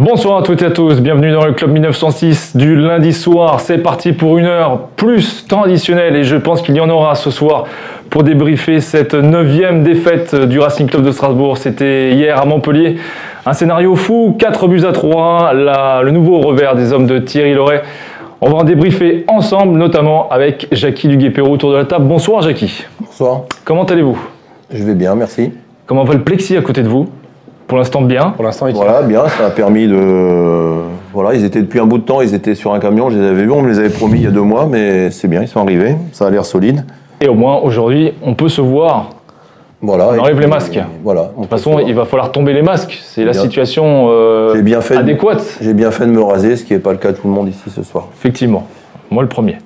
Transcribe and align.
Bonsoir 0.00 0.38
à 0.38 0.42
toutes 0.42 0.62
et 0.62 0.64
à 0.64 0.70
tous, 0.70 0.98
bienvenue 1.02 1.30
dans 1.30 1.44
le 1.44 1.52
Club 1.52 1.72
1906 1.72 2.56
du 2.56 2.74
lundi 2.74 3.12
soir. 3.12 3.60
C'est 3.60 3.76
parti 3.76 4.14
pour 4.14 4.38
une 4.38 4.46
heure 4.46 4.86
plus 4.96 5.46
traditionnelle 5.46 6.16
et 6.16 6.24
je 6.24 6.36
pense 6.36 6.62
qu'il 6.62 6.74
y 6.74 6.80
en 6.80 6.88
aura 6.88 7.14
ce 7.16 7.30
soir 7.30 7.64
pour 8.08 8.22
débriefer 8.22 8.80
cette 8.80 9.12
neuvième 9.12 9.82
défaite 9.82 10.34
du 10.34 10.58
Racing 10.58 10.88
Club 10.88 11.02
de 11.02 11.10
Strasbourg. 11.10 11.58
C'était 11.58 12.12
hier 12.12 12.40
à 12.40 12.46
Montpellier. 12.46 12.96
Un 13.44 13.52
scénario 13.52 13.94
fou, 13.94 14.34
4 14.38 14.68
buts 14.68 14.86
à 14.88 14.92
3, 14.92 15.52
le 15.52 16.10
nouveau 16.12 16.40
revers 16.40 16.74
des 16.76 16.94
hommes 16.94 17.06
de 17.06 17.18
Thierry 17.18 17.52
Loret. 17.52 17.82
On 18.40 18.48
va 18.48 18.56
en 18.56 18.64
débriefer 18.64 19.26
ensemble, 19.28 19.76
notamment 19.76 20.30
avec 20.30 20.66
Jackie 20.72 21.08
Duguay-Perrault 21.08 21.52
autour 21.52 21.72
de 21.72 21.76
la 21.76 21.84
table. 21.84 22.06
Bonsoir 22.06 22.40
Jackie. 22.40 22.86
Bonsoir. 23.00 23.42
Comment 23.66 23.84
allez-vous? 23.84 24.18
Je 24.72 24.82
vais 24.82 24.94
bien, 24.94 25.14
merci. 25.14 25.52
Comment 25.84 26.04
va 26.04 26.14
le 26.14 26.22
plexi 26.22 26.56
à 26.56 26.62
côté 26.62 26.82
de 26.82 26.88
vous? 26.88 27.06
Pour 27.70 27.78
l'instant, 27.78 28.02
bien. 28.02 28.30
Pour 28.30 28.44
l'instant, 28.44 28.66
Voilà, 28.74 29.02
bien. 29.02 29.28
Ça 29.28 29.46
a 29.46 29.50
permis 29.50 29.86
de. 29.86 30.80
Voilà, 31.12 31.34
ils 31.34 31.44
étaient 31.44 31.60
depuis 31.60 31.78
un 31.78 31.86
bout 31.86 31.98
de 31.98 32.02
temps, 32.02 32.20
ils 32.20 32.34
étaient 32.34 32.56
sur 32.56 32.74
un 32.74 32.80
camion, 32.80 33.10
je 33.10 33.18
les 33.18 33.26
avais 33.28 33.42
vus, 33.44 33.50
on 33.52 33.62
me 33.62 33.68
les 33.70 33.78
avait 33.78 33.90
promis 33.90 34.18
il 34.18 34.24
y 34.24 34.26
a 34.26 34.32
deux 34.32 34.42
mois, 34.42 34.66
mais 34.68 35.12
c'est 35.12 35.28
bien, 35.28 35.42
ils 35.42 35.48
sont 35.48 35.60
arrivés. 35.60 35.94
Ça 36.10 36.26
a 36.26 36.30
l'air 36.30 36.44
solide. 36.44 36.84
Et 37.20 37.28
au 37.28 37.34
moins, 37.34 37.58
aujourd'hui, 37.58 38.12
on 38.22 38.34
peut 38.34 38.48
se 38.48 38.60
voir. 38.60 39.10
Voilà. 39.80 40.08
On 40.08 40.18
enlève 40.18 40.40
les 40.40 40.48
masques. 40.48 40.80
voilà. 41.04 41.30
De 41.36 41.42
toute 41.42 41.50
façon, 41.50 41.78
il 41.78 41.94
va 41.94 42.06
falloir 42.06 42.32
tomber 42.32 42.52
les 42.54 42.62
masques. 42.62 42.98
C'est 43.04 43.24
la 43.24 43.34
situation 43.34 44.08
euh, 44.10 44.60
bien 44.62 44.80
fait 44.80 44.96
adéquate. 44.96 45.58
J'ai 45.60 45.72
bien 45.74 45.92
fait 45.92 46.06
de 46.06 46.10
me 46.10 46.22
raser, 46.22 46.56
ce 46.56 46.64
qui 46.64 46.72
n'est 46.72 46.80
pas 46.80 46.90
le 46.90 46.98
cas 46.98 47.12
de 47.12 47.18
tout 47.18 47.28
le 47.28 47.32
monde 47.32 47.48
ici 47.48 47.70
ce 47.72 47.84
soir. 47.84 48.08
Effectivement. 48.18 48.66
Moi, 49.12 49.22
le 49.22 49.28
premier. 49.28 49.58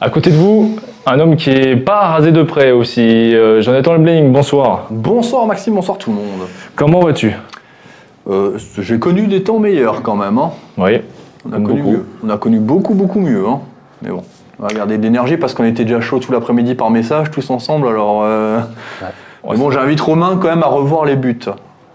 À 0.00 0.08
côté 0.08 0.30
de 0.30 0.36
vous, 0.36 0.76
un 1.06 1.20
homme 1.20 1.36
qui 1.36 1.50
est 1.50 1.76
pas 1.76 2.08
rasé 2.08 2.32
de 2.32 2.42
près 2.42 2.70
aussi. 2.70 3.00
Euh, 3.34 3.60
Jonathan 3.60 3.94
Leblanc, 3.94 4.30
bonsoir. 4.30 4.86
Bonsoir 4.90 5.46
Maxime, 5.46 5.74
bonsoir 5.74 5.98
tout 5.98 6.10
le 6.10 6.16
monde. 6.16 6.48
Comment 6.74 7.00
vas-tu? 7.00 7.32
Euh, 8.28 8.56
J'ai 8.78 8.98
connu 8.98 9.26
des 9.26 9.42
temps 9.42 9.58
meilleurs 9.58 10.02
quand 10.02 10.16
même. 10.16 10.38
Hein. 10.38 10.52
Oui. 10.78 11.00
On 11.46 11.52
a, 11.52 11.60
connu 11.60 11.82
beaucoup. 11.82 12.04
on 12.24 12.30
a 12.30 12.38
connu 12.38 12.58
beaucoup, 12.58 12.94
beaucoup 12.94 13.20
mieux. 13.20 13.46
Hein. 13.46 13.60
Mais 14.00 14.08
bon, 14.08 14.22
on 14.58 14.62
va 14.62 14.68
garder 14.68 14.96
de 14.96 15.02
l'énergie 15.02 15.36
parce 15.36 15.52
qu'on 15.52 15.64
était 15.64 15.84
déjà 15.84 16.00
chaud 16.00 16.20
tout 16.20 16.32
l'après-midi 16.32 16.74
par 16.74 16.90
message, 16.90 17.30
tous 17.30 17.50
ensemble. 17.50 17.86
Alors, 17.86 18.22
euh... 18.24 18.60
bon, 19.44 19.70
j'invite 19.70 20.00
Romain 20.00 20.38
quand 20.40 20.48
même 20.48 20.62
à 20.62 20.68
revoir 20.68 21.04
les 21.04 21.16
buts 21.16 21.38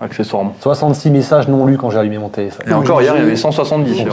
accessoirement. 0.02 0.53
66 0.59 1.09
messages 1.09 1.47
non 1.47 1.66
lus 1.66 1.78
quand 1.78 1.89
j'ai 1.89 1.97
allumé 1.97 2.17
mon 2.17 2.30
téléphone. 2.30 2.66
Et 2.69 2.73
encore 2.73 3.02
hier, 3.02 3.14
il 3.16 3.19
y 3.19 3.25
avait 3.25 3.36
170. 3.36 4.03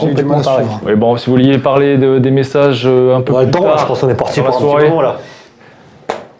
Oui, 0.84 0.95
bon, 0.97 1.17
si 1.17 1.27
vous 1.27 1.33
vouliez 1.33 1.59
parler 1.59 1.97
de, 1.97 2.19
des 2.19 2.31
messages 2.31 2.84
euh, 2.87 3.17
un 3.17 3.20
peu 3.20 3.34
plus 3.34 3.51
tard, 3.51 3.78
je 3.78 3.87
pense 3.87 4.01
qu'on 4.01 4.09
est 4.09 4.15
parti 4.15 4.41
pour 4.41 4.51
la 4.51 4.56
soirée. 4.56 4.89
là. 5.03 5.17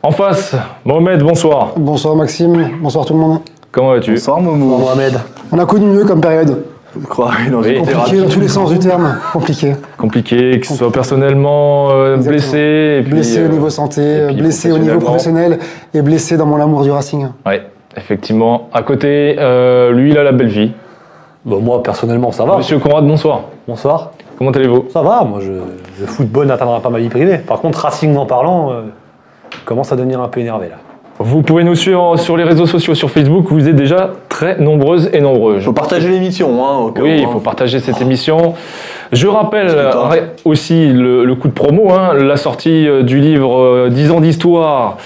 En 0.03 0.13
face, 0.13 0.55
Mohamed, 0.85 1.23
bonsoir. 1.23 1.73
Bonsoir 1.77 2.15
Maxime, 2.15 2.71
bonsoir 2.81 3.05
tout 3.05 3.15
le 3.15 3.19
monde. 3.19 3.41
Comment 3.73 3.91
vas-tu? 3.91 4.13
Bonsoir 4.13 4.41
Momo. 4.41 4.79
Mohamed. 4.79 5.15
On 5.51 5.59
a 5.59 5.67
connu 5.67 5.87
mieux 5.87 6.05
comme 6.05 6.21
période. 6.21 6.65
Je 6.99 7.07
crois, 7.07 7.33
dans 7.51 7.59
Compliqué 7.59 8.21
dans 8.23 8.29
tous 8.29 8.41
les 8.41 8.49
sens 8.49 8.71
du 8.71 8.79
terme. 8.79 9.19
Compliqué. 9.33 9.75
Compliqué, 9.99 10.61
que 10.61 10.67
ce 10.67 10.75
soit 10.75 10.91
personnellement 10.91 11.91
euh, 11.91 12.17
blessé. 12.17 13.05
blessé 13.07 13.45
au 13.45 13.49
niveau 13.49 13.69
santé, 13.69 14.29
blessé 14.33 14.73
au 14.73 14.79
niveau 14.79 14.99
professionnel 14.99 15.59
et 15.93 16.01
blessé 16.01 16.37
dans 16.37 16.47
mon 16.47 16.61
amour 16.61 16.83
du 16.83 16.91
Racing. 16.91 17.27
Ouais. 17.45 17.63
Effectivement. 17.97 18.69
À 18.73 18.83
côté, 18.83 19.37
euh, 19.39 19.93
lui, 19.93 20.11
il 20.11 20.19
a 20.19 20.23
la 20.23 20.33
belle 20.33 20.49
vie. 20.49 20.73
Bon, 21.45 21.61
moi, 21.61 21.83
personnellement, 21.83 22.33
ça 22.33 22.45
va. 22.45 22.59
Monsieur 22.59 22.79
Conrad, 22.79 23.07
bonsoir. 23.07 23.43
Bonsoir. 23.67 24.11
Comment 24.37 24.51
allez-vous? 24.51 24.87
Ça 24.93 25.01
va, 25.01 25.25
moi, 25.25 25.41
je, 25.41 25.53
le 25.53 26.07
football 26.07 26.47
n'atteindra 26.47 26.81
pas 26.81 26.91
ma 26.91 26.99
vie 26.99 27.09
privée. 27.09 27.39
Par 27.39 27.61
contre, 27.61 27.79
racingement 27.79 28.27
parlant, 28.27 28.71
euh, 28.71 28.83
commence 29.65 29.93
à 29.93 29.97
devenir 29.97 30.21
un 30.21 30.29
peu 30.29 30.41
énervé, 30.41 30.69
là. 30.69 30.77
Vous 31.19 31.41
pouvez 31.41 31.65
nous 31.65 31.75
suivre 31.75 32.19
sur 32.19 32.37
les 32.37 32.45
réseaux 32.45 32.67
sociaux, 32.67 32.95
sur 32.95 33.11
Facebook. 33.11 33.47
Vous 33.49 33.67
êtes 33.69 33.77
déjà 33.77 34.11
très 34.29 34.59
nombreuses 34.59 35.09
et 35.15 35.23
nombreux. 35.23 35.55
Il 35.57 35.63
faut 35.63 35.73
partager 35.73 36.11
l'émission. 36.11 36.63
Hein, 36.63 36.93
oui, 37.01 37.21
il 37.21 37.27
faut 37.27 37.41
partager 37.41 37.81
cette 37.81 38.03
émission. 38.03 38.53
Je 39.13 39.27
rappelle 39.27 39.75
aussi 40.45 40.89
le, 40.89 41.35
coup 41.35 41.49
de 41.49 41.55
promo, 41.55 41.91
hein, 41.91 42.13
la 42.13 42.37
sortie 42.37 42.87
euh, 42.87 43.03
du 43.03 43.19
livre 43.19 43.89
10 43.89 44.11
ans 44.11 44.21
d'histoire 44.21 44.99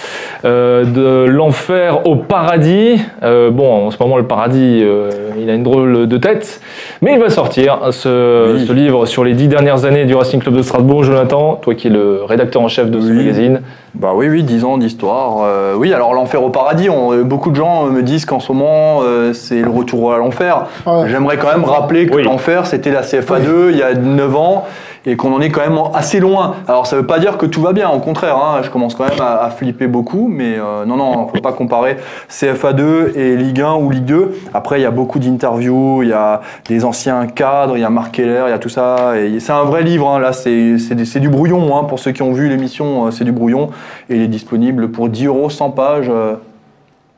euh, 0.44 0.84
de 0.84 1.28
l'enfer 1.28 2.06
au 2.06 2.16
paradis. 2.16 2.98
Euh, 3.22 3.50
bon, 3.50 3.86
en 3.86 3.90
ce 3.90 3.98
moment, 4.00 4.16
le 4.16 4.24
paradis, 4.24 4.80
euh, 4.82 5.10
il 5.38 5.50
a 5.50 5.54
une 5.54 5.62
drôle 5.62 6.06
de 6.06 6.16
tête, 6.16 6.60
mais 7.02 7.12
il 7.12 7.20
va 7.20 7.28
sortir 7.28 7.78
ce, 7.90 8.64
ce, 8.66 8.72
livre 8.72 9.04
sur 9.04 9.22
les 9.22 9.34
dix 9.34 9.48
dernières 9.48 9.84
années 9.84 10.06
du 10.06 10.14
Racing 10.14 10.40
Club 10.40 10.56
de 10.56 10.62
Strasbourg. 10.62 11.04
Jonathan, 11.04 11.56
toi 11.56 11.74
qui 11.74 11.88
es 11.88 11.90
le 11.90 12.22
rédacteur 12.24 12.62
en 12.62 12.68
chef 12.68 12.90
de 12.90 13.00
ce 13.00 13.12
magazine. 13.12 13.60
Bah 13.94 14.12
oui, 14.14 14.28
oui, 14.28 14.42
10 14.42 14.64
ans 14.64 14.78
d'histoire. 14.78 15.46
oui, 15.76 15.92
alors 15.92 16.14
l'enfer 16.14 16.42
au 16.42 16.50
paradis, 16.50 16.88
on, 16.88 17.22
beaucoup 17.22 17.50
de 17.50 17.56
gens 17.56 17.86
me 17.86 18.02
disent 18.02 18.24
qu'en 18.24 18.40
ce 18.40 18.52
moment, 18.52 19.02
c'est 19.32 19.60
le 19.60 19.70
retour 19.70 20.14
à 20.14 20.18
l'enfer. 20.18 20.66
J'aimerais 21.06 21.36
quand 21.36 21.48
même 21.48 21.64
rappeler 21.64 22.06
que 22.06 22.16
l'enfer, 22.16 22.66
c'était 22.66 22.92
la 22.92 23.02
CFA2 23.02 23.70
il 23.70 23.76
y 23.76 23.82
a 23.82 23.94
9 23.94 24.36
ans 24.36 24.64
et 25.06 25.16
qu'on 25.16 25.32
en 25.32 25.40
est 25.40 25.50
quand 25.50 25.62
même 25.62 25.78
assez 25.94 26.20
loin. 26.20 26.56
Alors 26.68 26.86
ça 26.86 26.96
veut 26.96 27.06
pas 27.06 27.18
dire 27.18 27.38
que 27.38 27.46
tout 27.46 27.62
va 27.62 27.72
bien, 27.72 27.88
au 27.90 28.00
contraire, 28.00 28.36
hein, 28.36 28.60
je 28.62 28.70
commence 28.70 28.94
quand 28.94 29.08
même 29.08 29.20
à, 29.20 29.50
flipper 29.50 29.86
beaucoup, 29.86 30.28
mais 30.28 30.56
euh, 30.58 30.84
non, 30.84 30.96
non, 30.96 31.26
faut 31.28 31.40
pas 31.40 31.52
comparer 31.52 31.96
CFA2 32.30 33.16
et 33.16 33.36
Ligue 33.36 33.60
1 33.60 33.74
ou 33.74 33.90
Ligue 33.90 34.04
2. 34.04 34.38
Après, 34.54 34.78
il 34.78 34.82
y 34.82 34.86
a 34.86 34.90
beaucoup 34.90 35.18
d'interviews, 35.18 36.02
il 36.02 36.10
y 36.10 36.12
a 36.12 36.42
des 36.68 36.84
anciens 36.84 37.26
cadres, 37.26 37.76
il 37.76 37.80
y 37.80 37.84
a 37.84 37.90
Marc 37.90 38.12
Keller, 38.12 38.44
il 38.46 38.50
y 38.50 38.54
a 38.54 38.58
tout 38.58 38.68
ça. 38.68 39.14
C'est 39.38 39.52
un 39.52 39.64
vrai 39.64 39.82
livre, 39.82 40.08
hein, 40.08 40.18
là, 40.18 40.32
c'est 40.32 41.20
du 41.20 41.28
brouillon, 41.28 41.76
hein, 41.76 41.84
pour 41.84 41.98
ceux 41.98 42.12
qui 42.12 42.22
ont 42.22 42.32
vu 42.32 42.48
l'émission, 42.48 43.06
euh, 43.06 43.10
c'est 43.10 43.24
du 43.24 43.32
brouillon, 43.32 43.70
et 44.08 44.16
il 44.16 44.22
est 44.22 44.28
disponible 44.28 44.90
pour 44.90 45.08
10 45.08 45.26
euros, 45.26 45.50
100 45.50 45.70
pages. 45.70 46.08
Euh, 46.10 46.34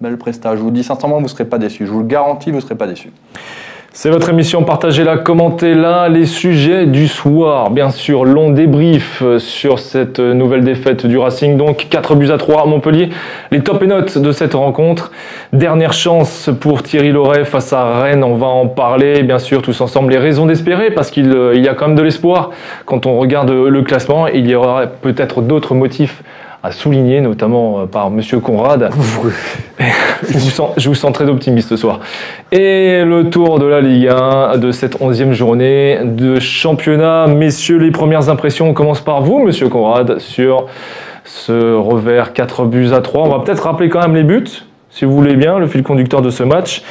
belle 0.00 0.19
prestage. 0.19 0.59
Je 0.59 0.62
vous 0.62 0.70
dis 0.70 0.82
sincèrement, 0.82 1.16
vous 1.16 1.22
ne 1.22 1.28
serez 1.28 1.44
pas 1.44 1.59
déçus. 1.59 1.87
Je 1.87 1.93
vous 1.93 2.00
le 2.00 2.06
garantis, 2.06 2.50
vous 2.50 2.56
ne 2.56 2.60
serez 2.60 2.75
pas 2.75 2.88
déçus. 2.88 3.12
C'est 3.94 4.08
votre 4.08 4.30
émission, 4.30 4.64
partagez-la, 4.64 5.19
commentez-la. 5.19 6.08
Les 6.08 6.25
sujets 6.25 6.86
du 6.86 7.08
soir, 7.08 7.69
bien 7.69 7.91
sûr, 7.91 8.25
long 8.25 8.48
débrief 8.48 9.22
sur 9.36 9.78
cette 9.80 10.19
nouvelle 10.19 10.64
défaite 10.64 11.04
du 11.04 11.19
Racing. 11.19 11.58
Donc 11.58 11.88
4 11.91 12.14
buts 12.14 12.31
à 12.31 12.38
3 12.38 12.62
à 12.62 12.64
Montpellier. 12.64 13.10
Les 13.50 13.60
top 13.60 13.82
et 13.82 13.86
notes 13.86 14.16
de 14.16 14.32
cette 14.32 14.54
rencontre. 14.54 15.12
Dernière 15.52 15.92
chance 15.92 16.48
pour 16.58 16.82
Thierry 16.82 17.12
Loret 17.12 17.44
face 17.44 17.75
à 17.75 18.00
Rennes, 18.00 18.25
on 18.25 18.36
va 18.36 18.47
en 18.47 18.66
parler, 18.66 19.25
bien 19.25 19.38
sûr, 19.38 19.60
tous 19.60 19.78
ensemble. 19.82 20.12
Les 20.12 20.19
raisons 20.19 20.47
d'espérer, 20.47 20.91
parce 20.91 21.10
qu'il 21.10 21.31
y 21.56 21.69
a 21.69 21.75
quand 21.75 21.88
même 21.88 21.97
de 21.97 22.02
l'espoir. 22.02 22.48
Quand 22.86 23.04
on 23.04 23.19
regarde 23.19 23.50
le 23.50 23.82
classement, 23.82 24.26
il 24.26 24.48
y 24.48 24.54
aura 24.54 24.86
peut-être 24.86 25.42
d'autres 25.42 25.75
motifs 25.75 26.22
à 26.62 26.70
souligner, 26.70 27.20
notamment 27.20 27.80
euh, 27.80 27.86
par 27.86 28.10
Monsieur 28.10 28.40
Conrad. 28.40 28.90
je, 30.28 30.38
vous 30.38 30.50
sens, 30.50 30.70
je 30.76 30.88
vous 30.88 30.94
sens 30.94 31.12
très 31.12 31.28
optimiste 31.28 31.70
ce 31.70 31.76
soir. 31.76 32.00
Et 32.52 33.04
le 33.04 33.30
tour 33.30 33.58
de 33.58 33.66
la 33.66 33.80
Ligue 33.80 34.08
1 34.08 34.58
de 34.58 34.70
cette 34.70 35.00
onzième 35.00 35.32
journée 35.32 35.98
de 36.04 36.38
championnat. 36.38 37.26
Messieurs, 37.26 37.78
les 37.78 37.90
premières 37.90 38.28
impressions, 38.28 38.68
on 38.68 38.74
commence 38.74 39.00
par 39.00 39.22
vous, 39.22 39.40
Monsieur 39.40 39.68
Conrad, 39.68 40.18
sur 40.18 40.66
ce 41.24 41.74
revers 41.74 42.32
4 42.32 42.64
buts 42.64 42.90
à 42.92 43.00
3. 43.00 43.26
On 43.26 43.30
va 43.30 43.40
peut-être 43.40 43.64
rappeler 43.64 43.88
quand 43.88 44.00
même 44.00 44.14
les 44.14 44.24
buts, 44.24 44.64
si 44.90 45.04
vous 45.04 45.14
voulez 45.14 45.36
bien, 45.36 45.58
le 45.58 45.66
fil 45.66 45.82
conducteur 45.82 46.22
de 46.22 46.30
ce 46.30 46.42
match. 46.42 46.82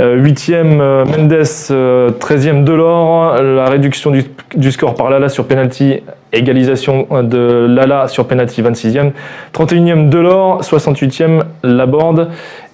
8e 0.00 0.80
euh, 0.80 1.04
Mendes, 1.04 1.32
13e 1.32 1.72
euh, 1.72 2.62
Delors, 2.62 3.42
la 3.42 3.64
réduction 3.66 4.12
du, 4.12 4.72
score 4.72 4.94
par 4.94 5.10
Lala 5.10 5.28
sur 5.28 5.46
penalty, 5.46 6.02
égalisation 6.32 7.06
de 7.22 7.66
Lala 7.68 8.08
sur 8.08 8.26
penalty 8.26 8.62
26e, 8.62 9.12
31e 9.54 10.08
Delors, 10.08 10.62
68e 10.62 11.42
Laborde 11.62 12.28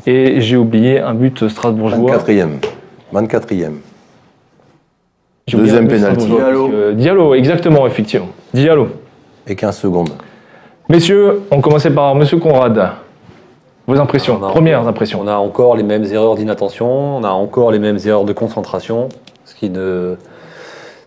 et 0.07 0.41
j'ai 0.41 0.57
oublié 0.57 1.01
un 1.01 1.15
but 1.15 1.49
strasbourgeois. 1.49 2.19
24e. 2.19 2.49
24e. 3.13 3.73
Deuxième 5.53 5.89
penalty. 5.89 6.27
Diallo. 6.27 6.93
Diallo, 6.93 7.35
exactement, 7.35 7.87
effectivement. 7.87 8.29
Diallo. 8.53 8.89
Et 9.47 9.55
15 9.55 9.77
secondes. 9.77 10.11
Messieurs, 10.89 11.43
on 11.51 11.61
commençait 11.61 11.91
par 11.91 12.15
Monsieur 12.15 12.39
Conrad. 12.39 12.93
Vos 13.87 14.01
impressions, 14.01 14.39
premières 14.39 14.89
impressions. 14.89 15.21
On 15.23 15.29
a 15.29 15.37
encore 15.37 15.77
les 15.77 15.83
mêmes 15.83 16.05
erreurs 16.05 16.37
d'inattention, 16.37 17.19
on 17.19 17.23
a 17.23 17.29
encore 17.29 17.71
les 17.71 17.79
mêmes 17.79 17.99
erreurs 18.07 18.25
de 18.25 18.33
concentration, 18.33 19.11
ce 19.45 19.55
qui 19.55 19.69
ne, 19.69 20.17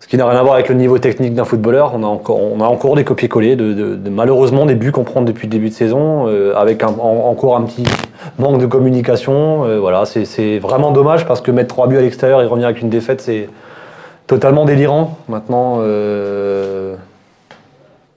ce 0.08 0.12
qui 0.12 0.18
n'a 0.18 0.26
rien 0.26 0.40
à 0.40 0.42
voir 0.42 0.54
avec 0.54 0.70
le 0.70 0.76
niveau 0.76 1.00
technique 1.00 1.34
d'un 1.34 1.44
footballeur. 1.44 1.92
On 1.94 2.02
a 2.02 2.08
encore, 2.08 2.40
on 2.42 2.62
a 2.62 2.66
encore 2.66 2.96
des 2.96 3.04
copier-coller 3.04 3.58
de, 3.58 4.00
malheureusement 4.10 4.66
des 4.66 4.76
buts 4.76 4.94
qu'on 4.94 5.04
prend 5.04 5.22
depuis 5.22 5.48
le 5.48 5.52
début 5.52 5.68
de 5.68 5.74
saison, 5.74 6.30
euh, 6.30 6.56
avec 6.56 6.82
encore 6.82 7.58
un 7.58 7.64
petit 7.64 7.84
manque 8.40 8.62
de 8.62 8.68
communication. 8.68 9.66
Euh, 9.66 9.80
voilà, 9.80 10.06
c'est 10.06 10.60
vraiment 10.60 10.92
dommage 10.92 11.26
parce 11.26 11.42
que 11.42 11.52
mettre 11.52 11.68
trois 11.68 11.88
buts 11.88 11.98
à 11.98 12.02
l'extérieur 12.02 12.42
et 12.42 12.46
revenir 12.46 12.70
avec 12.70 12.82
une 12.82 12.88
défaite, 12.88 13.20
c'est 13.20 13.50
totalement 14.28 14.64
délirant. 14.64 15.18
Maintenant, 15.28 15.80
euh, 15.82 16.96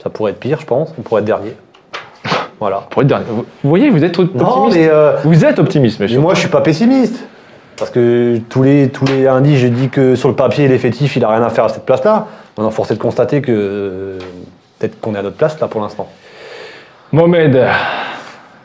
ça 0.01 0.11
pourrait 0.11 0.31
être 0.31 0.39
pire, 0.39 0.61
je 0.61 0.67
pense. 0.67 0.95
On 0.97 1.03
pourrait 1.03 1.23
être 1.23 1.27
dernier. 1.27 1.55
Voilà. 2.61 2.87
Pour 2.91 3.03
être 3.03 3.09
dernier. 3.09 3.25
Vous, 3.29 3.45
voyez, 3.65 3.91
vous 3.91 4.05
êtes 4.05 4.17
optimiste. 4.17 4.79
Vous 5.25 5.45
êtes 5.45 5.59
optimiste, 5.59 5.99
monsieur. 5.99 6.19
Mais 6.19 6.23
moi, 6.23 6.35
je 6.35 6.41
suis 6.41 6.51
pas 6.51 6.61
pessimiste. 6.61 7.25
Parce 7.81 7.91
que 7.91 8.39
tous 8.51 8.63
les, 8.63 8.91
tous 8.91 9.07
les 9.07 9.25
lundis, 9.25 9.57
je 9.57 9.67
dis 9.67 9.89
que 9.89 10.15
sur 10.15 10.29
le 10.29 10.35
papier, 10.35 10.69
l'effectif, 10.69 11.17
il 11.17 11.25
a 11.25 11.31
rien 11.31 11.43
à 11.43 11.49
faire 11.49 11.65
à 11.65 11.71
cette 11.71 11.87
place-là. 11.87 12.27
On 12.59 12.67
a 12.67 12.71
forcé 12.71 12.93
de 12.95 12.99
constater 12.99 13.41
que 13.41 13.51
euh, 13.51 14.19
peut-être 14.79 15.01
qu'on 15.01 15.15
est 15.15 15.19
à 15.19 15.23
notre 15.23 15.37
place 15.37 15.59
là 15.59 15.67
pour 15.67 15.81
l'instant. 15.81 16.07
Mohamed. 17.11 17.67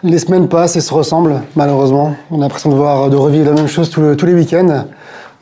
Les 0.04 0.20
semaines 0.20 0.50
passent 0.50 0.76
et 0.76 0.82
se 0.82 0.94
ressemblent, 0.94 1.42
malheureusement. 1.56 2.14
On 2.30 2.40
a 2.40 2.42
l'impression 2.42 2.70
de 2.70 2.76
voir, 2.76 3.10
de 3.10 3.16
revivre 3.16 3.46
la 3.46 3.54
même 3.54 3.70
chose 3.70 3.90
tous 3.90 4.26
les 4.26 4.34
week-ends. 4.34 4.86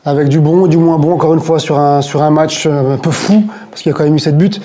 avec 0.04 0.28
du 0.28 0.38
bon 0.38 0.66
et 0.66 0.68
du 0.68 0.76
moins 0.76 0.98
bon, 0.98 1.12
encore 1.12 1.34
une 1.34 1.40
fois, 1.40 1.58
sur 1.58 1.76
un, 1.76 2.00
sur 2.00 2.22
un 2.22 2.30
match 2.30 2.66
un 2.66 2.96
peu 2.96 3.10
fou, 3.10 3.42
parce 3.70 3.82
qu'il 3.82 3.90
y 3.90 3.94
a 3.94 3.98
quand 3.98 4.04
même 4.04 4.14
eu 4.14 4.20
7 4.20 4.38
buts. 4.38 4.60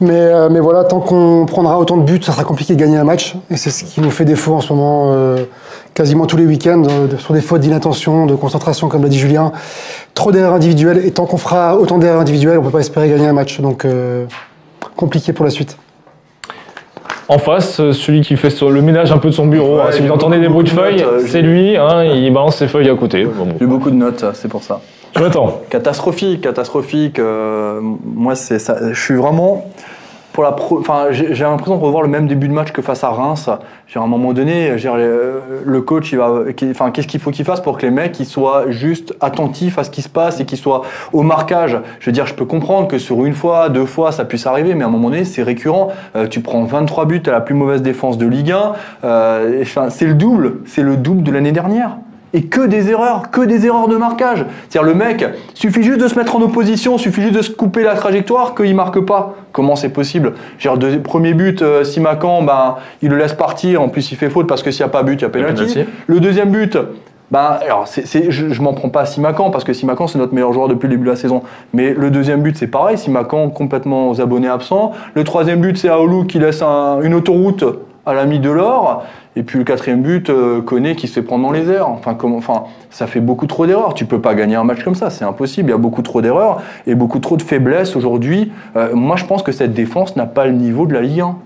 Mais, 0.00 0.48
mais 0.48 0.60
voilà, 0.60 0.84
tant 0.84 1.00
qu'on 1.00 1.44
prendra 1.46 1.78
autant 1.80 1.96
de 1.96 2.04
buts, 2.04 2.22
ça 2.22 2.30
sera 2.30 2.44
compliqué 2.44 2.76
de 2.76 2.80
gagner 2.80 2.98
un 2.98 3.04
match. 3.04 3.34
Et 3.50 3.56
c'est 3.56 3.70
ce 3.70 3.82
qui 3.82 4.00
nous 4.00 4.10
fait 4.12 4.24
défaut 4.24 4.54
en 4.54 4.60
ce 4.60 4.72
moment, 4.72 5.36
quasiment 5.94 6.26
tous 6.26 6.36
les 6.36 6.46
week-ends, 6.46 6.82
sur 7.18 7.34
des 7.34 7.40
fautes 7.40 7.60
d'inattention, 7.60 8.26
de 8.26 8.34
concentration, 8.34 8.88
comme 8.88 9.02
l'a 9.02 9.08
dit 9.08 9.18
Julien. 9.18 9.52
Trop 10.14 10.32
d'erreurs 10.32 10.54
individuelles. 10.54 11.04
Et 11.04 11.12
tant 11.12 11.26
qu'on 11.26 11.38
fera 11.38 11.76
autant 11.78 11.98
d'erreurs 11.98 12.20
individuelles, 12.20 12.58
on 12.58 12.62
ne 12.62 12.66
peut 12.66 12.72
pas 12.72 12.80
espérer 12.80 13.08
gagner 13.08 13.26
un 13.26 13.32
match. 13.32 13.60
Donc, 13.60 13.86
compliqué 14.96 15.32
pour 15.32 15.44
la 15.44 15.50
suite. 15.50 15.76
En 17.28 17.38
face, 17.38 17.80
euh, 17.80 17.92
celui 17.92 18.20
qui 18.20 18.36
fait 18.36 18.60
le 18.60 18.82
ménage 18.82 19.10
un 19.10 19.18
peu 19.18 19.28
de 19.28 19.34
son 19.34 19.46
bureau, 19.46 19.80
hein. 19.80 19.90
si 19.92 20.02
vous 20.02 20.10
entendez 20.10 20.38
des 20.38 20.48
bruits 20.48 20.64
de 20.64 20.68
feuilles, 20.68 21.02
euh, 21.02 21.20
c'est 21.26 21.40
lui, 21.40 21.76
hein, 21.76 22.04
il 22.04 22.30
balance 22.32 22.56
ses 22.56 22.68
feuilles 22.68 22.90
à 22.90 22.94
côté. 22.94 23.26
J'ai 23.58 23.66
beaucoup 23.66 23.90
de 23.90 23.96
notes, 23.96 24.24
c'est 24.34 24.48
pour 24.48 24.62
ça. 24.62 24.80
Jonathan 25.16 25.60
Catastrophique, 25.70 26.42
catastrophique. 26.42 27.18
Euh, 27.18 27.80
moi, 27.80 28.34
c'est 28.34 28.58
ça. 28.58 28.76
Je 28.92 29.00
suis 29.00 29.14
vraiment 29.14 29.64
pour 30.34 30.42
la 30.42 30.56
enfin, 30.72 31.06
j'ai 31.12 31.44
l'impression 31.44 31.76
de 31.76 31.80
revoir 31.80 32.02
le 32.02 32.08
même 32.08 32.26
début 32.26 32.48
de 32.48 32.52
match 32.52 32.72
que 32.72 32.82
face 32.82 33.04
à 33.04 33.10
Reims. 33.10 33.48
à 33.48 33.60
un 34.00 34.06
moment 34.08 34.32
donné, 34.32 34.70
le 34.74 35.80
coach, 35.80 36.10
il 36.10 36.18
va, 36.18 36.42
enfin, 36.70 36.90
qu'est-ce 36.90 37.06
qu'il 37.06 37.20
faut 37.20 37.30
qu'il 37.30 37.44
fasse 37.44 37.60
pour 37.60 37.78
que 37.78 37.86
les 37.86 37.92
mecs 37.92 38.18
ils 38.18 38.26
soient 38.26 38.68
juste 38.68 39.14
attentifs 39.20 39.78
à 39.78 39.84
ce 39.84 39.90
qui 39.90 40.02
se 40.02 40.08
passe 40.08 40.40
et 40.40 40.44
qu'ils 40.44 40.58
soient 40.58 40.82
au 41.12 41.22
marquage? 41.22 41.78
Je 42.00 42.06
veux 42.06 42.12
dire, 42.12 42.26
je 42.26 42.34
peux 42.34 42.46
comprendre 42.46 42.88
que 42.88 42.98
sur 42.98 43.24
une 43.24 43.32
fois, 43.32 43.68
deux 43.68 43.86
fois, 43.86 44.10
ça 44.10 44.24
puisse 44.24 44.44
arriver, 44.44 44.74
mais 44.74 44.82
à 44.82 44.88
un 44.88 44.90
moment 44.90 45.08
donné, 45.08 45.24
c'est 45.24 45.44
récurrent. 45.44 45.92
Euh, 46.16 46.26
tu 46.26 46.40
prends 46.40 46.64
23 46.64 47.04
buts 47.04 47.22
à 47.26 47.30
la 47.30 47.40
plus 47.40 47.54
mauvaise 47.54 47.80
défense 47.80 48.18
de 48.18 48.26
Ligue 48.26 48.50
1. 48.50 48.72
Euh, 49.04 49.64
c'est 49.88 50.06
le 50.06 50.14
double, 50.14 50.62
c'est 50.66 50.82
le 50.82 50.96
double 50.96 51.22
de 51.22 51.30
l'année 51.30 51.52
dernière 51.52 51.98
et 52.34 52.42
que 52.42 52.66
des 52.66 52.90
erreurs, 52.90 53.30
que 53.30 53.40
des 53.40 53.64
erreurs 53.64 53.88
de 53.88 53.96
marquage. 53.96 54.44
C'est-à-dire 54.68 54.92
le 54.92 54.94
mec, 54.94 55.24
suffit 55.54 55.84
juste 55.84 56.00
de 56.00 56.08
se 56.08 56.18
mettre 56.18 56.36
en 56.36 56.42
opposition, 56.42 56.98
suffit 56.98 57.22
juste 57.22 57.34
de 57.34 57.42
se 57.42 57.50
couper 57.50 57.84
la 57.84 57.94
trajectoire 57.94 58.54
qu'il 58.54 58.74
marque 58.74 59.00
pas. 59.00 59.36
Comment 59.52 59.76
c'est 59.76 59.88
possible? 59.88 60.34
Genre 60.58 60.76
premier 61.04 61.32
but, 61.32 61.62
euh, 61.62 61.84
Simacan, 61.84 62.42
ben 62.42 62.76
il 63.00 63.10
le 63.10 63.16
laisse 63.16 63.34
partir. 63.34 63.80
En 63.80 63.88
plus, 63.88 64.10
il 64.10 64.18
fait 64.18 64.28
faute 64.28 64.48
parce 64.48 64.64
que 64.64 64.72
s'il 64.72 64.84
n'y 64.84 64.90
a 64.90 64.92
pas 64.92 65.04
but, 65.04 65.20
il 65.20 65.22
y 65.22 65.24
a 65.24 65.30
pénalty. 65.30 65.78
Le 66.06 66.20
deuxième 66.20 66.50
but. 66.50 66.76
Ben, 67.30 67.58
alors, 67.62 67.86
je, 67.86 68.44
ne 68.44 68.62
m'en 68.62 68.74
prends 68.74 68.90
pas 68.90 69.00
à 69.00 69.06
Simacan 69.06 69.50
parce 69.50 69.64
que 69.64 69.72
Simacan 69.72 70.06
c'est 70.06 70.18
notre 70.18 70.34
meilleur 70.34 70.52
joueur 70.52 70.68
depuis 70.68 70.86
le 70.88 70.94
début 70.94 71.06
de 71.06 71.10
la 71.10 71.16
saison. 71.16 71.42
Mais 71.72 71.94
le 71.94 72.10
deuxième 72.10 72.42
but 72.42 72.56
c'est 72.56 72.66
pareil, 72.66 72.98
Simacan 72.98 73.48
complètement 73.48 74.10
aux 74.10 74.20
abonnés 74.20 74.48
absents. 74.48 74.92
Le 75.14 75.24
troisième 75.24 75.60
but 75.60 75.76
c'est 75.78 75.88
Aoulou 75.88 76.24
qui 76.24 76.38
laisse 76.38 76.62
une 76.62 77.14
autoroute 77.14 77.64
à 78.06 78.14
l'ami 78.14 78.38
de 78.38 78.50
l'or. 78.50 79.04
Et 79.36 79.42
puis 79.42 79.58
le 79.58 79.64
quatrième 79.64 80.02
but, 80.02 80.30
euh, 80.30 80.62
qui 80.96 81.08
se 81.08 81.14
fait 81.14 81.22
prendre 81.22 81.44
dans 81.44 81.52
les 81.52 81.70
airs. 81.70 81.88
Enfin, 81.88 82.16
enfin, 82.22 82.64
ça 82.90 83.06
fait 83.06 83.20
beaucoup 83.20 83.46
trop 83.46 83.66
d'erreurs. 83.66 83.94
Tu 83.94 84.04
peux 84.04 84.20
pas 84.20 84.34
gagner 84.34 84.56
un 84.56 84.64
match 84.64 84.84
comme 84.84 84.94
ça, 84.94 85.10
c'est 85.10 85.24
impossible. 85.24 85.70
Il 85.70 85.72
y 85.72 85.74
a 85.74 85.78
beaucoup 85.78 86.02
trop 86.02 86.22
d'erreurs 86.22 86.62
et 86.86 86.94
beaucoup 86.94 87.18
trop 87.18 87.36
de 87.36 87.42
faiblesses 87.42 87.96
aujourd'hui. 87.96 88.52
Euh, 88.76 88.94
moi, 88.94 89.16
je 89.16 89.24
pense 89.24 89.42
que 89.42 89.52
cette 89.52 89.74
défense 89.74 90.16
n'a 90.16 90.26
pas 90.26 90.46
le 90.46 90.52
niveau 90.52 90.86
de 90.86 90.94
la 90.94 91.00
Ligue 91.00 91.20
1. 91.20 91.36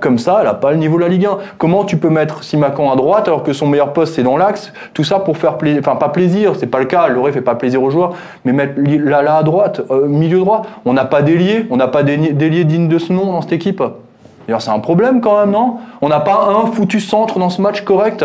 Comme 0.00 0.18
ça, 0.18 0.36
elle 0.40 0.46
n'a 0.46 0.54
pas 0.54 0.72
le 0.72 0.76
niveau 0.76 0.98
de 0.98 1.02
la 1.02 1.08
Ligue 1.08 1.24
1. 1.24 1.38
Comment 1.56 1.84
tu 1.84 1.96
peux 1.96 2.10
mettre 2.10 2.44
Simacan 2.44 2.92
à 2.92 2.96
droite 2.96 3.28
alors 3.28 3.42
que 3.42 3.54
son 3.54 3.66
meilleur 3.66 3.94
poste 3.94 4.14
c'est 4.14 4.22
dans 4.22 4.36
l'axe? 4.36 4.72
Tout 4.92 5.04
ça 5.04 5.18
pour 5.20 5.38
faire 5.38 5.56
plaisir, 5.56 5.80
enfin 5.80 5.96
pas 5.96 6.10
plaisir, 6.10 6.52
c'est 6.58 6.66
pas 6.66 6.80
le 6.80 6.84
cas. 6.84 7.08
Loré 7.08 7.32
fait 7.32 7.40
pas 7.40 7.54
plaisir 7.54 7.82
aux 7.82 7.90
joueurs, 7.90 8.14
mais 8.44 8.52
mettre 8.52 8.74
là 8.78 9.38
à 9.38 9.42
droite, 9.42 9.80
euh, 9.90 10.06
milieu 10.06 10.38
droit. 10.38 10.62
On 10.84 10.92
n'a 10.92 11.06
pas 11.06 11.22
d'ailier, 11.22 11.66
on 11.70 11.76
n'a 11.76 11.88
pas 11.88 12.02
d'ailier 12.02 12.64
digne 12.64 12.88
de 12.88 12.98
ce 12.98 13.12
nom 13.12 13.24
dans 13.24 13.40
cette 13.40 13.54
équipe. 13.54 13.82
D'ailleurs, 14.46 14.62
c'est 14.62 14.70
un 14.70 14.78
problème 14.78 15.20
quand 15.20 15.40
même, 15.40 15.50
non? 15.50 15.78
On 16.00 16.08
n'a 16.08 16.20
pas 16.20 16.48
un 16.48 16.66
foutu 16.72 17.00
centre 17.00 17.38
dans 17.38 17.50
ce 17.50 17.60
match 17.62 17.82
correct? 17.82 18.24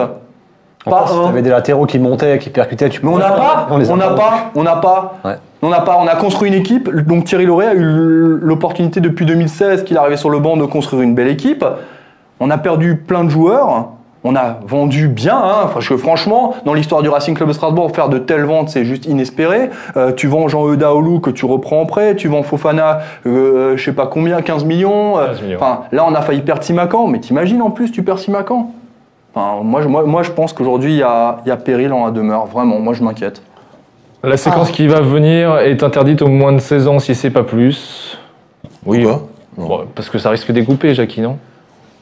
Pas 0.86 1.14
un. 1.14 1.28
avait 1.28 1.42
des 1.42 1.50
latéraux 1.50 1.86
qui 1.86 2.00
montaient, 2.00 2.40
qui 2.40 2.50
percutaient. 2.50 2.90
Tu 2.90 3.02
Mais 3.04 3.12
on 3.12 3.18
n'a 3.18 3.32
pas, 3.32 3.68
on 3.70 3.78
n'a 3.78 4.10
pas, 4.10 4.52
on 4.56 4.64
n'a 4.64 4.76
pas, 4.78 5.16
on 5.62 5.70
n'a 5.70 5.82
pas. 5.82 5.98
On 6.02 6.08
a 6.08 6.16
construit 6.16 6.50
une 6.50 6.56
équipe. 6.56 6.90
Donc 6.90 7.26
Thierry 7.26 7.46
Lauré 7.46 7.68
a 7.68 7.74
eu 7.74 8.38
l'opportunité 8.42 9.02
depuis 9.02 9.26
2016 9.26 9.84
qu'il 9.84 9.98
arrivé 9.98 10.16
sur 10.16 10.30
le 10.30 10.40
banc 10.40 10.56
de 10.58 10.66
construire 10.66 11.04
une 11.04 11.16
belle 11.16 11.28
équipe. 11.28 11.66
On 12.40 12.50
a 12.50 12.58
perdu 12.58 12.96
plein 12.96 13.26
de 13.26 13.30
joueurs 13.30 13.90
on 14.24 14.36
a 14.36 14.60
vendu 14.66 15.08
bien, 15.08 15.38
hein, 15.38 15.70
parce 15.74 15.88
que 15.88 15.96
franchement, 15.96 16.56
dans 16.66 16.74
l'histoire 16.74 17.02
du 17.02 17.10
Racing 17.10 17.36
Club 17.36 17.48
de 17.48 17.54
Strasbourg, 17.54 17.92
faire 17.96 18.10
de 18.10 18.18
telles 18.18 18.44
ventes, 18.44 18.70
c'est 18.70 18.84
juste 18.84 19.06
inespéré. 19.06 19.70
Euh, 19.96 20.12
tu 20.12 20.28
vends 20.28 20.48
Jean-Euda 20.50 20.94
Olou 20.94 21.20
que 21.20 21.30
tu 21.30 21.46
reprends 21.46 21.82
en 21.82 21.86
prêt, 21.86 22.16
tu 22.16 22.28
vends 22.28 22.44
Fofana, 22.44 23.00
euh, 23.26 23.78
je 23.78 23.84
sais 23.84 23.94
pas 23.94 24.08
combien, 24.08 24.42
15 24.42 24.66
millions. 24.66 25.18
Euh, 25.18 25.34
enfin, 25.56 25.82
là, 25.92 26.06
on 26.08 26.14
a 26.14 26.22
failli 26.22 26.42
perdre 26.42 26.64
Simacan, 26.64 27.08
mais 27.08 27.20
t'imagines 27.20 27.62
en 27.62 27.72
plus, 27.72 27.92
tu 27.92 28.04
perds 28.04 28.20
Simacan. 28.20 28.72
Enfin, 29.34 29.64
moi, 29.64 29.86
moi, 29.86 30.04
moi, 30.04 30.24
je 30.24 30.32
pense 30.32 30.52
qu'aujourd'hui, 30.52 30.94
il 30.94 30.98
y 30.98 31.04
a, 31.04 31.38
y 31.46 31.52
a, 31.52 31.58
péril 31.58 31.94
en 31.94 32.06
la 32.06 32.12
demeure. 32.12 32.46
Vraiment, 32.48 32.80
moi, 32.80 32.94
je 32.94 33.04
m'inquiète. 33.04 33.42
La 34.22 34.36
séquence 34.36 34.68
ah. 34.70 34.76
qui 34.76 34.88
va 34.88 35.00
venir 35.00 35.60
est 35.60 35.82
interdite 35.82 36.22
au 36.22 36.28
moins 36.28 36.52
de 36.52 36.60
16 36.60 36.88
ans 36.90 37.00
si 37.00 37.16
c'est 37.16 37.30
pas 37.30 37.44
plus. 37.44 38.20
Oui. 38.86 39.06
parce 39.96 40.10
que 40.10 40.18
ça 40.18 40.30
risque 40.30 40.52
d'écouper, 40.52 40.94
Jackie, 40.94 41.22
non? 41.22 41.38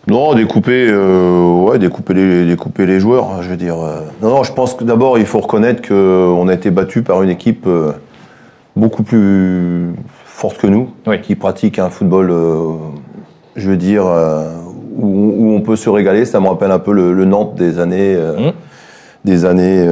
Non, 0.08 0.34
découper, 0.36 0.88
euh, 0.90 1.66
ouais, 1.66 1.80
découper 1.80 2.14
les, 2.14 2.46
découper 2.46 2.86
les 2.86 3.02
joueurs, 3.02 3.26
hein, 3.26 3.40
je 3.42 3.50
veux 3.50 3.58
dire. 3.58 3.76
Euh. 3.76 4.00
Non, 4.22 4.30
non, 4.30 4.44
je 4.44 4.54
pense 4.54 4.74
que 4.74 4.86
d'abord, 4.86 5.18
il 5.18 5.26
faut 5.26 5.42
reconnaître 5.42 5.86
qu'on 5.86 6.48
a 6.48 6.54
été 6.54 6.72
battu 6.72 7.02
par 7.02 7.24
une 7.24 7.30
équipe 7.30 7.66
euh, 7.68 7.92
beaucoup 8.78 9.04
plus 9.04 9.90
forte 10.26 10.58
que 10.60 10.68
nous, 10.68 10.90
qui 11.24 11.36
pratique 11.36 11.78
un 11.78 11.90
football, 11.90 12.32
je 13.56 13.70
veux 13.70 13.76
dire, 13.76 14.06
où, 14.96 15.52
on 15.52 15.62
peut 15.62 15.76
se 15.76 15.90
régaler. 15.90 16.26
Ça 16.26 16.40
me 16.40 16.48
rappelle 16.48 16.72
un 16.72 16.80
peu 16.80 16.94
le, 16.94 17.26
Nantes 17.26 17.56
des 17.56 17.80
années, 17.80 18.16
mmh. 18.16 18.52
des 19.26 19.46
années 19.46 19.84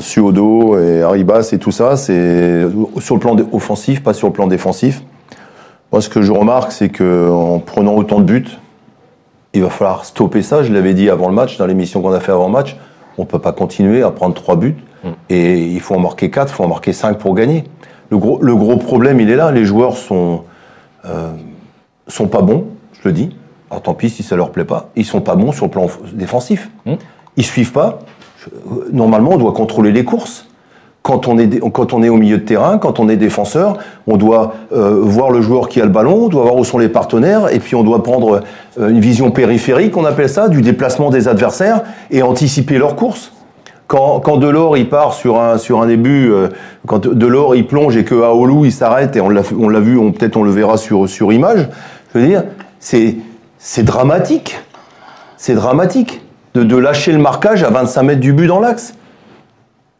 Suodo 0.00 0.78
et 0.78 1.02
Arribas 1.02 1.48
et 1.52 1.58
tout 1.58 1.70
ça. 1.70 1.96
C'est 1.96 2.66
sur 2.98 3.14
le 3.14 3.20
plan 3.20 3.36
offensif, 3.52 4.02
pas 4.02 4.12
sur 4.12 4.28
le 4.28 4.34
plan 4.34 4.46
défensif. 4.46 5.02
Moi, 5.92 6.02
ce 6.02 6.10
que 6.10 6.20
je 6.20 6.32
remarque, 6.32 6.72
c'est 6.72 6.90
qu'en 6.90 7.58
prenant 7.58 7.94
autant 7.94 8.20
de 8.20 8.24
buts, 8.24 8.58
il 9.54 9.62
va 9.62 9.70
falloir 9.70 10.04
stopper 10.04 10.42
ça. 10.42 10.62
Je 10.62 10.72
l'avais 10.72 10.94
dit 10.94 11.08
avant 11.08 11.28
le 11.28 11.34
match, 11.34 11.56
dans 11.56 11.66
l'émission 11.66 12.02
qu'on 12.02 12.12
a 12.12 12.20
fait 12.20 12.32
avant 12.32 12.46
le 12.46 12.52
match. 12.52 12.76
On 13.16 13.22
ne 13.22 13.26
peut 13.26 13.38
pas 13.38 13.52
continuer 13.52 14.02
à 14.02 14.10
prendre 14.10 14.34
trois 14.34 14.56
buts. 14.56 14.76
Mm. 15.04 15.08
Et 15.30 15.66
il 15.66 15.80
faut 15.80 15.94
en 15.94 16.00
marquer 16.00 16.30
quatre, 16.30 16.52
il 16.52 16.54
faut 16.56 16.64
en 16.64 16.68
marquer 16.68 16.92
cinq 16.92 17.18
pour 17.18 17.34
gagner. 17.34 17.64
Le 18.10 18.18
gros, 18.18 18.40
le 18.42 18.54
gros 18.54 18.76
problème, 18.76 19.20
il 19.20 19.30
est 19.30 19.36
là. 19.36 19.52
Les 19.52 19.64
joueurs 19.64 19.96
sont, 19.96 20.42
euh, 21.04 21.32
sont 22.08 22.26
pas 22.26 22.42
bons, 22.42 22.66
je 23.00 23.08
le 23.08 23.12
dis. 23.12 23.36
Alors 23.70 23.82
tant 23.82 23.94
pis 23.94 24.10
si 24.10 24.22
ça 24.22 24.36
leur 24.36 24.50
plaît 24.50 24.64
pas. 24.64 24.90
Ils 24.96 25.04
sont 25.04 25.20
pas 25.20 25.36
bons 25.36 25.52
sur 25.52 25.66
le 25.66 25.70
plan 25.70 25.86
défensif. 26.12 26.70
Mm. 26.84 26.94
Ils 27.36 27.44
suivent 27.44 27.72
pas. 27.72 28.00
Normalement, 28.92 29.30
on 29.32 29.38
doit 29.38 29.52
contrôler 29.52 29.92
les 29.92 30.04
courses 30.04 30.48
quand 31.04 31.28
on, 31.28 31.38
est, 31.38 32.08
au 32.08 32.16
milieu 32.16 32.38
de 32.38 32.44
terrain, 32.44 32.78
quand 32.78 32.98
on 32.98 33.10
est 33.10 33.16
défenseur, 33.16 33.76
on 34.06 34.16
doit 34.16 34.54
euh, 34.72 35.00
voir 35.02 35.30
le 35.30 35.42
joueur 35.42 35.68
qui 35.68 35.78
a 35.82 35.84
le 35.84 35.90
ballon, 35.90 36.24
on 36.24 36.28
doit 36.28 36.44
voir 36.44 36.56
où 36.56 36.64
sont 36.64 36.78
les 36.78 36.88
partenaires, 36.88 37.52
et 37.52 37.58
puis 37.58 37.74
on 37.74 37.84
doit 37.84 38.02
prendre 38.02 38.40
euh, 38.80 38.88
une 38.88 39.00
vision 39.00 39.30
périphérique, 39.30 39.98
on 39.98 40.06
appelle 40.06 40.30
ça, 40.30 40.48
du 40.48 40.62
déplacement 40.62 41.10
des 41.10 41.28
adversaires, 41.28 41.82
et 42.10 42.22
anticiper 42.22 42.78
leur 42.78 42.96
course. 42.96 43.32
Quand, 43.86 44.38
Delors 44.38 44.78
il 44.78 44.88
part 44.88 45.12
sur 45.12 45.38
un 45.38 45.86
début, 45.86 46.32
euh, 46.32 46.48
quand 46.86 47.06
Delors 47.06 47.54
il 47.54 47.66
plonge 47.66 47.98
et 47.98 48.04
que 48.04 48.14
Aoulou 48.14 48.64
il 48.64 48.72
s'arrête 48.72 49.14
et 49.14 49.20
on 49.20 49.28
l'a 49.28 49.80
vu, 49.80 50.12
peut-être 50.12 50.38
on 50.38 50.42
le 50.42 50.50
verra 50.50 50.78
sur 50.78 51.32
image. 51.32 51.68
Je 52.14 52.18
veux 52.18 52.26
dire, 52.26 52.44
c'est 52.80 53.16
c'est 53.58 53.82
dramatique, 53.82 54.58
c'est 55.36 55.54
dramatique 55.54 56.22
de, 56.54 56.62
de 56.62 56.76
lâcher 56.76 57.12
le 57.12 57.18
marquage 57.18 57.62
à 57.62 57.68
25 57.68 58.02
mètres 58.02 58.20
du 58.20 58.32
but 58.32 58.46
dans 58.46 58.58
l'axe. 58.58 58.94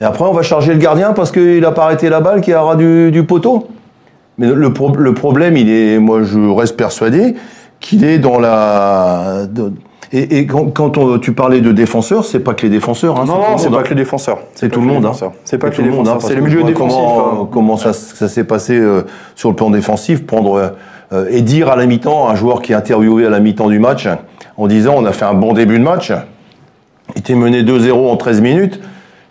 Et 0.04 0.06
après, 0.06 0.26
on 0.26 0.32
va 0.32 0.42
charger 0.42 0.74
le 0.74 0.78
gardien 0.78 1.14
parce 1.14 1.32
qu'il 1.32 1.60
n'a 1.60 1.72
pas 1.72 1.84
arrêté 1.84 2.10
la 2.10 2.20
balle 2.20 2.42
qui 2.42 2.52
aura 2.52 2.76
du, 2.76 3.10
du 3.10 3.24
poteau. 3.24 3.68
Mais 4.36 4.48
le, 4.48 4.54
le, 4.54 5.14
problème, 5.14 5.56
il 5.56 5.70
est, 5.70 5.98
moi, 5.98 6.22
je 6.22 6.38
reste 6.38 6.76
persuadé 6.76 7.36
qu'il 7.80 8.04
est 8.04 8.18
dans 8.18 8.38
la. 8.38 9.46
et, 10.12 10.40
et, 10.40 10.46
quand, 10.46 10.90
tu 11.22 11.32
parlais 11.32 11.62
de 11.62 11.72
défenseurs, 11.72 12.26
c'est 12.26 12.40
pas 12.40 12.52
que 12.52 12.64
les 12.64 12.68
défenseurs. 12.68 13.18
Hein, 13.18 13.24
non, 13.26 13.38
non, 13.38 13.56
c'est 13.56 13.70
pas 13.70 13.82
que 13.82 13.88
les 13.88 13.94
défenseurs. 13.94 14.40
C'est 14.54 14.68
tout, 14.68 14.82
le 14.82 14.86
monde. 14.86 15.06
Hein. 15.06 15.12
C'est 15.44 15.56
pas 15.56 15.70
que 15.70 15.80
les 15.80 15.88
défenseurs. 15.88 16.20
C'est 16.20 16.34
le 16.34 16.42
milieu 16.42 16.64
défensif. 16.64 16.98
Comment, 16.98 17.42
hein. 17.44 17.48
comment 17.50 17.76
ça, 17.78 17.94
ça 17.94 18.28
s'est 18.28 18.44
passé 18.44 18.76
euh, 18.76 19.04
sur 19.34 19.48
le 19.48 19.56
plan 19.56 19.70
défensif 19.70 20.26
Prendre 20.26 20.74
euh, 21.14 21.28
et 21.30 21.40
dire 21.40 21.70
à 21.70 21.76
la 21.76 21.86
mi-temps, 21.86 22.28
un 22.28 22.34
joueur 22.34 22.60
qui 22.60 22.72
est 22.72 22.76
interviewé 22.76 23.24
à 23.24 23.30
la 23.30 23.40
mi-temps 23.40 23.70
du 23.70 23.78
match, 23.78 24.06
en 24.58 24.66
disant 24.66 24.96
on 24.98 25.06
a 25.06 25.12
fait 25.12 25.24
un 25.24 25.32
bon 25.32 25.54
début 25.54 25.78
de 25.78 25.84
match, 25.84 26.12
il 27.14 27.20
était 27.20 27.34
mené 27.34 27.62
2-0 27.62 27.92
en 27.92 28.16
13 28.18 28.42
minutes 28.42 28.80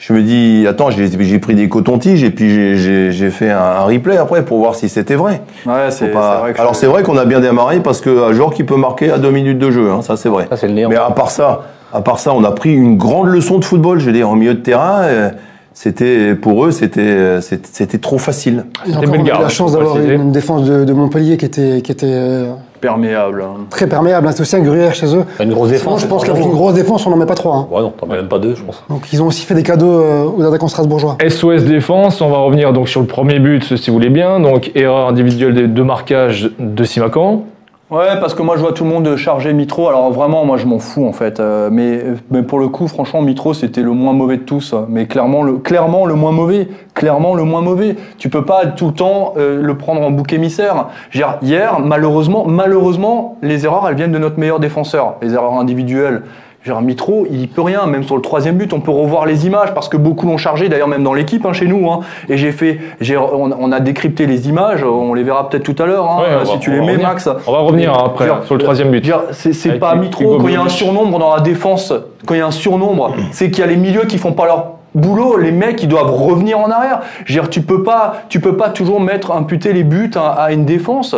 je 0.05 0.11
me 0.11 0.21
dis, 0.21 0.67
attends, 0.67 0.89
j'ai 0.91 1.39
pris 1.39 1.55
des 1.55 1.69
cotons-tiges 1.69 2.25
et 2.25 2.29
puis 2.29 2.75
j'ai 2.75 3.29
fait 3.29 3.49
un, 3.49 3.83
replay 3.83 4.17
après 4.17 4.43
pour 4.43 4.57
voir 4.57 4.75
si 4.75 4.89
c'était 4.89 5.15
vrai. 5.15 5.41
Ouais, 5.65 5.91
c'est 5.91 6.09
vrai 6.09 6.53
Alors 6.57 6.75
c'est 6.75 6.87
vrai 6.87 7.03
qu'on 7.03 7.15
a 7.15 7.23
bien 7.23 7.39
démarré 7.39 7.79
parce 7.79 8.01
que 8.01 8.33
joueur 8.33 8.53
qui 8.53 8.65
peut 8.65 8.75
marquer 8.75 9.11
à 9.11 9.17
deux 9.17 9.31
minutes 9.31 9.59
de 9.59 9.71
jeu, 9.71 9.91
hein, 9.91 10.01
ça 10.01 10.17
c'est 10.17 10.27
vrai. 10.27 10.49
Ça, 10.53 10.67
le 10.67 10.73
Mais 10.73 10.97
à 10.97 11.11
part 11.11 11.31
ça, 11.31 11.61
à 11.93 12.01
part 12.01 12.19
ça, 12.19 12.33
on 12.33 12.43
a 12.43 12.51
pris 12.51 12.73
une 12.73 12.97
grande 12.97 13.27
leçon 13.27 13.59
de 13.59 13.63
football. 13.63 13.99
Je 13.99 14.07
veux 14.07 14.11
dire, 14.11 14.29
en 14.29 14.35
milieu 14.35 14.55
de 14.55 14.59
terrain, 14.59 15.03
euh, 15.03 15.29
c'était 15.73 16.35
pour 16.35 16.65
eux, 16.65 16.71
c'était 16.71 17.39
c'était 17.39 17.97
trop 17.97 18.17
facile. 18.17 18.65
C'était 18.85 19.07
on 19.07 19.13
a 19.13 19.17
eu 19.17 19.23
la 19.23 19.47
chance 19.47 19.71
d'avoir 19.71 19.97
une 19.97 20.33
défense 20.33 20.65
de, 20.65 20.91
Montpellier 20.91 21.37
qui 21.37 21.45
était 21.45 21.81
qui 21.81 21.93
était 21.93 22.07
euh, 22.09 22.51
perméable. 22.83 23.41
Hein. 23.41 23.65
Très 23.69 23.87
perméable, 23.87 24.27
hein. 24.27 24.31
c'est 24.33 24.41
aussi 24.41 24.57
un 24.57 24.61
gruyère 24.61 24.93
chez 24.93 25.15
eux. 25.15 25.23
Une 25.39 25.53
grosse 25.53 25.69
défense. 25.69 26.01
je 26.01 26.05
pense 26.05 26.25
qu'avec 26.25 26.43
une 26.43 26.51
grosse 26.51 26.73
défense, 26.73 27.07
on 27.07 27.11
n'en 27.11 27.15
met 27.15 27.25
pas 27.25 27.33
trois. 27.33 27.55
Hein. 27.55 27.67
Ouais, 27.71 27.81
non, 27.81 27.91
t'en 27.91 28.07
mets 28.07 28.17
même 28.17 28.27
pas 28.27 28.39
deux, 28.39 28.55
je 28.55 28.61
pense. 28.61 28.83
Donc 28.89 29.07
ils 29.13 29.23
ont 29.23 29.27
aussi 29.27 29.45
fait 29.45 29.55
des 29.55 29.63
cadeaux 29.63 30.01
euh, 30.01 30.25
aux 30.25 30.43
attaquants 30.43 30.67
strasbourgeois. 30.67 31.17
SOS 31.25 31.63
Défense, 31.63 32.19
on 32.19 32.29
va 32.29 32.39
revenir 32.39 32.73
donc 32.73 32.89
sur 32.89 32.99
le 32.99 33.07
premier 33.07 33.39
but, 33.39 33.77
si 33.77 33.89
vous 33.89 33.95
voulez 33.95 34.09
bien. 34.09 34.41
Donc 34.41 34.71
erreur 34.75 35.07
individuelle 35.07 35.53
des 35.53 35.67
deux 35.67 35.85
marquages 35.85 36.51
de 36.59 36.83
Simacan. 36.83 37.45
Ouais, 37.93 38.19
parce 38.19 38.33
que 38.33 38.41
moi 38.41 38.55
je 38.55 38.61
vois 38.61 38.73
tout 38.73 38.85
le 38.85 38.89
monde 38.89 39.15
charger 39.17 39.53
Mitro. 39.53 39.87
Alors 39.87 40.11
vraiment, 40.11 40.45
moi 40.45 40.57
je 40.57 40.65
m'en 40.65 40.79
fous 40.79 41.05
en 41.05 41.13
fait. 41.13 41.39
Euh, 41.39 41.69
mais, 41.71 42.03
mais 42.31 42.41
pour 42.41 42.57
le 42.57 42.67
coup, 42.67 42.87
franchement, 42.87 43.21
Mitro 43.21 43.53
c'était 43.53 43.83
le 43.83 43.91
moins 43.91 44.13
mauvais 44.13 44.37
de 44.37 44.41
tous. 44.41 44.73
Mais 44.89 45.05
clairement 45.05 45.43
le, 45.43 45.59
clairement 45.59 46.07
le 46.07 46.15
moins 46.15 46.31
mauvais. 46.31 46.69
Clairement 46.95 47.35
le 47.35 47.43
moins 47.43 47.61
mauvais. 47.61 47.95
Tu 48.17 48.29
peux 48.29 48.45
pas 48.45 48.65
tout 48.65 48.87
le 48.87 48.93
temps 48.93 49.35
euh, 49.37 49.61
le 49.61 49.77
prendre 49.77 50.01
en 50.01 50.09
bouc 50.09 50.33
émissaire. 50.33 50.87
Dire, 51.13 51.37
hier, 51.43 51.81
malheureusement, 51.81 52.45
malheureusement, 52.47 53.37
les 53.43 53.65
erreurs 53.65 53.87
elles 53.87 53.95
viennent 53.95 54.11
de 54.11 54.17
notre 54.17 54.39
meilleur 54.39 54.59
défenseur. 54.59 55.17
Les 55.21 55.35
erreurs 55.35 55.53
individuelles. 55.53 56.23
Genre 56.63 56.81
Mitro, 56.81 57.27
il 57.29 57.49
peut 57.49 57.61
rien, 57.61 57.85
même 57.87 58.03
sur 58.03 58.15
le 58.15 58.21
troisième 58.21 58.55
but, 58.55 58.71
on 58.71 58.79
peut 58.79 58.91
revoir 58.91 59.25
les 59.25 59.45
images 59.45 59.73
parce 59.73 59.89
que 59.89 59.97
beaucoup 59.97 60.27
l'ont 60.27 60.37
chargé, 60.37 60.69
d'ailleurs 60.69 60.87
même 60.87 61.03
dans 61.03 61.13
l'équipe 61.13 61.45
hein, 61.45 61.51
chez 61.51 61.67
nous. 61.67 61.89
Hein. 61.91 61.99
Et 62.29 62.37
j'ai 62.37 62.53
fait, 62.53 62.79
j'ai, 63.01 63.17
on, 63.17 63.71
a 63.73 63.79
décrypté 63.81 64.25
les 64.27 64.47
images, 64.47 64.81
on 64.81 65.13
les 65.13 65.23
verra 65.23 65.49
peut-être 65.49 65.63
tout 65.63 65.83
à 65.83 65.85
l'heure, 65.85 66.09
hein, 66.09 66.45
si 66.45 66.59
tu 66.59 66.71
les 66.71 66.79
mets, 66.79 66.97
Max. 66.97 67.27
On 67.47 67.51
va 67.51 67.59
revenir 67.59 67.93
après 67.93 68.29
sur 68.45 68.55
le 68.55 68.61
troisième 68.61 68.91
but. 68.91 69.11
C'est 69.31 69.77
pas 69.77 69.95
Mitro 69.95 70.37
quand 70.37 70.47
il 70.47 70.53
y 70.53 70.57
a 70.57 70.61
un 70.61 70.69
surnombre 70.69 71.19
dans 71.19 71.35
la 71.35 71.41
défense, 71.41 71.93
quand 72.25 72.33
il 72.33 72.37
y 72.37 72.41
a 72.41 72.47
un 72.47 72.51
surnombre, 72.51 73.13
c'est 73.31 73.51
qu'il 73.51 73.59
y 73.59 73.67
a 73.67 73.69
les 73.69 73.75
milieux 73.75 74.05
qui 74.05 74.17
font 74.17 74.31
pas 74.31 74.45
leur 74.45 74.67
boulot, 74.95 75.35
les 75.35 75.51
mecs 75.51 75.83
ils 75.83 75.89
doivent 75.89 76.11
revenir 76.11 76.59
en 76.59 76.69
arrière. 76.69 77.01
Je 77.25 77.33
veux 77.33 77.41
dire, 77.41 77.49
tu 77.49 77.61
peux 77.61 77.83
pas, 77.83 78.23
tu 78.29 78.39
peux 78.39 78.55
pas 78.55 78.69
toujours 78.69 79.01
mettre 79.01 79.31
imputer 79.31 79.73
les 79.73 79.83
buts 79.83 80.11
à 80.15 80.53
une 80.53 80.63
défense 80.63 81.13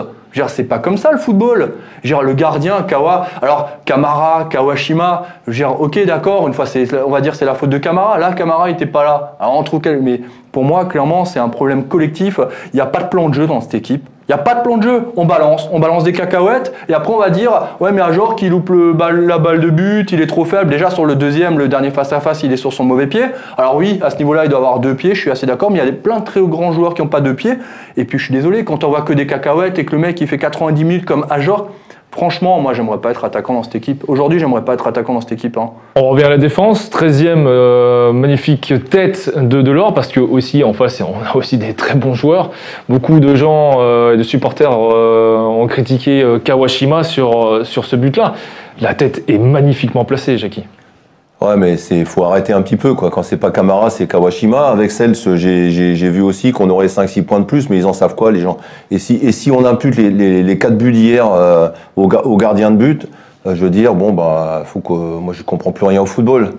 c'est 0.47 0.63
pas 0.65 0.79
comme 0.79 0.97
ça 0.97 1.11
le 1.11 1.17
football. 1.17 1.75
Dire, 2.03 2.21
le 2.21 2.33
gardien, 2.33 2.83
Kawa, 2.83 3.27
alors 3.41 3.69
Kamara, 3.85 4.45
Kawashima, 4.49 5.23
dire, 5.47 5.79
ok, 5.79 6.05
d'accord, 6.05 6.47
une 6.47 6.53
fois, 6.53 6.65
on 7.05 7.11
va 7.11 7.21
dire 7.21 7.35
c'est 7.35 7.45
la 7.45 7.55
faute 7.55 7.69
de 7.69 7.77
Kamara. 7.77 8.17
Là, 8.17 8.33
Kamara 8.33 8.69
était 8.69 8.85
pas 8.85 9.03
là. 9.03 9.37
Entre 9.39 9.79
mais 10.01 10.21
pour 10.51 10.63
moi, 10.63 10.85
clairement, 10.85 11.25
c'est 11.25 11.39
un 11.39 11.49
problème 11.49 11.85
collectif. 11.85 12.39
Il 12.73 12.75
n'y 12.75 12.81
a 12.81 12.85
pas 12.85 13.03
de 13.03 13.07
plan 13.07 13.29
de 13.29 13.33
jeu 13.33 13.47
dans 13.47 13.61
cette 13.61 13.75
équipe. 13.75 14.07
Il 14.27 14.33
n'y 14.33 14.39
a 14.39 14.43
pas 14.43 14.55
de 14.55 14.63
plan 14.63 14.77
de 14.77 14.83
jeu. 14.83 15.03
On 15.17 15.25
balance, 15.25 15.69
on 15.71 15.79
balance 15.79 16.03
des 16.03 16.11
cacahuètes 16.11 16.73
et 16.89 16.95
après 16.95 17.13
on 17.13 17.19
va 17.19 17.29
dire 17.29 17.51
ouais 17.79 17.91
mais 17.91 18.01
joueur 18.11 18.35
qui 18.35 18.49
loupe 18.49 18.69
le 18.69 18.95
la 19.27 19.37
balle 19.37 19.59
de 19.59 19.69
but, 19.69 20.11
il 20.11 20.19
est 20.19 20.25
trop 20.25 20.45
faible. 20.45 20.71
Déjà 20.71 20.89
sur 20.89 21.05
le 21.05 21.15
deuxième, 21.15 21.59
le 21.59 21.67
dernier 21.67 21.91
face 21.91 22.11
à 22.11 22.19
face, 22.19 22.41
il 22.41 22.51
est 22.51 22.57
sur 22.57 22.73
son 22.73 22.85
mauvais 22.85 23.05
pied. 23.05 23.25
Alors 23.55 23.75
oui, 23.75 23.99
à 24.01 24.09
ce 24.09 24.17
niveau-là, 24.17 24.45
il 24.45 24.49
doit 24.49 24.57
avoir 24.57 24.79
deux 24.79 24.95
pieds. 24.95 25.13
Je 25.13 25.21
suis 25.21 25.29
assez 25.29 25.45
d'accord, 25.45 25.69
mais 25.69 25.77
il 25.77 25.85
y 25.85 25.87
a 25.87 25.91
plein 25.91 26.19
de 26.19 26.25
très 26.25 26.41
grands 26.41 26.71
joueurs 26.71 26.95
qui 26.95 27.03
n'ont 27.03 27.07
pas 27.07 27.21
deux 27.21 27.35
pieds. 27.35 27.53
Et 27.97 28.05
puis 28.05 28.17
je 28.17 28.25
suis 28.25 28.33
désolé 28.33 28.63
quand 28.63 28.83
on 28.83 28.89
voit 28.89 29.03
que 29.03 29.13
des 29.13 29.27
cacahuètes 29.27 29.77
et 29.77 29.85
que 29.85 29.91
le 29.91 30.01
mec 30.01 30.19
il 30.19 30.27
fait 30.27 30.39
90 30.39 30.83
minutes 30.83 31.05
comme 31.05 31.27
Ajor, 31.29 31.69
Franchement, 32.15 32.61
moi, 32.61 32.73
j'aimerais 32.73 32.99
pas 32.99 33.11
être 33.11 33.25
attaquant 33.25 33.55
dans 33.55 33.63
cette 33.63 33.75
équipe. 33.75 34.05
Aujourd'hui, 34.07 34.39
j'aimerais 34.39 34.63
pas 34.63 34.73
être 34.73 34.87
attaquant 34.87 35.13
dans 35.13 35.19
cette 35.19 35.33
équipe. 35.33 35.57
Hein. 35.57 35.71
On 35.97 36.07
revient 36.07 36.23
à 36.23 36.29
la 36.29 36.37
défense. 36.37 36.89
13e 36.89 37.43
euh, 37.45 38.13
magnifique 38.13 38.73
tête 38.89 39.33
de 39.37 39.61
Delors, 39.61 39.93
parce 39.93 40.07
que 40.07 40.21
aussi 40.21 40.63
en 40.63 40.71
face, 40.71 41.01
on 41.01 41.29
a 41.29 41.35
aussi 41.35 41.57
des 41.57 41.73
très 41.73 41.95
bons 41.95 42.13
joueurs. 42.13 42.51
Beaucoup 42.87 43.19
de 43.19 43.35
gens 43.35 43.79
euh, 43.79 44.13
et 44.13 44.17
de 44.17 44.23
supporters 44.23 44.71
euh, 44.71 45.37
ont 45.39 45.67
critiqué 45.67 46.25
Kawashima 46.45 47.03
sur, 47.03 47.65
sur 47.65 47.83
ce 47.83 47.97
but-là. 47.97 48.35
La 48.79 48.93
tête 48.93 49.25
est 49.27 49.37
magnifiquement 49.37 50.05
placée, 50.05 50.37
Jackie. 50.37 50.63
Ouais, 51.41 51.57
mais 51.57 51.75
c'est 51.75 52.05
faut 52.05 52.23
arrêter 52.23 52.53
un 52.53 52.61
petit 52.61 52.77
peu 52.77 52.93
quoi. 52.93 53.09
Quand 53.11 53.21
c'est 53.21 53.37
pas 53.37 53.51
Kamara, 53.51 53.89
c'est 53.89 54.07
Kawashima. 54.07 54.69
Avec 54.69 54.89
celle, 54.89 55.15
j'ai 55.15 56.09
vu 56.09 56.21
aussi 56.21 56.53
qu'on 56.53 56.69
aurait 56.69 56.87
5-6 56.87 57.23
points 57.23 57.39
de 57.41 57.45
plus, 57.45 57.69
mais 57.69 57.77
ils 57.77 57.85
en 57.85 57.93
savent 57.93 58.15
quoi 58.15 58.31
les 58.31 58.39
gens? 58.39 58.57
Et 58.89 58.99
si 58.99 59.15
et 59.21 59.31
si 59.33 59.51
on 59.51 59.65
impute 59.65 59.97
les, 59.97 60.09
les, 60.43 60.57
4 60.57 60.77
buts 60.77 60.93
d'hier 60.93 61.27
euh, 61.33 61.69
aux, 61.97 62.09
aux, 62.09 62.37
gardiens 62.37 62.71
de 62.71 62.77
but, 62.77 63.07
euh, 63.45 63.53
je 63.53 63.63
veux 63.63 63.69
dire 63.69 63.95
bon 63.95 64.13
bah 64.13 64.63
faut 64.65 64.79
que 64.79 64.93
moi 64.93 65.33
je 65.33 65.43
comprends 65.43 65.73
plus 65.73 65.85
rien 65.85 66.01
au 66.01 66.05
football. 66.05 66.53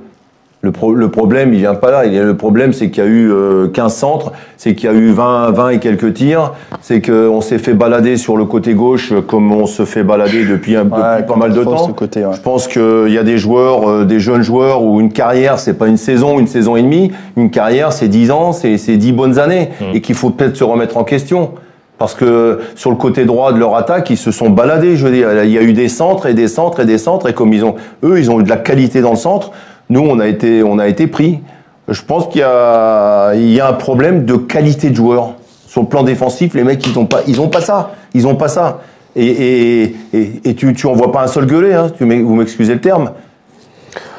Le, 0.66 0.94
le, 0.94 1.08
problème, 1.08 1.54
il 1.54 1.61
vient 1.61 1.75
pas 1.75 1.90
là. 1.90 2.06
Il 2.06 2.14
y 2.14 2.18
a, 2.18 2.25
le 2.25 2.37
problème, 2.37 2.73
c'est 2.73 2.90
qu'il 2.90 3.04
y 3.04 3.06
a 3.06 3.08
eu 3.08 3.30
15 3.73 3.87
euh, 3.87 3.88
centres, 3.88 4.32
c'est 4.56 4.75
qu'il 4.75 4.90
y 4.90 4.92
a 4.92 4.96
eu 4.96 5.11
20, 5.11 5.52
20 5.52 5.68
et 5.70 5.78
quelques 5.78 6.14
tirs, 6.14 6.52
c'est 6.80 7.00
qu'on 7.00 7.40
s'est 7.40 7.58
fait 7.58 7.75
balader 7.75 8.16
sur 8.16 8.37
le 8.37 8.44
côté 8.44 8.75
gauche 8.75 9.12
comme 9.28 9.52
on 9.52 9.66
se 9.66 9.85
fait 9.85 10.02
balader 10.02 10.44
depuis, 10.44 10.76
un, 10.76 10.85
depuis 10.85 11.26
pas 11.26 11.37
mal 11.37 11.52
de 11.52 11.62
temps. 11.62 11.88
Côté, 11.92 12.25
ouais. 12.25 12.35
Je 12.35 12.40
pense 12.40 12.66
qu'il 12.66 13.08
y 13.08 13.18
a 13.18 13.23
des 13.23 13.38
joueurs, 13.38 13.88
euh, 13.88 14.04
des 14.04 14.18
jeunes 14.18 14.42
joueurs 14.42 14.82
où 14.82 15.00
une 15.00 15.12
carrière, 15.12 15.58
c'est 15.58 15.78
pas 15.78 15.87
une 15.87 15.96
saison, 15.96 16.40
une 16.40 16.49
saison 16.49 16.75
et 16.76 16.82
demie. 16.82 17.12
Une 17.37 17.50
carrière, 17.50 17.92
c'est 17.92 18.08
10 18.08 18.30
ans, 18.32 18.52
c'est 18.52 18.76
10 18.76 19.12
bonnes 19.12 19.38
années, 19.38 19.70
mmh. 19.80 19.85
et 19.94 20.00
qu'il 20.00 20.16
faut 20.16 20.30
peut-être 20.30 20.56
se 20.56 20.64
remettre 20.64 20.96
en 20.96 21.04
question. 21.04 21.52
Parce 21.99 22.14
que 22.14 22.61
sur 22.75 22.90
le 22.90 22.96
côté 22.96 23.25
droit 23.25 23.52
de 23.52 23.58
leur 23.58 23.75
attaque, 23.75 24.11
ils 24.11 24.18
se 24.18 24.30
sont 24.30 24.50
baladés. 24.50 24.96
Je 24.96 25.06
veux 25.06 25.12
dire, 25.12 25.44
il 25.44 25.50
y 25.50 25.58
a 25.58 25.62
eu 25.62 25.73
des 25.73 25.88
centres 25.88 26.26
et 26.26 26.35
des 26.35 26.49
centres 26.49 26.80
et 26.80 26.85
des 26.85 26.99
centres, 26.99 27.28
et 27.28 27.32
comme 27.32 27.52
ils 27.52 27.64
ont, 27.64 27.76
eux, 28.02 28.18
ils 28.18 28.30
ont 28.30 28.40
eu 28.40 28.42
de 28.42 28.50
la 28.50 28.58
qualité 28.58 29.00
dans 29.00 29.12
le 29.12 29.16
centre. 29.16 29.52
Nous, 29.88 30.00
on 30.00 30.19
a 30.19 30.26
été, 30.26 30.62
on 30.62 30.78
a 30.78 30.88
été 30.88 31.07
pris. 31.07 31.40
Je 31.88 32.02
pense 32.02 32.28
qu'il 32.28 32.40
y 32.40 32.45
a, 32.45 33.35
il 33.35 33.52
y 33.52 33.61
a 33.61 33.69
un 33.69 33.73
problème 33.73 34.25
de 34.25 34.35
qualité 34.37 34.90
de 34.90 34.97
joueurs. 34.97 35.35
Sur 35.69 35.83
le 35.83 35.88
plan 35.88 36.02
défensif, 36.02 36.55
les 36.55 36.64
mecs, 36.64 36.85
ils 36.87 36.99
ont 36.99 37.07
pas, 37.07 37.21
ils 37.26 37.40
ont 37.40 37.49
pas 37.49 37.61
ça. 37.61 37.93
Ils 38.14 38.26
ont 38.26 38.35
pas 38.35 38.49
ça. 38.49 38.81
Et, 39.14 39.26
et, 39.26 39.97
et, 40.12 40.40
et 40.45 40.55
tu, 40.55 40.73
tu 40.75 40.87
en 40.87 40.93
vois 40.93 41.12
pas 41.12 41.23
un 41.23 41.26
seul 41.26 41.47
gueuler, 41.47 41.73
hein, 41.73 41.90
tu 41.97 42.05
vous 42.05 42.35
m'excusez 42.35 42.75
le 42.75 42.81
terme. 42.81 43.12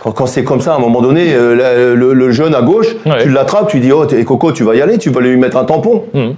Quand, 0.03 0.11
quand 0.11 0.25
c'est 0.25 0.43
comme 0.43 0.61
ça, 0.61 0.73
à 0.73 0.77
un 0.77 0.79
moment 0.79 1.01
donné, 1.01 1.33
euh, 1.33 1.95
le, 1.95 2.13
le, 2.13 2.31
jeune 2.31 2.55
à 2.55 2.61
gauche, 2.61 2.95
tu 3.21 3.29
l'attrapes, 3.29 3.69
tu 3.69 3.79
dis, 3.79 3.91
oh, 3.91 4.05
Coco, 4.25 4.51
tu 4.51 4.63
vas 4.63 4.75
y 4.75 4.81
aller, 4.81 4.97
tu 4.97 5.09
vas 5.09 5.21
lui 5.21 5.37
mettre 5.37 5.57
un 5.57 5.65
tampon. 5.65 6.03
Mmh. 6.13 6.29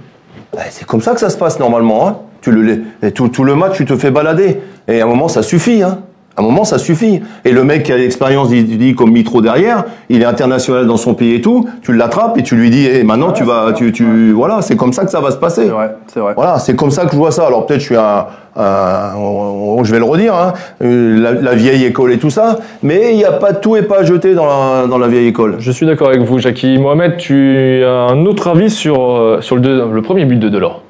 C'est 0.70 0.84
comme 0.86 1.00
ça 1.00 1.14
que 1.14 1.20
ça 1.20 1.30
se 1.30 1.38
passe 1.38 1.58
normalement. 1.58 2.08
Hein. 2.08 2.16
Tu 2.42 2.50
le, 2.50 3.10
tout, 3.12 3.28
tout, 3.28 3.44
le 3.44 3.54
match, 3.54 3.76
tu 3.76 3.84
te 3.84 3.96
fais 3.96 4.10
balader. 4.10 4.60
Et 4.88 5.00
à 5.00 5.04
un 5.04 5.08
moment, 5.08 5.28
ça 5.28 5.42
suffit. 5.42 5.82
Hein. 5.82 6.00
À 6.36 6.42
un 6.42 6.44
moment, 6.44 6.64
ça 6.64 6.78
suffit. 6.78 7.20
Et 7.44 7.50
le 7.50 7.64
mec 7.64 7.82
qui 7.82 7.92
a 7.92 7.96
l'expérience, 7.96 8.48
dit, 8.50 8.94
comme 8.94 9.10
Mitro 9.10 9.42
derrière, 9.42 9.84
il 10.08 10.22
est 10.22 10.24
international 10.24 10.86
dans 10.86 10.96
son 10.96 11.14
pays 11.14 11.34
et 11.34 11.40
tout, 11.40 11.68
tu 11.82 11.92
l'attrapes 11.92 12.38
et 12.38 12.42
tu 12.42 12.54
lui 12.54 12.70
dis, 12.70 12.86
et 12.86 13.02
maintenant 13.02 13.32
tu 13.32 13.42
vas, 13.42 13.72
tu, 13.72 13.92
tu, 13.92 14.32
voilà, 14.32 14.62
c'est 14.62 14.76
comme 14.76 14.92
ça 14.92 15.04
que 15.04 15.10
ça 15.10 15.20
va 15.20 15.32
se 15.32 15.36
passer. 15.36 15.64
C'est 15.64 15.70
vrai, 15.70 15.96
c'est 16.06 16.20
vrai. 16.20 16.34
Voilà, 16.36 16.58
c'est 16.58 16.76
comme 16.76 16.92
ça 16.92 17.04
que 17.04 17.12
je 17.12 17.16
vois 17.16 17.32
ça. 17.32 17.46
Alors 17.46 17.66
peut-être 17.66 17.80
je 17.80 17.86
suis 17.86 17.96
un, 17.96 18.26
je 18.56 19.92
vais 19.92 19.98
le 19.98 20.04
redire, 20.04 20.34
hein, 20.34 20.52
la, 20.80 21.54
vieille 21.54 21.84
école 21.84 22.12
et 22.12 22.18
tout 22.18 22.30
ça, 22.30 22.58
mais 22.82 23.12
il 23.12 23.16
n'y 23.16 23.24
a 23.24 23.32
pas 23.32 23.52
tout 23.52 23.76
et 23.76 23.82
pas 23.82 24.04
jeté 24.04 24.34
dans 24.34 24.46
la, 24.46 24.86
dans 24.86 24.98
la 24.98 25.08
vieille 25.08 25.28
école. 25.28 25.56
Je 25.58 25.70
suis 25.72 25.86
d'accord 25.86 26.08
avec 26.08 26.22
vous, 26.22 26.38
Jackie. 26.38 26.78
Mohamed, 26.78 27.16
tu 27.16 27.82
as 27.84 27.90
un 27.90 28.24
autre 28.26 28.48
avis 28.48 28.70
sur, 28.70 29.02
euh, 29.02 29.40
sur 29.40 29.56
le, 29.56 29.92
le 29.92 30.02
premier 30.02 30.24
but 30.24 30.38
de 30.38 30.48
Delors? 30.48 30.82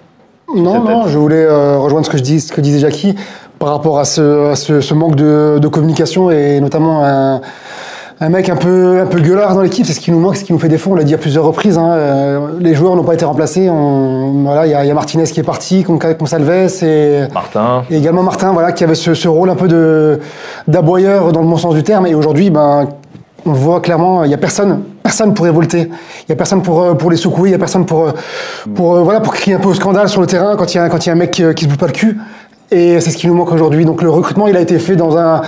Non, 0.55 0.83
non, 0.83 1.07
je 1.07 1.17
voulais 1.17 1.45
euh, 1.45 1.79
rejoindre 1.79 2.07
ce 2.07 2.11
que, 2.11 2.19
je 2.19 2.23
dis, 2.23 2.41
ce 2.41 2.53
que 2.53 2.61
disait 2.61 2.81
Jackie 2.81 3.15
par 3.61 3.69
rapport 3.69 4.01
à 4.01 4.07
ce, 4.07 4.55
ce, 4.57 4.95
manque 4.95 5.17
de, 5.17 5.59
de, 5.61 5.69
communication 5.69 6.31
et 6.31 6.61
notamment 6.61 7.05
un, 7.05 7.43
un, 8.21 8.29
mec 8.31 8.49
un 8.49 8.57
peu, 8.57 9.01
un 9.01 9.07
peu 9.07 9.21
gueulard 9.21 9.55
dans 9.55 9.61
l'équipe. 9.61 9.85
C'est 9.85 9.93
ce 9.93 10.01
qui 10.01 10.11
nous 10.11 10.19
manque, 10.19 10.37
ce 10.37 10.45
qui 10.45 10.55
nous 10.55 10.59
fait 10.59 10.71
défaut. 10.71 10.93
On 10.93 10.95
l'a 10.95 11.05
dit 11.05 11.13
à 11.13 11.19
plusieurs 11.19 11.45
reprises. 11.45 11.77
Hein. 11.77 11.91
Euh, 11.93 12.49
les 12.59 12.75
joueurs 12.75 12.97
n'ont 12.97 13.05
pas 13.05 13.13
été 13.13 13.27
remplacés. 13.27 13.69
voilà, 13.69 14.67
il 14.67 14.71
y, 14.71 14.89
y, 14.89 14.91
a 14.91 14.95
Martinez 14.95 15.25
qui 15.25 15.41
est 15.41 15.45
parti, 15.45 15.85
Consalves 15.85 16.83
et, 16.83 17.25
Martin. 17.35 17.83
et 17.91 17.99
également 17.99 18.23
Martin, 18.23 18.53
voilà, 18.53 18.73
qui 18.73 18.83
avait 18.83 18.95
ce, 18.95 19.13
ce 19.13 19.29
rôle 19.29 19.51
un 19.51 19.57
peu 19.57 19.69
de 19.69 20.21
d'aboyeur 20.67 21.31
dans 21.31 21.43
le 21.43 21.47
bon 21.47 21.59
sens 21.59 21.75
du 21.75 21.83
terme. 21.83 22.07
Et 22.07 22.15
aujourd'hui, 22.15 22.49
ben, 22.49 22.89
on 23.45 23.53
voit 23.53 23.81
clairement, 23.83 24.25
il 24.25 24.29
n'y 24.29 24.35
a 24.35 24.39
personne, 24.39 24.85
personne 25.03 25.35
pour 25.35 25.45
révolter. 25.45 25.81
Il 25.83 26.25
n'y 26.31 26.33
a 26.33 26.37
personne 26.37 26.63
pour, 26.63 26.81
euh, 26.81 26.95
pour 26.95 27.11
les 27.11 27.19
secouer, 27.19 27.51
il 27.51 27.53
n'y 27.53 27.57
a 27.57 27.59
personne 27.59 27.85
pour, 27.85 28.09
euh, 28.09 28.13
pour, 28.75 29.05
voilà, 29.05 29.21
pour 29.21 29.35
crier 29.35 29.57
un 29.57 29.61
peu 29.61 29.69
au 29.69 29.75
scandale 29.75 30.09
sur 30.09 30.23
le 30.23 30.27
terrain 30.27 30.57
quand 30.57 30.73
il 30.73 30.79
y 30.79 30.81
a, 30.81 30.89
quand 30.89 31.05
il 31.05 31.09
y 31.09 31.11
a 31.11 31.13
un 31.13 31.17
mec 31.17 31.31
qui, 31.31 31.43
qui 31.55 31.65
se 31.65 31.69
bout 31.69 31.77
pas 31.77 31.87
le 31.87 31.93
cul. 31.93 32.19
Et 32.71 33.01
c'est 33.01 33.11
ce 33.11 33.17
qui 33.17 33.27
nous 33.27 33.35
manque 33.35 33.53
aujourd'hui. 33.53 33.85
Donc 33.85 34.03
le 34.03 34.11
recrutement, 34.11 34.47
il 34.49 34.57
a 34.57 34.61
été 34.61 34.79
fait 34.79 34.97
dans 34.97 35.17
un 35.17 35.43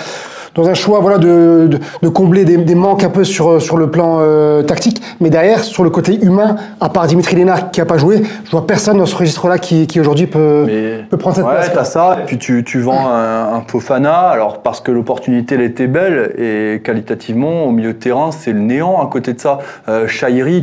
dans 0.55 0.69
un 0.69 0.75
choix 0.75 1.01
voilà 1.01 1.19
de, 1.19 1.67
de, 1.71 1.79
de 2.03 2.09
combler 2.09 2.45
des, 2.45 2.57
des, 2.57 2.75
manques 2.75 3.05
un 3.05 3.11
peu 3.11 3.25
sur 3.25 3.61
sur 3.61 3.77
le 3.77 3.91
plan 3.91 4.19
euh, 4.21 4.63
tactique, 4.63 5.03
mais 5.21 5.31
derrière 5.31 5.61
sur 5.61 5.85
le 5.85 5.91
côté 5.91 6.23
humain, 6.23 6.57
à 6.81 6.89
part 6.89 7.07
Dimitri 7.07 7.37
Lénard 7.37 7.71
qui 7.71 7.81
a 7.81 7.87
pas 7.87 7.99
joué, 7.99 8.23
je 8.45 8.51
vois 8.51 8.67
personne 8.67 8.99
dans 8.99 9.07
ce 9.07 9.17
registre-là 9.17 9.59
qui, 9.59 9.87
qui 9.87 10.01
aujourd'hui 10.01 10.27
peut, 10.27 10.67
peut 11.09 11.17
prendre 11.17 11.37
cette 11.37 11.45
ouais, 11.45 11.55
place. 11.55 11.73
T'as 11.73 11.85
ça, 11.85 12.19
et 12.21 12.25
puis 12.27 12.39
tu, 12.39 12.65
tu 12.65 12.81
vends 12.81 13.09
un, 13.09 13.55
un 13.55 13.63
Fofana, 13.67 14.29
alors 14.29 14.63
parce 14.63 14.81
que 14.81 14.93
l'opportunité 14.93 15.55
elle 15.55 15.63
était 15.63 15.87
belle 15.87 16.35
et 16.37 16.81
qualitativement 16.85 17.65
au 17.65 17.71
milieu 17.71 17.95
de 17.95 17.99
terrain 17.99 18.31
c'est 18.31 18.53
le 18.53 18.61
néant 18.61 19.03
à 19.03 19.07
côté 19.07 19.33
de 19.33 19.41
ça. 19.41 19.59
Euh, 19.89 20.07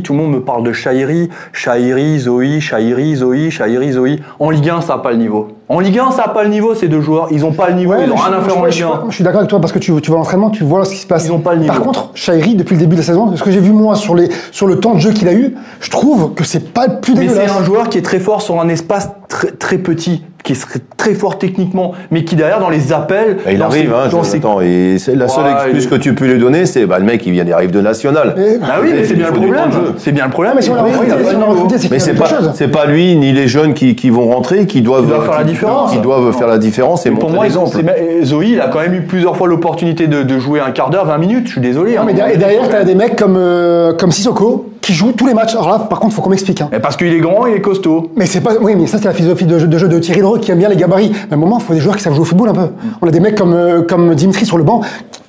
tout 0.04 0.12
le 0.12 0.18
monde 0.18 0.32
me 0.32 0.40
parle 0.40 0.62
de 0.62 0.72
Chahiri, 0.72 1.30
Chahiri, 1.52 2.20
Zoé, 2.20 2.60
Chahiri, 2.60 3.16
Zoé, 3.16 3.50
Chahiri, 3.50 3.92
Zoé. 3.92 4.20
En 4.38 4.50
Ligue 4.50 4.70
1 4.70 4.80
ça 4.82 4.94
n'a 4.94 4.98
pas 5.00 5.10
le 5.10 5.16
niveau. 5.18 5.48
En 5.70 5.78
Ligue 5.78 6.00
1 6.00 6.10
ça 6.10 6.22
n'a 6.22 6.28
pas 6.30 6.42
le 6.42 6.48
niveau 6.48 6.74
ces 6.74 6.88
deux 6.88 7.00
joueurs, 7.00 7.28
ils 7.30 7.44
ont 7.44 7.52
pas 7.52 7.68
le 7.68 7.76
niveau, 7.76 7.94
ils 8.04 8.10
ont 8.10 8.16
rien 8.16 8.32
à 8.32 8.40
faire 8.42 8.58
en 8.58 8.64
Ligue 8.64 8.82
1. 8.82 9.04
Je 9.08 9.14
suis 9.14 9.22
d'accord 9.22 9.38
avec 9.38 9.50
toi 9.50 9.60
parce 9.60 9.72
que 9.72 9.78
tu, 9.78 9.92
tu 10.00 10.10
vois 10.10 10.18
l'entraînement, 10.18 10.50
tu 10.50 10.64
vois 10.64 10.84
ce 10.84 10.90
qui 10.90 10.96
se 10.96 11.06
passe. 11.06 11.26
Ils 11.26 11.30
ont 11.30 11.38
pas 11.38 11.54
le 11.54 11.60
niveau. 11.60 11.72
Par 11.72 11.80
contre, 11.80 12.10
Shairi, 12.14 12.56
depuis 12.56 12.74
le 12.74 12.80
début 12.80 12.96
de 12.96 13.00
la 13.02 13.06
saison, 13.06 13.36
ce 13.36 13.40
que 13.40 13.52
j'ai 13.52 13.60
vu 13.60 13.70
moi 13.70 13.94
sur, 13.94 14.16
les, 14.16 14.28
sur 14.50 14.66
le 14.66 14.80
temps 14.80 14.94
de 14.94 14.98
jeu 14.98 15.12
qu'il 15.12 15.28
a 15.28 15.32
eu, 15.32 15.54
je 15.80 15.90
trouve 15.90 16.34
que 16.34 16.42
c'est 16.42 16.72
pas 16.72 16.88
le 16.88 16.98
plus 16.98 17.14
Mais 17.14 17.28
c'est 17.28 17.48
un 17.48 17.62
joueur 17.62 17.88
qui 17.88 17.98
est 17.98 18.02
très 18.02 18.18
fort 18.18 18.42
sur 18.42 18.60
un 18.60 18.68
espace 18.68 19.10
très, 19.28 19.52
très 19.52 19.78
petit. 19.78 20.24
Qui 20.42 20.54
serait 20.54 20.80
très 20.96 21.14
fort 21.14 21.38
techniquement, 21.38 21.92
mais 22.10 22.24
qui 22.24 22.34
derrière 22.36 22.60
dans 22.60 22.70
les 22.70 22.92
appels, 22.92 23.36
il 23.50 23.58
dans 23.58 23.66
arrive, 23.66 23.88
ses- 23.90 23.94
hein, 23.94 24.08
dans 24.10 24.22
je- 24.22 24.28
ses- 24.28 24.36
attends, 24.38 24.60
et 24.60 24.96
c'est 24.98 25.14
la 25.14 25.28
seule 25.28 25.44
Ouais, 25.44 25.50
excuse 25.66 25.84
il- 25.84 25.90
que 25.90 25.94
tu 25.96 26.14
peux 26.14 26.26
lui 26.26 26.38
donner, 26.38 26.66
c'est 26.66 26.86
bah, 26.86 26.98
le 26.98 27.04
mec 27.04 27.24
il 27.26 27.32
vient, 27.32 27.44
il 27.46 27.52
arrive 27.52 27.70
de 27.70 27.80
national. 27.80 28.34
Mais- 28.36 28.58
Ah 28.62 28.78
oui, 28.82 28.90
mais 28.94 29.04
c'est 29.04 29.14
bien 29.14 29.26
le 29.28 29.32
problème. 29.34 29.70
C'est 29.98 30.12
bien 30.12 30.24
le 30.24 30.30
problème. 30.30 30.54
mais 30.56 30.62
si 30.62 30.70
on 30.70 30.74
l'a 30.74 30.82
recruté, 30.82 31.78
c'est 31.78 31.90
Mais 31.90 31.98
c'est 31.98 32.12
quelque 32.12 32.22
pas, 32.22 32.28
chose. 32.28 32.50
c'est 32.54 32.68
pas 32.68 32.86
lui 32.86 33.16
ni 33.16 33.32
les 33.32 33.48
jeunes 33.48 33.74
qui, 33.74 33.94
qui 33.94 34.10
vont 34.10 34.30
rentrer 34.30 34.66
qui 34.66 34.80
doivent, 34.82 35.02
Qui 35.04 35.08
doivent 35.10 35.24
faire 35.26 35.38
la 35.38 35.44
différence. 35.44 35.92
qui 35.92 35.98
doivent 35.98 36.32
faire 36.36 36.48
la 36.48 36.58
différence 36.58 37.06
et 37.06 37.10
Mais 37.10 37.16
pour 37.16 37.30
montrer 37.30 37.48
moi, 37.50 37.64
l'exemple. 37.64 37.76
Zoé, 38.24 38.46
il 38.52 38.60
a 38.60 38.68
quand 38.68 38.80
même 38.80 38.94
eu 38.94 39.02
plusieurs 39.02 39.36
fois 39.36 39.46
l'opportunité 39.48 40.06
de, 40.06 40.22
de 40.22 40.38
jouer 40.38 40.60
un 40.60 40.70
quart 40.70 40.90
d'heure, 40.90 41.06
20 41.06 41.18
minutes. 41.18 41.46
Je 41.46 41.52
suis 41.52 41.60
désolé. 41.60 41.94
Non, 41.96 42.02
hein. 42.02 42.04
mais 42.06 42.14
derrière, 42.14 42.34
et 42.34 42.38
derrière, 42.38 42.68
t'as 42.68 42.84
des 42.84 42.94
mecs 42.94 43.16
comme, 43.16 43.36
euh, 43.36 43.92
comme 43.94 44.10
Sissoko 44.10 44.69
qui 44.80 44.92
jouent 44.94 45.12
tous 45.12 45.26
les 45.26 45.34
matchs. 45.34 45.54
Alors 45.54 45.68
là, 45.68 45.78
par 45.78 46.00
contre, 46.00 46.14
faut 46.14 46.22
qu'on 46.22 46.30
m'explique. 46.30 46.60
hein. 46.62 46.68
Mais 46.72 46.80
Parce 46.80 46.96
qu'il 46.96 47.08
est 47.12 47.18
grand, 47.18 47.46
il 47.46 47.54
est 47.56 47.60
costaud. 47.60 48.10
Mais 48.16 48.26
c'est 48.26 48.40
pas. 48.40 48.52
Oui, 48.60 48.74
mais 48.76 48.86
ça, 48.86 48.98
c'est 48.98 49.04
la 49.04 49.12
philosophie 49.14 49.44
de 49.44 49.58
jeu, 49.58 49.66
de 49.66 49.78
jeu 49.78 49.88
de 49.88 49.98
Thierry 49.98 50.20
Dreux 50.20 50.38
qui 50.38 50.50
aime 50.50 50.58
bien 50.58 50.68
les 50.68 50.76
gabarits. 50.76 51.10
Mais 51.12 51.32
à 51.32 51.34
un 51.34 51.38
moment, 51.38 51.58
il 51.58 51.64
faut 51.64 51.74
des 51.74 51.80
joueurs 51.80 51.96
qui 51.96 52.02
savent 52.02 52.14
jouer 52.14 52.22
au 52.22 52.24
football 52.26 52.48
un 52.50 52.54
peu. 52.54 52.68
On 53.02 53.06
a 53.08 53.10
des 53.10 53.20
mecs 53.20 53.34
comme, 53.36 53.52
euh, 53.52 53.82
comme 53.82 54.14
Dimitri 54.14 54.46
sur 54.46 54.56
le 54.58 54.64
banc. 54.64 54.80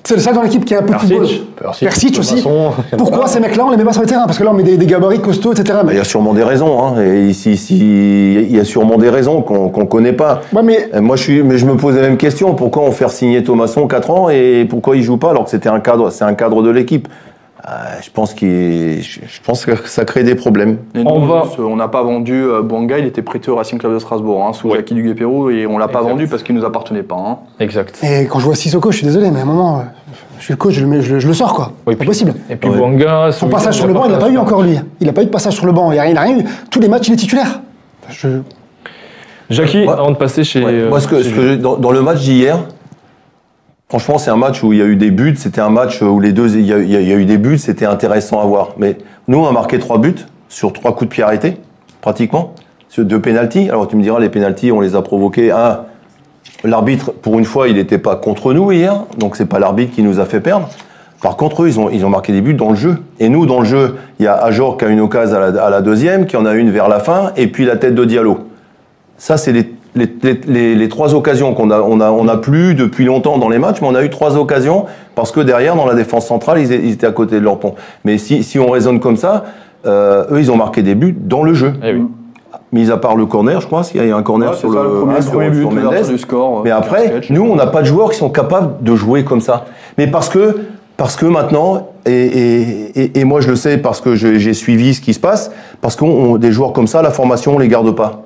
C'est 0.04 0.16
le 0.16 0.20
seul 0.20 0.34
dans 0.34 0.42
l'équipe 0.42 0.64
qui 0.64 0.74
a 0.74 0.78
un 0.78 0.82
peu 0.82 0.94
de 0.94 0.98
football. 0.98 1.26
Persic, 1.60 1.84
Persic 1.88 2.18
aussi. 2.18 2.44
Pourquoi 2.98 3.28
ces 3.28 3.38
mecs-là, 3.38 3.64
on 3.66 3.70
les 3.70 3.76
met 3.76 3.84
pas 3.84 3.92
sur 3.92 4.02
le 4.02 4.08
terrain? 4.08 4.24
Parce 4.26 4.36
que 4.36 4.42
là, 4.42 4.50
on 4.50 4.54
met 4.54 4.64
des, 4.64 4.76
des 4.76 4.86
gabarits 4.86 5.20
costauds, 5.20 5.52
etc. 5.52 5.74
Bah, 5.74 5.82
Mais, 5.86 5.92
Il 5.94 5.98
y 5.98 6.00
a 6.00 6.04
sûrement 6.04 6.32
des 6.34 6.42
raisons. 6.42 6.82
Hein, 6.82 7.00
et 7.02 7.26
ici, 7.26 7.52
ici, 7.52 7.76
il 7.78 8.56
y 8.56 8.58
a 8.58 8.64
sûrement 8.64 8.96
des 8.96 9.10
raisons 9.10 9.42
qu'on 9.42 9.68
qu'on 9.68 9.86
connaît 9.86 10.12
pas. 10.12 10.40
Ouais, 10.52 10.62
mais 10.64 10.88
Et 10.92 11.00
Moi, 11.00 11.14
je 11.16 11.22
suis, 11.22 11.42
mais 11.44 11.56
je 11.58 11.66
me 11.66 11.76
pose 11.76 11.94
la 11.94 12.02
même 12.02 12.16
question. 12.16 12.54
Pourquoi 12.54 12.82
on 12.82 12.90
fait 12.90 13.08
signer 13.10 13.44
Thomasson 13.44 13.86
4 13.86 14.10
ans 14.10 14.28
et 14.30 14.66
pourquoi 14.68 14.96
il 14.96 15.02
joue 15.02 15.18
pas 15.18 15.30
alors 15.30 15.44
que 15.44 15.50
c'était 15.50 15.68
un 15.68 15.78
cadre, 15.80 16.10
c'est 16.10 16.24
un 16.24 16.34
cadre 16.34 16.62
de 16.62 16.70
l'équipe? 16.70 17.06
Euh, 17.68 17.70
Je 18.02 18.10
pense 18.10 18.34
qu'il, 18.34 19.00
je 19.02 19.40
pense 19.44 19.64
que 19.64 19.76
ça 19.88 20.04
crée 20.04 20.24
des 20.24 20.34
problèmes. 20.34 20.78
Et 20.96 21.02
On 21.06 21.20
va- 21.26 21.44
on 21.60 21.76
n'a 21.76 21.86
pas 21.86 22.02
vendu 22.02 22.34
euh, 22.34 22.60
Bouanga, 22.60 22.98
il 22.98 23.06
était 23.06 23.22
prêté 23.22 23.52
au 23.52 23.56
Racing 23.56 23.78
Club 23.78 23.94
de 23.94 23.98
Strasbourg, 24.00 24.44
hein, 24.44 24.52
sous 24.52 24.68
Ouais. 24.68 24.78
Jackie 24.78 24.94
Duguay-Pérou, 24.94 25.50
et 25.50 25.66
on 25.68 25.78
l'a 25.78 25.86
pas 25.86 26.02
vendu 26.02 26.26
parce 26.26 26.42
qu'il 26.42 26.56
nous 26.56 26.64
appartenait 26.64 27.04
pas. 27.04 27.14
hein. 27.16 27.38
Exact. 27.60 28.00
Et 28.02 28.26
quand 28.26 28.40
je 28.40 28.46
vois 28.46 28.56
Sissoko, 28.56 28.90
je 28.90 28.96
suis 28.96 29.06
désolé, 29.06 29.30
mais 29.30 29.38
à 29.38 29.42
un 29.42 29.46
moment, 29.46 29.78
euh, 29.78 29.82
je 30.40 30.44
suis 30.44 30.52
le 30.54 30.56
coach, 30.56 30.74
je 30.74 30.80
le, 30.80 30.86
mets- 30.88 31.02
je 31.02 31.14
le- 31.14 31.20
je 31.20 31.28
le 31.28 31.34
sors, 31.34 31.54
quoi. 31.54 31.66
Oui, 31.86 31.92
c'est 31.92 31.92
pas 31.92 31.98
puis- 32.00 32.06
possible. 32.08 32.34
Et 32.50 32.56
puis 32.56 32.68
Ouais. 32.68 32.76
Bouanga, 32.76 33.30
Son 33.30 33.48
passage 33.48 33.76
sur 33.76 33.86
le 33.86 33.92
banc, 33.94 34.06
il 34.06 34.10
l'a 34.12 34.18
pas 34.18 34.28
eu 34.30 34.38
encore, 34.38 34.62
lui. 34.62 34.76
Il 35.00 35.08
a 35.08 35.12
pas 35.12 35.22
eu 35.22 35.26
de 35.26 35.30
passage 35.30 35.54
sur 35.54 35.66
le 35.66 35.72
banc. 35.72 35.92
Il 35.92 35.98
a 36.00 36.02
rien, 36.02 36.10
il 36.10 36.18
a 36.18 36.22
rien 36.22 36.38
eu. 36.40 36.44
Tous 36.68 36.80
les 36.80 36.88
matchs, 36.88 37.06
il 37.08 37.14
est 37.14 37.16
titulaire. 37.16 37.60
Je... 38.08 38.40
Jackie, 39.50 39.82
Ouais. 39.86 39.88
avant 39.92 40.10
de 40.10 40.16
passer 40.16 40.42
chez. 40.42 40.64
Ouais. 40.64 40.72
euh, 40.72 40.88
Moi, 40.88 40.98
ce 40.98 41.06
que, 41.06 41.18
chez 41.18 41.24
ce 41.24 41.28
lui. 41.28 41.36
que 41.36 41.42
j'ai- 41.50 41.56
dans, 41.58 41.76
dans 41.76 41.92
le 41.92 42.00
match 42.02 42.18
d'hier, 42.20 42.58
franchement, 43.92 44.16
c'est 44.16 44.30
un 44.30 44.36
match 44.36 44.62
où 44.62 44.72
il 44.72 44.78
y 44.78 44.82
a 44.82 44.86
eu 44.86 44.96
des 44.96 45.10
buts. 45.10 45.34
C'était 45.36 45.60
un 45.60 45.68
match 45.68 46.00
où 46.00 46.18
les 46.18 46.32
deux, 46.32 46.56
il 46.56 46.64
y 46.64 46.72
a, 46.72 47.14
eu 47.14 47.26
des 47.26 47.36
buts. 47.36 47.58
C'était 47.58 47.84
intéressant 47.84 48.40
à 48.40 48.46
voir. 48.46 48.70
Mais 48.78 48.96
nous, 49.28 49.36
on 49.36 49.46
a 49.46 49.52
marqué 49.52 49.78
trois 49.78 49.98
buts 49.98 50.24
sur 50.48 50.72
trois 50.72 50.94
coups 50.94 51.10
de 51.10 51.14
pied 51.14 51.22
arrêtés, 51.22 51.58
pratiquement, 52.00 52.54
sur 52.88 53.04
deux 53.04 53.20
pénalties. 53.20 53.68
Alors 53.68 53.86
tu 53.88 53.96
me 53.96 54.02
diras, 54.02 54.18
les 54.18 54.30
pénalties, 54.30 54.72
on 54.72 54.80
les 54.80 54.96
a 54.96 55.02
provoqués. 55.02 55.50
Un, 55.50 55.80
l'arbitre, 56.64 57.12
pour 57.12 57.38
une 57.38 57.44
fois, 57.44 57.68
il 57.68 57.74
n'était 57.74 57.98
pas 57.98 58.16
contre 58.16 58.54
nous 58.54 58.72
hier, 58.72 59.04
donc 59.18 59.36
c'est 59.36 59.44
pas 59.44 59.58
l'arbitre 59.58 59.94
qui 59.94 60.02
nous 60.02 60.20
a 60.20 60.24
fait 60.24 60.40
perdre. 60.40 60.70
Par 61.20 61.36
contre, 61.36 61.64
eux, 61.64 61.68
ils 61.68 61.78
ont, 61.78 61.90
ils 61.90 62.06
ont 62.06 62.10
marqué 62.10 62.32
des 62.32 62.40
buts 62.40 62.54
dans 62.54 62.70
le 62.70 62.76
jeu. 62.76 62.96
Et 63.20 63.28
nous, 63.28 63.44
dans 63.44 63.60
le 63.60 63.66
jeu, 63.66 63.96
il 64.18 64.24
y 64.24 64.26
a 64.26 64.42
Ajor 64.42 64.78
qui 64.78 64.86
a 64.86 64.88
une 64.88 65.00
occasion 65.00 65.36
à 65.36 65.50
la, 65.50 65.64
à 65.64 65.68
la 65.68 65.82
deuxième, 65.82 66.24
qui 66.24 66.38
en 66.38 66.46
a 66.46 66.54
une 66.54 66.70
vers 66.70 66.88
la 66.88 66.98
fin, 66.98 67.32
et 67.36 67.46
puis 67.46 67.66
la 67.66 67.76
tête 67.76 67.94
de 67.94 68.06
Diallo. 68.06 68.38
Ça, 69.18 69.36
c'est 69.36 69.52
les, 69.52 69.70
les, 69.94 70.06
les, 70.22 70.40
les- 70.46 70.74
les 70.74 70.88
trois 70.88 71.14
occasions 71.14 71.52
qu'on 71.54 71.70
a, 71.70 71.80
on 71.80 72.00
a, 72.00 72.10
on 72.10 72.26
a 72.28 72.36
plus 72.36 72.74
depuis 72.74 73.04
longtemps 73.04 73.38
dans 73.38 73.48
les 73.48 73.58
matchs, 73.58 73.80
mais 73.82 73.88
on 73.88 73.94
a 73.94 74.02
eu 74.04 74.10
trois 74.10 74.36
occasions 74.36 74.86
parce 75.14 75.32
que 75.32 75.40
derrière, 75.40 75.76
dans 75.76 75.86
la 75.86 75.94
défense 75.94 76.26
centrale, 76.26 76.60
ils, 76.60 76.72
ils 76.72 76.92
étaient 76.92 77.06
à 77.06 77.12
côté 77.12 77.36
de 77.38 77.44
leur 77.44 77.58
pont. 77.58 77.74
Mais 78.04 78.16
si, 78.18 78.42
si 78.42 78.58
on 78.58 78.70
raisonne 78.70 79.00
comme 79.00 79.16
ça, 79.16 79.44
euh, 79.84 80.24
eux, 80.30 80.40
ils 80.40 80.50
ont 80.50 80.56
marqué 80.56 80.82
des 80.82 80.94
buts 80.94 81.14
dans 81.18 81.42
le 81.42 81.54
jeu. 81.54 81.72
Eh 81.84 81.92
oui. 81.94 82.02
Mis 82.72 82.90
à 82.90 82.96
part 82.96 83.16
le 83.16 83.26
corner, 83.26 83.60
je 83.60 83.66
crois, 83.66 83.82
s'il 83.84 84.02
y 84.02 84.10
a 84.10 84.16
un 84.16 84.22
corner 84.22 84.50
Ouais, 84.52 84.56
sur 84.56 84.70
c'est 84.70 84.76
ça, 84.78 84.82
le, 84.82 84.88
premier, 85.00 85.16
le 85.16 85.20
sur- 85.22 85.32
premier 85.32 85.50
but, 85.50 85.60
sur 85.60 85.70
Mendes. 85.72 86.06
du 86.08 86.16
score. 86.18 86.62
Mais 86.64 86.70
après, 86.70 87.06
sketch. 87.08 87.30
nous, 87.30 87.42
on 87.42 87.54
n'a 87.54 87.66
pas 87.66 87.82
de 87.82 87.86
joueurs 87.86 88.10
qui 88.10 88.16
sont 88.16 88.30
capables 88.30 88.82
de 88.82 88.94
jouer 88.96 89.24
comme 89.24 89.42
ça. 89.42 89.66
Mais 89.98 90.06
parce 90.06 90.30
que, 90.30 90.56
parce 90.96 91.16
que 91.16 91.26
maintenant, 91.26 91.88
et, 92.06 92.12
et, 92.12 93.00
et, 93.02 93.20
et 93.20 93.24
moi 93.24 93.42
je 93.42 93.50
le 93.50 93.56
sais 93.56 93.76
parce 93.76 94.00
que 94.00 94.14
j'ai 94.14 94.54
suivi 94.54 94.94
ce 94.94 95.02
qui 95.02 95.12
se 95.12 95.20
passe, 95.20 95.50
parce 95.82 95.96
qu'on 95.96 96.06
on- 96.08 96.36
des 96.38 96.50
joueurs 96.50 96.72
comme 96.72 96.86
ça, 96.86 97.02
la 97.02 97.10
formation, 97.10 97.56
on 97.56 97.58
les 97.58 97.68
garde 97.68 97.90
pas. 97.94 98.22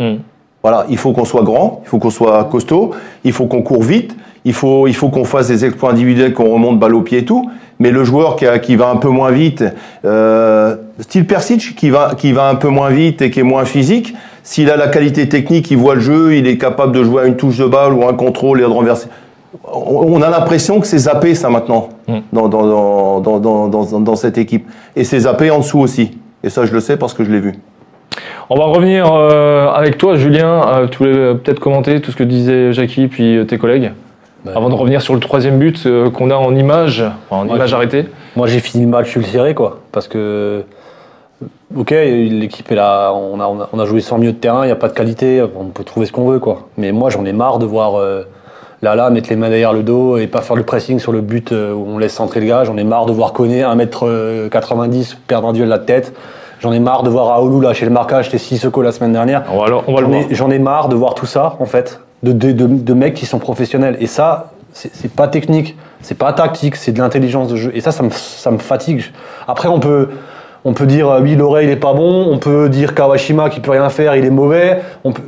Hmm. 0.00 0.16
Voilà, 0.62 0.86
il 0.90 0.96
faut 0.98 1.12
qu'on 1.12 1.24
soit 1.24 1.42
grand, 1.42 1.80
il 1.84 1.88
faut 1.88 1.98
qu'on 1.98 2.10
soit 2.10 2.44
costaud, 2.50 2.90
il 3.24 3.32
faut 3.32 3.46
qu'on 3.46 3.62
court 3.62 3.82
vite, 3.82 4.16
il 4.44 4.52
faut, 4.52 4.86
il 4.88 4.94
faut 4.94 5.08
qu'on 5.08 5.24
fasse 5.24 5.48
des 5.48 5.64
exploits 5.64 5.90
individuels, 5.92 6.34
qu'on 6.34 6.52
remonte 6.52 6.78
balle 6.78 6.94
au 6.94 7.02
pied 7.02 7.18
et 7.18 7.24
tout. 7.24 7.48
Mais 7.78 7.92
le 7.92 8.02
joueur 8.02 8.34
qui, 8.34 8.44
a- 8.46 8.58
qui 8.58 8.74
va 8.74 8.88
un 8.90 8.96
peu 8.96 9.08
moins 9.08 9.30
vite, 9.30 9.62
euh, 10.04 10.74
style 10.98 11.26
Persic, 11.26 11.76
qui 11.76 11.90
va, 11.90 12.14
qui 12.16 12.32
va 12.32 12.48
un 12.48 12.56
peu 12.56 12.68
moins 12.68 12.90
vite 12.90 13.22
et 13.22 13.30
qui 13.30 13.38
est 13.38 13.44
moins 13.44 13.64
physique, 13.64 14.14
s'il 14.42 14.68
a 14.70 14.76
la 14.76 14.88
qualité 14.88 15.28
technique, 15.28 15.70
il 15.70 15.76
voit 15.76 15.94
le 15.94 16.00
jeu, 16.00 16.34
il 16.34 16.46
est 16.48 16.58
capable 16.58 16.90
de 16.92 17.04
jouer 17.04 17.22
à 17.22 17.26
une 17.26 17.36
touche 17.36 17.58
de 17.58 17.66
balle 17.66 17.92
ou 17.92 18.04
un 18.08 18.14
contrôle 18.14 18.58
et 18.58 18.62
de 18.62 18.66
renverser. 18.68 19.06
On 19.72 20.20
a 20.22 20.28
l'impression 20.28 20.80
que 20.80 20.86
c'est 20.86 20.98
zappé 20.98 21.34
ça 21.34 21.50
maintenant 21.50 21.90
Mm. 22.08 22.18
dans, 22.32 22.48
dans, 22.48 23.20
dans, 23.20 24.00
dans 24.00 24.16
cette 24.16 24.38
équipe. 24.38 24.66
Et 24.96 25.04
c'est 25.04 25.20
zappé 25.20 25.50
en 25.50 25.58
dessous 25.58 25.78
aussi. 25.78 26.16
Et 26.42 26.48
ça, 26.50 26.64
je 26.64 26.72
le 26.72 26.80
sais 26.80 26.96
parce 26.96 27.12
que 27.14 27.22
je 27.22 27.30
l'ai 27.30 27.38
vu. 27.40 27.52
On 28.50 28.56
va 28.56 28.64
revenir 28.64 29.12
euh, 29.12 29.68
avec 29.68 29.98
toi, 29.98 30.16
Julien. 30.16 30.62
Euh, 30.66 30.86
tu 30.86 30.98
voulais 30.98 31.14
euh, 31.14 31.34
peut-être 31.34 31.60
commenter 31.60 32.00
tout 32.00 32.12
ce 32.12 32.16
que 32.16 32.24
disait 32.24 32.72
Jackie 32.72 33.06
puis 33.06 33.44
tes 33.46 33.58
collègues 33.58 33.92
Bah, 34.42 34.52
Avant 34.56 34.70
de 34.70 34.74
revenir 34.74 35.02
sur 35.02 35.12
le 35.12 35.20
troisième 35.20 35.58
but 35.58 35.84
euh, 35.84 36.08
qu'on 36.08 36.30
a 36.30 36.34
en 36.34 36.56
image, 36.56 37.04
enfin, 37.28 37.42
en 37.42 37.54
image 37.54 37.74
arrêtée. 37.74 38.06
Moi, 38.36 38.46
j'ai 38.46 38.60
fini 38.60 38.84
le 38.84 38.90
match 38.90 39.14
ulcéré, 39.14 39.54
quoi. 39.54 39.80
Parce 39.92 40.08
que, 40.08 40.62
ok, 41.76 41.90
l'équipe 41.90 42.72
est 42.72 42.74
là, 42.74 43.12
on 43.12 43.38
a, 43.38 43.68
on 43.70 43.78
a, 43.78 43.84
joué 43.84 44.00
sans 44.00 44.16
milieu 44.16 44.32
de 44.32 44.38
terrain, 44.38 44.62
il 44.62 44.68
n'y 44.68 44.72
a 44.72 44.76
pas 44.76 44.88
de 44.88 44.94
qualité, 44.94 45.44
on 45.54 45.66
peut 45.66 45.84
trouver 45.84 46.06
ce 46.06 46.12
qu'on 46.12 46.24
veut, 46.24 46.38
quoi. 46.38 46.68
Mais 46.78 46.90
moi, 46.90 47.10
j'en 47.10 47.26
ai 47.26 47.34
marre 47.34 47.58
de 47.58 47.66
voir 47.66 47.96
euh, 47.96 48.22
Lala 48.80 49.10
mettre 49.10 49.28
les 49.28 49.36
mains 49.36 49.50
derrière 49.50 49.74
le 49.74 49.82
dos 49.82 50.16
et 50.16 50.26
pas 50.26 50.40
faire 50.40 50.56
le 50.56 50.62
pressing 50.62 51.00
sur 51.00 51.12
le 51.12 51.20
but 51.20 51.52
où 51.52 51.84
on 51.86 51.98
laisse 51.98 52.14
centrer 52.14 52.40
le 52.40 52.46
gars. 52.46 52.64
J'en 52.64 52.78
ai 52.78 52.84
marre 52.84 53.04
de 53.04 53.12
voir 53.12 53.34
Koné, 53.34 53.60
1m90, 53.62 55.16
perdre 55.26 55.48
un 55.48 55.52
duel 55.52 55.68
la 55.68 55.80
tête. 55.80 56.14
J'en 56.60 56.72
ai 56.72 56.80
marre 56.80 57.02
de 57.02 57.10
voir 57.10 57.28
Aoulou 57.38 57.60
lâcher 57.60 57.84
le 57.84 57.92
marquage, 57.92 58.26
c'était 58.26 58.38
Sissoko 58.38 58.82
la 58.82 58.92
semaine 58.92 59.12
dernière. 59.12 59.44
On 59.52 59.58
va, 59.58 59.66
alors- 59.66 59.84
on 59.86 59.94
va 59.94 60.00
le 60.00 60.06
J'en 60.06 60.12
voir. 60.12 60.22
ai, 60.30 60.34
j'en 60.34 60.50
ai 60.50 60.58
marre 60.58 60.88
de 60.88 60.96
voir 60.96 61.14
tout 61.14 61.26
ça, 61.26 61.56
en 61.60 61.66
fait, 61.66 62.00
de, 62.22 62.32
de, 62.32 62.52
de, 62.52 62.66
de 62.66 62.94
mecs 62.94 63.14
qui 63.14 63.26
sont 63.26 63.38
professionnels. 63.38 63.96
Et 64.00 64.06
ça, 64.06 64.50
c'est 64.72 65.10
pas 65.12 65.28
technique, 65.28 65.76
c'est 66.02 66.16
pas 66.18 66.32
tactique, 66.32 66.76
c'est 66.76 66.92
de 66.92 66.98
l'intelligence 67.00 67.48
de 67.48 67.56
jeu. 67.56 67.70
Et 67.74 67.80
ça, 67.80 67.92
ça 67.92 68.02
me, 68.02 68.10
ça 68.10 68.50
me 68.50 68.58
fatigue. 68.58 69.04
Après, 69.46 69.68
on 69.68 69.78
peut, 69.80 70.08
on 70.64 70.72
peut 70.72 70.86
dire, 70.86 71.08
euh, 71.08 71.20
oui, 71.20 71.36
l'oreille, 71.36 71.66
il 71.68 71.70
est 71.70 71.76
pas 71.76 71.94
bon. 71.94 72.26
On 72.30 72.38
peut 72.38 72.68
dire 72.68 72.94
Kawashima 72.94 73.50
qui 73.50 73.60
peut 73.60 73.70
rien 73.70 73.88
faire, 73.88 74.16
il 74.16 74.24
est 74.24 74.30
mauvais. 74.30 74.80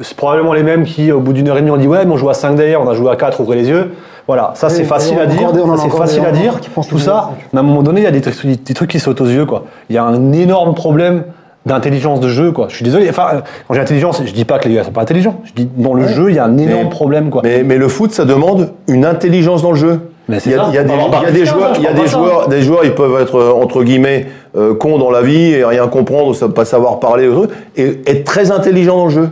C'est 0.02 0.16
probablement 0.16 0.52
les 0.52 0.62
mêmes 0.64 0.84
qui, 0.84 1.12
au 1.12 1.20
bout 1.20 1.32
d'une 1.32 1.48
heure 1.48 1.56
et 1.56 1.60
demie, 1.60 1.70
ont 1.70 1.76
dit, 1.76 1.86
ouais, 1.88 2.04
mais 2.04 2.12
on 2.12 2.16
joue 2.16 2.28
à 2.28 2.34
5 2.34 2.54
derrière, 2.56 2.80
on 2.82 2.88
a 2.88 2.94
joué 2.94 3.10
à 3.10 3.16
4, 3.16 3.40
ouvrez 3.40 3.56
les 3.56 3.68
yeux. 3.68 3.94
Voilà, 4.30 4.52
ça 4.54 4.68
c'est 4.68 4.84
facile 4.84 5.18
à 5.18 5.22
a 5.22 5.26
dire, 5.26 5.50
c'est 5.76 5.90
facile 5.90 6.24
à 6.24 6.30
dire, 6.30 6.60
tout 6.88 7.00
ça. 7.00 7.32
Mais 7.52 7.58
à 7.58 7.62
un 7.62 7.64
moment 7.64 7.82
donné, 7.82 8.02
il 8.02 8.04
y 8.04 8.06
a 8.06 8.12
des 8.12 8.20
trucs, 8.20 8.46
des 8.62 8.74
trucs 8.74 8.88
qui 8.90 9.00
sautent 9.00 9.20
aux 9.20 9.26
yeux, 9.26 9.44
quoi. 9.44 9.64
Il 9.88 9.96
y 9.96 9.98
a 9.98 10.04
un 10.04 10.30
énorme 10.30 10.72
problème 10.76 11.24
d'intelligence 11.66 12.20
de 12.20 12.28
jeu, 12.28 12.52
quoi. 12.52 12.66
Je 12.68 12.76
suis 12.76 12.84
désolé. 12.84 13.10
Enfin, 13.10 13.42
quand 13.66 13.74
j'ai 13.74 13.80
intelligence, 13.80 14.22
je 14.24 14.32
dis 14.32 14.44
pas 14.44 14.60
que 14.60 14.68
les 14.68 14.76
gars 14.76 14.84
sont 14.84 14.92
pas 14.92 15.00
intelligents. 15.02 15.40
Je 15.42 15.52
dis 15.52 15.68
dans 15.76 15.94
le 15.94 16.06
jeu, 16.06 16.30
il 16.30 16.36
y 16.36 16.38
a 16.38 16.44
un 16.44 16.56
énorme 16.58 16.84
Mais- 16.84 16.90
problème, 16.90 17.28
quoi. 17.30 17.42
Mais, 17.42 17.64
mais 17.64 17.76
le 17.76 17.88
foot, 17.88 18.12
ça 18.12 18.24
demande 18.24 18.70
une 18.86 19.04
intelligence 19.04 19.62
dans 19.62 19.72
le 19.72 19.76
jeu. 19.78 19.98
Mais 20.28 20.38
c'est 20.38 20.50
il 20.50 20.52
y 20.52 20.56
a, 20.56 20.62
ça. 20.62 20.66
il 20.68 20.74
y 20.76 20.78
a 20.78 20.84
des, 20.84 20.92
Alors, 20.92 21.08
il 21.08 21.12
y 21.12 21.16
a 21.26 21.30
des 21.32 21.38
Barthez, 21.40 21.44
joueurs, 21.46 21.72
il 21.74 21.82
y 21.82 21.86
a 21.88 21.90
parle 21.90 22.04
des 22.04 22.08
joueurs, 22.08 22.48
des 22.48 22.62
joueurs, 22.62 22.84
ils 22.84 22.94
peuvent 22.94 23.20
être 23.20 23.34
euh, 23.36 23.52
entre 23.52 23.82
guillemets 23.82 24.26
euh, 24.56 24.74
cons 24.74 24.98
dans 24.98 25.10
la 25.10 25.22
vie 25.22 25.54
et 25.54 25.64
rien 25.64 25.88
comprendre, 25.88 26.40
ou 26.40 26.48
pas 26.50 26.64
savoir 26.64 27.00
parler, 27.00 27.28
et 27.76 28.00
être 28.06 28.22
très 28.22 28.52
intelligent 28.52 28.96
dans 28.96 29.06
le 29.06 29.10
jeu. 29.10 29.30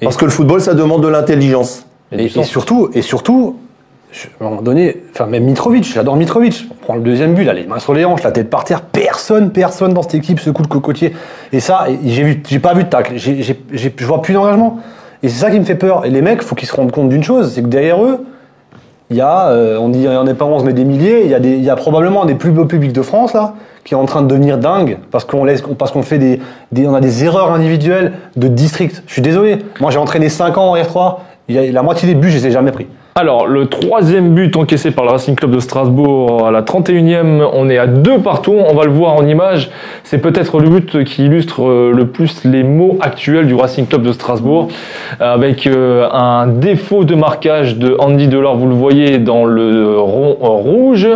Et- 0.00 0.04
Parce 0.06 0.16
que 0.16 0.24
le 0.24 0.30
football, 0.30 0.62
ça 0.62 0.72
demande 0.72 1.02
de 1.02 1.08
l'intelligence. 1.08 1.84
Et, 2.10 2.24
et 2.24 2.42
surtout, 2.42 2.88
et 2.94 3.02
surtout, 3.02 3.56
à 4.40 4.44
un 4.44 4.48
moment 4.50 4.62
donné, 4.62 4.96
enfin 5.12 5.26
même 5.26 5.44
Mitrovic, 5.44 5.84
j'adore 5.94 6.16
Mitrovic. 6.16 6.66
On 6.70 6.74
prend 6.84 6.94
le 6.94 7.00
deuxième 7.02 7.34
but, 7.34 7.44
là, 7.44 7.52
les 7.52 7.64
mains 7.66 7.78
sur 7.78 7.94
les 7.94 8.04
hanches, 8.04 8.22
la 8.22 8.32
tête 8.32 8.50
par 8.50 8.64
terre. 8.64 8.82
Personne, 8.82 9.50
personne 9.50 9.92
dans 9.94 10.02
cette 10.02 10.14
équipe 10.16 10.40
secoue 10.40 10.62
le 10.62 10.68
cocotier. 10.68 11.14
Et 11.52 11.60
ça, 11.60 11.86
j'ai 12.04 12.40
j'ai 12.46 12.58
pas 12.58 12.74
vu 12.74 12.84
de 12.84 12.88
tacle. 12.88 13.14
Je 13.16 14.04
vois 14.06 14.22
plus 14.22 14.34
d'engagement. 14.34 14.78
Et 15.22 15.28
c'est 15.28 15.38
ça 15.40 15.50
qui 15.50 15.60
me 15.60 15.64
fait 15.64 15.74
peur. 15.74 16.06
Et 16.06 16.10
les 16.10 16.22
mecs, 16.22 16.42
faut 16.42 16.54
qu'ils 16.54 16.68
se 16.68 16.74
rendent 16.74 16.92
compte 16.92 17.08
d'une 17.08 17.22
chose, 17.22 17.52
c'est 17.54 17.62
que 17.62 17.68
derrière 17.68 18.02
eux, 18.04 18.24
il 19.10 19.16
y 19.16 19.20
a, 19.20 19.48
euh, 19.48 19.76
on 19.78 19.88
dit, 19.88 20.06
on 20.08 20.24
n'est 20.24 20.34
pas 20.34 20.44
11 20.44 20.64
mais 20.64 20.72
des 20.72 20.84
milliers. 20.84 21.22
Il 21.24 21.30
y 21.30 21.34
a 21.34 21.38
il 21.38 21.62
y 21.64 21.70
a 21.70 21.76
probablement 21.76 22.24
des 22.24 22.34
plus 22.36 22.52
beaux 22.52 22.64
publics 22.64 22.92
de 22.92 23.02
France 23.02 23.32
là, 23.34 23.54
qui 23.84 23.94
est 23.94 23.96
en 23.96 24.06
train 24.06 24.22
de 24.22 24.28
devenir 24.28 24.56
dingue 24.58 24.98
parce 25.10 25.24
qu'on 25.24 25.44
laisse, 25.44 25.62
parce 25.78 25.90
qu'on 25.92 26.02
fait 26.02 26.18
des, 26.18 26.40
des- 26.72 26.86
on 26.86 26.94
a 26.94 27.00
des 27.00 27.24
erreurs 27.24 27.52
individuelles 27.52 28.12
de 28.36 28.48
district. 28.48 29.02
Je 29.06 29.12
suis 29.12 29.22
désolé. 29.22 29.58
Moi, 29.80 29.90
j'ai 29.90 29.98
entraîné 29.98 30.28
5 30.28 30.56
ans 30.58 30.70
en 30.72 30.76
R3. 30.76 31.16
Il 31.48 31.54
y 31.56 31.58
a, 31.58 31.70
la 31.72 31.82
moitié 31.82 32.08
des 32.08 32.14
buts, 32.14 32.30
je 32.30 32.36
les 32.36 32.46
ai 32.46 32.50
jamais 32.52 32.70
pris. 32.72 32.86
Alors, 33.16 33.48
le 33.48 33.66
troisième 33.66 34.34
but 34.34 34.56
encaissé 34.56 34.92
par 34.92 35.04
le 35.04 35.10
Racing 35.10 35.34
Club 35.34 35.50
de 35.50 35.58
Strasbourg 35.58 36.46
à 36.46 36.52
la 36.52 36.62
31e, 36.62 37.44
on 37.52 37.68
est 37.68 37.76
à 37.76 37.88
deux 37.88 38.20
partout, 38.20 38.52
on 38.52 38.72
va 38.72 38.84
le 38.84 38.92
voir 38.92 39.14
en 39.14 39.26
image. 39.26 39.68
C'est 40.04 40.18
peut-être 40.18 40.60
le 40.60 40.68
but 40.68 41.02
qui 41.02 41.24
illustre 41.24 41.64
euh, 41.64 41.92
le 41.92 42.06
plus 42.06 42.44
les 42.44 42.62
mots 42.62 42.98
actuels 43.00 43.48
du 43.48 43.54
Racing 43.56 43.88
Club 43.88 44.02
de 44.02 44.12
Strasbourg, 44.12 44.68
avec 45.18 45.66
euh, 45.66 46.08
un 46.12 46.46
défaut 46.46 47.02
de 47.02 47.16
marquage 47.16 47.78
de 47.78 47.96
Andy 47.98 48.28
Delors, 48.28 48.56
vous 48.56 48.68
le 48.68 48.76
voyez 48.76 49.18
dans 49.18 49.44
le 49.44 49.98
rond 49.98 50.36
rouge. 50.40 51.08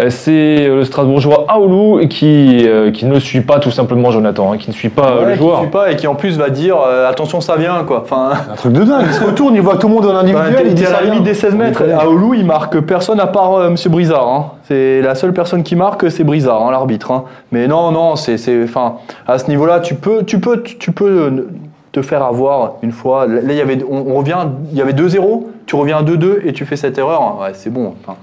Euh, 0.00 0.10
c'est 0.10 0.68
le 0.68 0.84
Strasbourgeois 0.84 1.46
Aoulou 1.48 2.06
qui, 2.08 2.68
qui 2.94 3.04
ne 3.04 3.18
suit 3.18 3.40
pas 3.40 3.58
tout 3.58 3.72
simplement 3.72 4.12
Jonathan, 4.12 4.52
hein, 4.52 4.58
qui 4.58 4.70
ne 4.70 4.74
suit 4.74 4.90
pas 4.90 5.24
le 5.26 5.34
joueur. 5.34 5.56
Qui 5.56 5.62
suit 5.62 5.70
pas 5.72 5.90
et 5.90 5.96
qui 5.96 6.06
en 6.06 6.14
plus 6.14 6.38
va 6.38 6.50
dire 6.50 6.76
attention 7.08 7.40
ça 7.40 7.56
vient 7.56 7.82
quoi. 7.84 8.02
Enfin, 8.04 8.30
un 8.52 8.54
truc 8.54 8.72
de 8.74 8.84
dingue, 8.84 9.06
il 9.08 9.12
se 9.12 9.24
retourne, 9.24 9.56
il 9.56 9.60
voit 9.60 9.76
tout 9.76 9.88
le 9.88 9.94
monde 9.94 10.06
en 10.06 10.14
individuel, 10.14 10.66
il 10.66 10.74
dit 10.74 10.86
à 10.86 10.92
la 10.92 11.02
limite 11.02 11.31
des 11.32 11.38
16 11.38 11.54
mètres. 11.54 11.82
À 11.82 12.08
Oulu, 12.08 12.38
il 12.38 12.46
marque 12.46 12.78
personne 12.80 13.20
à 13.20 13.26
part 13.26 13.64
M. 13.64 13.72
Monsieur 13.72 13.90
Brizard. 13.90 14.28
Hein. 14.28 14.50
C'est 14.64 15.00
la 15.00 15.14
seule 15.14 15.32
personne 15.32 15.62
qui 15.62 15.76
marque, 15.76 16.10
c'est 16.10 16.24
Brizard, 16.24 16.62
hein, 16.62 16.70
l'arbitre. 16.70 17.10
Hein. 17.10 17.24
Mais 17.50 17.66
non, 17.66 17.90
non, 17.90 18.16
c'est, 18.16 18.36
enfin, 18.62 18.96
à 19.26 19.38
ce 19.38 19.48
niveau-là, 19.48 19.80
tu 19.80 19.94
peux, 19.94 20.24
tu 20.24 20.38
peux, 20.38 20.62
tu 20.62 20.92
peux 20.92 21.48
te 21.92 22.02
faire 22.02 22.22
avoir 22.22 22.74
une 22.82 22.92
fois. 22.92 23.26
Là, 23.26 23.40
il 23.44 23.54
y 23.54 23.60
avait, 23.60 23.78
on, 23.88 24.14
revient, 24.14 24.38
il 24.70 24.78
y 24.78 24.82
avait 24.82 24.92
2-0, 24.92 25.44
tu 25.66 25.76
reviens 25.76 25.98
à 25.98 26.02
2-2 26.02 26.46
et 26.46 26.52
tu 26.52 26.64
fais 26.64 26.76
cette 26.76 26.98
erreur. 26.98 27.38
Ouais, 27.40 27.50
c'est 27.54 27.70
bon. 27.70 27.94
Enfin, 28.02 28.16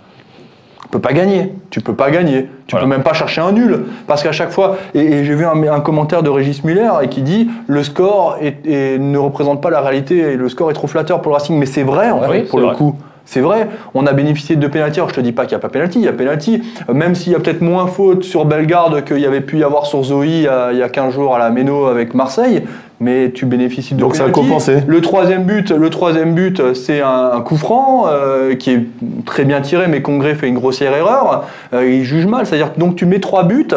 peux 0.92 1.00
pas 1.00 1.14
gagner. 1.14 1.54
Tu 1.70 1.82
peux 1.82 1.94
pas 1.94 2.12
gagner. 2.12 2.48
Tu 2.68 2.76
peux 2.76 2.86
même 2.86 3.04
pas 3.04 3.14
chercher 3.14 3.42
un 3.42 3.52
nul. 3.52 3.86
Parce 4.08 4.24
qu'à 4.24 4.32
chaque 4.32 4.52
fois, 4.52 4.78
et, 4.94 5.24
j'ai 5.24 5.36
vu 5.36 5.46
un, 5.46 5.80
commentaire 5.82 6.24
de 6.24 6.30
Régis 6.30 6.64
Muller 6.64 6.90
et 7.02 7.10
qui 7.10 7.22
dit 7.22 7.50
le 7.68 7.84
score 7.84 8.38
ne 8.42 9.18
représente 9.18 9.62
pas 9.62 9.70
la 9.70 9.82
réalité 9.82 10.18
et 10.18 10.36
le 10.36 10.50
score 10.50 10.72
est 10.72 10.74
trop 10.74 10.88
flatteur 10.88 11.22
pour 11.22 11.32
le 11.32 11.36
Racing. 11.36 11.58
Mais 11.58 11.66
c'est 11.66 11.84
vrai, 11.84 12.12
en 12.12 12.22
fait, 12.22 12.44
pour 12.44 12.60
le 12.60 12.72
coup. 12.72 12.96
C'est 13.26 13.42
vrai, 13.42 13.68
on 13.94 14.08
a 14.08 14.14
bénéficié 14.14 14.56
de 14.56 14.68
pénalty. 14.68 14.98
Alors 15.00 15.10
je 15.10 15.14
te 15.14 15.22
dis 15.22 15.34
pas 15.34 15.44
qu'il 15.46 15.52
n'y 15.56 15.58
a 15.58 15.60
pas 15.60 15.70
pénalty, 15.70 16.00
il 16.00 16.06
y 16.06 16.08
a 16.08 16.14
pénalty. 16.14 16.64
Même 16.92 17.14
s'il 17.14 17.32
y 17.32 17.36
a 17.36 17.40
peut-être 17.40 17.62
moins 17.62 17.86
faute 17.86 18.24
sur 18.24 18.44
Bellegarde 18.46 19.06
qu'il 19.06 19.20
y 19.20 19.26
avait 19.28 19.42
pu 19.42 19.60
y 19.60 19.64
avoir 19.64 19.86
sur 19.86 20.04
Zoe 20.04 20.26
il 20.26 20.42
y 20.42 20.48
a 20.48 20.90
15 20.90 21.14
jours 21.14 21.36
à 21.36 21.38
la 21.38 21.52
Méno 21.52 21.86
avec 21.86 22.16
Marseille, 22.16 22.64
mais 23.00 23.32
tu 23.32 23.46
bénéficies 23.46 23.96
de 23.96 24.00
Donc 24.00 24.16
ça 24.16 24.26
a 24.26 24.30
compensé. 24.30 24.78
Le 24.88 25.02
troisième 25.02 25.44
but, 25.44 25.72
le 25.72 25.90
troisième 25.90 26.34
but, 26.34 26.74
c'est 26.74 27.02
un, 27.02 27.42
coup 27.42 27.58
franc 27.58 28.06
euh, 28.08 28.56
qui 28.56 28.72
est 28.72 28.86
très 29.26 29.46
bien 29.46 29.62
tiré, 29.62 29.88
mais 29.88 30.02
Congrès 30.02 30.36
fait 30.36 30.48
une 30.48 30.56
grossière 30.56 30.94
erreur. 30.94 31.46
Euh, 31.74 31.90
il 31.90 32.04
juge 32.04 32.26
mal, 32.26 32.46
c'est-à-dire 32.46 32.72
donc 32.78 32.96
tu 32.96 33.06
mets 33.06 33.20
trois 33.20 33.44
buts 33.44 33.68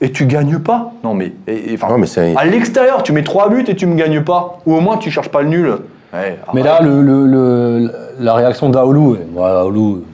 et 0.00 0.10
tu 0.10 0.26
gagnes 0.26 0.58
pas. 0.58 0.92
Non 1.02 1.14
mais, 1.14 1.32
enfin, 1.74 1.96
mais 1.98 2.36
à 2.36 2.44
l'extérieur, 2.44 3.02
tu 3.02 3.12
mets 3.12 3.22
trois 3.22 3.48
buts 3.48 3.64
et 3.68 3.74
tu 3.74 3.86
me 3.86 3.96
gagnes 3.96 4.22
pas, 4.22 4.58
ou 4.66 4.74
au 4.74 4.80
moins 4.80 4.96
tu 4.96 5.10
cherches 5.10 5.30
pas 5.30 5.42
le 5.42 5.48
nul 5.48 5.74
mais 6.52 6.62
là, 6.62 6.80
le, 6.82 7.90
la 8.20 8.34
réaction 8.34 8.68
d'Aoulou, 8.70 9.16
moi, 9.32 9.60
Aoulou, 9.60 10.04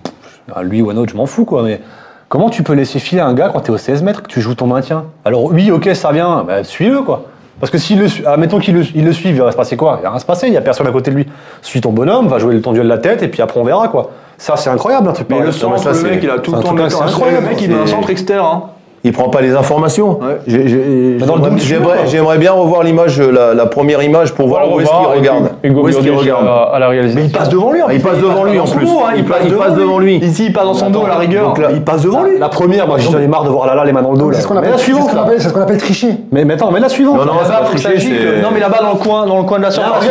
lui 0.62 0.82
ou 0.82 0.90
un 0.90 0.96
autre, 0.96 1.12
je 1.12 1.16
m'en 1.16 1.26
fous, 1.26 1.44
quoi. 1.44 1.62
Mais 1.62 1.80
comment 2.28 2.50
tu 2.50 2.62
peux 2.62 2.72
laisser 2.72 2.98
filer 2.98 3.20
un 3.20 3.34
gars 3.34 3.50
quand 3.52 3.60
tu 3.60 3.70
es 3.70 3.74
au 3.74 3.78
16 3.78 4.02
mètres, 4.02 4.22
que 4.22 4.28
tu 4.28 4.40
joues 4.40 4.54
ton 4.54 4.66
maintien? 4.66 5.04
Alors, 5.24 5.44
oui, 5.44 5.70
ok, 5.70 5.90
ça 5.94 6.12
vient, 6.12 6.44
bah, 6.44 6.64
suis-le, 6.64 7.02
quoi. 7.02 7.26
Parce 7.60 7.70
que 7.70 7.78
s'il 7.78 8.00
le, 8.00 8.08
admettons 8.26 8.58
qu'il 8.58 8.74
le, 8.74 8.82
il 8.94 9.04
le 9.04 9.12
suive, 9.12 9.36
il 9.36 9.42
va 9.42 9.52
se 9.52 9.56
passer 9.56 9.76
quoi? 9.76 9.98
Il 10.00 10.02
va 10.02 10.10
rien 10.10 10.18
se 10.18 10.24
passer, 10.24 10.46
il 10.46 10.50
n'y 10.50 10.56
a 10.56 10.62
personne 10.62 10.86
à 10.86 10.90
côté 10.90 11.10
de 11.10 11.16
lui. 11.16 11.26
Suis 11.62 11.80
ton 11.80 11.92
bonhomme, 11.92 12.26
va 12.26 12.38
jouer 12.38 12.54
le 12.54 12.62
ton 12.62 12.72
duel 12.72 12.84
de 12.84 12.88
la 12.88 12.98
tête, 12.98 13.22
et 13.22 13.28
puis 13.28 13.42
après 13.42 13.60
on 13.60 13.64
verra, 13.64 13.88
quoi. 13.88 14.10
Ça, 14.38 14.56
c'est 14.56 14.70
incroyable, 14.70 15.08
un 15.08 15.12
truc 15.12 15.26
Mais 15.28 15.40
le 15.40 15.52
centre, 15.52 15.92
le 15.92 16.02
mec, 16.02 16.20
il 16.22 16.30
a 16.30 16.38
tout 16.38 16.54
le 16.54 16.62
temps 16.62 16.72
le 16.72 17.40
mec, 17.42 17.60
il 17.60 17.68
met 17.68 17.78
un 17.78 17.86
centre 17.86 18.08
externe. 18.08 18.62
Hein 19.02 19.08
il 19.08 19.12
prend 19.12 19.30
pas 19.30 19.40
les 19.40 19.56
informations. 19.56 20.20
J'aimerais 20.46 22.38
bien 22.38 22.52
revoir 22.52 22.82
l'image, 22.82 23.20
la, 23.20 23.66
première 23.66 24.02
image 24.02 24.32
pour 24.32 24.48
voir 24.48 24.72
où 24.72 24.80
est-ce 24.80 24.90
qu'il 24.90 25.18
regarde. 25.18 25.50
Hugo 25.62 25.82
où 25.82 25.88
est-ce 25.88 25.98
qu'il 25.98 26.12
regarde 26.12 26.46
à, 26.46 26.78
la 26.78 26.88
réalisation. 26.88 27.20
Mais 27.20 27.26
il 27.26 27.32
passe 27.32 27.48
devant 27.48 27.72
lui. 27.72 27.80
il 27.92 28.00
passe 28.00 28.18
devant 28.18 28.44
lui 28.44 28.58
en 28.58 28.64
plus. 28.64 28.86
il, 29.16 29.24
passe, 29.24 29.74
devant 29.74 29.98
lui. 29.98 30.16
Ici, 30.16 30.46
il 30.46 30.52
passe 30.52 30.64
dans 30.64 30.74
son 30.74 30.90
dos 30.90 31.04
à 31.04 31.08
la 31.08 31.16
rigueur. 31.16 31.54
il 31.72 31.82
passe 31.82 32.02
devant 32.02 32.24
lui. 32.24 32.38
La 32.38 32.48
première, 32.48 32.86
moi 32.86 32.98
j'en 32.98 33.18
ai 33.18 33.26
marre 33.26 33.44
de 33.44 33.50
voir 33.50 33.66
là, 33.66 33.74
là 33.74 33.84
les 33.84 33.92
mains 33.92 34.02
dans 34.02 34.12
le 34.12 34.18
dos. 34.18 34.32
C'est 34.32 34.42
ce 34.42 34.48
qu'on 34.48 34.56
appelle, 34.56 34.74
c'est 34.78 35.48
ce 35.48 35.52
qu'on 35.52 35.60
appelle 35.60 35.78
tricher. 35.78 36.14
Mais 36.32 36.50
attends, 36.52 36.70
mais 36.70 36.80
la 36.80 36.88
suivante. 36.88 37.16
Non, 37.16 37.24
non, 37.24 37.32
Non, 37.32 38.48
mais 38.52 38.60
là-bas 38.60 38.78
dans 38.82 38.92
le 38.92 38.98
coin, 38.98 39.26
dans 39.26 39.38
le 39.38 39.44
coin 39.44 39.58
de 39.58 39.64
la 39.64 39.70
surface. 39.70 40.06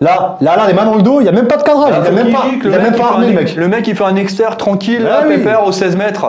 Là, 0.00 0.36
là, 0.40 0.56
là, 0.56 0.66
les 0.66 0.72
mains 0.72 0.84
dans 0.84 0.94
le 0.94 1.02
dos, 1.02 1.20
il 1.20 1.26
y 1.26 1.28
a 1.28 1.32
même 1.32 1.46
pas 1.46 1.56
de 1.56 1.62
cadrage. 1.62 1.92
Il 2.06 2.70
y 2.70 2.74
a 2.74 2.78
même 2.78 2.94
pas 2.94 3.04
armé 3.04 3.26
le 3.26 3.32
mec. 3.32 3.56
Le 3.56 3.68
mec, 3.68 3.86
il 3.86 3.94
fait 3.94 4.04
un 4.04 4.16
externe 4.16 4.56
tranquille, 4.56 5.06
pépère 5.28 5.66
au 5.66 5.72
16 5.72 5.96
mètres. 5.96 6.26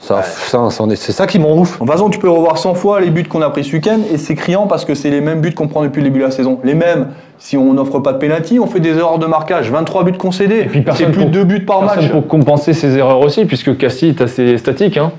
Ça, 0.00 0.22
c'est 0.22 1.12
ça 1.12 1.26
qui 1.26 1.38
m'en 1.38 1.56
ouf. 1.56 1.74
De 1.74 1.78
toute 1.78 1.90
façon, 1.90 2.08
tu 2.08 2.18
peux 2.18 2.30
revoir 2.30 2.56
100 2.56 2.74
fois 2.74 3.00
les 3.00 3.10
buts 3.10 3.24
qu'on 3.24 3.42
a 3.42 3.50
pris 3.50 3.64
ce 3.64 3.72
week-end 3.72 3.98
et 4.12 4.16
c'est 4.16 4.36
criant 4.36 4.66
parce 4.66 4.84
que 4.84 4.94
c'est 4.94 5.10
les 5.10 5.20
mêmes 5.20 5.40
buts 5.40 5.52
qu'on 5.52 5.66
prend 5.66 5.82
depuis 5.82 6.00
le 6.00 6.08
début 6.08 6.20
de 6.20 6.24
la 6.24 6.30
saison. 6.30 6.60
Les 6.64 6.74
mêmes. 6.74 7.08
Si 7.40 7.56
on 7.56 7.72
n'offre 7.72 8.00
pas 8.00 8.12
de 8.12 8.18
pénalty, 8.18 8.58
on 8.58 8.66
fait 8.66 8.80
des 8.80 8.96
erreurs 8.96 9.18
de 9.18 9.26
marquage. 9.26 9.70
23 9.70 10.04
buts 10.04 10.12
concédés. 10.12 10.60
Et 10.60 10.64
puis 10.66 10.84
c'est 10.94 11.06
plus 11.06 11.24
de 11.24 11.30
2 11.30 11.44
buts 11.44 11.64
par 11.64 11.82
match. 11.82 12.08
pour 12.10 12.26
compenser 12.26 12.72
ces 12.72 12.96
erreurs 12.96 13.20
aussi, 13.20 13.44
puisque 13.44 13.76
Cassie 13.76 14.08
est 14.08 14.20
assez 14.20 14.56
statique. 14.58 14.96
Hein. 14.96 15.12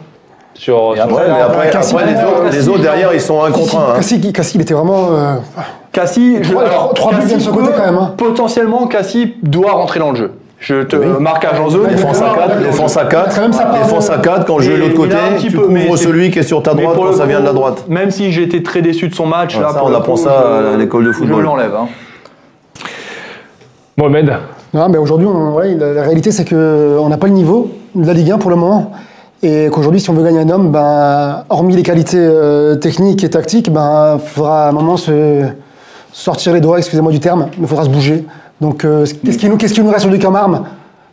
Sur, 0.54 0.96
après, 1.00 1.28
les, 2.52 2.68
autres, 2.68 2.82
derrière, 2.82 3.13
ils 3.13 3.22
sont 3.22 3.44
un 3.44 3.52
contre 3.52 3.78
un. 3.78 3.96
Cassie, 3.96 4.34
Cassie, 4.34 4.58
il 4.58 4.62
était 4.62 4.74
vraiment. 4.74 5.10
Euh... 5.12 5.36
Cassie, 5.92 6.38
je, 6.42 6.56
alors, 6.56 6.94
3 6.94 7.13
buts 7.13 7.34
de 7.36 7.39
ce 7.39 7.50
côté 7.50 7.70
quand 7.76 7.86
même. 7.86 7.98
Hein. 7.98 8.13
Potentiellement, 8.18 8.88
Cassie 8.88 9.36
doit 9.42 9.72
rentrer 9.72 10.00
dans 10.00 10.12
le 10.12 10.18
jeu. 10.18 10.32
Je 10.60 10.84
te 10.84 10.95
marquage 10.95 11.60
en 11.60 11.69
zone, 11.69 11.88
défense 11.88 12.22
à 12.22 12.34
4, 12.36 12.60
défense 12.60 12.98
à 12.98 13.06
4, 13.06 13.82
défense 13.82 14.10
à 14.10 14.17
4, 14.17 14.45
quand 14.45 14.60
je 14.60 14.72
vais 14.72 14.78
de 14.78 14.82
l'autre 14.82 14.95
côté, 14.95 15.15
tu 15.39 15.52
peu, 15.52 15.67
couvres 15.67 15.98
celui 15.98 16.32
qui 16.32 16.39
est 16.39 16.43
sur 16.43 16.62
ta 16.62 16.74
droite 16.74 16.95
quand 16.98 17.13
ça 17.13 17.26
vient 17.26 17.39
de 17.39 17.45
la 17.45 17.54
droite. 17.54 17.86
Même 17.88 18.12
si 18.12 18.32
j'ai 18.32 18.43
été 18.43 18.62
très 18.62 18.82
déçu 18.82 19.08
de 19.08 19.15
son 19.15 19.26
match, 19.26 19.58
là, 19.58 19.69
ça, 19.72 19.84
on 19.84 19.93
apprend 19.93 20.17
ça 20.17 20.74
à 20.74 20.78
l'école 20.78 21.06
de 21.06 21.12
football. 21.13 21.39
Je 21.39 21.45
l'enlève. 21.45 21.76
Hein. 21.76 21.88
Mohamed 23.98 24.38
non, 24.72 24.88
mais 24.88 25.00
aujourd'hui, 25.00 25.28
la 25.80 26.04
réalité, 26.04 26.32
c'est 26.32 26.48
qu'on 26.48 27.10
n'a 27.10 27.17
pas 27.17 27.26
le 27.26 27.34
niveau 27.34 27.72
de 27.95 28.06
la 28.06 28.13
Ligue 28.13 28.32
1 28.32 28.38
pour 28.38 28.52
le 28.52 28.56
moment. 28.56 28.91
Et 29.41 29.69
qu'aujourd'hui, 29.72 30.00
si 30.00 30.10
on 30.10 30.13
veut 30.13 30.24
gagner 30.24 30.39
un 30.39 30.50
homme, 30.50 30.72
ben, 30.72 31.43
hormis 31.50 31.76
les 31.76 31.82
qualités 31.82 32.17
euh, 32.19 32.76
techniques 32.76 33.24
et 33.24 33.30
tactiques, 33.30 33.72
ben, 33.72 34.19
il 34.22 34.28
faudra 34.28 34.65
à 34.65 34.69
un 34.69 34.72
moment 34.72 34.98
se 34.98 35.43
sortir 36.12 36.54
les 36.54 36.62
doigts, 36.62 36.78
excusez-moi 36.78 37.12
du 37.12 37.19
terme, 37.19 37.48
mais 37.58 37.63
il 37.63 37.67
faudra 37.67 37.86
se 37.86 37.89
bouger. 37.89 38.26
Donc, 38.62 38.84
euh, 38.84 39.06
qu'est-ce 39.24 39.38
qui, 39.38 39.48
nous, 39.82 39.89
reste 39.89 40.02
sur 40.02 40.10
du 40.10 40.19
Camarme 40.19 40.65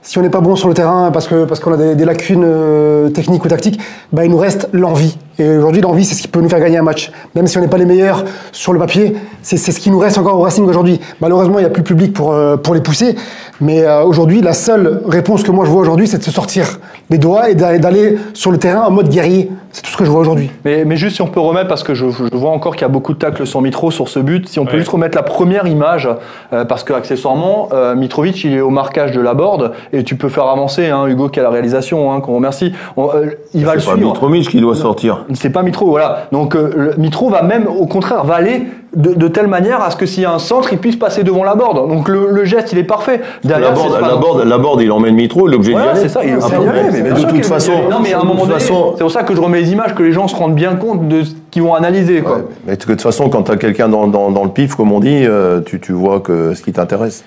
Si 0.02 0.18
on 0.18 0.22
n'est 0.22 0.30
pas 0.30 0.40
bon 0.40 0.56
sur 0.56 0.68
le 0.68 0.74
terrain 0.74 1.10
parce 1.12 1.28
que 1.28 1.44
parce 1.44 1.60
qu'on 1.60 1.72
a 1.72 1.94
des, 1.94 2.04
lacunes 2.04 2.44
euh, 2.44 3.08
techniques 3.08 3.44
ou 3.44 3.48
tactiques, 3.48 3.80
bah, 4.12 4.24
il 4.24 4.30
nous 4.30 4.36
reste 4.36 4.68
l'envie. 4.72 5.16
Et 5.38 5.48
aujourd'hui, 5.56 5.80
l'envie, 5.80 6.04
c'est 6.04 6.14
ce 6.14 6.22
qui 6.22 6.28
peut 6.28 6.40
nous 6.40 6.48
faire 6.48 6.58
gagner 6.58 6.78
un 6.78 6.82
match. 6.82 7.12
Même 7.34 7.46
si 7.46 7.56
on 7.58 7.60
n'est 7.60 7.68
pas 7.68 7.78
les 7.78 7.84
meilleurs 7.84 8.24
sur 8.50 8.72
le 8.72 8.78
papier, 8.80 9.14
c'est, 9.42 9.58
ce 9.58 9.78
qui 9.78 9.90
nous 9.90 9.98
reste 9.98 10.18
encore 10.18 10.38
au 10.38 10.42
Racing 10.42 10.66
aujourd'hui. 10.66 11.00
Malheureusement, 11.20 11.58
il 11.58 11.62
n'y 11.62 11.66
a 11.66 11.70
plus 11.70 11.82
de 11.82 11.88
public 11.88 12.12
pour, 12.12 12.32
euh, 12.32 12.56
pour 12.56 12.74
les 12.74 12.80
pousser. 12.80 13.14
Mais 13.60 13.88
aujourd'hui, 14.04 14.42
la 14.42 14.52
seule 14.52 15.02
réponse 15.06 15.42
que 15.42 15.50
moi 15.50 15.64
je 15.64 15.70
vois 15.70 15.80
aujourd'hui, 15.80 16.06
c'est 16.06 16.18
de 16.18 16.22
se 16.22 16.30
sortir 16.30 16.78
les 17.08 17.16
doigts 17.16 17.48
et 17.48 17.54
d'aller 17.54 18.18
sur 18.34 18.50
le 18.50 18.58
terrain 18.58 18.82
en 18.82 18.90
mode 18.90 19.08
guerrier. 19.08 19.50
C'est 19.76 19.82
tout 19.82 19.90
ce 19.90 19.96
que 19.98 20.06
je 20.06 20.10
vois 20.10 20.20
aujourd'hui. 20.20 20.50
Mais, 20.64 20.86
mais, 20.86 20.96
juste 20.96 21.16
si 21.16 21.22
on 21.22 21.26
peut 21.26 21.38
remettre, 21.38 21.68
parce 21.68 21.82
que 21.82 21.92
je, 21.92 22.06
vois 22.06 22.50
encore 22.50 22.76
qu'il 22.76 22.80
y 22.80 22.86
a 22.86 22.88
beaucoup 22.88 23.12
de 23.12 23.18
tacles 23.18 23.46
sur 23.46 23.60
Mitro 23.60 23.90
sur 23.90 24.08
ce 24.08 24.18
but, 24.18 24.48
si 24.48 24.58
on 24.58 24.64
peut 24.64 24.78
juste 24.78 24.88
remettre 24.88 25.18
la 25.18 25.22
première 25.22 25.66
image, 25.66 26.08
euh, 26.54 26.64
parce 26.64 26.82
que 26.82 26.94
accessoirement, 26.94 27.68
euh, 27.74 27.94
Mitrovic 27.94 28.42
il 28.44 28.54
est 28.54 28.62
au 28.62 28.70
marquage 28.70 29.12
de 29.12 29.20
la 29.20 29.34
board 29.34 29.72
et 29.92 30.02
tu 30.02 30.16
peux 30.16 30.30
faire 30.30 30.44
avancer 30.46 30.88
hein, 30.88 31.06
Hugo 31.06 31.28
qui 31.28 31.40
a 31.40 31.42
la 31.42 31.50
réalisation, 31.50 32.10
hein, 32.10 32.22
qu'on 32.22 32.36
remercie. 32.36 32.72
Euh, 32.96 33.32
il 33.52 33.66
va 33.66 33.74
le 33.74 33.80
suivre. 33.80 33.96
C'est 33.96 34.00
pas 34.00 34.06
Mitrovic 34.06 34.48
qui 34.48 34.62
doit 34.62 34.76
sortir. 34.76 35.26
C'est 35.34 35.50
pas 35.50 35.62
Mitro, 35.62 35.90
voilà. 35.90 36.28
Donc 36.32 36.56
Mitro 36.96 37.28
va 37.28 37.42
même, 37.42 37.66
au 37.66 37.84
contraire, 37.84 38.24
va 38.24 38.36
aller 38.36 38.62
de, 38.94 39.28
telle 39.28 39.46
manière 39.46 39.82
à 39.82 39.90
ce 39.90 39.96
que 39.96 40.06
s'il 40.06 40.22
y 40.22 40.26
a 40.26 40.32
un 40.32 40.38
centre, 40.38 40.72
il 40.72 40.78
puisse 40.78 40.96
passer 40.96 41.22
devant 41.22 41.44
la 41.44 41.54
board. 41.54 41.88
Donc 41.88 42.08
le, 42.08 42.44
geste, 42.44 42.72
il 42.72 42.78
est 42.78 42.84
parfait. 42.84 43.20
Derrière, 43.44 43.70
la, 43.70 44.16
board, 44.16 44.44
la, 44.46 44.58
board, 44.58 44.80
il 44.80 44.90
emmène 44.90 45.14
Mitro, 45.14 45.46
l'objet 45.46 45.72
voilà, 45.72 45.94
c'est 45.96 46.08
ça, 46.08 46.20
il 46.24 46.30
est 46.30 47.02
mais, 47.02 47.10
de 47.10 47.28
toute 47.28 47.44
façon, 47.44 47.72
non, 47.90 47.98
mais 48.02 48.12
à 48.12 48.20
un 48.20 48.24
moment 48.24 48.46
donné, 48.46 48.60
c'est 48.60 48.72
pour 48.72 49.10
ça 49.10 49.22
que 49.22 49.34
je 49.34 49.40
remets 49.40 49.60
les 49.60 49.72
images, 49.72 49.94
que 49.94 50.02
les 50.02 50.12
gens 50.12 50.28
se 50.28 50.36
rendent 50.36 50.54
bien 50.54 50.76
compte 50.76 51.08
de 51.08 51.24
ce 51.24 51.34
qu'ils 51.50 51.62
vont 51.62 51.74
analyser. 51.74 52.22
Quoi. 52.22 52.42
mais 52.66 52.76
de 52.76 52.82
toute 52.82 53.02
façon, 53.02 53.28
quand 53.28 53.44
tu 53.44 53.52
as 53.52 53.56
quelqu'un 53.56 53.88
dans, 53.88 54.44
le 54.44 54.50
pif, 54.50 54.74
comme 54.74 54.92
on 54.92 55.00
dit, 55.00 55.24
euh, 55.24 55.60
tu, 55.60 55.80
tu 55.80 55.92
vois 55.92 56.20
que 56.20 56.54
ce 56.54 56.62
qui 56.62 56.72
t'intéresse. 56.72 57.24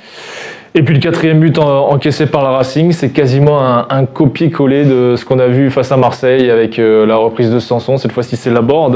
Et 0.75 0.83
puis 0.83 0.93
le 0.93 0.99
quatrième 0.99 1.39
but 1.39 1.57
encaissé 1.57 2.27
par 2.27 2.43
la 2.43 2.51
Racing, 2.51 2.91
c'est 2.91 3.09
quasiment 3.09 3.89
un, 3.89 4.05
copier-coller 4.05 4.85
de 4.85 5.15
ce 5.17 5.25
qu'on 5.25 5.39
a 5.39 5.47
vu 5.47 5.71
face 5.71 5.91
à 5.91 5.97
Marseille 5.97 6.51
avec 6.51 6.77
euh, 6.77 7.07
la 7.07 7.15
reprise 7.15 7.49
de 7.49 7.59
Sanson. 7.59 7.97
Cette 7.97 8.11
fois-ci, 8.11 8.35
c'est 8.35 8.51
la 8.51 8.61
board. 8.61 8.95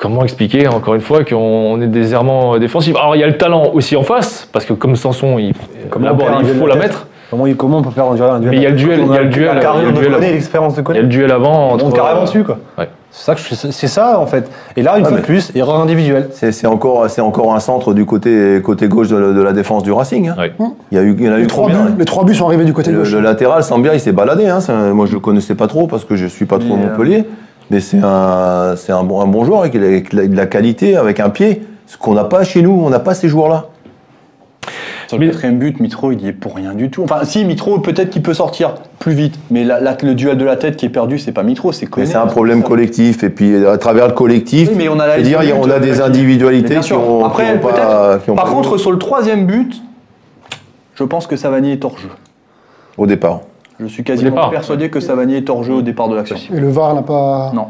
Euh, 0.00 0.08
comment 0.10 0.22
expliquer 0.22 0.68
encore 0.68 0.94
une 0.94 1.00
fois 1.00 1.24
qu'on 1.24 1.80
est 1.80 1.86
des 1.86 2.12
errements 2.12 2.58
défensifs 2.58 2.96
Alors 2.96 3.16
il 3.16 3.20
y 3.20 3.24
a 3.24 3.26
le 3.26 3.36
talent 3.36 3.70
aussi 3.72 3.96
en 3.96 4.02
face, 4.02 4.48
parce 4.52 4.64
que 4.64 4.72
comme 4.72 4.96
Sanson, 4.96 5.38
il, 5.38 5.48
il 5.48 6.54
faut 6.58 6.66
la 6.66 6.76
mettre. 6.76 7.06
Comment, 7.30 7.44
comment 7.56 7.78
on 7.78 7.82
peut 7.82 7.90
faire 7.90 8.06
un 8.06 8.40
duel 8.40 8.50
Mais 8.50 8.56
il 8.56 8.62
y 8.62 8.66
a 8.66 8.70
le 8.70 8.76
duel, 8.76 9.02
il 9.06 9.14
y 9.14 9.16
a 9.16 9.22
le 9.22 9.28
duel, 9.28 9.60
l'expérience 10.20 10.74
de 10.74 10.82
Il 10.90 10.96
y 10.96 10.98
a 10.98 11.02
le 11.02 11.08
duel 11.08 11.30
avant. 11.30 11.74
On 11.74 11.78
monte 11.78 11.94
carrément 11.94 12.24
dessus, 12.24 12.42
quoi. 12.42 12.58
C'est 13.12 13.34
ça, 13.34 13.70
c'est 13.72 13.88
ça 13.88 14.20
en 14.20 14.26
fait. 14.26 14.48
Et 14.76 14.82
là, 14.82 14.96
une 14.96 15.04
fois 15.04 15.16
de 15.16 15.22
plus, 15.22 15.50
erreur 15.56 15.80
individuelle. 15.80 16.28
C'est 16.32 16.66
encore, 16.66 17.10
c'est 17.10 17.20
encore 17.20 17.54
un 17.54 17.60
centre 17.60 17.92
du 17.92 18.04
côté 18.04 18.60
côté 18.64 18.86
gauche 18.86 19.08
de, 19.08 19.42
la 19.42 19.52
défense 19.52 19.82
du 19.82 19.90
Racing. 19.90 20.28
Hein. 20.28 20.36
Il 20.92 20.96
y 20.96 21.00
a 21.00 21.02
eu, 21.02 21.16
il 21.18 21.24
y 21.24 21.28
en 21.28 21.32
a 21.32 21.36
les 21.36 21.44
eu 21.44 21.46
trois 21.46 21.68
buts, 21.68 21.74
Les 21.98 22.04
trois 22.04 22.24
buts 22.24 22.34
sont 22.34 22.46
arrivés 22.46 22.64
du 22.64 22.72
côté 22.72 22.92
gauche. 22.92 23.12
Le, 23.12 23.20
latéral, 23.20 23.64
Sambia, 23.64 23.94
il 23.94 24.00
s'est 24.00 24.12
baladé. 24.12 24.46
Hein. 24.46 24.60
Moi, 24.92 25.06
je 25.06 25.14
le 25.14 25.20
connaissais 25.20 25.56
pas 25.56 25.66
trop 25.66 25.86
parce 25.86 26.04
que 26.04 26.14
je 26.16 26.26
suis 26.26 26.46
pas 26.46 26.58
trop 26.58 26.76
Montpellier. 26.76 27.24
Mais 27.70 27.80
c'est 27.80 28.00
un, 28.02 28.74
c'est 28.76 28.92
un 28.92 29.04
bon, 29.04 29.20
un 29.20 29.26
bon 29.26 29.44
joueur 29.44 29.60
avec, 29.60 29.74
de 29.78 30.36
la 30.36 30.46
qualité, 30.46 30.96
avec 30.96 31.20
un 31.20 31.30
pied. 31.30 31.62
Ce 31.86 31.96
qu'on 31.96 32.14
n'a 32.14 32.24
pas 32.24 32.44
chez 32.44 32.62
nous, 32.62 32.72
on 32.84 32.90
n'a 32.90 32.98
pas 33.00 33.14
ces 33.14 33.28
joueurs-là. 33.28 33.66
Sur 35.08 35.18
le 35.18 35.26
quatrième 35.26 35.58
but, 35.58 35.80
Mitro, 35.80 36.12
il 36.12 36.20
y 36.20 36.28
est 36.28 36.32
pour 36.32 36.54
rien 36.54 36.72
du 36.72 36.88
tout. 36.88 37.02
Enfin, 37.02 37.24
si, 37.24 37.44
Mitro, 37.44 37.80
peut-être 37.80 38.10
qu'il 38.10 38.22
peut 38.22 38.34
sortir 38.34 38.74
plus 39.00 39.12
vite. 39.12 39.34
Mais 39.50 39.64
la- 39.64 39.80
la- 39.80 39.96
le 40.02 40.14
duel 40.14 40.38
de 40.38 40.44
la 40.44 40.54
tête 40.56 40.76
qui 40.76 40.86
est 40.86 40.90
perdu, 40.90 41.18
c'est 41.18 41.32
pas 41.32 41.42
Mitro, 41.42 41.72
c'est 41.72 41.86
Mais 41.86 41.90
Koné. 41.90 42.06
c'est 42.06 42.14
un 42.16 42.26
problème 42.28 42.62
collectif. 42.62 43.24
Et 43.24 43.30
puis, 43.30 43.66
à 43.66 43.76
travers 43.78 44.06
le 44.06 44.14
collectif, 44.14 44.68
Oui, 44.70 44.74
mais 44.78 44.88
on 44.88 45.00
a 45.00 45.18
dire, 45.18 45.40
on 45.60 45.68
a 45.68 45.80
des 45.80 46.00
individualités 46.00 46.78
qui 46.78 46.92
ont, 46.92 47.24
Après, 47.24 47.44
qui 47.46 47.50
ont 47.52 47.58
pas. 47.58 47.72
peut-être. 47.72 48.24
qui 48.24 48.30
ont 48.30 48.36
Par 48.36 48.44
pas- 48.44 48.50
contre, 48.52 48.78
sur 48.78 48.92
le 48.92 48.98
troisième 48.98 49.46
but, 49.46 49.82
je 50.94 51.02
pense 51.04 51.26
que 51.26 51.34
Savani 51.36 51.72
est 51.72 51.84
hors 51.84 51.98
jeu. 51.98 52.10
au 52.98 53.06
départ. 53.06 53.40
Je 53.80 53.86
suis 53.86 54.04
quasiment 54.04 54.30
départ. 54.30 54.50
persuadé 54.50 54.90
que 54.90 55.00
Savani 55.00 55.36
est 55.36 55.48
hors 55.48 55.64
jeu 55.64 55.74
au 55.74 55.82
départ 55.82 56.08
de 56.08 56.16
l'action. 56.16 56.36
Et 56.54 56.60
le 56.60 56.68
VAR 56.68 56.94
n'a 56.94 57.02
pas. 57.02 57.50
Non. 57.54 57.66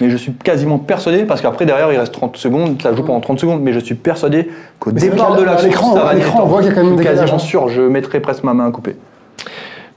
Mais 0.00 0.10
je 0.10 0.16
suis 0.16 0.32
quasiment 0.32 0.78
persuadé, 0.78 1.24
parce 1.24 1.40
qu'après 1.40 1.66
derrière 1.66 1.92
il 1.92 1.98
reste 1.98 2.12
30 2.12 2.36
secondes, 2.36 2.80
ça 2.80 2.94
joue 2.94 3.02
pendant 3.02 3.20
30 3.20 3.40
secondes, 3.40 3.60
mais 3.62 3.72
je 3.72 3.80
suis 3.80 3.96
persuadé 3.96 4.48
qu'au 4.78 4.92
départ 4.92 5.34
de 5.34 5.42
l'action, 5.42 5.68
l'écran, 5.68 5.92
à 5.96 5.98
Savani 5.98 6.20
est 6.20 6.24
l'écran, 6.24 6.38
on 6.38 6.42
hors 6.42 6.46
voit 6.48 6.62
jeu. 6.62 6.68
qu'il 6.68 6.76
y 6.76 6.78
a 6.78 6.82
quand 6.82 6.88
même 6.88 6.96
Je 6.98 7.00
suis 7.02 7.08
un 7.08 7.10
décalage, 7.12 7.30
quasiment 7.30 7.36
hein. 7.36 7.46
sûr, 7.64 7.68
je 7.68 7.82
mettrai 7.82 8.20
presque 8.20 8.44
ma 8.44 8.54
main 8.54 8.68
à 8.68 8.70
couper. 8.70 8.96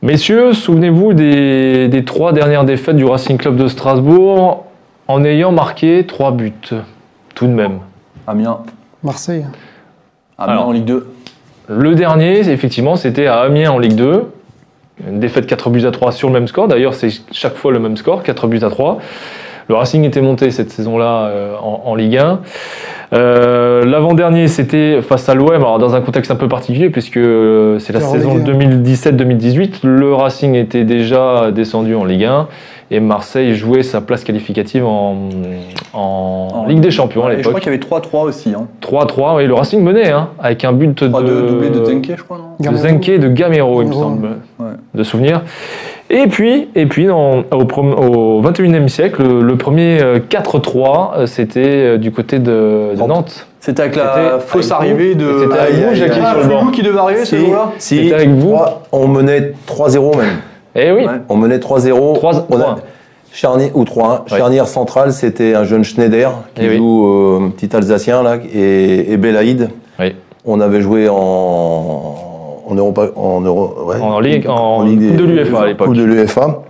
Messieurs, 0.02 0.54
souvenez-vous 0.54 1.14
des, 1.14 1.88
des 1.88 2.04
trois 2.04 2.34
dernières 2.34 2.64
défaites 2.64 2.96
du 2.96 3.06
Racing 3.06 3.38
Club 3.38 3.56
de 3.58 3.68
Strasbourg 3.68 4.66
en 5.08 5.24
ayant 5.24 5.52
marqué 5.52 6.08
trois 6.08 6.32
buts, 6.32 6.54
tout 7.36 7.46
de 7.46 7.52
même. 7.54 7.78
Amiens, 8.26 8.60
Marseille. 9.04 9.46
Amiens 10.40 10.54
Alors. 10.54 10.68
en 10.70 10.72
Ligue 10.72 10.86
2. 10.86 11.08
Le 11.70 11.94
dernier, 11.94 12.40
effectivement, 12.40 12.96
c'était 12.96 13.28
à 13.28 13.42
Amiens 13.42 13.72
en 13.72 13.78
Ligue 13.78 13.94
2. 13.96 14.32
Une 15.10 15.20
défaite 15.20 15.48
4 15.48 15.70
buts 15.70 15.86
à 15.86 15.92
3 15.92 16.12
sur 16.12 16.28
le 16.28 16.34
même 16.34 16.48
score. 16.48 16.68
D'ailleurs, 16.68 16.94
c'est 16.94 17.10
chaque 17.32 17.56
fois 17.56 17.72
le 17.72 17.80
même 17.80 17.98
score, 17.98 18.24
4 18.24 18.48
buts 18.48 18.60
à 18.62 18.70
3. 18.70 19.00
Le 19.68 19.76
Racing 19.76 20.04
était 20.04 20.22
monté 20.22 20.52
cette 20.52 20.70
saison-là 20.70 21.28
euh, 21.28 21.56
en, 21.62 21.84
en 21.86 21.96
Ligue 21.96 22.18
1. 22.18 22.42
Euh, 23.14 23.86
L'avant-dernier, 23.86 24.48
c'était 24.48 25.02
face 25.02 25.30
à 25.30 25.36
l'OM, 25.36 25.50
alors 25.52 25.80
dans 25.80 25.96
un 25.96 26.02
contexte 26.02 26.32
un 26.32 26.36
peu 26.36 26.48
particulier, 26.48 26.90
puisque 26.90 27.18
euh, 27.18 27.80
c'est 27.80 27.94
la 27.94 28.02
saison 28.02 28.36
Ligue 28.36 28.48
2017-2018. 28.86 29.80
Le 29.84 30.14
Racing 30.14 30.56
était 30.56 30.84
déjà 30.84 31.52
descendu 31.52 31.96
en 31.96 32.04
Ligue 32.04 32.26
1 32.26 32.48
et 32.94 33.00
Marseille 33.00 33.56
jouait 33.56 33.84
sa 33.84 34.02
place 34.02 34.24
qualificative 34.24 34.86
en, 34.86 35.16
en 35.94 36.66
Ligue 36.68 36.82
des 36.82 36.92
Champions 36.92 37.26
à 37.26 37.34
Et 37.34 37.38
je 37.38 37.42
crois 37.42 37.60
l'époque. 37.60 37.64
qu'il 37.64 37.72
y 37.72 37.76
avait 37.76 38.02
3-3 38.08 38.28
aussi. 38.28 38.54
Hein. 38.54 38.68
3-3, 38.82 39.42
et 39.42 39.48
le 39.48 39.54
Racing 39.54 39.82
menait, 39.82 40.12
hein, 40.12 40.30
avec 40.40 40.64
un 40.66 40.74
but 40.74 40.94
3 41.10 41.22
de, 41.24 41.28
de 41.28 41.42
doublé 41.48 41.70
de 41.70 41.84
Zenke, 41.86 42.12
je 42.18 42.24
crois, 42.24 42.38
non 42.38 42.44
de 42.60 42.64
Gamero. 42.66 42.84
Zenke 42.84 43.10
et 43.10 43.18
de 43.20 43.30
Gamero, 43.30 43.82
il 43.82 43.88
me 43.88 43.94
semble, 43.94 44.28
Ouais. 44.60 44.68
de 44.94 45.04
souvenir. 45.04 45.42
Et 46.10 46.28
puis, 46.28 46.68
et 46.76 46.86
puis 46.88 47.06
dans- 47.06 47.40
au, 47.52 47.64
prom- 47.64 47.94
au 47.94 48.42
21e 48.42 48.90
siècle, 48.90 49.24
le, 49.24 49.42
le 49.42 49.56
premier 49.56 50.02
euh, 50.02 50.20
4-3, 50.20 51.12
euh, 51.16 51.26
c'était 51.26 51.62
euh, 51.66 51.98
du 51.98 52.12
côté 52.12 52.38
de, 52.40 52.92
de 52.96 53.08
Nantes. 53.08 53.48
C'était 53.62 53.84
avec 53.84 53.96
la 53.96 54.40
fausse 54.40 54.72
arrivée 54.72 55.16
de. 55.16 55.40
C'était 55.44 55.58
avec 55.58 55.74
Aïe, 55.76 55.84
vous, 55.88 55.96
Jackie, 55.96 56.16
sur 56.20 56.24
le 56.24 56.44
Ah, 56.44 56.48
banc. 56.48 56.68
Qui 56.72 56.82
devait 56.84 57.00
arriver 57.00 57.24
ce 57.26 57.36
Si, 57.78 57.98
C'était 58.04 58.14
avec 58.16 58.30
vous. 58.30 58.56
on 58.92 59.08
menait 59.08 59.54
3-0 59.68 60.18
même. 60.18 60.28
Eh 60.76 60.92
oui, 60.92 61.06
Ouais. 61.06 61.12
On 61.30 61.36
menait 61.38 61.58
3-0. 61.60 62.14
Trois- 62.16 62.46
On 62.50 62.60
a-. 62.60 62.78
Charnier, 63.34 63.72
ou 63.74 63.86
3 63.86 64.26
Ouais. 64.30 64.38
Charnière 64.38 64.68
centrale, 64.68 65.14
c'était 65.14 65.54
un 65.56 65.64
jeune 65.64 65.84
Schneider 65.86 66.32
qui 66.56 66.64
Eh 66.66 66.70
oui. 66.70 66.78
joue 66.78 67.08
euh, 67.08 67.50
petit 67.56 67.74
Alsacien 67.76 68.24
là, 68.24 68.38
et, 68.54 69.14
et 69.14 69.18
Belaïd. 69.18 69.70
Oui. 70.00 70.16
On 70.46 70.60
avait 70.60 70.82
joué 70.82 71.08
en, 71.08 71.16
en 72.68 72.76
Europa, 72.76 73.08
en, 73.16 73.42
Euro, 73.42 73.74
ouais. 73.86 74.00
En 74.02 74.20
Ligue- 74.20 74.48
en 74.50 74.84
Ligue 74.84 75.16
de 75.16 75.24
l'UEFA 75.24 75.62
à 75.62 75.66
l'époque. 75.68 75.94
De 75.94 76.04
l'UEFA. 76.04 76.64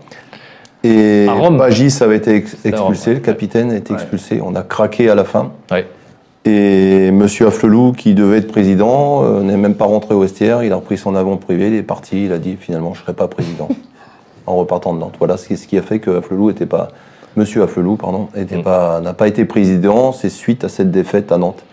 Et. 0.84 1.28
Bagis 1.58 2.00
avait 2.02 2.18
été 2.18 2.36
ex- 2.36 2.54
à 2.54 2.58
Rome, 2.70 2.74
expulsé, 2.92 3.14
le 3.16 3.20
capitaine 3.20 3.72
a 3.72 3.76
été 3.78 3.94
expulsé. 3.94 4.40
On 4.44 4.56
a 4.56 4.62
craqué 4.64 5.10
à 5.10 5.16
la 5.16 5.24
fin. 5.24 5.52
Et 6.44 7.12
Monsieur 7.12 7.48
Afflelou, 7.48 7.92
qui 7.92 8.16
devait 8.16 8.38
être 8.38 8.48
président, 8.52 9.24
euh, 9.24 9.42
n'est 9.42 9.58
même 9.58 9.76
pas 9.76 9.86
rentré 9.86 10.16
au 10.16 10.22
vestiaire. 10.22 10.64
Il 10.64 10.72
a 10.74 10.76
repris 10.78 10.98
son 10.98 11.14
avion 11.16 11.38
privé, 11.38 11.68
il 11.68 11.76
est 11.76 11.84
parti. 11.84 12.26
Il 12.26 12.32
a 12.34 12.40
dit 12.40 12.58
finalement, 12.60 12.94
je 12.96 13.00
ne 13.02 13.04
serai 13.04 13.14
pas 13.14 13.28
président 13.28 13.68
en 14.52 14.56
repartant 14.58 14.94
de 14.94 15.00
Nantes. 15.00 15.16
Voilà 15.20 15.38
ce 15.38 15.48
qui, 15.48 15.78
a 15.78 15.82
fait 15.82 16.00
que 16.00 16.18
Afflelou 16.20 16.50
était 16.50 16.66
pas, 16.66 16.90
Monsieur 17.38 17.64
Afflelou, 17.64 17.96
pardon, 17.96 18.28
était 18.36 18.58
Mm. 18.58 18.64
pas, 18.64 19.00
n'a 19.02 19.14
pas 19.14 19.28
été 19.28 19.46
président. 19.46 20.12
C'est 20.12 20.30
suite 20.30 20.64
à 20.64 20.70
cette 20.70 20.92
défaite 20.92 21.32
à 21.32 21.38
Nantes. 21.38 21.64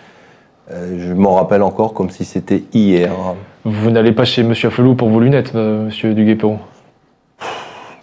Euh, 0.73 0.99
je 0.99 1.13
m'en 1.15 1.35
rappelle 1.35 1.63
encore 1.63 1.95
comme 1.95 2.11
si 2.11 2.25
c'était 2.25 2.63
hier. 2.75 3.11
vous 3.65 3.91
n'allez 3.91 4.13
pas 4.13 4.25
chez 4.25 4.43
Monsieur 4.43 4.71
Felou 4.71 4.95
pour 4.95 5.09
vos 5.09 5.19
lunettes, 5.21 5.53
euh, 5.55 5.87
Monsieur 5.87 6.15
Duguay-Perron. 6.15 6.59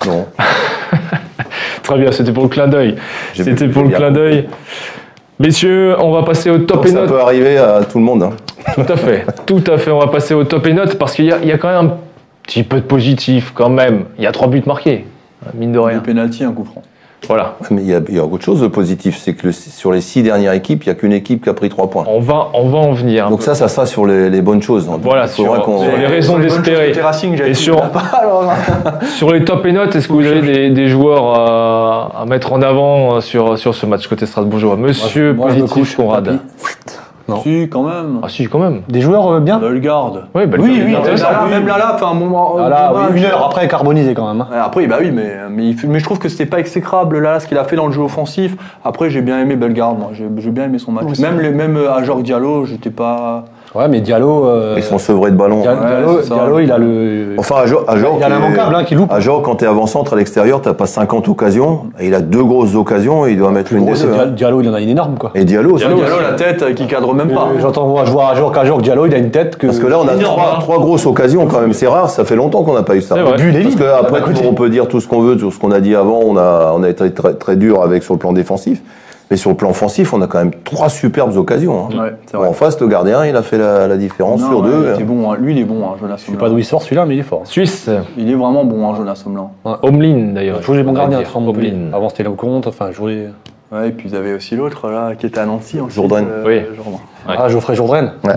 Non. 0.05 0.25
Très 1.83 1.97
bien, 1.99 2.11
c'était 2.11 2.31
pour 2.33 2.43
le 2.43 2.49
clin 2.49 2.67
d'œil. 2.67 2.95
C'était 3.33 3.67
pour 3.67 3.83
le 3.83 3.89
clin 3.89 4.11
d'œil. 4.11 4.47
Messieurs, 5.39 5.95
on 5.99 6.11
va 6.11 6.23
passer 6.23 6.49
au 6.49 6.59
top 6.59 6.77
Donc 6.77 6.85
et 6.87 6.89
ça 6.89 7.01
notes. 7.01 7.09
peut 7.09 7.19
arriver 7.21 7.57
à 7.57 7.83
tout 7.83 7.99
le 7.99 8.03
monde. 8.03 8.23
hein. 8.23 8.31
Tout 8.73 8.91
à 8.91 8.97
fait, 8.97 9.25
tout 9.45 9.63
à 9.67 9.77
fait. 9.77 9.91
On 9.91 9.99
va 9.99 10.07
passer 10.07 10.33
au 10.33 10.43
top 10.43 10.65
et 10.65 10.73
notes 10.73 10.97
parce 10.97 11.13
qu'il 11.13 11.25
y, 11.25 11.27
y 11.47 11.51
a 11.51 11.57
quand 11.57 11.67
même 11.67 11.91
un 11.91 11.97
petit 12.45 12.63
peu 12.63 12.77
de 12.77 12.85
positif 12.85 13.51
quand 13.53 13.69
même. 13.69 14.05
Il 14.17 14.23
y 14.23 14.27
a 14.27 14.31
trois 14.31 14.47
buts 14.47 14.63
marqués, 14.65 15.05
mine 15.53 15.71
de 15.71 15.79
Un 15.79 15.85
rien. 15.85 15.99
penalty, 15.99 16.43
un 16.43 16.51
coup 16.51 16.65
franc. 16.65 16.81
Voilà. 17.27 17.55
Ouais, 17.61 17.67
Mais 17.71 17.81
il 17.81 17.87
y, 17.87 17.95
a, 17.95 18.01
il 18.07 18.15
y 18.15 18.19
a 18.19 18.23
autre 18.25 18.43
chose 18.43 18.61
de 18.61 18.67
positif, 18.67 19.17
c'est 19.17 19.33
que 19.33 19.47
le- 19.47 19.51
sur 19.51 19.91
les 19.91 20.01
six 20.01 20.21
dernières 20.21 20.53
équipes, 20.53 20.83
il 20.83 20.89
n'y 20.89 20.91
a 20.91 20.95
qu'une 20.95 21.13
équipe 21.13 21.43
qui 21.43 21.49
a 21.49 21.55
pris 21.55 21.69
trois 21.69 21.89
points. 21.89 22.03
On 22.07 22.19
va, 22.19 22.49
on 22.53 22.69
va 22.69 22.77
en 22.77 22.91
venir. 22.91 23.25
un 23.25 23.29
Donc 23.31 23.39
peu. 23.39 23.45
ça, 23.45 23.55
ça 23.55 23.67
sera 23.67 23.87
sur 23.87 24.05
les, 24.05 24.29
les 24.29 24.43
bonnes 24.43 24.61
choses. 24.61 24.87
hein. 24.87 24.99
Voilà, 25.01 25.27
sur- 25.27 25.55
sur 25.55 25.97
les 25.97 26.05
raisons 26.05 26.37
d'espérer. 26.37 26.91
Et 26.91 27.53
sur- 27.55 29.31
les 29.33 29.43
top 29.43 29.65
et 29.65 29.71
notes, 29.71 29.95
est-ce 29.95 30.07
que 30.07 30.13
vous 30.13 30.25
avez 30.25 30.41
des, 30.41 30.69
des 30.69 30.87
joueurs 30.87 31.39
à, 31.39 32.21
à 32.21 32.25
mettre 32.27 32.53
en 32.53 32.61
avant 32.61 33.15
euh, 33.15 33.21
sur, 33.21 33.57
sur 33.57 33.73
ce 33.73 33.87
match 33.87 34.05
côté 34.07 34.27
Strasbourgeois? 34.27 34.75
Monsieur 34.77 35.33
Moi, 35.33 35.51
me 35.51 35.61
Positif 35.61 35.95
Conrad. 35.95 36.39
Non. 37.27 37.41
Si, 37.41 37.67
quand 37.71 37.83
même. 37.83 38.19
Ah 38.21 38.29
si, 38.29 38.47
quand 38.47 38.59
même. 38.59 38.81
Des 38.87 39.01
joueurs 39.01 39.27
euh, 39.31 39.39
bien 39.39 39.57
Bellegarde. 39.57 40.25
Oui, 40.35 40.45
bah, 40.45 40.57
Oui, 40.59 40.77
le- 40.77 40.85
oui, 40.85 40.91
le- 40.91 40.97
même 40.99 41.17
là, 41.17 41.45
même 41.49 41.67
là, 41.67 41.77
là, 41.79 41.95
fait 41.97 42.05
un 42.05 42.13
moment. 42.13 42.55
Ah 42.59 42.69
là, 42.69 42.93
oui, 42.93 43.17
une 43.19 43.25
heure 43.25 43.43
après, 43.45 43.67
carbonisé 43.67 44.13
quand 44.13 44.27
même. 44.27 44.41
hein. 44.41 44.47
Ouais, 44.51 44.57
Après, 44.59 44.85
bah 44.85 44.97
oui, 44.99 45.09
mais, 45.11 45.35
mais, 45.49 45.73
je 45.99 46.03
trouve 46.03 46.19
que 46.19 46.29
c'était 46.29 46.45
pas 46.45 46.59
exécrable 46.59 47.17
là, 47.19 47.39
ce 47.39 47.47
qu'il 47.47 47.57
a 47.57 47.63
fait 47.63 47.75
dans 47.75 47.87
le 47.87 47.91
jeu 47.91 48.01
offensif. 48.01 48.55
Après, 48.83 49.09
j'ai 49.09 49.21
bien 49.21 49.39
aimé 49.39 49.55
Bellegarde, 49.55 49.97
moi. 49.97 50.11
J'ai 50.13 50.27
bien 50.51 50.65
aimé 50.65 50.77
son 50.77 50.91
match. 50.91 51.17
Même, 51.19 51.39
les, 51.39 51.49
même 51.49 51.77
euh, 51.77 51.91
à 51.93 52.03
Jorge 52.03 52.21
Diallo, 52.23 52.65
j'étais 52.65 52.91
pas. 52.91 53.45
Ouais, 53.75 53.87
mais 53.89 53.99
Diallo. 53.99 54.45
euh, 54.47 54.75
Ils 54.77 54.83
sont 54.83 54.97
sevrés 54.97 55.31
de 55.31 55.35
ballon. 55.35 55.61
Diallo, 55.61 55.81
Ouais, 55.81 55.87
Diallo, 55.89 56.17
c'est 56.21 56.27
ça. 56.29 56.35
Diallo, 56.35 56.59
il 56.59 56.71
a 56.71 56.77
le. 56.77 57.35
Enfin, 57.37 57.55
à 57.63 57.65
Jor, 57.65 57.83
à 57.87 57.97
Jor, 57.97 58.13
il 58.17 58.21
y 58.21 58.23
a 58.23 58.29
l'immanquable 58.29 58.75
hein, 58.75 58.83
qui 58.85 58.95
loupe. 58.95 59.11
à 59.11 59.19
Jor, 59.19 59.41
quand 59.41 59.55
tu 59.57 59.65
es 59.65 59.67
avant-centre 59.67 60.13
à 60.13 60.15
l'extérieur, 60.15 60.61
tu 60.61 60.73
pas 60.73 60.85
50 60.85 61.27
occasions. 61.27 61.87
Et 61.99 62.07
il 62.07 62.13
a 62.15 62.21
deux 62.21 62.43
grosses 62.43 62.75
occasions 62.75 63.25
et 63.27 63.31
il 63.31 63.37
doit 63.37 63.51
mettre 63.51 63.73
une 63.73 63.85
des 63.85 63.91
deux. 63.91 63.97
Diallo, 63.97 64.15
hein. 64.21 64.27
Diallo, 64.27 64.61
il 64.61 64.69
en 64.69 64.73
a 64.73 64.79
une 64.81 64.89
énorme 64.89 65.17
quoi. 65.17 65.31
Et 65.35 65.43
Diallo, 65.43 65.77
Diallo, 65.77 65.95
aussi. 65.95 66.05
Diallo, 66.05 66.21
la 66.21 66.33
tête 66.33 66.61
euh, 66.63 66.73
qui 66.73 66.87
cadre 66.87 67.13
même 67.13 67.33
pas. 67.33 67.49
J'entends 67.59 67.87
voir 67.87 68.05
joueur 68.05 68.29
à 68.29 68.35
jour 68.35 68.51
qu'à 68.51 68.63
jour 68.65 68.81
Diallo, 68.81 69.05
il 69.05 69.13
a 69.13 69.17
une 69.17 69.31
tête 69.31 69.57
que. 69.57 69.67
Parce 69.67 69.79
que 69.79 69.87
là, 69.87 69.99
on 69.99 70.07
a 70.07 70.15
trois, 70.15 70.55
hein. 70.55 70.59
trois 70.61 70.79
grosses 70.79 71.05
occasions 71.05 71.45
quand 71.47 71.59
même. 71.59 71.73
C'est 71.73 71.87
rare, 71.87 72.09
ça 72.09 72.23
fait 72.23 72.35
longtemps 72.35 72.63
qu'on 72.63 72.73
n'a 72.73 72.83
pas 72.83 72.95
eu 72.95 73.01
ça. 73.01 73.15
Parce 73.15 73.41
que 73.75 73.83
après, 73.99 74.21
on 74.47 74.53
peut 74.53 74.69
dire 74.69 74.87
tout 74.87 75.01
ce 75.01 75.07
qu'on 75.07 75.21
veut, 75.21 75.35
tout 75.35 75.51
ce 75.51 75.59
qu'on 75.59 75.71
a 75.71 75.79
dit 75.81 75.95
avant, 75.95 76.21
on 76.25 76.37
a, 76.37 76.71
on 76.75 76.83
a 76.83 76.89
été 76.89 77.11
très, 77.11 77.33
très 77.33 77.55
dur 77.55 77.81
avec 77.83 78.03
sur 78.03 78.13
le 78.13 78.19
plan 78.19 78.31
défensif. 78.31 78.81
Mais 79.31 79.37
sur 79.37 79.49
le 79.49 79.55
plan 79.55 79.71
offensif, 79.71 80.13
on 80.13 80.21
a 80.21 80.27
quand 80.27 80.37
même 80.37 80.51
trois 80.63 80.87
superbes 80.89 81.35
occasions. 81.35 81.87
hein. 81.91 81.97
Ouais, 82.03 82.13
Bon, 82.33 82.45
en 82.47 82.53
face, 82.53 82.79
le 82.79 82.87
gardien, 82.87 83.25
il 83.25 83.35
a 83.35 83.41
fait 83.41 83.57
la, 83.57 83.87
la 83.87 83.97
différence 83.97 84.41
Non, 84.41 84.47
sur 84.49 84.59
ouais, 84.59 84.69
deux. 84.69 84.85
il 84.89 84.93
était 84.93 85.03
bon, 85.03 85.31
hein. 85.31 85.35
Lui, 85.39 85.53
il 85.53 85.59
est 85.59 85.63
bon, 85.63 85.83
hein, 85.83 85.95
Jonas 85.99 86.17
Je 86.25 86.31
sais 86.31 86.37
pas 86.37 86.47
d'où 86.49 86.57
il 86.59 86.63
sort 86.65 86.83
celui-là, 86.83 87.05
mais 87.07 87.15
il 87.15 87.19
est 87.21 87.23
fort. 87.23 87.41
Suisse, 87.45 87.89
Il 88.17 88.29
est 88.29 88.35
vraiment 88.35 88.65
bon, 88.65 88.87
hein, 88.87 88.95
Jonas 88.95 89.15
Somlan. 89.15 89.51
Omlin 89.81 90.33
d'ailleurs. 90.33 90.57
Je 90.61 90.65
jouais 90.67 90.83
mon 90.83 90.91
on 90.91 90.93
va 90.93 90.99
gardien 91.01 91.17
dire. 91.19 91.29
à 91.35 91.39
Montpellier. 91.39 91.71
Omlin. 91.73 91.93
Avant 91.97 92.09
c'était 92.09 92.23
Lecomte, 92.23 92.67
enfin 92.67 92.91
jouais. 92.91 93.29
Ouais, 93.71 93.89
et 93.89 93.91
puis 93.91 94.07
vous 94.09 94.13
avez 94.15 94.33
aussi 94.35 94.55
l'autre 94.55 94.89
là, 94.89 95.15
qui 95.15 95.25
était 95.25 95.39
à 95.39 95.45
Nancy. 95.47 95.79
ensuite, 95.81 95.95
Jourdain. 95.95 96.23
euh, 96.23 96.43
Oui. 96.45 96.61
Jourdain. 96.75 96.99
Ouais. 97.27 97.35
Ah, 97.37 97.49
Geoffrey 97.49 97.73
Jourdain. 97.75 98.11
Ouais. 98.23 98.33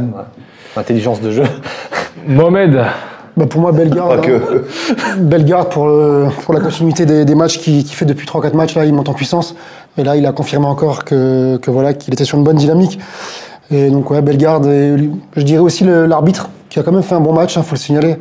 Intelligence 0.77 1.21
de 1.21 1.31
jeu. 1.31 1.43
Mohamed, 2.27 2.83
Bah, 3.37 3.47
pour 3.47 3.61
moi, 3.61 3.73
Bellegarde. 3.73 4.09
Pas 4.11 4.17
hein. 4.17 4.21
que. 4.21 4.65
Bellegarde 5.21 5.69
pour, 5.71 5.87
le- 5.87 6.27
pour 6.45 6.55
la 6.55 6.61
continuité 6.61 7.07
des, 7.07 7.25
des 7.25 7.35
matchs 7.35 7.59
qu'il 7.59 7.85
qui 7.85 7.95
fait 7.95 8.05
depuis 8.07 8.27
3-4 8.27 8.57
matchs, 8.57 8.75
là, 8.75 8.85
il 8.85 8.93
monte 8.95 9.09
en 9.09 9.13
puissance. 9.15 9.55
Et 9.99 10.05
là, 10.05 10.17
il 10.17 10.25
a 10.27 10.33
confirmé 10.33 10.67
encore 10.67 11.05
que, 11.05 11.57
que 11.57 11.71
voilà, 11.71 11.93
qu'il 11.93 12.15
était 12.15 12.25
sur 12.25 12.39
une 12.39 12.45
bonne 12.45 12.57
dynamique. 12.57 12.99
Et 13.71 13.91
donc, 13.91 14.11
ouais, 14.11 14.23
Bellegarde, 14.23 14.67
et 14.67 15.11
je 15.37 15.43
dirais 15.43 15.61
aussi 15.61 15.85
l'arbitre, 15.85 16.49
qui 16.71 16.79
a 16.79 16.83
quand 16.83 16.93
même 16.93 17.03
fait 17.03 17.15
un 17.17 17.21
bon 17.21 17.33
match, 17.33 17.57
il 17.57 17.63
faut 17.63 17.75
le 17.75 17.79
signaler. 17.79 18.17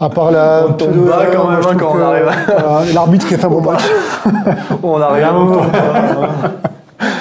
À 0.00 0.08
part 0.08 0.30
la. 0.32 0.64
On 0.68 0.72
tombe 0.72 1.06
bas 1.08 1.26
quand 1.32 1.44
moi, 1.44 1.52
même, 1.56 1.60
hein, 1.68 1.76
quand 1.78 1.94
on 1.96 2.00
arrive. 2.02 2.94
L'arbitre 2.94 3.26
qui 3.28 3.34
a 3.34 3.38
fait 3.38 3.44
un 3.44 3.50
bon 3.50 3.60
match. 3.60 3.82
On 4.82 4.98
arrive 5.00 5.24
à 5.24 5.28
un 5.28 5.32
moment. 5.32 5.62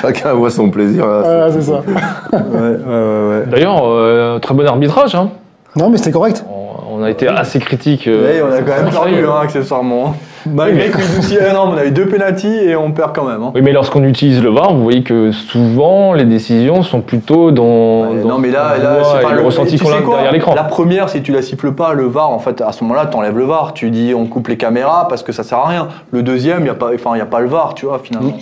Chacun 0.01 0.33
voit 0.33 0.49
son 0.49 0.69
plaisir. 0.69 1.05
là. 1.05 1.21
Voilà, 1.21 1.51
c'est 1.51 1.61
ça. 1.61 1.81
Ouais, 2.31 2.39
ouais, 2.39 2.77
ouais, 2.87 3.29
ouais. 3.29 3.43
d'ailleurs, 3.51 3.81
euh, 3.85 4.39
très 4.39 4.53
bon 4.53 4.65
arbitrage. 4.65 5.13
hein. 5.15 5.29
Non, 5.75 5.89
mais 5.89 5.97
c'était 5.97 6.11
correct. 6.11 6.45
On, 6.49 6.99
on 6.99 7.03
a 7.03 7.09
été 7.09 7.27
assez 7.27 7.59
critique. 7.59 8.07
euh, 8.07 8.41
on 8.49 8.53
a 8.53 8.61
quand 8.61 8.83
même 8.83 8.91
perdu, 8.91 9.25
hein, 9.25 9.39
accessoirement. 9.43 10.15
Malgré 10.53 10.89
que 10.89 10.97
nous 10.97 11.33
énorme, 11.33 11.73
on 11.73 11.77
a 11.77 11.85
eu 11.85 11.91
deux 11.91 12.07
pénalties 12.07 12.47
et 12.47 12.75
on 12.75 12.91
perd 12.91 13.13
quand 13.13 13.25
même. 13.25 13.41
hein. 13.43 13.51
Oui, 13.55 13.61
mais 13.61 13.71
lorsqu'on 13.71 14.03
utilise 14.03 14.41
le 14.41 14.49
VAR, 14.49 14.73
vous 14.73 14.83
voyez 14.83 15.03
que 15.03 15.31
souvent 15.31 16.13
les 16.13 16.25
décisions 16.25 16.83
sont 16.83 17.01
plutôt 17.01 17.51
dans, 17.51 18.09
Ouais, 18.09 18.21
dans 18.21 18.29
non 18.29 18.37
mais 18.39 18.49
là, 18.51 18.77
là 18.81 18.97
c'est 19.03 19.21
pas 19.21 19.33
le 19.33 19.41
ressenti 19.41 19.77
qu'on 19.77 19.91
a 19.91 20.01
quoi 20.01 20.15
derrière 20.15 20.31
l'écran. 20.31 20.53
La 20.55 20.63
première, 20.63 21.09
si 21.09 21.21
tu 21.21 21.31
la 21.31 21.41
siffles 21.41 21.73
pas, 21.73 21.93
le 21.93 22.05
VAR, 22.05 22.29
en 22.29 22.39
fait, 22.39 22.61
à 22.61 22.71
ce 22.71 22.83
moment-là, 22.83 23.05
t'enlèves 23.05 23.37
le 23.37 23.45
VAR. 23.45 23.73
Tu 23.73 23.89
dis 23.89 24.13
on 24.15 24.25
coupe 24.25 24.47
les 24.47 24.57
caméras 24.57 25.07
parce 25.07 25.23
que 25.23 25.31
ça 25.31 25.43
sert 25.43 25.59
à 25.59 25.67
rien. 25.67 25.87
Le 26.11 26.23
deuxième, 26.23 26.61
il 26.61 26.67
y 26.67 26.69
a 26.69 26.73
pas, 26.75 26.89
enfin, 26.93 27.11
il 27.15 27.19
y 27.19 27.21
a 27.21 27.25
pas 27.25 27.39
le 27.39 27.47
VAR, 27.47 27.73
tu 27.73 27.85
vois, 27.85 27.99
finalement. 28.03 28.33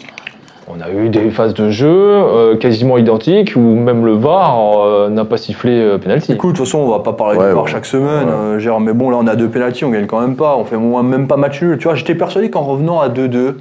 On 0.69 0.81
a 0.81 0.89
eu 0.91 1.09
des 1.09 1.29
phases 1.29 1.53
de 1.53 1.69
jeu 1.69 1.87
euh, 1.89 2.57
quasiment 2.57 2.97
identiques 2.97 3.53
où 3.55 3.59
même 3.61 4.05
le 4.05 4.13
VAR 4.13 4.57
euh, 4.81 5.09
n'a 5.09 5.23
pas 5.23 5.37
sifflé 5.37 5.71
euh, 5.71 5.97
penalty. 5.97 6.33
Écoute, 6.33 6.53
de 6.53 6.57
toute 6.57 6.65
façon, 6.65 6.79
on 6.79 6.89
va 6.89 6.99
pas 6.99 7.13
parler 7.13 7.37
Ouais, 7.37 7.47
du 7.47 7.53
VAR 7.53 7.63
ouais. 7.63 7.71
chaque 7.71 7.85
semaine, 7.85 8.27
euh, 8.29 8.59
Gérard, 8.59 8.81
mais 8.81 8.93
bon, 8.93 9.09
là, 9.09 9.17
on 9.19 9.27
a 9.27 9.35
deux 9.35 9.47
pénaltys, 9.47 9.85
on 9.85 9.89
gagne 9.91 10.07
quand 10.07 10.19
même 10.19 10.35
pas, 10.35 10.57
on 10.57 10.65
fait 10.65 10.75
moins- 10.77 11.03
même 11.03 11.27
pas 11.27 11.37
match 11.37 11.61
nul. 11.61 11.77
Tu 11.77 11.85
vois, 11.85 11.95
j'étais 11.95 12.15
persuadé 12.15 12.49
qu'en 12.49 12.61
revenant 12.63 12.99
à 12.99 13.07
2-2, 13.07 13.57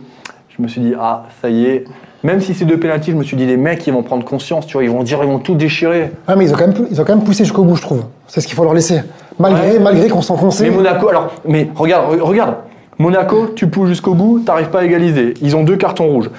je 0.57 0.63
me 0.63 0.67
suis 0.69 0.81
dit, 0.81 0.95
ah, 1.01 1.25
ça 1.41 1.49
y 1.49 1.67
est. 1.67 1.85
Même 2.25 2.41
si 2.41 2.55
c'est 2.55 2.65
deux 2.65 2.79
pénaltys, 2.79 3.13
je 3.13 3.17
me 3.17 3.23
suis 3.23 3.37
dit, 3.37 3.47
les 3.47 3.57
mecs, 3.57 3.87
ils 3.87 3.93
vont 3.93 4.03
prendre 4.03 4.25
conscience, 4.25 4.67
tu 4.67 4.73
vois, 4.73 4.83
ils 4.83 4.91
vont 4.91 5.05
dire, 5.05 5.19
ils 5.23 5.29
vont 5.29 5.39
tout 5.39 5.55
déchirer. 5.55 6.11
Ah, 6.27 6.35
mais 6.35 6.47
ils 6.47 6.53
ont 6.53 6.57
quand 6.57 6.67
même, 6.67 6.87
ils 6.91 7.01
ont 7.01 7.05
quand 7.05 7.15
même 7.15 7.25
poussé 7.25 7.45
jusqu'au 7.45 7.63
bout, 7.63 7.77
je 7.77 7.83
trouve. 7.83 8.03
C'est 8.27 8.41
ce 8.41 8.49
qu'il 8.49 8.57
faut 8.57 8.65
leur 8.65 8.75
laisser. 8.75 9.01
Malgré, 9.39 9.73
Ouais. 9.75 9.79
malgré 9.79 10.09
qu'on 10.09 10.23
s'enfonçait. 10.23 10.65
Mais 10.71 10.75
Monaco, 10.75 11.09
alors, 11.09 11.31
mais 11.47 11.69
regarde, 11.77 12.13
re- 12.17 12.21
regarde. 12.21 12.55
Monaco, 12.99 13.49
tu 13.55 13.69
pousses 13.69 13.91
jusqu'au 13.91 14.15
bout, 14.15 14.41
t'arrives 14.45 14.71
pas 14.71 14.81
à 14.81 14.85
égaliser. 14.85 15.35
Ils 15.43 15.55
ont 15.55 15.63
deux 15.63 15.77
cartons 15.77 16.07
rouges. 16.07 16.31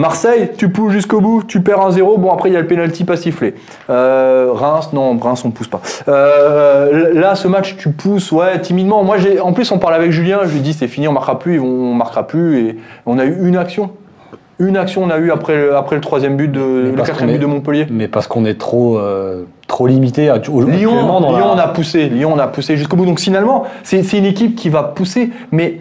Marseille, 0.00 0.50
tu 0.56 0.70
pousses 0.70 0.92
jusqu'au 0.92 1.20
bout, 1.20 1.42
tu 1.46 1.60
perds 1.60 1.80
un 1.82 1.90
0 1.90 2.16
Bon, 2.16 2.30
après, 2.32 2.48
il 2.48 2.54
y 2.54 2.56
a 2.56 2.60
le 2.60 2.66
pénalty 2.66 3.04
pas 3.04 3.16
sifflé. 3.16 3.54
Euh, 3.90 4.48
Reims, 4.52 4.90
non, 4.94 5.16
Reims, 5.18 5.42
on 5.44 5.50
pousse 5.50 5.68
pas. 5.68 5.82
Euh, 6.08 7.12
là, 7.12 7.34
ce 7.34 7.46
match, 7.48 7.76
tu 7.76 7.90
pousses, 7.90 8.32
ouais, 8.32 8.58
timidement. 8.60 9.04
Moi, 9.04 9.18
j'ai, 9.18 9.40
en 9.40 9.52
plus, 9.52 9.70
on 9.72 9.78
parle 9.78 9.94
avec 9.94 10.10
Julien, 10.10 10.40
je 10.44 10.52
lui 10.52 10.60
dis, 10.60 10.72
c'est 10.72 10.88
fini, 10.88 11.06
on 11.06 11.12
marquera 11.12 11.38
plus, 11.38 11.60
on 11.60 11.92
marquera 11.94 12.26
plus. 12.26 12.58
Et 12.60 12.76
on 13.04 13.18
a 13.18 13.24
eu 13.26 13.36
une 13.46 13.56
action. 13.58 13.90
Une 14.58 14.76
action, 14.78 15.02
on 15.04 15.10
a 15.10 15.18
eu 15.18 15.30
après, 15.32 15.56
le- 15.56 15.76
après 15.76 15.96
le 15.96 16.02
troisième 16.02 16.36
but, 16.36 16.48
de, 16.48 16.60
le 16.94 17.02
quatrième 17.02 17.32
but 17.32 17.38
de 17.38 17.46
Montpellier. 17.46 17.86
Mais 17.90 18.08
parce 18.08 18.26
qu'on 18.26 18.44
est 18.44 18.58
trop, 18.58 18.98
euh, 18.98 19.44
trop 19.66 19.86
limité 19.86 20.28
à, 20.28 20.36
au- 20.50 20.62
Lyon, 20.62 20.92
Lyon 20.92 21.20
la- 21.20 21.46
on 21.48 21.58
a 21.58 21.68
poussé, 21.68 22.08
Lyon 22.08 22.32
on 22.34 22.38
a 22.38 22.46
poussé 22.46 22.76
jusqu'au 22.76 22.96
bout. 22.96 23.06
Donc 23.06 23.20
finalement, 23.20 23.64
c'est 23.84 24.02
c'est 24.02 24.18
une 24.18 24.26
équipe 24.26 24.56
qui 24.56 24.68
va 24.68 24.82
pousser, 24.82 25.30
mais 25.50 25.80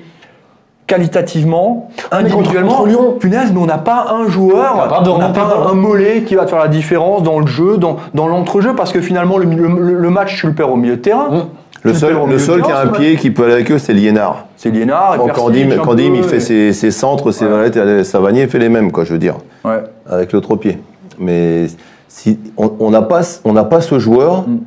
qualitativement, 0.89 1.89
contre- 2.09 2.15
individuellement, 2.15 2.73
contre 2.77 2.87
Lyon- 2.89 3.15
punaise, 3.19 3.51
mais 3.53 3.59
on 3.61 3.65
n'a 3.65 3.77
pas 3.77 4.07
un 4.11 4.27
joueur, 4.27 4.73
On 4.75 5.17
n'a 5.19 5.29
pas 5.29 5.69
un, 5.69 5.73
mollet 5.73 6.23
qui 6.23 6.35
va 6.35 6.43
te 6.45 6.49
faire 6.49 6.59
la 6.59 6.67
différence 6.67 7.23
dans 7.23 7.39
le 7.39 7.47
jeu, 7.47 7.77
dans, 7.77 7.97
dans 8.13 8.27
l'entrejeu, 8.27 8.73
parce 8.75 8.91
que 8.91 8.99
finalement, 8.99 9.37
le, 9.37 9.45
le- 9.45 9.95
le 9.95 10.09
match, 10.09 10.37
tu 10.39 10.47
le 10.47 10.53
perds 10.53 10.71
au 10.71 10.75
milieu 10.75 10.95
de 10.97 11.01
terrain. 11.01 11.29
Mmh. 11.29 11.43
Le 11.83 11.93
seul, 11.93 12.13
le 12.27 12.61
qui 12.61 12.71
a 12.71 12.81
un 12.81 12.87
pied 12.87 13.15
qui 13.15 13.31
peut 13.31 13.43
aller 13.45 13.53
avec 13.53 13.71
eux, 13.71 13.77
c'est 13.77 13.93
Liénard. 13.93 14.47
C'est 14.57 14.69
Liénard, 14.69 15.11
Persic, 15.23 15.33
Candim, 15.81 16.13
il 16.15 16.23
fait 16.23 16.35
et- 16.37 16.39
ses, 16.41 16.73
ses 16.73 16.91
centres, 16.91 17.31
ses 17.31 17.45
Ouais. 17.45 17.51
valettes, 17.51 17.77
et 17.77 18.03
Savanier 18.03 18.47
fait 18.47 18.59
les 18.59 18.67
mêmes, 18.67 18.91
quoi, 18.91 19.05
je 19.05 19.13
veux 19.13 19.19
dire, 19.19 19.35
Ouais. 19.63 19.81
avec 20.09 20.33
l'autre 20.33 20.57
pied. 20.57 20.79
Mais 21.19 21.67
si, 22.09 22.37
on 22.57 22.71
on 22.81 22.89
n'a 22.89 23.01
pas, 23.01 23.21
on 23.45 23.53
n'a 23.53 23.63
pas 23.63 23.79
ce 23.79 23.97
joueur 23.97 24.41
Mm. 24.47 24.57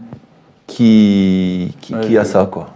qui, 0.67 1.75
qui, 1.81 1.95
Ouais, 1.95 2.01
qui 2.01 2.17
a 2.19 2.25
ça, 2.25 2.49
quoi. 2.51 2.67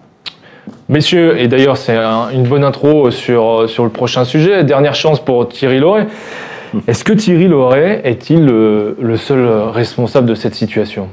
Messieurs, 0.88 1.38
et 1.40 1.48
d'ailleurs 1.48 1.76
c'est 1.76 1.96
un- 1.96 2.28
une 2.32 2.44
bonne 2.44 2.64
intro 2.64 3.10
sur, 3.10 3.68
sur 3.68 3.84
le 3.84 3.90
prochain 3.90 4.24
sujet, 4.24 4.64
dernière 4.64 4.94
chance 4.94 5.20
pour 5.20 5.48
Thierry 5.48 5.78
Loret. 5.78 6.06
Est-ce 6.88 7.04
que 7.04 7.12
Thierry 7.12 7.48
Loret 7.48 8.00
est-il 8.04 8.44
le, 8.44 8.96
le 9.00 9.16
seul 9.16 9.46
responsable 9.72 10.26
de 10.28 10.34
cette 10.34 10.54
situation? 10.54 11.08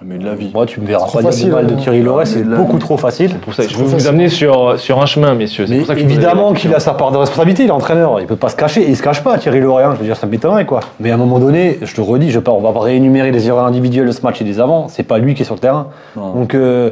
Jamais 0.00 0.18
de 0.18 0.24
la 0.24 0.34
vie. 0.34 0.50
Moi, 0.52 0.66
tu 0.66 0.80
me 0.80 0.86
verras 0.86 1.04
pas 1.04 1.20
dire 1.20 1.28
facile, 1.30 1.44
du 1.46 1.52
mal 1.52 1.66
de 1.66 1.74
hein. 1.74 1.76
Thierry 1.76 2.02
Loret, 2.02 2.24
c'est 2.26 2.42
beaucoup 2.42 2.78
trop 2.78 2.96
facile. 2.96 3.34
pour 3.36 3.54
ça, 3.54 3.62
Je 3.68 3.76
veux 3.76 3.84
vous 3.84 3.90
facile. 3.92 4.08
amener 4.08 4.28
sur, 4.28 4.76
sur 4.80 5.00
un 5.00 5.06
chemin, 5.06 5.34
messieurs. 5.34 5.66
C'est 5.66 5.72
Mais 5.74 5.78
pour 5.78 5.86
ça 5.86 5.94
que 5.94 6.00
évidemment 6.00 6.52
qu'il 6.54 6.74
a 6.74 6.80
sa 6.80 6.94
part 6.94 7.12
de 7.12 7.18
responsabilité, 7.18 7.62
il 7.62 7.68
est 7.68 7.72
entraîneur, 7.72 8.18
il 8.20 8.26
peut 8.26 8.34
pas 8.34 8.48
se 8.48 8.56
cacher, 8.56 8.84
il 8.88 8.96
se 8.96 9.02
cache 9.02 9.22
pas, 9.22 9.38
Thierry 9.38 9.60
Loret, 9.60 9.84
hein, 9.84 9.92
je 9.94 10.00
veux 10.00 10.06
dire, 10.06 10.16
ça 10.16 10.26
m'étonnerait 10.26 10.66
quoi. 10.66 10.80
Mais 10.98 11.12
à 11.12 11.14
un 11.14 11.18
moment 11.18 11.38
donné, 11.38 11.78
je 11.82 11.94
te 11.94 12.00
redis, 12.00 12.30
je 12.32 12.38
vais 12.38 12.44
pas, 12.44 12.50
on 12.50 12.60
va 12.60 12.72
pas 12.72 12.80
réénumérer 12.80 13.30
les 13.30 13.46
erreurs 13.46 13.66
individuelles 13.66 14.06
de 14.08 14.12
ce 14.12 14.22
match 14.22 14.40
et 14.40 14.44
des 14.44 14.58
avant, 14.58 14.88
c'est 14.88 15.04
pas 15.04 15.18
lui 15.18 15.34
qui 15.34 15.42
est 15.42 15.44
sur 15.44 15.54
le 15.54 15.60
terrain. 15.60 15.88
Non. 16.16 16.32
Donc, 16.32 16.54
euh, 16.56 16.90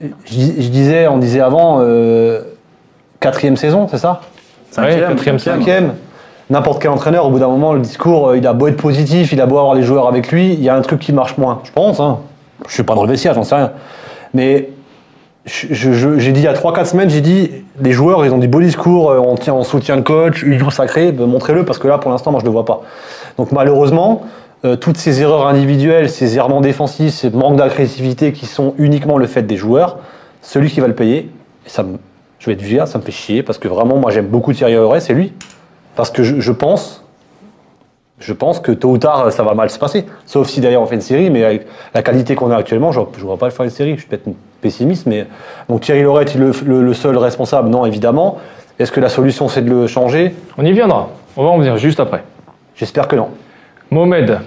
je, 0.00 0.06
dis- 0.30 0.62
je 0.62 0.68
disais, 0.68 1.08
on 1.08 1.18
disait 1.18 1.40
avant, 1.40 1.78
euh, 1.80 2.42
quatrième 3.20 3.56
saison, 3.56 3.86
c'est 3.88 3.98
ça? 3.98 4.20
Ouais, 4.78 4.98
quatrième, 5.00 5.38
Cinquième. 5.38 5.94
N'importe 6.48 6.82
quel 6.82 6.90
entraîneur, 6.90 7.26
au 7.26 7.30
bout 7.30 7.38
d'un 7.38 7.48
moment, 7.48 7.74
le 7.74 7.80
discours, 7.80 8.30
euh, 8.30 8.38
il 8.38 8.46
a 8.46 8.52
beau 8.52 8.66
être 8.68 8.76
positif, 8.76 9.32
il 9.32 9.40
a 9.40 9.46
beau 9.46 9.58
avoir 9.58 9.74
les 9.74 9.82
joueurs 9.82 10.08
avec 10.08 10.32
lui, 10.32 10.52
il 10.52 10.62
y 10.62 10.68
a 10.68 10.74
un 10.74 10.80
truc 10.80 11.00
qui 11.00 11.12
marche 11.12 11.36
moins. 11.38 11.60
Je 11.64 11.70
pense, 11.70 12.00
hein. 12.00 12.18
Je 12.66 12.74
suis 12.74 12.82
pas 12.82 12.94
dans 12.94 13.02
le 13.02 13.08
vestiaire, 13.08 13.34
j'en 13.34 13.44
sais 13.44 13.54
rien. 13.54 13.72
Mais 14.34 14.70
j'ai 15.44 16.32
dit 16.32 16.40
il 16.40 16.44
y 16.44 16.48
a 16.48 16.52
3-4 16.52 16.86
semaines, 16.86 17.10
j'ai 17.10 17.20
dit, 17.20 17.50
les 17.80 17.92
joueurs, 17.92 18.24
ils 18.24 18.32
ont 18.32 18.38
des 18.38 18.48
beaux 18.48 18.60
discours, 18.60 19.10
euh, 19.10 19.18
on, 19.18 19.36
tient, 19.36 19.54
on 19.54 19.62
soutient 19.62 19.96
le 19.96 20.02
coach, 20.02 20.42
union 20.42 20.70
sacré, 20.70 21.12
ben, 21.12 21.26
montrez-le, 21.26 21.64
parce 21.64 21.78
que 21.78 21.88
là, 21.88 21.98
pour 21.98 22.10
l'instant, 22.10 22.30
moi, 22.30 22.40
je 22.40 22.46
le 22.46 22.50
vois 22.50 22.64
pas. 22.64 22.82
Donc 23.38 23.52
malheureusement, 23.52 24.22
euh, 24.64 24.76
toutes 24.76 24.96
ces 24.96 25.22
erreurs 25.22 25.46
individuelles, 25.46 26.10
ces 26.10 26.36
errements 26.36 26.60
défensifs, 26.60 27.14
ces 27.14 27.30
manques 27.30 27.56
d'agressivité 27.56 28.32
qui 28.32 28.46
sont 28.46 28.74
uniquement 28.78 29.16
le 29.18 29.26
fait 29.26 29.42
des 29.42 29.56
joueurs, 29.56 29.98
celui 30.42 30.70
qui 30.70 30.80
va 30.80 30.86
le 30.88 30.94
payer, 30.94 31.30
et 31.66 31.68
ça 31.68 31.82
me, 31.82 31.98
je 32.38 32.46
vais 32.46 32.52
être 32.52 32.62
vulgaire, 32.62 32.88
ça 32.88 32.98
me 32.98 33.02
fait 33.02 33.12
chier, 33.12 33.42
parce 33.42 33.58
que 33.58 33.68
vraiment, 33.68 33.96
moi, 33.96 34.10
j'aime 34.10 34.26
beaucoup 34.26 34.52
Thierry 34.52 34.76
Henry, 34.78 35.00
c'est 35.00 35.14
lui. 35.14 35.32
Parce 35.96 36.10
que 36.10 36.22
je, 36.22 36.40
je 36.40 36.52
pense, 36.52 37.04
je 38.18 38.32
pense 38.32 38.60
que 38.60 38.72
tôt 38.72 38.90
ou 38.90 38.98
tard, 38.98 39.32
ça 39.32 39.42
va 39.42 39.54
mal 39.54 39.70
se 39.70 39.78
passer. 39.78 40.06
Sauf 40.26 40.48
si 40.48 40.60
d'ailleurs 40.60 40.82
on 40.82 40.86
fait 40.86 40.94
une 40.94 41.00
série, 41.00 41.30
mais 41.30 41.42
avec 41.44 41.66
la 41.94 42.02
qualité 42.02 42.34
qu'on 42.34 42.50
a 42.50 42.56
actuellement, 42.56 42.92
je 42.92 43.00
ne 43.00 43.04
vois 43.22 43.36
pas 43.38 43.46
le 43.46 43.52
faire 43.52 43.64
une 43.64 43.70
série. 43.70 43.94
Je 43.94 44.00
suis 44.00 44.08
peut-être 44.08 44.28
pessimiste, 44.60 45.06
mais 45.06 45.26
donc 45.68 45.80
Thierry 45.80 46.02
Loret 46.02 46.24
est 46.24 46.36
le, 46.36 46.52
le- 46.64 46.82
le 46.82 46.94
seul 46.94 47.16
responsable 47.16 47.68
Non, 47.70 47.86
évidemment. 47.86 48.38
Est-ce 48.78 48.92
que 48.92 49.00
la 49.00 49.08
solution 49.08 49.48
c'est 49.48 49.62
de 49.62 49.70
le 49.70 49.86
changer? 49.86 50.34
On 50.56 50.64
y 50.64 50.72
viendra. 50.72 51.08
On 51.36 51.42
va 51.44 51.50
en 51.50 51.58
venir 51.58 51.76
juste 51.76 51.98
après. 52.00 52.22
J'espère 52.76 53.08
que 53.08 53.16
non. 53.16 53.28
Mohamed, 53.90 54.38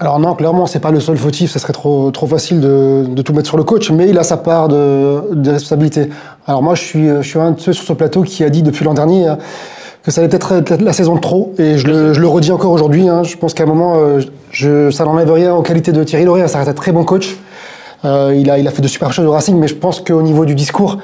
Alors 0.00 0.18
non, 0.18 0.34
clairement, 0.34 0.66
c'est 0.66 0.80
pas 0.80 0.90
le 0.90 1.00
seul 1.00 1.16
fautif, 1.16 1.50
ça 1.52 1.58
serait 1.58 1.72
trop, 1.72 2.10
trop 2.10 2.26
facile 2.26 2.60
de, 2.60 3.04
de 3.08 3.22
tout 3.22 3.32
mettre 3.32 3.48
sur 3.48 3.56
le 3.56 3.64
coach, 3.64 3.90
mais 3.90 4.08
il 4.08 4.18
a 4.18 4.22
sa 4.22 4.36
part 4.36 4.68
de, 4.68 5.34
de 5.34 5.50
responsabilité. 5.50 6.08
Alors 6.46 6.62
moi, 6.62 6.74
je 6.74 6.82
suis, 6.82 7.08
je 7.08 7.22
suis 7.22 7.38
un 7.38 7.52
de 7.52 7.60
ceux 7.60 7.72
sur 7.72 7.84
ce 7.84 7.92
plateau 7.92 8.22
qui 8.22 8.42
a 8.44 8.50
dit 8.50 8.62
depuis 8.62 8.84
l'an 8.84 8.94
dernier 8.94 9.26
hein, 9.28 9.38
que 10.02 10.10
ça 10.10 10.20
allait 10.20 10.28
peut-être 10.28 10.52
être 10.52 10.80
la 10.82 10.92
saison 10.92 11.14
de 11.16 11.20
trop, 11.20 11.52
et 11.58 11.78
je, 11.78 11.86
le, 11.86 12.12
je 12.12 12.20
le 12.20 12.26
redis 12.28 12.50
encore 12.52 12.72
aujourd'hui. 12.72 13.08
hein. 13.08 13.22
je 13.22 13.36
pense 13.36 13.54
qu'à 13.54 13.64
un 13.64 13.66
moment, 13.66 13.94
euh, 13.96 14.20
je, 14.50 14.90
ça 14.90 15.04
n'enlève 15.04 15.30
rien 15.30 15.54
aux 15.54 15.62
qualités 15.62 15.92
de 15.92 16.02
Thierry 16.04 16.24
Lauré, 16.24 16.46
ça 16.48 16.58
reste 16.58 16.70
un 16.70 16.74
très 16.74 16.92
bon 16.92 17.04
coach. 17.04 17.36
Euh, 18.04 18.32
il, 18.36 18.48
a, 18.48 18.58
il 18.58 18.68
a 18.68 18.70
fait 18.70 18.80
de 18.80 18.86
super 18.86 19.12
choses 19.12 19.26
au 19.26 19.32
Racing, 19.32 19.58
mais 19.58 19.66
je 19.66 19.74
pense 19.74 20.00
qu'au 20.00 20.22
niveau 20.22 20.44
du 20.44 20.54
discours, 20.54 20.98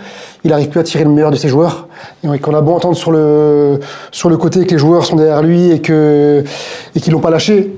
il 0.44 0.50
n'arrive 0.50 0.68
plus 0.68 0.78
à 0.78 0.84
tirer 0.84 1.02
le 1.02 1.10
meilleur 1.10 1.32
de 1.32 1.36
ses 1.36 1.48
joueurs. 1.48 1.88
Et 2.22 2.38
qu'on 2.38 2.54
a 2.54 2.60
beau 2.60 2.70
entendre 2.72 2.96
sur 2.96 3.10
le, 3.10 3.80
sur 4.12 4.28
le 4.30 4.36
côté 4.36 4.64
que 4.64 4.70
les 4.70 4.78
joueurs 4.78 5.04
sont 5.04 5.16
derrière 5.16 5.42
lui 5.42 5.72
et 5.72 5.80
que 5.80 6.44
et 6.94 7.00
qu'ils 7.00 7.12
l'ont 7.12 7.18
pas 7.18 7.30
lâché, 7.30 7.74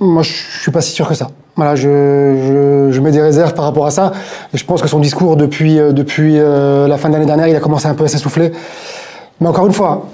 moi 0.00 0.22
je 0.22 0.32
suis 0.60 0.70
pas 0.70 0.80
si 0.80 0.92
sûr 0.92 1.08
que 1.08 1.14
ça. 1.14 1.28
Voilà, 1.56 1.74
je, 1.74 1.88
je, 1.88 2.88
je 2.92 3.00
mets 3.00 3.10
des 3.12 3.22
réserves 3.22 3.54
par 3.54 3.64
rapport 3.64 3.86
à 3.86 3.90
ça. 3.90 4.12
Et 4.52 4.58
je 4.58 4.64
pense 4.66 4.82
que 4.82 4.88
son 4.88 4.98
discours 4.98 5.36
depuis, 5.36 5.78
euh, 5.80 5.92
depuis 5.92 6.38
euh, 6.38 6.86
la 6.86 6.98
fin 6.98 7.08
de 7.08 7.14
l'année 7.14 7.24
dernière, 7.26 7.48
il 7.48 7.56
a 7.56 7.60
commencé 7.60 7.86
un 7.86 7.94
peu 7.94 8.04
à 8.04 8.08
s'essouffler. 8.08 8.52
Mais 9.40 9.48
encore 9.48 9.66
une 9.66 9.72
fois, 9.72 10.06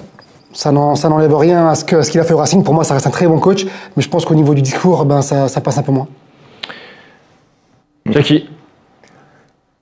ça 0.52 0.70
n'en- 0.70 0.94
ça 0.94 1.08
n'enlève 1.08 1.34
rien 1.34 1.68
à 1.68 1.74
ce 1.74 1.84
que- 1.84 2.02
ce 2.02 2.10
qu'il 2.12 2.20
a 2.20 2.24
fait 2.24 2.34
au 2.34 2.38
Racing. 2.38 2.62
Pour 2.62 2.74
moi, 2.74 2.84
ça 2.84 2.94
reste 2.94 3.08
un 3.08 3.10
très 3.10 3.26
bon 3.26 3.38
coach. 3.40 3.64
Mais 3.96 4.02
je 4.04 4.08
pense 4.08 4.24
qu'au 4.24 4.34
niveau 4.36 4.54
du 4.54 4.62
discours, 4.62 5.04
ben, 5.04 5.20
ça, 5.20 5.48
ça 5.48 5.60
passe 5.60 5.78
un 5.78 5.82
peu 5.82 5.90
moins. 5.92 6.06
Jackie. 8.06 8.48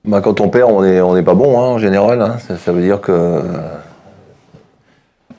Bah, 0.03 0.21
quand 0.21 0.41
on 0.41 0.49
perd, 0.49 0.71
on 0.71 0.81
n'est 0.81 0.99
on 1.01 1.13
n'est 1.13 1.21
pas 1.23 1.35
bon 1.35 1.59
hein, 1.59 1.65
en 1.65 1.77
général. 1.77 2.21
hein. 2.21 2.37
Ça, 2.47 2.57
ça 2.57 2.71
veut 2.71 2.81
dire 2.81 3.01
que 3.01 3.11
euh, 3.11 3.41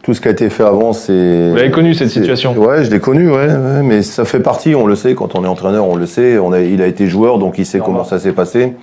tout 0.03 0.15
ce 0.15 0.21
qui 0.21 0.29
a 0.29 0.33
été 0.33 0.51
fait 0.51 0.65
avant, 0.65 0.93
c'est. 0.93 1.51
Vous 1.51 1.57
l'avez 1.57 1.71
connu, 1.71 1.95
cette 1.95 2.11
situation? 2.11 2.57
Ouais, 2.59 2.85
je 2.85 2.91
l'ai 2.91 2.99
connu, 2.99 3.31
ouais, 3.31 3.47
ouais, 3.47 3.83
mais 3.83 4.03
ça 4.03 4.25
fait 4.25 4.41
partie, 4.41 4.75
on 4.75 4.87
le 4.87 4.97
sait, 4.97 5.15
quand 5.15 5.37
on 5.37 5.45
est 5.45 5.49
entraîneur, 5.49 5.87
on 5.87 5.95
le 5.95 6.07
sait. 6.07 6.38
On 6.38 6.53
a, 6.53 6.61
il 6.61 6.83
a 6.83 6.87
été 6.87 7.07
joueur, 7.07 7.38
donc 7.38 7.59
il 7.59 7.67
sait 7.67 7.79
comment 7.79 8.05
ça 8.05 8.19
s'est 8.19 8.33
passé. 8.33 8.75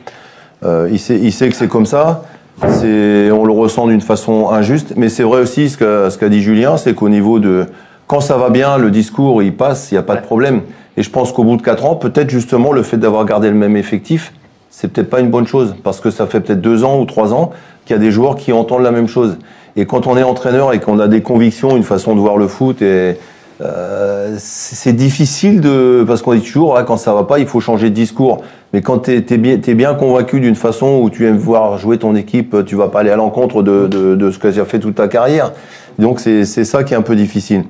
Euh, 0.63 0.87
il, 0.91 0.99
sait, 0.99 1.17
il 1.17 1.31
sait 1.31 1.49
que 1.49 1.55
c'est 1.55 1.67
comme 1.67 1.85
ça. 1.85 2.23
C'est, 2.67 3.31
on 3.31 3.45
le 3.45 3.53
ressent 3.53 3.87
d'une 3.87 4.01
façon 4.01 4.49
injuste, 4.49 4.93
mais 4.97 5.07
c'est 5.07 5.23
vrai 5.23 5.41
aussi 5.41 5.69
ce 5.69 5.77
qu'a 5.77 6.09
ce 6.09 6.17
qu'a 6.17 6.27
dit 6.27 6.41
Julien, 6.41 6.75
c'est 6.75 6.93
qu'au 6.93 7.07
niveau 7.07 7.39
de 7.39 7.65
quand 8.07 8.19
ça 8.19 8.37
va 8.37 8.49
bien, 8.49 8.77
le 8.77 8.91
discours 8.91 9.41
il 9.43 9.55
passe, 9.55 9.91
il 9.91 9.93
n'y 9.93 9.99
a 9.99 10.03
pas 10.03 10.15
de 10.15 10.21
problème. 10.21 10.61
Et 10.97 11.03
je 11.03 11.09
pense 11.09 11.31
qu'au 11.31 11.45
bout 11.45 11.55
de 11.55 11.61
quatre 11.61 11.85
ans, 11.85 11.95
peut-être 11.95 12.29
justement 12.29 12.73
le 12.73 12.83
fait 12.83 12.97
d'avoir 12.97 13.23
gardé 13.23 13.49
le 13.49 13.55
même 13.55 13.77
effectif, 13.77 14.33
c'est 14.69 14.91
peut-être 14.91 15.09
pas 15.09 15.21
une 15.21 15.29
bonne 15.29 15.47
chose 15.47 15.75
parce 15.83 16.01
que 16.01 16.11
ça 16.11 16.27
fait 16.27 16.41
peut-être 16.41 16.59
deux 16.59 16.83
ans 16.83 16.99
ou 16.99 17.05
trois 17.05 17.33
ans 17.33 17.51
qu'il 17.85 17.95
y 17.95 17.99
a 17.99 18.01
des 18.01 18.11
joueurs 18.11 18.35
qui 18.35 18.51
entendent 18.51 18.83
la 18.83 18.91
même 18.91 19.07
chose. 19.07 19.37
Et 19.75 19.85
quand 19.85 20.07
on 20.07 20.17
est 20.17 20.23
entraîneur 20.23 20.73
et 20.73 20.79
qu'on 20.79 20.99
a 20.99 21.07
des 21.07 21.21
convictions, 21.21 21.75
une 21.77 21.83
façon 21.83 22.15
de 22.15 22.19
voir 22.19 22.37
le 22.37 22.47
foot, 22.47 22.81
et 22.81 23.17
euh, 23.61 24.35
c'est 24.37 24.93
difficile 24.93 25.59
de 25.61 26.03
parce 26.07 26.21
qu'on 26.21 26.33
dit 26.33 26.41
toujours 26.41 26.77
ah, 26.77 26.83
quand 26.83 26.97
ça 26.97 27.13
va 27.13 27.23
pas, 27.23 27.39
il 27.39 27.45
faut 27.47 27.59
changer 27.59 27.89
de 27.89 27.95
discours. 27.95 28.41
Mais 28.73 28.81
quand 28.81 28.99
tu 28.99 29.11
es, 29.11 29.37
bien, 29.37 29.57
t'es 29.57 29.73
bien 29.73 29.93
convaincu 29.95 30.39
d'une 30.39 30.55
façon 30.55 30.99
où 31.01 31.09
tu 31.09 31.27
aimes 31.27 31.37
voir 31.37 31.77
jouer 31.77 31.97
ton 31.97 32.15
équipe, 32.15 32.55
tu 32.65 32.75
vas 32.75 32.87
pas 32.87 32.99
aller 33.01 33.09
à 33.11 33.15
l'encontre 33.15 33.61
de, 33.63 33.87
de, 33.87 34.15
de 34.15 34.31
ce 34.31 34.37
que 34.39 34.47
tu 34.47 34.59
as 34.61 34.65
fait 34.65 34.79
toute 34.79 34.95
ta 34.95 35.07
carrière. 35.07 35.51
Donc 35.97 36.19
c'est 36.19 36.45
ça 36.45 36.83
qui 36.83 36.93
est 36.93 36.97
un 36.97 37.01
peu 37.01 37.15
difficile. 37.15 37.63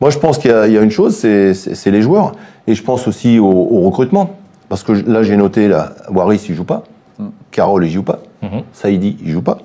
Moi, 0.00 0.10
je 0.10 0.18
pense 0.18 0.36
qu'il 0.38 0.50
y, 0.50 0.54
a- 0.54 0.66
il 0.66 0.72
y 0.72 0.78
a 0.78 0.82
une 0.82 0.90
chose, 0.90 1.14
c'est- 1.16 1.86
les 1.90 2.02
joueurs. 2.02 2.32
Et 2.66 2.74
je 2.74 2.82
pense 2.82 3.06
aussi 3.08 3.38
au, 3.38 3.46
au 3.46 3.80
recrutement. 3.82 4.36
Parce 4.68 4.82
que 4.82 4.94
je- 4.94 5.04
là, 5.04 5.22
j'ai 5.22 5.36
noté, 5.36 5.68
là, 5.68 5.92
Waris, 6.10 6.44
il 6.48 6.54
joue 6.54 6.64
pas. 6.64 6.82
Carole, 7.52 7.84
il 7.86 7.90
joue 7.90 8.02
pas. 8.02 8.18
Mhm. 8.42 8.62
Saïdi, 8.72 9.16
il 9.24 9.30
joue 9.30 9.42
pas. 9.42 9.58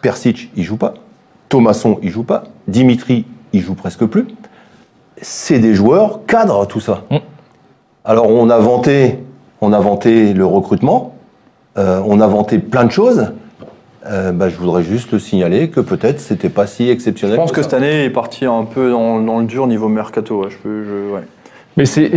Persic, 0.00 0.50
il 0.56 0.62
joue 0.64 0.76
pas. 0.76 0.94
Thomasson, 1.54 2.00
il 2.02 2.10
joue 2.10 2.24
pas. 2.24 2.42
Dimitri, 2.66 3.26
il 3.52 3.60
joue 3.60 3.74
presque 3.74 4.04
plus. 4.06 4.26
C'est 5.22 5.60
des 5.60 5.72
joueurs 5.72 6.22
cadres, 6.26 6.66
tout 6.66 6.80
ça. 6.80 7.04
Mm. 7.12 7.18
Alors, 8.04 8.28
on 8.28 8.50
a 8.50 8.58
vanté, 8.58 9.20
on 9.60 9.72
a 9.72 9.78
vanté 9.78 10.34
le 10.34 10.44
recrutement. 10.44 11.14
euh, 11.78 12.02
on 12.04 12.20
a 12.20 12.26
vanté 12.26 12.58
plein 12.58 12.84
de 12.84 12.90
choses. 12.90 13.28
euh, 14.06 14.32
bah, 14.32 14.48
je 14.48 14.56
voudrais 14.56 14.82
juste 14.82 15.16
signaler 15.20 15.70
que 15.70 15.78
peut-être 15.78 16.18
c'était 16.18 16.48
pas 16.48 16.66
si 16.66 16.90
exceptionnel. 16.90 17.36
Je 17.36 17.40
pense 17.40 17.52
que, 17.52 17.62
cette 17.62 17.74
année 17.74 18.02
est 18.02 18.10
parti 18.10 18.46
un 18.46 18.64
peu 18.64 18.90
dans, 18.90 19.20
dans 19.20 19.38
le 19.38 19.46
dur 19.46 19.68
niveau 19.68 19.86
mercato. 19.86 20.42
ouais. 20.42 20.50
Je 20.50 20.56
peux, 20.56 20.82
je, 20.84 21.14
ouais. 21.14 21.22
Mais 21.76 21.86
c'est 21.86 22.10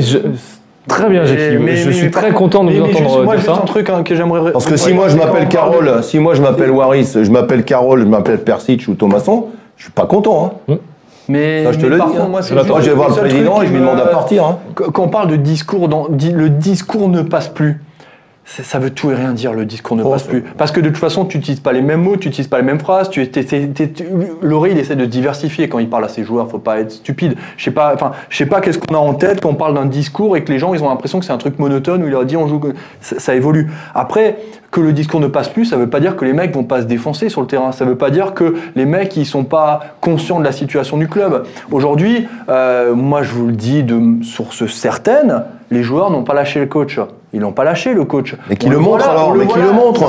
très 0.88 1.10
bien, 1.10 1.26
Jackie. 1.26 1.58
Mais- 1.60 1.76
je 1.76 1.88
mais- 1.88 1.94
suis 1.94 2.06
mais 2.06 2.12
très 2.12 2.28
par- 2.30 2.34
content 2.36 2.64
de 2.64 2.70
mais- 2.72 2.80
vous 2.80 2.86
mais 2.86 2.92
entendre 2.96 3.10
juste, 3.10 3.24
moi, 3.24 3.36
dire 3.36 3.44
juste 3.44 3.56
ça. 3.56 3.62
un 3.62 3.66
truc 3.66 3.90
hein, 3.90 4.04
que 4.04 4.16
j'aimerais. 4.16 4.52
Parce 4.52 4.66
que 4.66 4.78
si 4.78 4.94
moi 4.94 5.08
je 5.10 5.18
m'appelle 5.18 5.48
Carole, 5.48 6.04
si 6.04 6.20
moi 6.20 6.34
je 6.34 6.42
m'appelle 6.42 6.72
Waris, 6.72 7.14
je 7.22 7.30
m'appelle 7.32 7.64
Carole, 7.64 8.02
je 8.02 8.06
m'appelle 8.06 8.40
Persic 8.44 8.88
ou 8.88 8.94
Thomasson, 8.96 9.48
je 9.78 9.84
suis 9.84 9.92
pas 9.92 10.06
content. 10.06 10.54
Hein. 10.70 10.76
Mais, 11.30 11.66
Ça, 11.66 11.74
je 11.74 11.78
te 11.80 11.84
mais 11.84 11.90
le 11.90 11.98
par 11.98 12.08
dis, 12.08 12.14
contre, 12.14 12.26
hein. 12.26 12.30
moi, 12.30 12.42
c'est 12.42 12.54
Moi, 12.54 12.64
juste 12.64 12.82
je 12.84 12.90
vais 12.90 12.96
voir 12.96 13.10
le 13.10 13.16
président 13.16 13.62
et 13.62 13.68
je 13.68 13.72
lui 13.74 13.80
demande 13.82 14.00
à 14.00 14.06
partir. 14.08 14.46
Hein. 14.46 14.60
Quand 14.76 15.04
on 15.04 15.10
parle 15.10 15.28
de 15.30 15.36
discours, 15.36 15.90
dans, 15.90 16.08
le 16.08 16.50
discours 16.50 17.10
ne 17.10 17.22
passe 17.22 17.50
plus. 17.50 17.82
Ça 18.50 18.80
veut 18.80 18.92
tout 18.92 19.12
et 19.12 19.16
rien 19.16 19.34
dire, 19.34 19.52
le 19.52 19.66
discours 19.66 19.98
ne 19.98 20.04
Oh, 20.04 20.12
passe 20.12 20.24
plus. 20.24 20.42
Parce 20.42 20.72
que 20.72 20.80
de 20.80 20.88
toute 20.88 20.98
façon, 20.98 21.26
tu 21.26 21.38
n'utilises 21.38 21.60
pas 21.60 21.74
les 21.74 21.82
mêmes 21.82 22.02
mots, 22.02 22.16
tu 22.16 22.30
n'utilises 22.30 22.48
pas 22.48 22.58
les 22.58 22.64
mêmes 22.64 22.80
phrases. 22.80 23.10
Tu, 23.10 23.30
Loré, 24.42 24.72
il 24.72 24.78
essaie 24.78 24.96
de 24.96 25.06
diversifier 25.06 25.68
quand 25.68 25.80
il 25.80 25.90
parle 25.90 26.06
à 26.06 26.08
ses 26.08 26.24
joueurs. 26.24 26.50
faut 26.50 26.58
pas 26.58 26.80
être 26.80 26.92
stupide. 26.92 27.36
Je 27.58 27.66
sais 27.66 27.72
pas, 27.72 27.94
enfin, 27.94 28.14
je 28.30 28.38
sais 28.38 28.46
pas 28.46 28.62
qu'est-ce 28.62 28.80
qu'on 28.80 28.96
a 28.96 29.00
en 29.00 29.14
tête 29.16 29.42
quand 29.42 29.50
on 29.50 29.56
parle 29.56 29.74
d'un 29.74 29.86
discours 29.86 30.38
et 30.38 30.46
que 30.46 30.52
les 30.52 30.60
gens, 30.60 30.74
ils 30.74 30.82
ont 30.82 30.88
l'impression 30.88 31.20
que 31.20 31.26
c'est 31.26 31.34
un 31.34 31.38
truc 31.38 31.60
monotone 31.60 32.04
où 32.04 32.06
il 32.06 32.12
leur 32.12 32.24
dit 32.24 32.38
on 32.38 32.48
joue. 32.48 32.62
ça 33.02 33.36
évolue. 33.36 33.70
Après, 33.94 34.38
que 34.72 34.80
le 34.80 34.94
discours 34.94 35.20
ne 35.20 35.28
passe 35.28 35.50
plus, 35.50 35.66
ça 35.66 35.76
veut 35.76 35.90
pas 35.90 36.00
dire 36.00 36.16
que 36.16 36.24
les 36.24 36.34
mecs 36.34 36.54
vont 36.54 36.64
pas 36.64 36.82
se 36.82 36.88
défoncer 36.88 37.28
sur 37.28 37.42
le 37.42 37.48
terrain. 37.48 37.74
Ça 37.74 37.84
veut 37.84 37.98
pas 37.98 38.12
dire 38.12 38.34
que 38.34 38.56
les 38.78 38.86
mecs, 38.86 39.18
ils 39.18 39.26
sont 39.26 39.44
pas 39.44 39.82
conscients 40.00 40.40
de 40.40 40.46
la 40.46 40.54
situation 40.54 40.98
du 40.98 41.10
club. 41.10 41.46
Aujourd'hui, 41.70 42.28
euh, 42.48 42.96
moi, 42.96 43.24
je 43.24 43.32
vous 43.32 43.48
le 43.48 43.54
dis 43.54 43.84
de 43.84 44.24
sources 44.24 44.66
certaines, 44.68 45.44
les 45.70 45.84
joueurs 45.84 46.12
n'ont 46.12 46.24
pas 46.24 46.34
lâché 46.34 46.62
le 46.62 46.66
coach. 46.66 47.00
Ils 47.38 47.42
n'ont 47.42 47.52
pas 47.52 47.64
lâché 47.64 47.94
le 47.94 48.04
coach. 48.04 48.36
Mais 48.50 48.56
qui 48.56 48.68
le 48.68 48.80
montre 48.80 49.08
alors, 49.08 49.36
mais 49.36 49.46
qui 49.46 49.60
le 49.60 49.72
montre. 49.72 50.02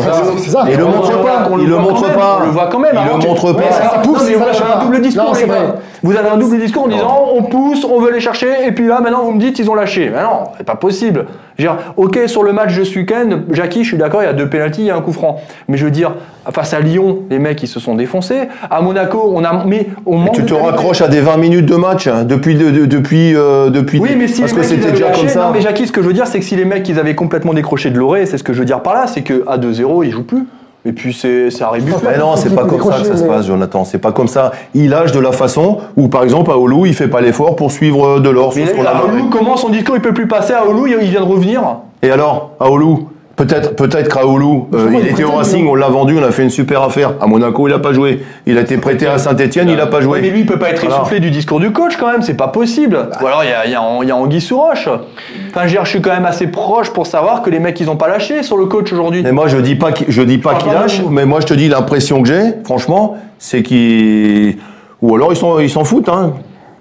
Il 0.66 0.78
le 0.78 0.84
On 0.86 0.88
montre 0.88 1.22
pas. 1.22 1.46
Il 1.60 1.68
le 1.68 1.76
montre 1.76 2.14
pas. 2.14 2.38
On 2.40 2.46
le 2.46 2.50
voit 2.52 2.68
quand 2.72 2.78
même. 2.78 2.94
Il 2.98 3.12
le 3.16 3.18
tu- 3.20 3.28
montre 3.28 3.52
pas. 3.52 3.60
vous 4.02 4.16
avez 4.16 4.34
un 4.72 4.82
double 4.82 5.00
discours, 5.02 5.34
les 5.36 5.46
gars. 5.46 5.74
Vous 6.02 6.16
avez 6.16 6.28
un 6.30 6.36
double 6.38 6.58
discours 6.58 6.84
en 6.84 6.88
disant 6.88 7.28
on 7.34 7.42
pousse, 7.42 7.84
on 7.84 8.00
veut 8.00 8.12
les 8.12 8.20
chercher, 8.20 8.66
et 8.66 8.72
puis 8.72 8.86
là 8.86 9.00
maintenant 9.00 9.24
vous 9.24 9.32
me 9.32 9.40
dites 9.40 9.58
ils 9.58 9.68
ont 9.70 9.74
lâché. 9.74 10.08
Mais 10.10 10.22
non, 10.22 10.44
c'est 10.56 10.64
pas 10.64 10.76
possible. 10.76 11.26
Je 11.58 11.66
veux 11.66 11.70
dire, 11.74 11.78
ok, 11.96 12.20
sur 12.26 12.44
le 12.44 12.52
match 12.52 12.76
de 12.78 12.84
ce 12.84 12.96
week-end, 12.96 13.40
Jackie, 13.50 13.82
je 13.82 13.88
suis 13.88 13.96
d'accord, 13.96 14.22
il 14.22 14.26
y 14.26 14.28
a 14.28 14.32
deux 14.32 14.48
pénalties, 14.48 14.82
il 14.82 14.86
y 14.86 14.90
a 14.90 14.96
un 14.96 15.00
coup 15.00 15.12
franc. 15.12 15.40
Mais 15.66 15.76
je 15.76 15.84
veux 15.84 15.90
dire, 15.90 16.14
face 16.52 16.72
à 16.72 16.78
Lyon, 16.78 17.22
les 17.30 17.40
mecs 17.40 17.60
ils 17.60 17.66
se 17.66 17.80
sont 17.80 17.96
défoncés. 17.96 18.42
À 18.70 18.80
Monaco, 18.80 19.32
on 19.34 19.42
a 19.42 19.64
mais 19.66 19.88
on 20.06 20.18
manque 20.18 20.34
Tu 20.34 20.44
te 20.44 20.54
raccroches 20.54 21.00
à 21.02 21.08
des 21.08 21.20
20 21.20 21.36
minutes 21.36 21.66
de 21.66 21.74
match 21.74 22.06
hein, 22.06 22.22
depuis 22.22 22.54
de- 22.54 22.70
de- 22.70 22.86
depuis 22.86 23.34
euh, 23.34 23.70
depuis 23.70 23.98
Oui, 23.98 24.10
mais 24.16 24.28
si 24.28 24.40
parce 24.42 24.52
les 24.52 24.58
que 24.60 24.64
c'était 24.64 24.92
déjà 24.92 25.08
lâché- 25.10 25.18
comme 25.20 25.28
ça. 25.28 25.46
Non, 25.46 25.50
mais 25.52 25.60
Jackie, 25.60 25.88
ce 25.88 25.90
que 25.92 26.00
je 26.00 26.06
veux 26.06 26.12
dire, 26.12 26.28
c'est 26.28 26.38
que 26.38 26.44
si 26.44 26.54
les 26.54 26.64
mecs 26.64 26.88
ils 26.88 27.00
avaient 27.00 27.16
complètement 27.16 27.54
décroché 27.54 27.90
de 27.90 27.98
l'orée, 27.98 28.24
c'est 28.26 28.38
ce 28.38 28.44
que 28.44 28.52
je 28.52 28.60
veux 28.60 28.64
dire 28.64 28.80
par 28.80 28.94
là, 28.94 29.08
c'est 29.08 29.22
que 29.22 29.42
à 29.48 29.58
2-0, 29.58 30.04
ils 30.04 30.12
jouent 30.12 30.22
plus. 30.22 30.44
Et 30.88 30.92
puis 30.92 31.12
c'est 31.12 31.48
buffet. 31.82 31.96
Mais 32.12 32.18
non, 32.18 32.34
c'est 32.36 32.54
pas 32.54 32.64
comme 32.64 32.82
ça 32.82 32.98
que 33.00 33.04
ça 33.06 33.16
se 33.18 33.24
passe, 33.24 33.46
Jonathan. 33.46 33.84
C'est 33.84 33.98
pas 33.98 34.10
comme 34.12 34.26
ça. 34.26 34.52
Il 34.72 34.88
lâche 34.88 35.12
de 35.12 35.20
la 35.20 35.32
façon 35.32 35.78
où, 35.98 36.08
par 36.08 36.22
exemple, 36.24 36.50
à 36.50 36.56
Oulu, 36.56 36.88
il 36.88 36.94
fait 36.94 37.08
pas 37.08 37.20
l'effort 37.20 37.56
pour 37.56 37.70
suivre 37.70 38.06
euh, 38.16 38.20
Delors. 38.20 38.54
Mais 38.56 38.62
sur 38.66 38.70
ce 38.74 38.80
qu'on 38.80 38.86
a- 38.86 38.90
à 38.92 39.04
Oulu, 39.04 39.24
comment 39.30 39.58
son 39.58 39.68
discours 39.68 39.96
il 39.96 40.00
peut 40.00 40.14
plus 40.14 40.26
passer? 40.26 40.54
À 40.54 40.66
Oulu, 40.66 40.90
il 40.98 41.08
vient 41.10 41.20
de 41.20 41.26
revenir. 41.26 41.60
Et 42.02 42.10
alors, 42.10 42.52
à 42.58 42.70
Oulu 42.70 43.02
Peut-être, 43.38 43.76
peut-être 43.76 44.12
qu'à 44.12 44.26
Oulu, 44.26 44.64
euh, 44.74 44.88
il 44.92 44.98
qu'il 44.98 45.08
était 45.10 45.22
au 45.22 45.30
Racing, 45.30 45.64
on 45.68 45.76
l'a 45.76 45.86
vendu, 45.88 46.18
on 46.18 46.24
a 46.24 46.32
fait 46.32 46.42
une 46.42 46.50
super 46.50 46.82
affaire. 46.82 47.12
À 47.20 47.28
Monaco, 47.28 47.68
il 47.68 47.72
a 47.72 47.78
pas 47.78 47.92
joué. 47.92 48.20
Il 48.46 48.58
a 48.58 48.62
été 48.62 48.76
prêté 48.78 49.06
à 49.06 49.16
Saint-Etienne, 49.18 49.68
il 49.68 49.78
a 49.80 49.86
pas 49.86 50.00
joué. 50.00 50.20
mais 50.20 50.30
lui, 50.30 50.40
il 50.40 50.46
peut 50.46 50.58
pas 50.58 50.70
être 50.70 50.84
essoufflé 50.84 51.20
du 51.20 51.30
discours 51.30 51.60
du 51.60 51.70
coach 51.70 51.96
quand 51.96 52.10
même, 52.10 52.22
c'est 52.22 52.34
pas 52.34 52.48
possible. 52.48 53.08
Ou 53.22 53.26
alors 53.28 53.44
il 53.44 53.50
y 53.50 53.52
a, 53.52 53.64
il 53.64 53.70
y, 53.70 53.76
a, 53.76 53.82
il 54.02 54.08
y 54.08 54.10
a 54.10 54.16
Anguille 54.16 54.40
sous 54.40 54.58
roche. 54.58 54.88
Enfin, 54.88 55.60
je 55.60 55.66
veux 55.66 55.70
dire, 55.70 55.84
je 55.84 55.90
suis 55.90 56.00
quand 56.02 56.10
même 56.12 56.26
assez 56.26 56.48
proche 56.48 56.90
pour 56.90 57.06
savoir 57.06 57.42
que 57.42 57.50
les 57.50 57.60
mecs, 57.60 57.78
ils 57.78 57.88
ont 57.88 57.96
pas 57.96 58.08
lâché 58.08 58.42
sur 58.42 58.56
le 58.56 58.66
coach 58.66 58.92
aujourd'hui. 58.92 59.22
Mais 59.22 59.30
moi, 59.30 59.46
je 59.46 59.58
dis 59.58 59.76
pas, 59.76 59.92
qu'il- 59.92 60.06
je 60.10 60.22
dis 60.22 60.38
pas 60.38 60.54
Ah, 60.56 60.58
qu'il 60.60 60.72
lâche, 60.72 61.00
mais 61.08 61.24
moi, 61.24 61.38
je 61.40 61.46
te 61.46 61.54
dis 61.54 61.68
l'impression 61.68 62.22
que 62.22 62.26
j'ai, 62.28 62.42
franchement, 62.64 63.18
c'est 63.38 63.62
qu'ils, 63.62 64.56
ou 65.00 65.14
alors 65.14 65.32
ils 65.32 65.36
sont, 65.36 65.60
ils 65.60 65.70
s'en 65.70 65.84
foutent, 65.84 66.08
hein. 66.08 66.32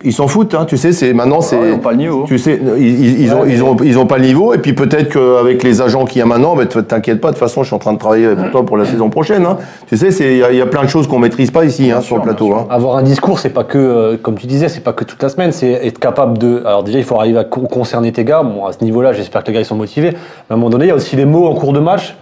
Ils 0.04 0.14
s'en 0.14 0.28
foutent, 0.28 0.54
hein. 0.54 0.66
Tu 0.66 0.78
sais, 0.78 0.92
c'est 0.94 1.12
maintenant, 1.14 1.42
c'est. 1.42 1.58
ils 1.70 1.74
ont 1.74 1.80
pas 1.80 1.92
le 1.92 1.98
niveau. 1.98 2.24
Tu 2.28 2.38
sais, 2.38 2.62
ils, 2.78 2.86
ils- 2.88 3.22
ils 3.22 3.34
ont, 3.34 3.46
ils 3.46 3.64
ont, 3.64 3.76
ils 3.84 3.98
ont 3.98 4.06
pas 4.06 4.18
le 4.20 4.26
niveau, 4.26 4.54
et 4.54 4.60
puis 4.60 4.74
peut-être 4.74 5.10
qu'avec 5.12 5.64
les 5.64 5.82
agents 5.82 6.06
qu'il 6.06 6.20
y 6.20 6.22
a 6.22 6.26
maintenant, 6.28 6.56
t- 6.56 6.84
t'inquiète 6.84 7.20
pas, 7.20 7.30
de 7.30 7.34
toute 7.34 7.40
façon, 7.40 7.64
je 7.64 7.68
suis 7.68 7.76
en 7.76 7.80
train 7.80 7.94
de 7.94 7.98
travailler 7.98 8.36
pour 8.36 8.52
toi 8.52 8.66
pour 8.66 8.78
la 8.78 8.86
saison 8.86 9.10
prochaine, 9.10 9.46
hein. 9.46 9.58
Tu 9.88 9.98
sais, 9.98 10.12
c'est, 10.12 10.34
il 10.34 10.38
y, 10.38 10.44
a- 10.44 10.52
il 10.52 10.58
y 10.58 10.62
a 10.62 10.68
plein 10.68 10.84
de 10.84 10.88
choses 10.88 11.08
qu'on 11.08 11.18
maîtrise 11.18 11.50
pas 11.50 11.66
ici, 11.66 11.90
hein, 11.92 12.02
sur 12.02 12.18
le 12.18 12.22
plateau, 12.22 12.54
hein. 12.54 12.68
Avoir 12.70 12.98
un 12.98 13.02
discours, 13.02 13.40
c'est 13.40 13.50
pas 13.50 13.64
que, 13.64 13.78
euh, 13.80 14.18
comme 14.22 14.36
tu 14.36 14.46
disais, 14.46 14.70
c'est 14.70 14.84
pas 14.84 14.94
que 14.94 15.04
toute 15.04 15.22
la 15.24 15.30
semaine, 15.30 15.52
c'est 15.52 15.72
être 15.72 15.98
capable 16.00 16.38
de. 16.38 16.62
Alors 16.66 16.84
déjà, 16.84 17.00
il 17.00 17.04
faut 17.04 17.16
arriver 17.16 17.40
à 17.40 17.44
co- 17.44 17.62
concerner 17.62 18.12
tes 18.12 18.24
gars. 18.24 18.44
Bon, 18.44 18.66
à 18.66 18.74
ce 18.74 18.84
niveau-là, 18.84 19.14
j'espère 19.14 19.42
que 19.44 19.48
les 19.48 19.54
gars 19.54 19.62
ils 19.62 19.66
sont 19.66 19.76
motivés. 19.76 20.12
Mais 20.12 20.18
à 20.52 20.54
un 20.54 20.58
moment 20.58 20.70
donné, 20.70 20.86
il 20.86 20.90
y 20.90 20.92
a 20.92 20.96
aussi 20.96 21.16
les 21.16 21.26
mots 21.26 21.48
en 21.48 21.56
cours 21.56 21.74
de 21.74 21.80
match 21.80 22.16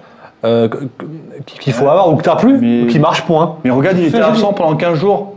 euh, 0.46 0.70
qu'il 1.60 1.74
faut 1.74 1.88
avoir 1.88 2.10
ou 2.12 2.16
que 2.16 2.24
t'as 2.24 2.36
plus, 2.38 2.58
Mais- 2.60 2.84
ou 2.84 2.88
qui 2.88 3.00
marchent 3.00 3.24
point. 3.24 3.56
Mais 3.64 3.72
regarde, 3.72 3.98
il 4.00 4.06
était 4.08 4.20
absent 4.20 4.54
pendant 4.54 4.76
15 4.76 4.98
jours. 4.98 5.34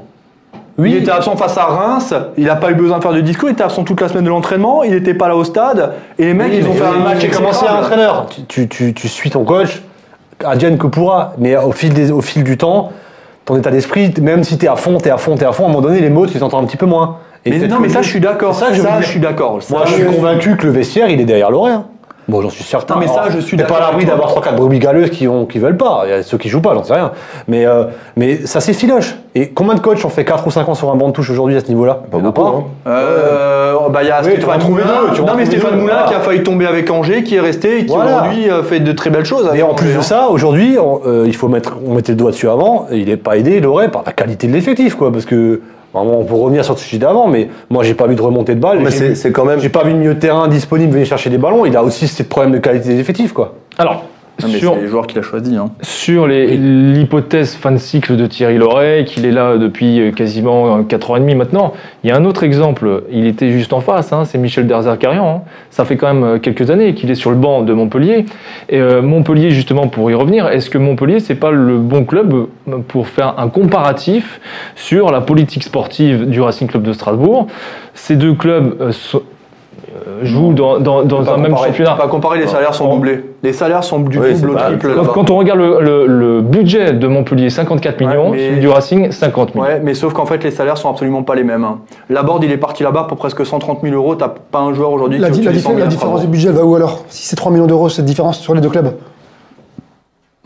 Oui. 0.78 0.92
Il 0.92 0.96
était 0.98 1.10
absent 1.10 1.36
face 1.36 1.58
à 1.58 1.64
Reims, 1.64 2.14
il 2.36 2.44
n'a 2.44 2.54
pas 2.54 2.70
eu 2.70 2.74
besoin 2.74 2.98
de 2.98 3.02
faire 3.02 3.12
de 3.12 3.20
discours, 3.20 3.48
il 3.48 3.52
était 3.52 3.64
absent 3.64 3.82
toute 3.82 4.00
la 4.00 4.08
semaine 4.08 4.24
de 4.24 4.28
l'entraînement, 4.30 4.84
il 4.84 4.92
n'était 4.92 5.14
pas 5.14 5.26
là 5.26 5.34
au 5.34 5.42
stade, 5.42 5.94
et 6.18 6.26
les 6.26 6.34
mecs, 6.34 6.52
ils 6.54 6.66
ont 6.68 6.72
fait 6.72 6.84
un 6.84 6.98
match 6.98 7.24
Et 7.24 7.28
comme 7.28 7.46
ancien 7.46 7.62
exécrable. 7.62 7.84
entraîneur, 7.84 8.26
tu, 8.26 8.46
tu, 8.46 8.68
tu, 8.68 8.94
tu 8.94 9.08
suis 9.08 9.28
ton 9.30 9.42
coach, 9.44 9.82
advienne 10.44 10.78
que 10.78 10.86
pourra. 10.86 11.32
Mais 11.38 11.56
au 11.56 11.72
fil, 11.72 11.92
des, 11.92 12.10
au 12.12 12.20
fil 12.20 12.44
du 12.44 12.56
temps, 12.56 12.92
ton 13.44 13.56
état 13.56 13.70
d'esprit, 13.70 14.12
même 14.20 14.44
si 14.44 14.58
t'es 14.58 14.68
à 14.68 14.76
fond, 14.76 14.98
t'es 14.98 15.10
à 15.10 15.16
fond, 15.16 15.34
t'es 15.34 15.46
à 15.46 15.52
fond, 15.52 15.64
à 15.64 15.66
un 15.66 15.72
moment 15.72 15.82
donné, 15.82 16.00
les 16.00 16.10
mots, 16.10 16.26
tu 16.26 16.34
les 16.34 16.42
entends 16.42 16.60
un 16.60 16.64
petit 16.64 16.76
peu 16.76 16.86
moins. 16.86 17.16
Et 17.44 17.50
Mais 17.50 17.66
non, 17.66 17.78
mais 17.80 17.88
ça, 17.88 18.02
je 18.02 18.08
suis 18.08 18.20
d'accord. 18.20 18.54
Ça 18.54 18.72
je 18.72 19.06
suis 19.06 19.20
d'accord. 19.20 19.58
Moi, 19.70 19.82
je 19.86 19.94
suis 19.94 20.04
convaincu 20.04 20.56
que 20.56 20.66
le 20.66 20.72
vestiaire, 20.72 21.08
il 21.08 21.20
est 21.20 21.24
derrière 21.24 21.50
l'Orient. 21.50 21.86
Bon, 22.28 22.42
j'en 22.42 22.50
suis 22.50 22.64
certain. 22.64 22.94
Non, 22.94 23.00
mais 23.00 23.06
ça, 23.08 23.24
je 23.30 23.38
suis 23.38 23.56
pas 23.56 23.76
à 23.76 23.80
l'abri 23.80 24.04
d'avoir 24.04 24.34
3-4 24.34 24.54
brebis 24.54 24.78
galeuses 24.78 25.10
qui, 25.10 25.26
ont, 25.26 25.46
qui 25.46 25.58
veulent 25.58 25.78
pas. 25.78 26.02
Il 26.04 26.10
y 26.10 26.12
a 26.12 26.22
ceux 26.22 26.36
qui 26.36 26.50
jouent 26.50 26.60
pas, 26.60 26.74
j'en 26.74 26.84
sais 26.84 26.92
rien. 26.92 27.12
Mais, 27.46 27.64
euh, 27.64 27.84
mais 28.16 28.44
ça, 28.46 28.60
c'est 28.60 28.74
filoche. 28.74 29.14
Et 29.34 29.48
combien 29.48 29.74
de 29.74 29.80
coachs 29.80 30.04
ont 30.04 30.10
fait 30.10 30.26
4 30.26 30.46
ou 30.46 30.50
5 30.50 30.68
ans 30.68 30.74
sur 30.74 30.90
un 30.90 30.96
banc 30.96 31.08
de 31.08 31.12
touche 31.12 31.30
aujourd'hui 31.30 31.56
à 31.56 31.60
ce 31.60 31.68
niveau-là? 31.68 32.02
Pas 32.10 32.18
beaucoup, 32.18 32.42
hein. 32.42 32.64
Euh, 32.86 33.88
bah, 33.90 34.02
il 34.02 34.08
y 34.08 34.10
a 34.10 34.20
Oui, 34.22 34.32
Stéphane 34.32 34.58
trouver 34.58 34.82
Moulin. 34.82 35.24
non, 35.26 35.34
mais 35.36 35.46
Stéphane 35.46 35.74
deux, 35.74 35.80
Moulin 35.80 36.04
qui 36.06 36.14
a 36.14 36.20
failli 36.20 36.42
tomber 36.42 36.66
avec 36.66 36.90
Angers, 36.90 37.22
qui 37.22 37.36
est 37.36 37.40
resté 37.40 37.80
et 37.80 37.86
qui 37.86 37.94
Voilà. 37.94 38.18
aujourd'hui 38.18 38.50
euh, 38.50 38.62
fait 38.62 38.80
de 38.80 38.92
très 38.92 39.10
belles 39.10 39.24
choses. 39.24 39.50
Et 39.54 39.62
en 39.62 39.74
plus 39.74 39.92
de 39.94 39.98
hein. 39.98 40.02
ça, 40.02 40.28
aujourd'hui, 40.28 40.76
on, 40.78 41.00
euh, 41.06 41.24
il 41.26 41.34
faut 41.34 41.48
mettre, 41.48 41.76
on 41.86 41.94
mettait 41.94 42.12
le 42.12 42.16
doigt 42.18 42.30
dessus 42.30 42.48
avant, 42.48 42.86
et 42.90 42.98
il 42.98 43.08
n'est 43.08 43.16
pas 43.16 43.36
aidé, 43.36 43.56
il 43.56 43.66
aurait, 43.66 43.90
par 43.90 44.02
la 44.04 44.12
qualité 44.12 44.46
de 44.46 44.52
l'effectif, 44.52 44.96
quoi, 44.96 45.10
parce 45.12 45.24
que, 45.24 45.60
vraiment, 45.92 46.20
on 46.20 46.24
peut 46.24 46.34
revenir 46.34 46.64
sur 46.64 46.78
ce 46.78 46.84
sujet 46.84 46.98
d'avant, 46.98 47.28
mais 47.28 47.48
moi, 47.70 47.82
j'ai 47.82 47.94
pas 47.94 48.06
vu 48.06 48.14
de 48.14 48.22
remontée 48.22 48.54
de 48.54 48.60
balle. 48.60 48.80
Mais 48.80 48.90
c'est, 48.90 49.32
quand 49.32 49.44
même. 49.44 49.60
J'ai 49.60 49.68
pas 49.68 49.84
vu 49.84 49.92
de 49.92 49.98
milieu 49.98 50.14
de 50.14 50.20
terrain 50.20 50.48
disponible 50.48 50.92
venir 50.92 51.06
chercher 51.06 51.30
des 51.30 51.38
ballons. 51.38 51.64
Il 51.66 51.76
a 51.76 51.82
aussi 51.82 52.08
ces 52.08 52.24
problèmes 52.24 52.52
de 52.52 52.58
qualité 52.58 52.90
des 52.90 53.00
effectifs, 53.00 53.32
quoi. 53.32 53.54
Alors, 53.78 54.04
Non, 54.42 54.48
mais 54.52 54.58
sur, 54.58 54.74
c'est 54.74 54.82
les 54.82 54.88
joueurs 54.88 55.06
qu'il 55.06 55.18
a 55.18 55.22
choisis. 55.22 55.56
Hein. 55.56 55.70
sur 55.82 56.26
l'hypothèse 56.26 57.54
fin 57.54 57.72
de 57.72 57.78
cycle 57.78 58.16
de 58.16 58.26
Thierry 58.26 58.58
Loret, 58.58 59.04
qu'il 59.04 59.26
est 59.26 59.32
là 59.32 59.56
depuis 59.56 60.00
euh, 60.00 60.12
quasiment 60.12 60.82
4 60.84 61.10
ans 61.10 61.16
et 61.16 61.20
demi 61.20 61.34
maintenant, 61.34 61.72
il 62.04 62.10
y 62.10 62.12
a 62.12 62.16
un 62.16 62.24
autre 62.24 62.44
exemple, 62.44 63.02
il 63.10 63.26
était 63.26 63.50
juste 63.50 63.72
en 63.72 63.80
face, 63.80 64.12
hein, 64.12 64.24
c'est 64.24 64.38
Michel 64.38 64.66
Derzakarian. 64.66 65.28
Hein. 65.28 65.42
Ça 65.70 65.84
fait 65.84 65.96
quand 65.96 66.12
même 66.12 66.24
euh, 66.24 66.38
quelques 66.38 66.70
années 66.70 66.94
qu'il 66.94 67.10
est 67.10 67.14
sur 67.14 67.30
le 67.30 67.36
banc 67.36 67.62
de 67.62 67.72
Montpellier. 67.72 68.26
Et 68.68 68.80
euh, 68.80 69.02
Montpellier, 69.02 69.50
justement, 69.50 69.88
pour 69.88 70.10
y 70.10 70.14
revenir, 70.14 70.48
est-ce 70.48 70.70
que 70.70 70.78
Montpellier, 70.78 71.20
c'est 71.20 71.34
pas 71.34 71.50
le 71.50 71.78
bon 71.78 72.04
club 72.04 72.32
euh, 72.32 72.78
pour 72.86 73.08
faire 73.08 73.34
un 73.38 73.48
comparatif 73.48 74.40
sur 74.76 75.10
la 75.10 75.20
politique 75.20 75.64
sportive 75.64 76.28
du 76.28 76.40
Racing 76.40 76.68
Club 76.68 76.82
de 76.82 76.92
Strasbourg? 76.92 77.46
Ces 77.94 78.16
deux 78.16 78.34
clubs 78.34 78.76
euh, 78.80 78.92
euh, 79.14 79.18
jouent 80.22 80.52
dans, 80.52 80.78
dans- 80.78 81.00
un 81.00 81.36
même 81.36 81.50
comparer, 81.52 81.68
championnat. 81.68 81.94
Pas 81.94 82.08
comparer, 82.08 82.38
les 82.38 82.46
salaires 82.46 82.74
sont 82.74 82.92
doublés. 82.94 83.24
Les 83.42 83.52
salaires 83.52 83.84
sont 83.84 84.00
du 84.00 84.18
Oui, 84.18 84.34
double 84.34 84.56
triple. 84.56 84.94
Quand, 85.14 85.30
on 85.30 85.36
regarde 85.38 85.58
le, 85.60 85.78
le- 85.80 86.06
le 86.06 86.40
budget 86.40 86.92
de 86.92 87.06
Montpellier, 87.06 87.50
54 87.50 88.00
millions, 88.00 88.30
mais- 88.30 88.48
celui 88.48 88.60
du 88.60 88.68
Racing, 88.68 89.10
50 89.12 89.54
millions. 89.54 89.66
Ouais, 89.66 89.80
mais 89.82 89.94
sauf 89.94 90.12
qu'en 90.12 90.26
fait, 90.26 90.42
les 90.42 90.50
salaires 90.50 90.76
sont 90.78 90.90
absolument 90.90 91.22
pas 91.22 91.34
les 91.34 91.44
mêmes. 91.44 91.64
Hein. 91.64 91.78
Laborde, 92.10 92.42
il 92.44 92.50
est 92.50 92.56
parti 92.56 92.82
là-bas 92.82 93.04
pour 93.08 93.16
presque 93.18 93.44
130 93.46 93.80
000 93.82 93.94
euros. 93.94 94.14
T'as 94.16 94.28
pas 94.50 94.58
un 94.60 94.72
joueur 94.72 94.90
aujourd'hui 94.92 95.18
La, 95.18 95.30
qui 95.30 95.42
la 95.42 95.50
au-dessus 95.50 95.52
des 95.52 95.58
diffé- 95.58 95.62
100 95.64 95.68
000 95.70 95.78
la 95.80 95.84
à 95.84 95.88
différence 95.88 96.20
du 96.22 96.26
budget, 96.26 96.48
elle 96.48 96.54
va 96.54 96.64
où 96.64 96.74
alors? 96.74 97.04
Si 97.08 97.26
c'est 97.28 97.36
3 97.36 97.52
millions 97.52 97.66
d'euros, 97.66 97.88
cette 97.88 98.04
différence 98.04 98.38
sur 98.40 98.54
les 98.54 98.60
deux 98.60 98.70
clubs? 98.70 98.92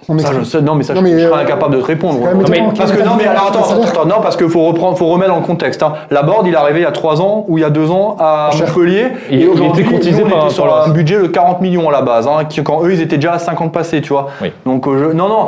On 0.08 0.18
Ça, 0.18 0.30
je 0.36 0.42
sais, 0.44 0.60
non, 0.60 0.74
mais 0.74 0.82
ça, 0.82 0.94
Non, 0.94 1.00
je, 1.00 1.04
mais, 1.04 1.12
je 1.20 1.26
serais 1.26 1.38
euh, 1.38 1.42
incapable 1.42 1.76
de 1.76 1.80
te 1.80 1.86
répondre. 1.86 2.14
c'est 2.18 2.20
quand 2.24 2.28
même 2.36 2.38
Non, 2.42 2.48
mais- 2.50 2.76
parce 2.76 2.90
que 2.92 3.02
non, 3.02 3.12
mais 3.16 3.26
alors 3.26 3.48
attends, 3.50 3.82
attends, 3.82 4.04
non, 4.06 4.16
parce 4.20 4.36
qu'il 4.36 4.48
faut 4.48 4.64
reprendre, 4.64 4.98
faut 4.98 5.06
remettre 5.06 5.30
dans 5.30 5.38
le 5.38 5.46
contexte. 5.46 5.80
Hein. 5.82 5.92
Laborde, 6.10 6.46
il 6.48 6.54
est 6.54 6.56
arrivé 6.56 6.80
il 6.80 6.82
y 6.82 6.86
a 6.86 6.90
3 6.90 7.20
ans 7.22 7.44
ou 7.48 7.58
il 7.58 7.60
y 7.60 7.64
a 7.64 7.70
2 7.70 7.90
ans 7.90 8.16
à. 8.18 8.50
Montpellier. 8.58 9.06
Il- 9.30 9.38
et 9.38 9.42
il 9.42 9.48
aujourd'hui, 9.48 9.82
était 9.82 9.90
par- 9.90 10.46
était 10.46 10.50
sur 10.54 10.66
par 10.66 10.86
le 10.86 10.90
un 10.90 10.92
budget 10.94 11.18
de 11.22 11.26
40 11.28 11.60
millions 11.60 11.88
à 11.88 11.92
la 11.92 12.02
base, 12.02 12.26
hein, 12.26 12.44
qui- 12.48 12.62
quand 12.64 12.82
eux, 12.84 12.92
ils 12.92 13.00
étaient 13.00 13.16
déjà 13.16 13.34
à 13.34 13.38
50 13.38 13.72
passés, 13.72 14.00
tu 14.00 14.12
vois. 14.12 14.28
Oui. 14.42 14.50
Donc, 14.66 14.88
euh, 14.88 15.10
je- 15.10 15.16
non, 15.16 15.28
non, 15.28 15.46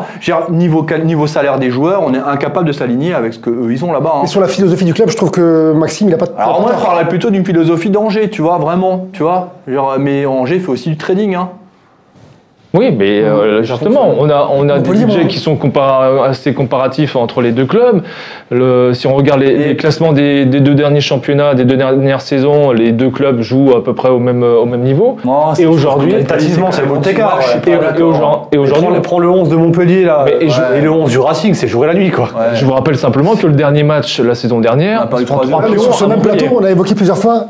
niveau, 0.50 0.86
niveau 1.02 1.26
salaire 1.26 1.58
des 1.58 1.70
joueurs, 1.70 2.02
on 2.06 2.14
est 2.14 2.18
incapable 2.18 2.66
de 2.66 2.72
s'aligner 2.72 3.12
avec 3.12 3.34
ce 3.34 3.38
qu'eux, 3.40 3.68
ils 3.70 3.84
ont 3.84 3.92
là-bas. 3.92 4.12
hein. 4.18 4.20
Et 4.24 4.26
sur 4.28 4.40
la 4.40 4.46
philosophie 4.48 4.84
du 4.84 4.94
club, 4.94 5.10
je 5.10 5.16
trouve 5.16 5.32
que 5.32 5.72
Maxime, 5.72 6.08
il 6.08 6.14
a 6.14 6.16
pas 6.18 6.26
de. 6.26 6.32
Alors 6.38 6.60
moi, 6.60 6.70
je 6.78 6.84
parlerais 6.84 7.08
plutôt 7.08 7.30
d'une 7.30 7.44
philosophie 7.44 7.90
d'Angers, 7.90 8.30
tu 8.30 8.40
vois, 8.42 8.58
vraiment, 8.58 9.06
tu 9.12 9.22
vois. 9.24 9.48
Genre, 9.66 9.96
mais 9.98 10.26
Angers 10.26 10.60
fait 10.60 10.70
aussi 10.70 10.88
du 10.90 10.96
trading, 10.96 11.34
hein. 11.34 11.48
Oui, 12.74 12.90
mais 12.96 13.20
euh, 13.22 13.62
justement, 13.62 14.14
on 14.18 14.28
a, 14.28 14.48
on 14.52 14.68
a 14.68 14.80
des 14.80 14.90
budgets 14.90 15.26
qui 15.28 15.38
sont 15.38 15.54
compara- 15.54 16.26
assez 16.26 16.52
comparatifs 16.54 17.14
entre 17.14 17.40
les 17.40 17.52
deux 17.52 17.66
clubs. 17.66 18.02
Le, 18.50 18.92
si 18.94 19.06
on 19.06 19.14
regarde 19.14 19.40
les, 19.40 19.56
les 19.68 19.76
classements 19.76 20.12
des, 20.12 20.44
des 20.44 20.58
deux 20.60 20.74
derniers 20.74 21.00
championnats, 21.00 21.54
des 21.54 21.64
deux 21.64 21.76
dernières 21.76 22.20
saisons, 22.20 22.72
les 22.72 22.90
deux 22.90 23.10
clubs 23.10 23.40
jouent 23.42 23.74
à 23.76 23.84
peu 23.84 23.94
près 23.94 24.08
au 24.08 24.18
même, 24.18 24.42
au 24.42 24.66
même 24.66 24.80
niveau. 24.82 25.18
Non, 25.24 25.54
et 25.54 25.66
aujourd'hui, 25.66 26.10
qualitativement, 26.10 26.72
c'est 26.72 26.86
bon 26.86 27.00
écart. 27.00 27.38
et, 27.66 28.02
aujourd'hui, 28.02 28.48
et 28.52 28.58
aujourd'hui, 28.58 28.88
Prends, 28.90 29.00
prends 29.02 29.18
le 29.20 29.30
11 29.30 29.48
de 29.48 29.56
Montpellier 29.56 30.04
là, 30.04 30.24
Mais- 30.26 30.46
et 30.78 30.80
le 30.80 30.90
11 30.90 31.10
du 31.10 31.18
Racing, 31.18 31.54
c'est 31.54 31.68
jour 31.68 31.84
et 31.84 31.86
la 31.86 31.94
nuit 31.94 32.10
quoi. 32.10 32.24
Ouais. 32.24 32.54
je 32.56 32.64
vous 32.64 32.72
rappelle 32.72 32.96
simplement 32.96 33.36
que 33.36 33.46
le 33.46 33.52
dernier 33.52 33.84
match 33.84 34.18
la 34.20 34.34
saison 34.34 34.56
On 34.56 34.60
dernière, 34.60 35.08
prend 35.08 35.18
zéro. 35.44 35.60
Ouais, 35.60 35.66
mais 35.70 35.74
pions 35.76 35.82
sur 35.82 35.94
ce 35.94 36.04
même 36.06 36.20
plateau, 36.20 36.46
on 36.60 36.64
a 36.64 36.70
évoqué 36.70 36.94
plusieurs 36.96 37.18
fois 37.18 37.44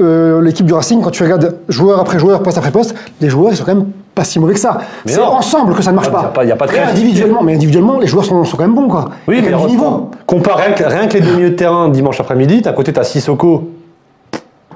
euh, 0.00 0.40
l'équipe 0.42 0.66
du 0.66 0.72
Racing. 0.74 1.00
Quand 1.02 1.10
tu 1.10 1.22
regardes 1.22 1.56
joueur 1.68 1.98
après 2.00 2.18
joueur, 2.18 2.42
poste 2.42 2.58
après 2.58 2.70
poste, 2.70 2.94
les 3.20 3.28
joueurs, 3.28 3.52
ils 3.52 3.56
sont 3.56 3.64
quand 3.64 3.74
même 3.74 3.86
pas 4.18 4.24
si 4.24 4.38
mauvais 4.40 4.54
que 4.54 4.60
ça. 4.60 4.78
Mais 5.06 5.12
C'est 5.12 5.20
ensemble 5.20 5.74
que 5.74 5.82
ça 5.82 5.90
ne 5.90 5.96
marche 5.96 6.10
pas. 6.10 6.24
pas- 6.24 6.44
il 6.44 6.48
y 6.48 6.52
a 6.52 6.56
pas 6.56 6.66
de 6.66 6.70
créativité. 6.72 7.02
individuellement, 7.06 7.42
mais 7.42 7.54
individuellement, 7.54 7.98
les 7.98 8.06
joueurs 8.06 8.24
sont, 8.24 8.44
sont 8.44 8.56
quand 8.56 8.64
même 8.64 8.74
bons, 8.74 8.88
quoi. 8.88 9.06
Oui, 9.28 9.40
mais 9.42 9.52
niveau. 9.66 10.10
Compare 10.26 10.56
rien 10.58 10.72
que, 10.72 10.84
rien 10.84 11.06
que 11.06 11.14
les 11.14 11.20
deux 11.20 11.34
milieux 11.34 11.50
de 11.50 11.54
terrain 11.56 11.88
dimanche 11.88 12.20
après-midi, 12.20 12.60
d'un 12.62 12.72
côté 12.72 12.92
t'as 12.92 13.04
Sissoko, 13.04 13.70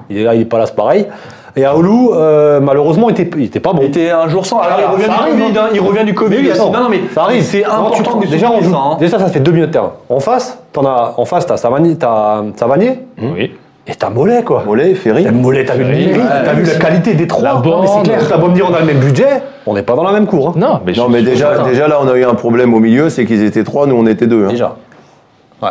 il 0.09 0.17
est 0.19 0.23
là, 0.23 0.35
il 0.35 0.41
est 0.41 0.45
pas 0.45 0.57
là, 0.59 0.65
c'est 0.65 0.75
pareil. 0.75 1.07
Et 1.55 1.65
Aoulou, 1.65 2.11
euh, 2.13 2.59
malheureusement, 2.59 3.09
il 3.09 3.19
était, 3.19 3.29
il 3.37 3.43
était 3.45 3.59
pas 3.59 3.73
bon. 3.73 3.81
Il 3.83 3.87
était 3.89 4.09
un 4.09 4.27
jour 4.27 4.43
sans. 4.43 4.59
Alors, 4.59 4.79
il 4.79 4.85
revient 4.91 5.05
ça 5.05 5.09
du 5.09 5.13
arrive, 5.19 5.33
Covid. 5.39 5.57
hein. 5.59 5.61
hein, 5.65 5.69
Il 5.75 5.81
revient 5.81 6.03
du 6.05 6.13
Covid. 6.15 6.49
Non, 6.57 6.71
non, 6.71 6.89
mais 6.89 7.01
ça 7.13 7.23
arrive. 7.23 7.43
C'est 7.43 7.61
tu 7.61 7.69
important 7.69 8.17
que 8.19 8.27
déjà, 8.27 8.49
on 8.49 8.59
joue- 8.61 8.71
ça. 8.71 8.77
hein. 8.77 8.97
déjà, 8.99 9.19
ça 9.19 9.27
fait 9.27 9.39
deux 9.39 9.51
milieux 9.51 9.67
de 9.67 9.71
terrain. 9.71 9.91
En 10.09 10.19
face, 10.19 10.57
t'en 10.71 10.83
as, 10.85 11.13
en 11.15 11.25
face, 11.25 11.45
t'as 11.45 11.57
Savanier, 11.57 12.99
Oui. 13.21 13.51
Et 13.85 13.95
t'as 13.95 14.09
Mollet, 14.09 14.43
quoi. 14.43 14.63
Mollet, 14.65 14.95
Ferry. 14.95 15.23
T'as 15.25 15.31
Mollet, 15.31 15.65
t'as 15.65 15.75
vu, 15.75 15.83
mérite, 15.83 16.15
ouais, 16.15 16.21
t'as 16.45 16.53
vu 16.53 16.63
la 16.63 16.75
qualité 16.75 17.13
des 17.15 17.27
trois. 17.27 17.43
La 17.43 17.55
mais 17.55 17.87
c'est 17.87 18.03
clair. 18.03 18.19
T'as 18.29 18.37
beau 18.37 18.47
me 18.47 18.53
dire, 18.55 18.65
on 18.69 18.73
a 18.73 18.79
le 18.79 18.85
même 18.85 18.99
budget, 18.99 19.41
on 19.65 19.73
n'est 19.73 19.81
pas 19.83 19.95
dans 19.95 20.03
la 20.03 20.13
même 20.13 20.25
cour. 20.25 20.49
hein. 20.49 20.53
Non, 20.55 20.79
mais, 20.85 20.93
Non, 20.93 21.07
je 21.07 21.11
mais 21.11 21.21
déjà, 21.21 21.59
déjà 21.59 21.87
là, 21.87 21.99
on 22.01 22.07
a 22.07 22.15
eu 22.17 22.23
un 22.23 22.33
problème 22.35 22.73
au 22.73 22.79
milieu, 22.79 23.09
c'est 23.09 23.25
qu'ils 23.25 23.43
étaient 23.43 23.63
trois, 23.65 23.85
nous 23.87 23.95
on 23.95 24.05
était 24.07 24.27
deux. 24.27 24.45
hein. 24.45 24.49
Déjà. 24.51 24.75
Ouais. 25.61 25.69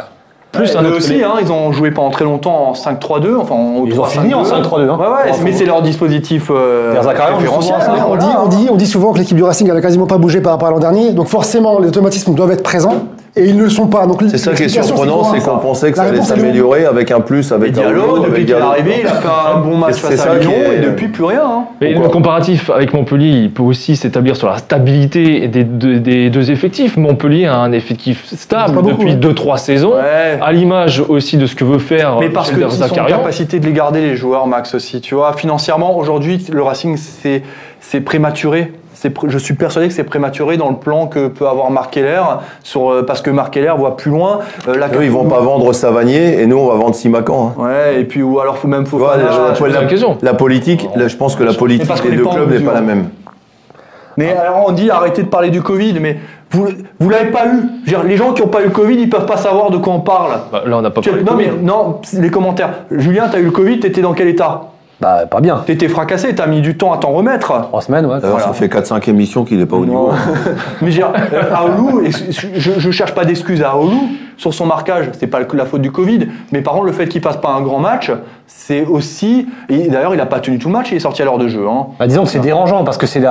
plus 0.53 0.71
Ouais, 0.71 0.77
un 0.77 0.83
eux 0.83 0.89
autre 0.89 0.97
aussi, 0.99 1.23
hein, 1.25 1.33
ils 1.41 1.51
ont 1.51 1.73
joué 1.73 1.91
pendant 1.91 2.11
très 2.11 2.25
longtemps 2.27 2.69
en 2.69 2.73
5-3-2, 2.75 3.37
enfin 3.39 3.55
en 3.55 3.85
Ils 3.87 3.99
ont 3.99 4.05
3-5-2. 4.05 4.09
fini 4.21 4.35
en 4.35 4.43
5-3-2, 4.45 4.91
hein. 4.91 4.99
Ouais, 4.99 5.07
ouais, 5.07 5.39
mais 5.43 5.53
c'est 5.53 5.65
leur 5.65 5.81
dispositif 5.81 6.49
euh, 6.51 6.93
référentiel. 7.01 7.77
hein, 7.81 8.05
On 8.07 8.17
dit, 8.17 8.27
on, 8.45 8.47
dit, 8.49 8.69
on 8.71 8.77
dit 8.77 8.87
souvent 8.87 9.15
que 9.15 9.19
l'équipe 9.21 9.37
du 9.39 9.43
Racing 9.45 9.71
elle 9.71 9.77
a 9.79 9.81
quasiment 9.81 10.07
pas 10.07 10.19
bougé 10.19 10.43
par 10.43 10.53
rapport 10.53 10.69
à 10.69 10.71
l'an 10.73 10.79
dernier, 10.81 11.13
donc 11.13 11.29
forcément 11.29 11.79
les 11.81 11.89
automatismes 11.89 12.35
doivent 12.35 12.51
être 12.53 12.63
présents 12.63 13.05
et 13.35 13.47
ils 13.47 13.57
ne 13.57 13.62
le 13.64 13.70
sont 13.70 13.87
pas. 13.87 14.07
Donc 14.07 14.22
C'est 14.28 14.37
ça 14.39 14.53
qui 14.53 14.64
est 14.64 14.68
surprenant, 14.68 15.24
c'est 15.24 15.41
qu'on 15.41 15.59
pensait 15.59 15.91
que 15.91 15.97
ça 15.97 16.05
allait 16.05 16.20
s'améliorer 16.22 16.85
avec 16.85 17.11
un 17.11 17.20
plus, 17.20 17.51
Et 17.51 17.55
avec 17.55 17.72
Diallo, 17.72 18.03
Aoulou, 18.03 18.18
depuis 18.24 18.33
qu'il 18.33 18.43
est 18.43 18.45
Diallo. 18.57 18.66
arrivé, 18.66 18.95
il 19.01 19.07
a 19.07 19.14
fait 19.14 19.28
un 19.55 19.59
bon 19.61 19.76
match 19.78 19.97
face 19.97 20.26
à 20.26 20.35
Lyon 20.39 20.53
est- 20.53 20.76
et 20.76 20.80
depuis 20.80 21.09
plus 21.09 21.24
rien. 21.24 21.43
hein. 21.45 21.64
Mais 21.80 21.93
Pourquoi 21.93 22.09
le 22.09 22.12
comparatif 22.12 22.70
avec 22.70 22.93
Montpellier, 22.93 23.28
il 23.30 23.51
peut 23.51 23.62
aussi 23.62 23.97
s'établir 23.97 24.37
sur 24.37 24.49
la 24.49 24.59
stabilité 24.59 25.49
des 25.49 25.64
deux, 25.64 25.99
des 25.99 26.28
deux 26.30 26.51
effectifs. 26.51 26.97
Montpellier 26.97 27.47
a 27.47 27.57
un 27.57 27.72
effectif 27.72 28.26
stable 28.35 28.83
depuis 28.83 29.12
hein. 29.12 29.16
2-3 29.16 29.57
saisons, 29.57 29.95
Ouais. 29.95 30.39
à 30.41 30.53
l'image 30.53 31.01
aussi 31.01 31.37
de 31.39 31.47
ce 31.47 31.55
que 31.55 31.64
veut 31.64 31.78
faire 31.78 32.18
Mais 32.20 32.28
parce 32.28 32.51
que 32.51 32.68
sont 32.68 32.83
en 33.01 33.05
capacité 33.07 33.61
de 33.61 33.66
les 33.66 33.72
garder 33.72 34.01
les 34.01 34.16
joueurs, 34.16 34.47
Max 34.47 34.74
aussi. 34.74 35.01
Tu 35.01 35.14
vois, 35.14 35.33
financièrement, 35.33 35.97
aujourd'hui, 35.97 36.45
le 36.53 36.62
Racing 36.62 36.97
c'est 36.97 37.43
c'est 37.80 38.01
prématuré. 38.01 38.72
Je 39.29 39.39
suis 39.39 39.55
persuadé 39.55 39.89
que 39.89 39.95
c'est 39.95 40.05
prématuré 40.05 40.57
dans 40.57 40.71
le 40.71 40.77
plan 40.77 41.07
que 41.07 41.29
peut 41.29 41.47
avoir 41.49 41.71
Marc 41.71 41.93
Keller, 41.95 42.23
sur, 42.63 42.91
euh, 42.91 43.03
parce 43.05 43.21
que 43.23 43.31
Marc 43.31 43.53
Keller 43.55 43.73
voit 43.77 43.97
plus 43.97 44.11
loin. 44.11 44.41
Euh, 44.69 44.77
là, 44.77 44.89
Eux, 44.95 45.05
ils 45.05 45.11
vont 45.11 45.25
pas 45.29 45.41
vendre 45.41 45.73
Savanier 45.73 46.41
et 46.41 46.47
nous, 46.47 46.57
on 46.59 46.69
va 46.69 46.75
vendre 46.75 46.95
Simacan. 46.95 47.55
hein. 47.59 47.63
Ouais, 47.63 48.01
et 48.01 48.05
puis 48.05 48.23
ou 48.23 48.39
alors 48.41 48.59
faut 48.59 48.69
même 48.69 48.87
faut 48.87 48.99
Tu 48.99 49.03
vois, 49.05 49.17
la, 49.17 49.25
la- 49.69 49.81
la 49.81 49.87
question. 49.87 50.19
la 50.23 50.35
politique, 50.35 50.89
là, 50.97 51.09
je 51.09 51.17
pense 51.17 51.37
que 51.37 51.45
la 51.45 51.53
politique 51.55 52.03
des 52.03 52.17
deux 52.17 52.25
clubs 52.25 52.51
n'est 52.51 52.61
pas 52.61 52.75
la 52.75 52.81
même. 52.81 53.09
Mais 54.19 54.33
alors 54.35 54.65
on 54.69 54.73
dit 54.73 54.91
arrêtez 54.91 55.23
de 55.23 55.29
parler 55.29 55.49
du 55.49 55.63
Covid, 55.63 55.95
mais 55.99 56.19
vous 56.51 56.69
vous 57.01 57.09
l'avez 57.09 57.31
pas 57.31 57.47
eu. 57.47 57.63
Dire, 57.87 58.03
les 58.03 58.19
gens 58.19 58.35
qui 58.35 58.43
ont 58.43 58.49
pas 58.49 58.61
eu 58.61 58.65
le 58.65 58.71
Covid, 58.71 58.95
ils 59.01 59.09
peuvent 59.09 59.25
pas 59.25 59.39
savoir 59.39 59.71
de 59.71 59.79
quoi 59.79 59.95
on 59.95 60.01
parle. 60.01 60.33
Bah, 60.53 60.63
là, 60.67 60.77
on 60.77 60.83
n'a 60.83 60.91
pas 60.91 61.01
Tu- 61.01 61.09
parlé 61.09 61.25
non 61.25 61.33
mais 61.35 61.51
non, 61.63 62.01
les 62.13 62.29
commentaires. 62.31 62.71
Julien, 62.91 63.29
t'as 63.33 63.39
eu 63.39 63.45
le 63.45 63.51
Covid, 63.51 63.81
t'étais 63.81 64.03
dans 64.03 64.13
quel 64.13 64.29
état? 64.29 64.65
Bah, 65.03 65.27
pas 65.29 65.41
bien. 65.41 65.65
T'étais 65.67 65.89
fracassé, 65.89 66.33
t'as 66.33 66.47
mis 66.47 66.61
du 66.61 66.77
temps 66.77 66.93
à 66.93 66.99
t'en 66.99 67.11
remettre. 67.11 67.61
Trois 67.63 67.83
semaines, 67.83 68.07
ouais. 68.07 68.25
Alors, 68.25 68.41
ça 68.41 68.53
fait 68.53 68.69
4-5 68.69 69.11
émissions 69.11 69.45
qu'il 69.45 69.59
n'est 69.59 69.67
pas 69.67 69.75
au 69.75 69.85
niveau. 69.85 70.13
Non. 70.13 70.15
mais 70.81 70.93
je 70.93 71.03
veux 71.03 71.09
dire, 71.09 71.13
euh, 71.33 71.53
Aoulou, 71.53 72.03
et 72.03 72.13
je, 72.13 72.79
je 72.79 72.91
cherche 72.93 73.13
pas 73.13 73.25
d'excuses 73.25 73.65
à 73.65 73.71
Aoulou 73.71 74.11
sur 74.37 74.55
son 74.55 74.67
marquage, 74.67 75.11
c'est 75.19 75.27
pas 75.27 75.41
la 75.53 75.67
faute 75.67 75.83
du 75.83 75.93
Covid, 75.93 76.29
mais 76.51 76.63
par 76.63 76.75
contre 76.75 76.87
le 76.87 76.93
fait 76.93 77.07
qu'il 77.09 77.21
passe 77.21 77.37
pas 77.37 77.51
un 77.51 77.63
grand 77.63 77.79
match, 77.79 78.11
c'est 78.55 78.85
aussi. 78.87 79.47
Et 79.69 79.89
d'ailleurs, 79.89 80.15
il 80.15 80.21
a 80.21 80.27
pas 80.27 80.41
tenu 80.41 80.59
tout 80.59 80.69
le 80.69 80.75
match, 80.75 80.89
il 80.93 80.97
est 80.97 81.01
sorti 81.01 81.23
à 81.23 81.25
l'heure 81.25 81.39
de 81.39 81.49
jeu. 81.49 81.67
Hein. 81.69 81.87
Bah, 81.99 82.07
disons 82.07 82.25
que 82.25 82.29
c'est 82.29 82.39
dérangeant 82.39 82.85
parce 82.85 82.97
que 82.97 83.07
c'est 83.07 83.23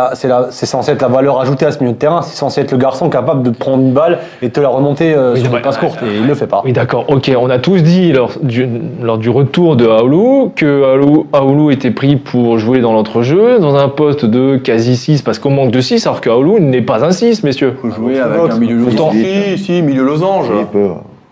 censé 0.65 0.91
être 0.91 1.01
la 1.01 1.07
valeur 1.07 1.39
ajoutée 1.39 1.65
à 1.65 1.71
ce 1.71 1.79
milieu 1.79 1.93
de 1.93 1.97
terrain. 1.97 2.21
C'est 2.21 2.35
censé 2.35 2.61
être 2.61 2.71
le 2.71 2.77
garçon 2.77 3.09
capable 3.09 3.43
de 3.43 3.49
prendre 3.49 3.81
une 3.81 3.93
balle 3.93 4.19
et 4.41 4.47
de 4.49 4.51
te 4.53 4.59
la 4.59 4.69
remonter 4.69 5.13
euh, 5.13 5.35
sur 5.35 5.55
une 5.55 5.61
passe 5.61 5.77
courte. 5.77 5.99
Et 6.03 6.17
il 6.17 6.27
le 6.27 6.35
fait 6.35 6.47
pas. 6.47 6.61
Oui, 6.65 6.73
d'accord. 6.73 7.05
Ok, 7.07 7.31
on 7.39 7.49
a 7.49 7.59
tous 7.59 7.81
dit 7.81 8.11
lors 8.11 8.31
du, 8.41 8.67
lors 9.01 9.17
du 9.17 9.29
retour 9.29 9.75
de 9.75 9.87
Aoulou 9.87 10.51
que 10.55 10.83
Aoulou, 10.83 11.27
Aoulou 11.33 11.71
était 11.71 11.91
pris 11.91 12.17
pour 12.17 12.57
jouer 12.57 12.81
dans 12.81 12.93
l'entrejeu, 12.93 13.59
dans 13.59 13.75
un 13.75 13.89
poste 13.89 14.25
de 14.25 14.57
quasi 14.57 14.97
6, 14.97 15.21
parce 15.21 15.39
qu'on 15.39 15.51
manque 15.51 15.71
de 15.71 15.81
6, 15.81 16.05
alors 16.07 16.21
qu'Aoulou 16.21 16.59
n'est 16.59 16.81
pas 16.81 17.05
un 17.05 17.11
6, 17.11 17.43
messieurs. 17.43 17.75
Faut 17.81 17.89
jouer 17.89 18.19
Ah, 18.19 18.25
avec 18.25 18.51
un 18.51 18.57
milieu 18.57 18.77
losange. 18.77 19.15
Si, 19.15 19.57
si, 19.57 19.81
milieu 19.81 20.03
losange. 20.03 20.47
Il 20.59 20.65
peut. 20.65 20.89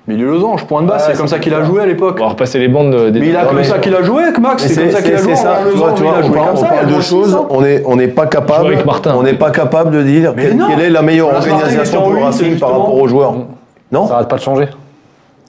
Milieu 0.09 0.25
losange, 0.25 0.65
point 0.65 0.81
de 0.81 0.87
base, 0.87 1.05
c'est 1.05 1.15
comme 1.15 1.27
ça 1.27 1.37
qu'il 1.37 1.53
a 1.53 1.63
joué 1.63 1.83
à 1.83 1.85
l'époque. 1.85 2.17
On 2.19 2.23
va 2.23 2.29
repasser 2.29 2.57
les 2.57 2.67
bandes 2.67 2.91
de- 2.91 3.09
des 3.11 3.19
Mais 3.19 3.27
il 3.27 3.37
a 3.37 3.45
comme 3.45 3.57
mais- 3.57 3.63
ça 3.63 3.77
qu'il 3.77 3.93
a 3.93 4.01
joué, 4.01 4.23
Max. 4.41 4.63
Mais 4.63 4.69
C'est 4.73 4.81
comme 4.81 4.91
ça 4.91 5.01
qu'il 5.03 5.13
a 5.13 5.17
joué. 5.17 5.35
c'est 5.35 5.41
ça, 5.43 5.59
en 5.63 5.69
tu 5.71 5.77
vois, 5.77 5.91
tu 5.93 6.01
il 6.01 6.07
on 6.07 6.31
parle, 6.31 6.49
on 6.55 6.61
parle 6.63 6.75
il 6.89 6.95
de 6.95 6.99
choses, 7.01 7.37
on 7.51 7.61
n'est 7.61 7.83
on 7.85 7.95
n'est 7.95 8.07
pas 8.07 8.25
capable, 8.25 8.65
avec 8.73 8.79
on 9.15 9.21
n'est 9.21 9.35
pas 9.35 9.51
capable 9.51 9.91
de 9.91 10.01
dire 10.01 10.33
Mais 10.35 10.49
quelle, 10.67 10.81
est 10.81 10.89
la 10.89 11.03
meilleure 11.03 11.29
il 11.31 11.51
organisation 11.51 12.01
pour 12.01 12.23
Racing 12.23 12.57
par 12.57 12.71
rapport 12.71 12.95
aux 12.99 13.07
joueurs. 13.07 13.35
Non 13.91 14.07
Ça 14.07 14.15
arrête 14.15 14.27
pas 14.29 14.37
de 14.37 14.41
changer. 14.41 14.67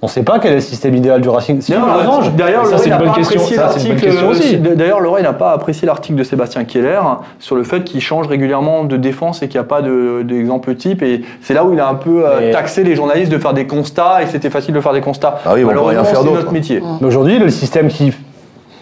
On 0.03 0.09
sait 0.09 0.23
pas 0.23 0.39
quel 0.39 0.53
est 0.53 0.55
le 0.57 0.61
système 0.63 0.95
idéal 0.95 1.21
du 1.21 1.29
Racing. 1.29 1.61
Si, 1.61 1.73
Non, 1.73 1.81
le 1.85 2.05
losange. 2.05 2.33
D'ailleurs, 2.35 2.65
Ça, 2.65 2.71
Laurent 2.71 2.79
c'est 2.79 2.85
une 2.87 2.91
n'a 2.93 2.99
bonne 2.99 3.09
pas 3.09 3.15
question. 3.17 3.37
apprécié 3.41 3.57
l'article. 3.59 3.97
question 4.01 4.29
aussi. 4.29 4.57
D'ailleurs, 4.57 5.01
Laurent 5.01 5.21
n'a 5.21 5.33
pas 5.35 5.53
apprécié 5.53 5.87
l'article 5.87 6.17
de 6.19 6.25
Sébastien 6.25 6.65
Keller 6.65 7.01
sur 7.39 7.55
le 7.55 7.65
fait 7.65 7.85
qu'il 7.85 8.01
change 8.01 8.27
régulièrement 8.27 8.85
de 8.85 8.97
défense 8.97 9.43
et 9.43 9.49
qu'il 9.49 9.61
n'y 9.61 9.65
a 9.67 9.69
pas 9.69 9.83
de- 9.83 10.23
d'exemple 10.23 10.75
type. 10.75 11.03
Et 11.03 11.21
c'est 11.43 11.53
là 11.53 11.65
où 11.67 11.75
il 11.75 11.81
a 11.81 11.87
un 11.87 11.95
peu 11.97 12.25
euh, 12.27 12.37
Mais- 12.41 12.51
taxé 12.51 12.83
les 12.83 12.97
journalistes 12.97 13.31
de 13.31 13.37
faire 13.37 13.53
des 13.53 13.67
constats 13.67 14.23
et 14.23 14.25
que 14.25 14.31
c'était 14.31 14.49
facile 14.49 14.73
de 14.73 14.81
faire 14.81 14.95
des 14.95 15.03
constats. 15.03 15.39
Ah 15.45 15.51
oui, 15.55 15.65
on 15.65 15.69
peut 15.69 15.75
rien 15.75 15.83
Malheureusement, 15.83 16.05
faire 16.05 16.17
c'est 16.21 16.25
d'autre. 16.25 16.37
notre 16.37 16.53
métier. 16.53 16.83
Mais 17.03 17.07
aujourd'hui, 17.07 17.39
le 17.39 17.51
système 17.51 17.89
qui 17.89 18.15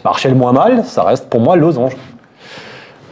marchait 0.05 0.29
le 0.29 0.37
moins 0.37 0.53
mal, 0.53 0.85
ça 0.85 1.03
reste 1.03 1.29
pour 1.29 1.41
moi 1.41 1.57
le 1.57 1.63
losange. 1.63 1.97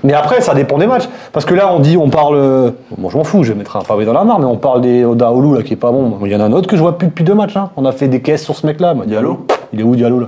Mais 0.05 0.13
après, 0.13 0.41
ça 0.41 0.55
dépend 0.55 0.79
des 0.79 0.87
matchs. 0.87 1.09
Parce 1.33 1.45
que 1.47 1.55
là, 1.55 1.71
on 1.73 1.81
dit, 1.81 1.97
on 1.97 2.11
parle. 2.11 2.73
Bon, 2.97 3.09
je 3.09 3.17
m'en 3.17 3.25
fous, 3.25 3.43
je 3.43 3.53
vais 3.53 3.59
mettre 3.59 3.77
un 3.77 3.83
pavé 3.83 4.05
dans 4.05 4.13
la 4.13 4.25
mare, 4.25 4.39
mais 4.39 4.45
on 4.47 4.57
parle 4.57 4.81
des 4.81 5.03
d'Aoulou 5.03 5.55
là 5.55 5.63
qui 5.63 5.73
est 5.73 5.77
pas 5.77 5.91
bon. 5.91 6.19
Il 6.25 6.31
y 6.31 6.37
en 6.37 6.41
a 6.41 6.45
un 6.45 6.53
autre 6.53 6.69
que 6.69 6.77
je 6.77 6.83
vois 6.83 6.99
plus 6.99 7.09
depuis 7.09 7.25
deux 7.25 7.35
matchs. 7.35 7.57
hein. 7.57 7.71
On 7.77 7.85
a 7.85 7.93
fait 7.93 8.09
des 8.09 8.21
caisses 8.23 8.45
sur 8.45 8.55
ce 8.55 8.67
mec-là. 8.67 8.95
Diallo 9.07 9.47
Il 9.73 9.81
est 9.81 9.85
où 9.85 9.97
Diallo 9.97 10.21
là? 10.21 10.27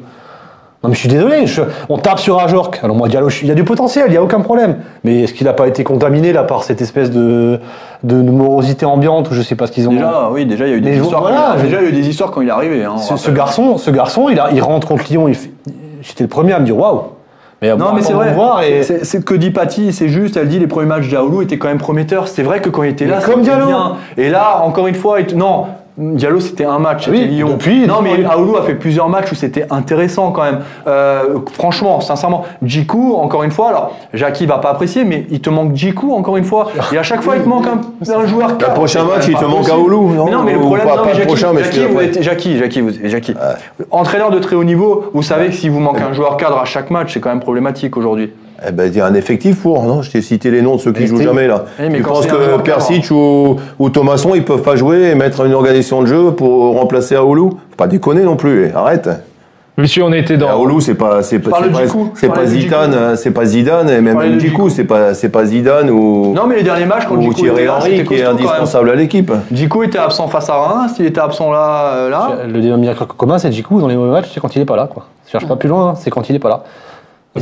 Non 0.85 0.91
mais 0.91 0.95
je 0.95 1.01
suis 1.01 1.09
désolé, 1.09 1.45
je- 1.49 1.62
on 1.89 1.99
tape 1.99 2.21
sur 2.21 2.39
Ajorc. 2.39 2.79
Alors 2.85 2.95
moi 2.95 3.09
Diallo, 3.09 3.29
je 3.29 3.43
il 3.43 3.49
y 3.49 3.51
a 3.51 3.55
du 3.55 3.64
potentiel, 3.64 4.05
il 4.09 4.14
y 4.14 4.16
a 4.16 4.23
aucun 4.23 4.41
problème. 4.41 4.77
Mais 5.03 5.23
est-ce 5.23 5.35
qu'il 5.35 5.45
n'a 5.49 5.53
pas 5.53 5.66
été 5.66 5.83
contaminé 5.83 6.33
là 6.33 6.45
par 6.45 6.62
cette 6.62 6.81
espèce 6.81 7.11
de, 7.11 7.59
de 8.05 8.14
morosité 8.23 8.87
ambiante 8.87 9.29
ou 9.29 9.35
je 9.35 9.43
sais 9.43 9.57
pas 9.57 9.66
ce 9.66 9.73
qu'ils 9.73 9.89
ont 9.89 9.93
Déjà, 9.93 10.29
oui, 10.33 10.47
déjà, 10.47 10.66
il 10.69 10.71
y 10.71 10.75
a 10.75 10.77
eu 10.77 10.81
des 10.81 10.91
Mais 10.93 10.97
histoires. 10.99 11.23
voilà, 11.23 11.55
quand 11.57 11.62
déjà, 11.64 11.79
il 11.81 11.83
y 11.83 11.87
a 11.87 11.89
eu 11.89 11.93
des 11.93 12.09
histoires 12.09 12.31
quand 12.31 12.43
il 12.43 12.49
est 12.49 12.53
arrivé. 12.53 12.85
hein, 12.85 12.97
ce, 12.97 13.31
garçon, 13.33 13.77
ce 13.77 13.91
garçon, 13.91 14.29
il, 14.29 14.39
a, 14.39 14.51
il 14.53 14.62
rentre 14.62 14.87
contre 14.87 15.03
Lyon. 15.11 15.27
il 15.27 15.35
fait- 15.35 15.51
J'étais 16.01 16.23
le 16.23 16.29
premier 16.29 16.53
à 16.53 16.61
me 16.61 16.64
dire 16.64 16.79
waouh. 16.79 17.01
Mais 17.61 17.74
Non, 17.76 17.92
mais 17.92 18.02
c'est 18.02 18.12
vrai. 18.12 18.30
de 18.30 18.34
Voir 18.34 18.62
et... 18.62 18.82
C'est 18.82 19.04
c'est 19.04 19.20
ce 19.20 19.24
que 19.24 19.34
dit 19.34 19.50
Patty, 19.50 19.92
c'est 19.92 20.09
juste. 20.09 20.36
Elle 20.36 20.48
dit 20.48 20.59
les 20.59 20.66
premiers 20.66 20.86
matchs 20.86 21.09
d'Aoulou 21.09 21.42
étaient 21.42 21.59
quand 21.59 21.68
même 21.68 21.78
prometteurs. 21.78 22.28
C'est 22.28 22.42
vrai 22.42 22.61
que 22.61 22.68
quand 22.68 22.82
il 22.82 22.90
était 22.90 23.06
là, 23.06 23.18
Mais 23.18 23.32
comme 23.32 23.42
bien. 23.42 23.96
Et 24.16 24.28
là, 24.30 24.62
encore 24.62 24.86
une 24.86 24.94
fois, 24.94 25.20
il 25.20 25.36
non. 25.36 25.66
Diallo, 26.01 26.38
c'était 26.38 26.64
un 26.64 26.78
match, 26.78 27.09
Oui, 27.09 27.24
Lyon. 27.26 27.49
depuis, 27.51 27.84
non, 27.86 28.03
mais 28.03 28.24
Aoulou 28.24 28.57
a 28.57 28.62
fait 28.62 28.74
plusieurs 28.76 29.09
matchs 29.09 29.32
où 29.32 29.34
c'était 29.34 29.66
intéressant 29.68 30.30
quand 30.30 30.44
même. 30.44 30.61
Euh, 30.86 31.38
franchement, 31.55 32.01
sincèrement, 32.01 32.44
Djikou, 32.62 33.16
encore 33.16 33.42
une 33.42 33.51
fois, 33.51 33.70
alors 33.70 33.96
Jackie 34.14 34.46
va 34.46 34.59
pas 34.59 34.70
apprécier, 34.70 35.05
mais 35.05 35.26
il 35.28 35.40
te 35.40 35.51
manque 35.51 35.74
Djikou, 35.74 36.14
encore 36.14 36.36
une 36.36 36.44
fois. 36.44 36.68
Et 36.92 36.99
à 36.99 37.03
chaque 37.03 37.22
fois, 37.22 37.34
il 37.36 37.42
te 37.42 37.49
manque 37.49 37.66
un, 37.66 37.80
un 38.14 38.26
joueur. 38.26 38.51
Le 38.61 38.74
prochain 38.74 39.03
match, 39.05 39.26
il 39.26 39.34
te 39.34 39.44
manque. 39.44 39.68
Aoulou, 39.68 40.12
non 40.14 40.26
Mais 40.26 40.30
non, 40.30 40.42
mais 40.44 40.53
le 40.53 40.61
problème, 40.61 40.86
pas- 40.86 40.96
non, 40.99 41.03
mais 41.05 41.14
Jackie, 41.14 41.26
prochain, 41.26 41.53
mais 41.53 41.64
Jackie, 41.64 41.86
vous 41.86 42.01
êtes- 42.01 42.22
Jackie, 42.22 42.59
Jackie, 42.59 42.80
vous, 42.80 42.90
Jackie. 43.05 43.34
entraîneur 43.90 44.30
de 44.30 44.38
très 44.38 44.55
haut 44.55 44.64
niveau, 44.64 45.11
vous 45.12 45.22
savez 45.22 45.46
que 45.49 45.55
si 45.55 45.68
vous 45.68 45.80
manque 45.80 46.01
un 46.01 46.12
joueur 46.12 46.36
cadre 46.36 46.59
à 46.59 46.64
chaque 46.64 46.90
match, 46.90 47.12
c'est 47.12 47.20
quand 47.20 47.30
même 47.30 47.40
problématique 47.40 47.96
aujourd'hui. 47.96 48.32
Eh 48.66 48.72
ben, 48.72 48.86
il 48.86 48.96
y 48.96 49.00
a 49.00 49.06
un 49.06 49.14
effectif 49.14 49.62
pour, 49.62 49.84
non 49.84 50.02
Je 50.02 50.11
t'ai 50.11 50.20
cité 50.20 50.50
les 50.50 50.62
noms 50.62 50.76
de 50.76 50.80
ceux 50.80 50.92
qui 50.92 51.06
jouent 51.06 51.22
jamais 51.22 51.46
là. 51.46 51.66
Oui, 51.78 51.86
mais 51.90 51.98
tu 51.98 52.04
penses 52.04 52.26
que 52.26 52.61
Persic 52.61 53.11
ou, 53.11 53.56
ou 53.78 53.90
Thomasson, 53.90 54.34
ils 54.34 54.44
peuvent 54.44 54.62
pas 54.62 54.74
jouer 54.74 55.11
et 55.11 55.14
mettre 55.14 55.44
une 55.44 55.54
organisation 55.54 56.02
de 56.02 56.06
jeu 56.06 56.32
pour 56.32 56.74
remplacer 56.74 57.14
Aoulou? 57.14 57.50
Faut 57.50 57.76
pas 57.76 57.86
déconner 57.86 58.22
non 58.22 58.36
plus, 58.36 58.66
eh, 58.66 58.76
arrête. 58.76 59.09
Messieurs, 59.76 60.02
on 60.02 60.12
été 60.12 60.36
dans. 60.36 60.48
Aoulou, 60.48 60.80
c'est 60.80 60.96
pas, 60.96 61.22
c'est 61.22 61.38
pas, 61.38 61.61
c'est 62.14 62.46
Zidane, 62.46 62.94
hein, 62.94 63.14
c'est 63.14 63.30
pas 63.30 63.44
Zidane 63.44 63.88
et 63.88 64.00
même 64.00 64.40
Djikou, 64.40 64.70
c'est 64.70 64.82
pas, 64.82 65.14
c'est 65.14 65.28
pas 65.28 65.44
Zidane 65.44 65.88
ou, 65.90 66.32
Non, 66.34 66.48
mais 66.48 66.56
les 66.56 66.64
derniers 66.64 66.84
matchs, 66.84 67.06
quand 67.09 67.14
ou 67.14 67.22
Djikou 67.22 67.46
était 67.46 67.54
Thierry 67.54 67.68
Henry 67.68 68.04
qui 68.04 68.14
est 68.14 68.24
indispensable 68.24 68.90
à 68.90 68.96
l'équipe. 68.96 69.30
Djikou 69.52 69.84
était 69.84 69.98
absent 69.98 70.26
face 70.26 70.50
à 70.50 70.56
Reims, 70.56 70.96
il 70.98 71.06
était 71.06 71.20
absent 71.20 71.52
là, 71.52 71.92
euh, 71.94 72.11
là. 72.11 72.30
Le 72.52 72.61
dénominateur 72.61 73.06
commun, 73.06 73.38
c'est 73.38 73.52
Djikou 73.52 73.80
dans 73.80 73.86
les 73.86 73.94
mauvais 73.94 74.11
matchs, 74.11 74.30
c'est 74.34 74.40
quand 74.40 74.56
il 74.56 74.62
est 74.62 74.64
pas 74.64 74.74
là. 74.74 74.88
Quoi. 74.92 75.06
Je 75.26 75.30
cherche 75.30 75.46
pas 75.46 75.54
plus 75.54 75.68
loin, 75.68 75.90
hein, 75.90 75.94
c'est 75.94 76.11
quand 76.11 76.28
il 76.28 76.34
est 76.34 76.40
pas 76.40 76.48
là. 76.48 76.64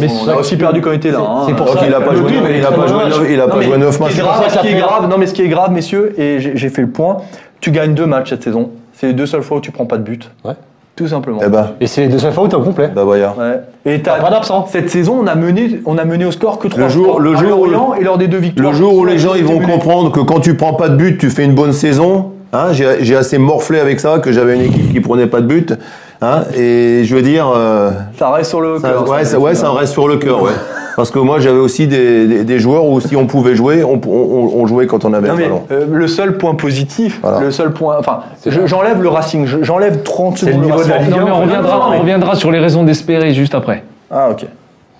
Mais 0.01 0.09
on 0.25 0.29
a 0.29 0.37
aussi 0.37 0.57
perdu 0.57 0.81
quand 0.81 0.91
il 0.93 0.97
était 0.97 1.11
là. 1.11 1.21
C'est 1.47 1.53
hein. 1.53 1.55
pour 1.55 1.69
ça 1.69 1.79
qu'il 1.81 1.91
n'a 1.91 2.01
pas 2.01 2.15
joué. 2.15 2.33
Il 2.55 2.61
n'a 2.61 2.71
pas 2.71 2.87
joué. 2.87 3.33
Il 3.33 3.41
a 3.41 3.49
pas 3.49 3.61
joué 3.61 3.79
9 3.79 4.01
matchs. 4.01 4.13
Ce 4.49 4.59
qui 4.61 4.69
est 4.69 4.75
grave, 4.75 5.09
non 5.09 5.19
mais 5.19 5.27
ce 5.27 5.35
qui 5.35 5.43
est 5.43 5.49
grave, 5.49 5.73
messieurs, 5.73 6.15
et 6.19 6.39
j'ai 6.41 6.69
fait 6.69 6.83
le 6.83 6.89
point. 6.89 7.19
Tu 7.61 7.71
gagnes 7.71 7.95
deux 7.95 8.07
matchs 8.07 8.31
cette 8.31 8.43
saison. 8.45 8.71
C'est 8.93 9.09
les 9.09 9.13
deux 9.13 9.27
seules 9.27 9.43
fois 9.43 9.59
où 9.59 9.61
tu 9.61 9.71
prends 9.71 9.87
pas 9.87 9.99
de 9.99 10.03
but. 10.03 10.31
Ouais. 10.45 10.53
Tout 10.95 11.09
simplement. 11.09 11.41
Eh 11.45 11.49
ben. 11.51 11.73
Et 11.81 11.87
c'est 11.87 12.03
les 12.03 12.09
deux 12.09 12.19
seules 12.19 12.33
fois 12.33 12.45
où 12.45 12.49
tu 12.49 12.55
es 12.55 12.59
au 12.59 12.63
complet. 12.63 12.89
Bah 12.95 13.05
voyons. 13.05 13.35
Ouais. 13.39 13.61
Et 13.85 14.01
t'as 14.01 14.19
pas 14.19 14.31
d'absent. 14.31 14.67
Cette 14.71 14.89
saison, 14.89 15.19
on 15.21 15.27
a 15.27 15.35
mené, 15.35 15.81
on 15.85 15.99
a 15.99 16.05
mené 16.07 16.25
au 16.25 16.33
score 16.33 16.59
que 16.59 16.69
trois. 16.69 16.85
Le 16.85 16.89
jour, 16.89 17.21
le 17.21 17.37
jour 17.37 17.61
où, 17.61 17.95
et 17.95 18.03
lors 18.03 18.17
des 18.17 18.29
deux 18.29 18.39
victoires. 18.39 18.73
Le 18.73 18.77
jour 18.77 18.95
où 18.95 19.05
les 19.05 19.19
gens 19.19 19.35
ils 19.35 19.45
vont 19.45 19.61
comprendre 19.61 20.11
que 20.11 20.21
quand 20.21 20.41
tu 20.41 20.55
prends 20.55 20.73
pas 20.73 20.89
de 20.89 20.97
but, 20.97 21.19
tu 21.19 21.29
fais 21.29 21.45
une 21.45 21.55
bonne 21.55 21.75
saison. 21.75 22.33
Hein, 22.53 22.73
j'ai 22.73 23.17
assez 23.17 23.37
morflé 23.37 23.79
avec 23.79 24.01
ça 24.01 24.19
que 24.21 24.33
j'avais 24.33 24.55
une 24.55 24.63
équipe 24.63 24.93
qui 24.93 25.01
prenait 25.01 25.27
pas 25.27 25.43
de 25.43 25.47
but. 25.47 25.75
Hein, 26.23 26.45
et 26.57 27.03
je 27.05 27.15
veux 27.15 27.23
dire. 27.23 27.51
Euh, 27.55 27.91
ça 28.19 28.31
reste 28.31 28.51
sur 28.51 28.61
le 28.61 28.81
cœur. 28.81 29.09
Ouais, 29.09 29.25
ça, 29.25 29.39
ouais, 29.39 29.55
ça 29.55 29.71
reste 29.71 29.93
sur 29.93 30.09
le 30.09 30.17
cœur. 30.17 30.43
Ouais. 30.43 30.53
Parce 30.97 31.11
que 31.11 31.19
moi, 31.19 31.41
j'avais 31.41 31.59
aussi 31.59 31.87
des, 31.87 32.43
des, 32.43 32.59
joueurs 32.59 32.87
où 32.87 33.03
si 33.03 33.17
on 33.17 33.27
pouvait 33.27 33.55
jouer, 33.55 33.85
on, 33.85 34.01
on, 34.07 34.51
on 34.55 34.67
jouait 34.67 34.87
quand 34.87 35.05
on 35.05 35.13
avait 35.13 35.29
non, 35.29 35.37
le 35.37 35.43
ballon. 35.43 35.63
Euh, 35.71 35.87
le 35.93 36.09
seul 36.09 36.39
point 36.39 36.55
positif, 36.55 37.21
le 37.43 37.51
seul 37.51 37.75
point, 37.75 37.97
enfin, 37.99 38.21
j'enlève 38.65 39.03
le 39.03 39.11
Racing, 39.11 39.47
j'enlève 39.61 40.03
30 40.03 40.39
secondes 40.39 40.63
le 40.63 40.85
de 40.85 40.89
la 40.89 40.99
Ligue 40.99 41.15
on 41.21 41.43
reviendra, 41.43 41.91
on 41.91 42.01
reviendra 42.01 42.35
sur 42.35 42.51
les 42.51 42.59
raisons 42.59 42.83
d'espérer 42.83 43.35
juste 43.35 43.55
après. 43.55 43.85
Ah 44.11 44.31
ok. 44.31 44.47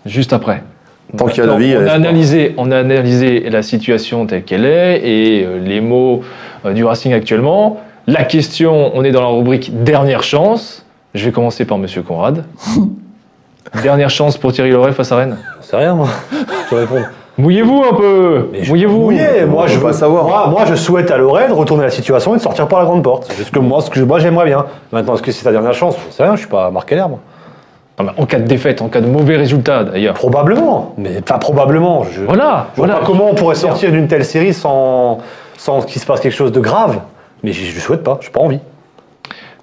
Juste 0.05 0.35
après. 0.35 0.63
Tant 1.17 1.27
qu'il 1.27 1.43
y 1.43 1.47
a 1.47 1.51
la 1.51 1.57
vie. 1.57 1.75
On 1.79 1.87
a, 1.87 1.93
analysé, 1.93 2.55
on 2.59 2.71
a 2.71 2.79
analysé 2.79 3.49
la 3.49 3.63
situation 3.63 4.27
telle 4.27 4.43
qu'elle 4.43 4.67
est 4.67 5.01
et 5.03 5.45
euh, 5.45 5.59
les 5.61 5.81
mots 5.81 6.23
euh, 6.67 6.75
du 6.75 6.85
Racing 6.85 7.15
actuellement. 7.15 7.81
La 8.07 8.25
question, 8.25 8.93
on 8.95 9.03
est 9.03 9.13
dans 9.13 9.23
la 9.23 9.29
rubrique 9.29 9.83
dernière 9.83 10.23
chance. 10.23 10.86
Je 11.17 11.25
vais 11.25 11.33
commencer 11.33 11.65
par 11.65 11.79
Monsieur 11.79 12.03
Conrad. 12.03 12.45
dernière 13.83 14.11
chance 14.11 14.37
pour 14.37 14.53
Thierry 14.53 14.71
Loret 14.71 14.93
face 14.93 15.11
à 15.13 15.17
Rennes 15.17 15.39
C'est 15.63 15.77
rien, 15.77 15.95
moi. 15.95 16.09
Je 16.71 16.75
réponds. 16.75 17.03
Mouillez-vous 17.39 17.85
un 17.91 17.95
peu 17.95 18.51
Mouillez-vous 18.69 19.13
Moi, 19.49 19.67
je 19.67 19.79
veux 19.79 19.93
savoir. 19.93 20.51
Moi, 20.51 20.65
je 20.67 20.75
souhaite 20.75 21.11
à 21.11 21.17
Lorraine 21.17 21.53
retourner 21.53 21.85
la 21.85 21.91
situation 21.91 22.35
et 22.35 22.39
de 22.39 22.43
sortir 22.43 22.69
par 22.69 22.81
la 22.81 22.85
grande 22.85 23.03
porte. 23.03 23.33
C'est 23.35 23.45
ce 23.45 23.51
que 23.51 23.59
moi, 23.59 23.81
ce 23.81 23.89
que 23.89 24.01
moi 24.01 24.19
j'aimerais 24.19 24.45
bien. 24.45 24.67
Maintenant, 24.93 25.15
est-ce 25.15 25.23
que 25.23 25.33
c'est 25.33 25.45
ta 25.45 25.53
dernière 25.53 25.73
chance? 25.73 25.97
Je 26.11 26.15
sais 26.15 26.23
rien, 26.23 26.35
je 26.35 26.41
suis 26.41 26.49
pas 26.49 26.71
marqué 26.71 26.95
l'air, 26.95 27.09
moi. 27.09 27.21
en 27.99 28.27
cas 28.27 28.39
de 28.39 28.47
défaite, 28.47 28.83
en 28.83 28.89
cas 28.89 29.01
de 29.01 29.09
mauvais 29.09 29.37
résultat 29.37 29.85
d'ailleurs. 29.85 30.15
Probablement, 30.15 30.95
mais 30.99 31.23
pas 31.23 31.39
probablement. 31.39 32.05
Je, 32.05 32.23
voilà. 32.25 32.69
Je 32.75 32.79
voilà. 32.79 33.01
comment 33.07 33.31
on 33.31 33.35
pourrait 33.35 33.55
sortir 33.55 33.91
d'une 33.91 34.07
telle 34.07 34.25
série 34.25 34.53
sans, 34.53 35.19
sans 35.57 35.81
qu'il 35.81 36.01
se 36.01 36.07
passe 36.07 36.21
quelque 36.21 36.37
chose 36.37 36.53
de 36.53 36.61
grave. 36.61 37.01
Mais 37.43 37.53
je 37.53 37.75
ne 37.75 37.81
souhaite 37.81 38.03
pas, 38.03 38.19
je 38.21 38.27
n'ai 38.27 38.33
pas 38.33 38.41
envie. 38.41 38.61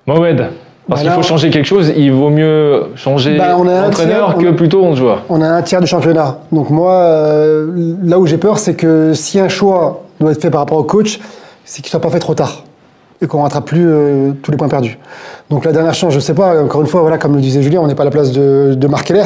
Mohamed, 0.05 0.49
parce 0.87 1.01
qu'il 1.01 1.11
faut 1.11 1.23
changer 1.23 1.49
quelque 1.49 1.65
chose, 1.65 1.91
il 1.95 2.11
vaut 2.11 2.29
mieux 2.29 2.87
changer 2.95 3.37
bah, 3.37 3.55
d'entraîneur 3.55 4.37
que 4.37 4.51
plutôt 4.51 4.83
11 4.83 4.97
joueurs. 4.97 5.21
On 5.29 5.41
a 5.41 5.47
un 5.47 5.61
tiers 5.61 5.79
du 5.79 5.87
championnat. 5.87 6.39
Donc 6.51 6.69
moi, 6.69 6.93
euh, 6.93 7.95
là 8.03 8.19
où 8.19 8.25
j'ai 8.25 8.37
peur, 8.37 8.59
c'est 8.59 8.75
que 8.75 9.13
si 9.13 9.39
un 9.39 9.49
choix 9.49 10.03
doit 10.19 10.31
être 10.31 10.41
fait 10.41 10.49
par 10.49 10.61
rapport 10.61 10.77
au 10.77 10.83
coach, 10.83 11.19
c'est 11.63 11.81
qu'il 11.81 11.87
ne 11.87 11.91
soit 11.91 12.01
pas 12.01 12.09
fait 12.09 12.19
trop 12.19 12.33
tard 12.35 12.63
et 13.21 13.27
qu'on 13.27 13.37
ne 13.37 13.43
rattrape 13.43 13.65
plus 13.65 13.87
euh, 13.87 14.31
tous 14.41 14.51
les 14.51 14.57
points 14.57 14.67
perdus. 14.67 14.99
Donc 15.49 15.63
la 15.63 15.71
dernière 15.71 15.93
chance, 15.93 16.11
je 16.11 16.17
ne 16.17 16.21
sais 16.21 16.33
pas, 16.33 16.61
encore 16.61 16.81
une 16.81 16.87
fois, 16.87 17.01
voilà, 17.01 17.17
comme 17.17 17.35
le 17.35 17.41
disait 17.41 17.61
Julien, 17.61 17.79
on 17.79 17.87
n'est 17.87 17.95
pas 17.95 18.03
à 18.03 18.05
la 18.05 18.11
place 18.11 18.31
de, 18.31 18.73
de 18.75 18.87
Marc 18.87 19.07
Keller, 19.07 19.23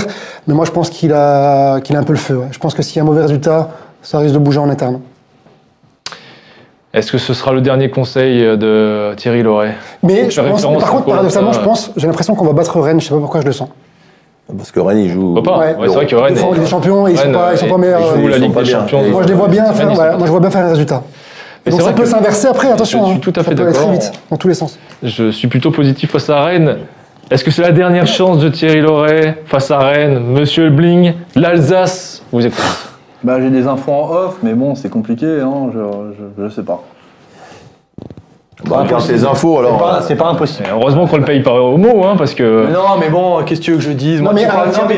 mais 0.48 0.54
moi 0.54 0.66
je 0.66 0.72
pense 0.72 0.92
qu'il 0.92 1.14
a, 1.14 1.80
qu'il 1.82 1.96
a 1.96 2.00
un 2.00 2.04
peu 2.04 2.14
le 2.14 2.20
feu. 2.20 2.42
Je 2.52 2.60
pense 2.60 2.76
que 2.76 2.84
s'il 2.84 2.98
y 2.98 3.00
a 3.00 3.04
un 3.04 3.06
mauvais 3.06 3.24
résultat, 3.24 3.70
ça 4.04 4.20
risque 4.20 4.36
de 4.36 4.40
bouger 4.40 4.60
en 4.60 4.70
interne. 4.70 5.00
Est-ce 6.94 7.12
que 7.12 7.18
ce 7.18 7.34
sera 7.34 7.52
le 7.54 7.62
dernier 7.62 7.90
conseil 7.90 8.42
de 8.42 9.14
Thierry 9.18 9.44
Loret 9.44 9.76
Mais 10.04 10.30
je 10.30 10.42
pense, 10.42 10.64
par 10.64 10.92
contre, 10.92 11.06
paradoxalement, 11.06 11.54
je 11.54 11.60
pense, 11.60 11.92
j'ai 11.98 12.08
l'impression 12.08 12.34
qu'on 12.36 12.46
va 12.46 12.54
battre 12.54 12.80
Rennes. 12.80 13.00
Je 13.00 13.06
ne 13.06 13.10
sais 13.10 13.16
pas 13.16 13.22
pourquoi 13.22 13.42
je 13.42 13.48
le 13.48 13.52
sens. 13.52 13.70
Parce 14.56 14.72
que 14.72 14.80
Rennes, 14.80 15.00
ils 15.00 15.12
jouent. 15.12 15.42
Pas. 15.42 15.58
Ouais. 15.58 15.76
c'est 15.82 15.88
vrai 15.88 16.06
que 16.06 16.16
Rennes. 16.16 16.36
Ils 16.36 16.40
font 16.40 16.54
des 16.54 16.66
champions, 16.66 17.08
ils 17.08 17.14
ne 17.14 17.18
sont 17.18 17.32
pas, 17.32 17.52
ils 17.52 17.58
sont 17.58 17.68
pas 17.68 17.78
meilleurs. 17.78 18.02
Ils 18.16 18.22
jouent 18.22 18.28
la 18.28 18.38
Ligue 18.38 18.56
des 18.56 18.66
Champions. 18.66 19.04
Moi, 19.10 19.24
je 19.24 19.28
les 19.28 19.34
vois 19.34 19.48
bien 19.48 19.74
faire. 19.74 19.88
Moi, 19.88 20.26
je 20.26 20.32
vois 20.32 20.40
bien 20.40 20.50
faire 20.50 20.66
un 20.66 20.70
résultat. 20.70 21.04
Donc 21.66 21.82
ça 21.82 21.92
peut 21.92 22.06
s'inverser 22.06 22.48
après, 22.48 22.72
attention. 22.72 23.00
Je 23.02 23.06
suis 23.06 23.16
hein. 23.16 23.20
tout 23.22 23.34
à 23.36 23.44
fait 23.44 23.54
d'accord. 23.54 23.74
très 23.74 23.92
vite, 23.92 24.12
dans 24.32 24.38
tous 24.38 24.48
les 24.48 24.54
sens. 24.54 24.80
Je 25.04 25.32
suis 25.32 25.48
plutôt 25.48 25.72
positif 25.72 26.12
face 26.12 26.30
à 26.30 26.46
Rennes. 26.46 26.78
Est-ce 27.30 27.44
que 27.44 27.52
c'est 27.52 27.62
la 27.62 27.74
dernière 27.74 28.08
chance 28.08 28.40
de 28.40 28.48
Thierry 28.48 28.80
Loret 28.80 29.44
face 29.46 29.70
à 29.70 29.80
Rennes? 29.80 30.20
Monsieur 30.32 30.70
Bling, 30.70 31.14
l'Alsace 31.36 32.24
Vous 32.32 32.46
écoutez 32.46 32.64
bah, 33.28 33.42
J'ai 33.42 33.50
des 33.50 33.68
infos 33.68 33.92
en 33.92 34.10
off, 34.10 34.38
mais 34.42 34.54
bon, 34.54 34.74
c'est 34.76 34.90
compliqué, 34.90 35.42
hein, 35.42 35.70
je 35.74 36.42
ne 36.42 36.50
sais 36.50 36.64
pas. 36.64 36.82
Bah, 38.66 38.86
ces 39.00 39.24
infos 39.24 39.60
alors. 39.60 40.02
C'est 40.02 40.16
pas, 40.16 40.30
impossible. 40.30 40.68
heureusement 40.72 41.06
qu'on 41.06 41.18
le 41.18 41.26
paye 41.26 41.42
par 41.42 41.56
au 41.64 41.78
mot, 41.78 42.04
hein, 42.06 42.16
parce 42.18 42.34
que. 42.34 42.68
non, 42.72 42.98
mais 43.00 43.10
bon, 43.10 43.44
qu'est-ce 43.44 43.60
que 43.60 43.66
tu 43.66 43.72
veux 43.72 43.78
que 43.78 43.84
je 43.84 43.92
dise? 43.92 44.22
Non, 44.22 44.32
mais, 44.34 44.48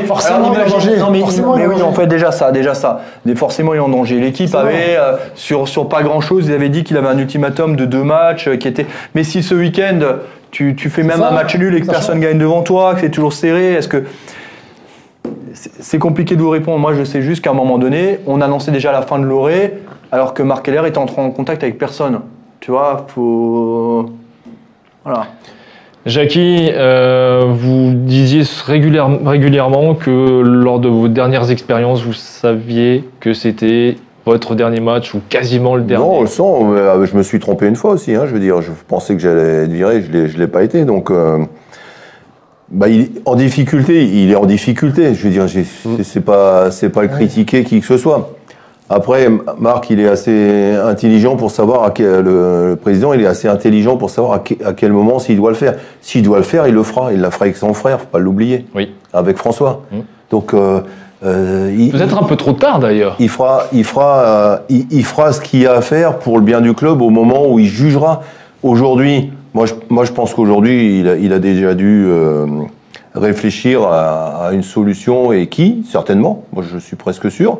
forcément, 0.05 0.53
il 0.53 0.59
est 0.59 0.63
en 0.63 0.69
danger. 0.69 0.97
Non, 0.97 1.09
mais, 1.11 1.19
forcément, 1.19 1.55
mais 1.55 1.67
oui, 1.67 1.81
en 1.81 1.91
fait, 1.91 2.07
déjà 2.07 2.31
ça, 2.31 2.51
déjà 2.51 2.73
ça. 2.73 3.01
Mais 3.25 3.35
forcément, 3.35 3.73
il 3.73 3.77
est 3.77 3.81
en 3.81 3.89
danger. 3.89 4.19
L'équipe 4.19 4.53
avait, 4.55 4.95
euh, 4.97 5.17
sur, 5.35 5.67
sur 5.67 5.89
pas 5.89 6.03
grand 6.03 6.21
chose, 6.21 6.45
il 6.47 6.53
avait 6.53 6.69
dit 6.69 6.85
qu'il 6.85 6.95
avait 6.95 7.09
un 7.09 7.17
ultimatum 7.17 7.75
de 7.75 7.83
deux 7.85 8.03
matchs 8.03 8.47
euh, 8.47 8.55
qui 8.55 8.67
était. 8.67 8.85
Mais 9.13 9.25
si 9.25 9.43
ce 9.43 9.55
week-end, 9.55 9.99
tu, 10.51 10.75
tu 10.75 10.89
fais 10.89 11.03
même 11.03 11.21
un 11.21 11.31
match 11.31 11.57
nul 11.57 11.75
et 11.75 11.81
que 11.81 11.87
personne 11.87 12.21
gagne 12.21 12.37
devant 12.37 12.61
toi, 12.61 12.93
que 12.95 13.01
c'est 13.01 13.11
toujours 13.11 13.33
serré, 13.33 13.73
est-ce 13.73 13.89
que. 13.89 14.03
C'est 15.53 15.99
compliqué 15.99 16.35
de 16.35 16.41
vous 16.41 16.49
répondre. 16.49 16.79
Moi, 16.79 16.93
je 16.93 17.03
sais 17.03 17.21
juste 17.21 17.43
qu'à 17.43 17.51
un 17.51 17.53
moment 17.53 17.77
donné, 17.77 18.19
on 18.27 18.41
annonçait 18.41 18.71
déjà 18.71 18.91
la 18.91 19.01
fin 19.01 19.19
de 19.19 19.25
l'orée, 19.25 19.73
alors 20.11 20.33
que 20.33 20.43
Marc 20.43 20.65
Keller 20.65 20.87
était 20.87 20.97
entré 20.97 21.21
en 21.21 21.31
contact 21.31 21.63
avec 21.63 21.77
personne. 21.77 22.21
Tu 22.59 22.71
vois, 22.71 23.05
faut. 23.07 24.05
Voilà. 25.03 25.27
Jackie, 26.05 26.69
euh, 26.71 27.43
vous 27.47 27.91
disiez 27.93 28.43
régulièrement 28.65 29.95
que 29.95 30.41
lors 30.41 30.79
de 30.79 30.87
vos 30.87 31.07
dernières 31.07 31.51
expériences, 31.51 32.01
vous 32.03 32.13
saviez 32.13 33.03
que 33.19 33.33
c'était 33.33 33.97
votre 34.25 34.55
dernier 34.55 34.79
match 34.79 35.13
ou 35.13 35.21
quasiment 35.29 35.75
le 35.75 35.83
dernier. 35.83 36.05
Non. 36.05 36.73
Euh, 36.73 37.05
je 37.05 37.17
me 37.17 37.23
suis 37.23 37.39
trompé 37.39 37.67
une 37.67 37.75
fois 37.75 37.91
aussi. 37.91 38.15
Hein, 38.15 38.23
je 38.27 38.33
veux 38.33 38.39
dire, 38.39 38.61
je 38.61 38.71
pensais 38.87 39.15
que 39.15 39.21
j'allais 39.21 39.65
être 39.65 39.71
viré, 39.71 40.01
je 40.01 40.17
ne 40.17 40.39
l'ai 40.39 40.47
pas 40.47 40.63
été. 40.63 40.85
Donc, 40.85 41.11
euh, 41.11 41.39
bah, 42.71 42.87
il, 42.87 43.09
en 43.25 43.35
difficulté, 43.35 44.05
il 44.05 44.31
est 44.31 44.35
en 44.35 44.45
difficulté. 44.45 45.13
Je 45.13 45.27
veux 45.27 45.33
dire, 45.33 45.45
mm. 45.45 46.03
c'est 46.03 46.21
pas, 46.21 46.71
c'est 46.71 46.89
pas 46.89 47.03
le 47.03 47.07
critiquer 47.07 47.63
qui 47.63 47.79
que 47.79 47.85
ce 47.85 47.97
soit. 47.97 48.35
Après, 48.91 49.29
Marc, 49.59 49.91
il 49.91 49.99
est 49.99 50.07
assez 50.07 50.73
intelligent 50.73 51.35
pour 51.35 51.51
savoir, 51.51 51.83
à 51.83 51.91
quel, 51.91 52.21
le, 52.21 52.75
président, 52.81 53.13
il 53.13 53.21
est 53.21 53.27
assez 53.27 53.47
intelligent 53.47 53.97
pour 53.97 54.09
savoir 54.09 54.41
à, 54.65 54.73
quel 54.73 54.91
moment 54.91 55.19
s'il 55.19 55.37
doit 55.37 55.51
le 55.51 55.55
faire. 55.55 55.75
S'il 56.01 56.23
doit 56.23 56.37
le 56.37 56.43
faire, 56.43 56.67
il 56.67 56.73
le 56.73 56.81
fera. 56.81 57.13
Il 57.13 57.21
l'a 57.21 57.29
fera 57.29 57.45
avec 57.45 57.57
son 57.57 57.75
frère, 57.75 57.99
faut 57.99 58.07
pas 58.07 58.17
l'oublier. 58.17 58.65
Oui. 58.73 58.91
Avec 59.13 59.37
François. 59.37 59.83
Mmh. 59.91 59.97
Donc, 60.31 60.55
euh, 60.55 60.81
euh, 61.23 61.75
il, 61.77 61.91
peut-être 61.91 62.17
un 62.17 62.25
peu 62.25 62.35
trop 62.35 62.53
tard 62.53 62.79
d'ailleurs. 62.79 63.15
Il 63.19 63.29
fera, 63.29 63.65
il 63.73 63.83
fera, 63.83 64.19
euh, 64.19 64.57
il, 64.69 65.03
fera 65.03 65.33
ce 65.33 65.41
qu'il 65.41 65.61
y 65.61 65.67
a 65.67 65.73
à 65.73 65.81
faire 65.81 66.17
pour 66.17 66.37
le 66.37 66.43
bien 66.43 66.61
du 66.61 66.73
club 66.73 67.01
au 67.01 67.09
moment 67.09 67.47
où 67.47 67.59
il 67.59 67.67
jugera. 67.67 68.21
Aujourd'hui, 68.63 69.31
moi, 69.53 69.65
je, 69.65 69.73
moi, 69.89 70.05
je 70.05 70.11
pense 70.11 70.33
qu'aujourd'hui, 70.33 70.99
il, 70.99 71.33
a 71.33 71.39
déjà 71.39 71.73
dû 71.73 72.05
euh, 72.07 72.45
réfléchir 73.15 73.83
à, 73.83 74.49
une 74.53 74.63
solution 74.63 75.31
et 75.31 75.47
qui, 75.47 75.85
certainement. 75.89 76.43
Moi, 76.53 76.63
je 76.69 76.77
suis 76.77 76.95
presque 76.95 77.31
sûr 77.31 77.57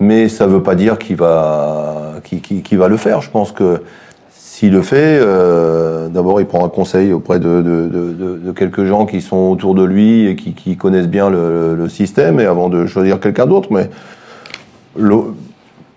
mais 0.00 0.28
ça 0.28 0.46
ne 0.46 0.52
veut 0.52 0.62
pas 0.62 0.74
dire 0.74 0.98
qu'il 0.98 1.16
va, 1.16 2.14
qu'il, 2.24 2.78
va 2.78 2.88
le 2.88 2.96
faire. 2.96 3.20
Je 3.20 3.30
pense 3.30 3.52
que 3.52 3.82
s'il 4.30 4.72
le 4.72 4.82
fait, 4.82 5.18
euh, 5.20 6.08
d'abord 6.08 6.40
il 6.40 6.46
prend 6.46 6.64
un 6.64 6.70
conseil 6.70 7.12
auprès 7.12 7.38
de, 7.38 8.52
quelques 8.56 8.84
gens 8.84 9.04
qui 9.04 9.20
sont 9.20 9.36
autour 9.36 9.74
de 9.74 9.84
lui 9.84 10.26
et 10.26 10.36
qui, 10.36 10.76
connaissent 10.76 11.08
bien 11.08 11.28
le, 11.28 11.76
le, 11.76 11.88
système, 11.88 12.40
et 12.40 12.46
avant 12.46 12.70
de 12.70 12.86
choisir 12.86 13.20
quelqu'un 13.20 13.46
d'autre. 13.46 13.68
Mais 13.70 13.90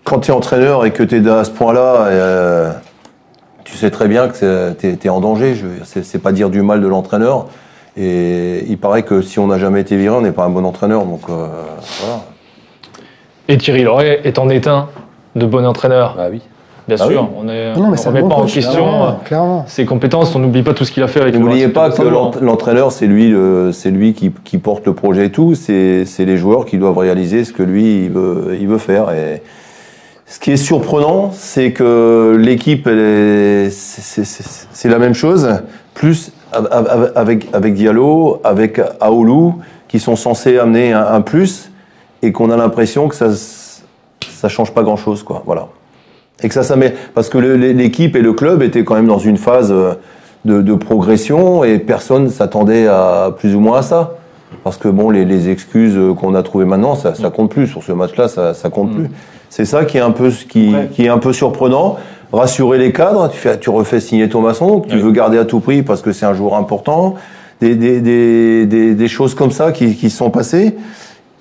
quand 0.04 0.20
tu 0.20 0.32
es 0.32 0.34
entraîneur 0.34 0.86
et 0.86 0.92
que 0.92 1.04
tu 1.04 1.16
es 1.16 1.30
à 1.30 1.46
ce 1.46 1.52
point-là, 1.52 2.06
euh, 2.08 2.72
tu 3.64 3.78
sais 3.78 3.92
très 3.92 4.08
bien 4.08 4.28
que 4.28 4.74
tu 4.74 4.88
es, 4.88 5.10
en 5.10 5.20
danger. 5.20 5.56
C'est, 5.84 6.04
c'est 6.04 6.20
pas 6.20 6.32
dire 6.32 6.50
du 6.50 6.62
mal 6.62 6.82
de 6.82 6.88
l'entraîneur. 6.88 7.48
Et 7.96 8.66
il 8.68 8.78
paraît 8.78 9.04
que 9.04 9.22
si 9.22 9.40
on 9.40 9.48
n'a 9.48 9.60
jamais 9.60 9.82
été 9.82 9.98
viré, 9.98 10.16
on 10.16 10.22
n'est 10.22 10.32
pas 10.32 10.46
un 10.46 10.50
bon 10.50 10.66
entraîneur. 10.66 11.06
Donc 11.06 11.22
euh, 11.30 11.48
voilà. 12.00 12.22
Et 13.48 13.58
Thierry 13.58 13.84
Loret 13.84 14.22
est 14.24 14.40
en 14.40 14.50
éteint 14.50 14.90
de 15.36 15.46
bon 15.46 15.66
entraîneur. 15.66 16.16
Ah 16.18 16.28
oui. 16.32 16.42
Bien 16.88 16.98
ah 17.00 17.08
sûr, 17.08 17.30
on 17.38 17.44
ne 17.44 17.74
remet 17.74 18.22
pas 18.22 18.36
en 18.36 18.46
question 18.46 19.16
euh, 19.32 19.60
ses 19.68 19.86
compétences, 19.86 20.36
on 20.36 20.40
n'oublie 20.40 20.64
pas 20.64 20.74
tout 20.74 20.84
ce 20.84 20.92
qu'il 20.92 21.02
a 21.02 21.08
fait 21.08 21.22
avec 21.22 21.34
N'oubliez 21.34 21.70
pas 21.70 21.90
que 21.90 22.02
l'entraîneur, 22.42 22.92
c'est 22.92 23.08
lui, 23.08 23.34
c'est 23.72 23.90
lui 23.90 24.14
qui, 24.14 24.34
qui, 24.44 24.58
porte 24.58 24.86
le 24.86 24.94
projet 24.94 25.28
et 25.28 25.30
tout, 25.30 25.56
c'est 25.56 26.06
les 26.20 26.36
joueurs 26.36 26.66
qui 26.66 26.78
doivent 26.78 26.98
réaliser 26.98 27.46
ce 27.46 27.54
que 27.54 27.64
lui, 27.64 28.04
il 28.04 28.10
veut, 28.10 28.58
il 28.60 28.68
veut 28.68 28.80
faire. 28.80 29.12
Et 29.12 29.42
ce 30.34 30.40
qui 30.40 30.52
est 30.52 30.58
surprenant, 30.58 31.30
c'est 31.32 31.74
que 31.74 32.36
l'équipe, 32.40 32.90
c'est 33.70 34.90
la 34.90 34.98
même 34.98 35.14
chose, 35.14 35.62
plus 35.94 36.32
avec, 36.52 37.74
Diallo, 37.76 38.42
avec 38.44 38.82
Aoulou, 39.00 39.60
qui 39.88 40.00
sont 40.00 40.16
censés 40.16 40.58
amener 40.58 40.92
un 40.92 41.22
plus 41.22 41.70
et 42.24 42.32
qu'on 42.32 42.50
a 42.50 42.58
l'impression 42.58 43.10
que 43.10 43.16
ça 43.16 43.30
ça 44.28 44.50
change 44.50 44.74
pas 44.74 44.82
grand 44.82 44.98
chose 44.98 45.22
quoi 45.22 45.44
voilà. 45.46 45.68
Et 46.42 46.48
que 46.48 46.54
ça 46.56 46.64
ça 46.64 46.78
met 46.78 46.96
parce 47.14 47.30
que 47.30 47.38
l'équipe 47.38 48.16
et 48.16 48.22
le 48.22 48.34
club 48.34 48.64
étaient 48.64 48.84
quand 48.84 48.96
même 48.96 49.06
dans 49.06 49.20
une 49.20 49.38
phase 49.38 49.72
euh, 49.72 49.94
de, 50.46 50.74
progression 50.74 51.64
et 51.64 51.78
personne 51.78 52.32
s'attendait 52.32 52.88
à 52.88 53.36
plus 53.38 53.54
ou 53.54 53.60
moins 53.60 53.78
à 53.78 53.82
ça 53.84 54.16
Parce 54.64 54.78
que 54.78 54.88
bon, 54.88 55.10
les, 55.10 55.26
les 55.26 55.50
excuses 55.50 55.98
qu'on 56.20 56.36
a 56.36 56.44
trouvées 56.44 56.66
maintenant, 56.66 56.96
ça, 56.96 57.16
ça 57.16 57.30
compte 57.30 57.52
plus. 57.52 57.68
Sur 57.68 57.84
ce 57.84 57.92
match-là, 57.92 58.28
ça, 58.28 58.54
ça 58.54 58.70
compte 58.70 58.94
plus. 58.96 59.10
C'est 59.50 59.66
ça 59.66 59.86
qui 59.86 59.98
est 59.98 60.02
un 60.02 60.12
peu, 60.12 60.30
qui, 60.30 60.74
qui 60.94 61.06
est 61.06 61.10
un 61.10 61.20
peu 61.20 61.32
surprenant. 61.32 61.98
Rassurer 62.32 62.80
les 62.80 62.92
cadres, 62.92 63.30
tu, 63.30 63.38
fais, 63.38 63.60
tu 63.60 63.70
refais 63.70 64.00
signer 64.00 64.28
Thomasson, 64.28 64.80
que 64.80 64.88
tu 64.90 64.98
veux 64.98 65.12
garder 65.12 65.38
à 65.38 65.46
tout 65.46 65.60
prix 65.60 65.84
parce 65.84 66.02
que 66.02 66.12
c'est 66.12 66.26
un 66.26 66.34
joueur 66.34 66.56
important. 66.56 67.14
Des, 67.62 67.76
des, 67.76 68.02
des, 68.02 68.66
des, 68.66 68.96
des 68.96 69.08
choses 69.08 69.36
comme 69.36 69.52
ça 69.52 69.72
qui, 69.72 69.96
qui 69.96 70.10
sont 70.10 70.32
passées. 70.32 70.76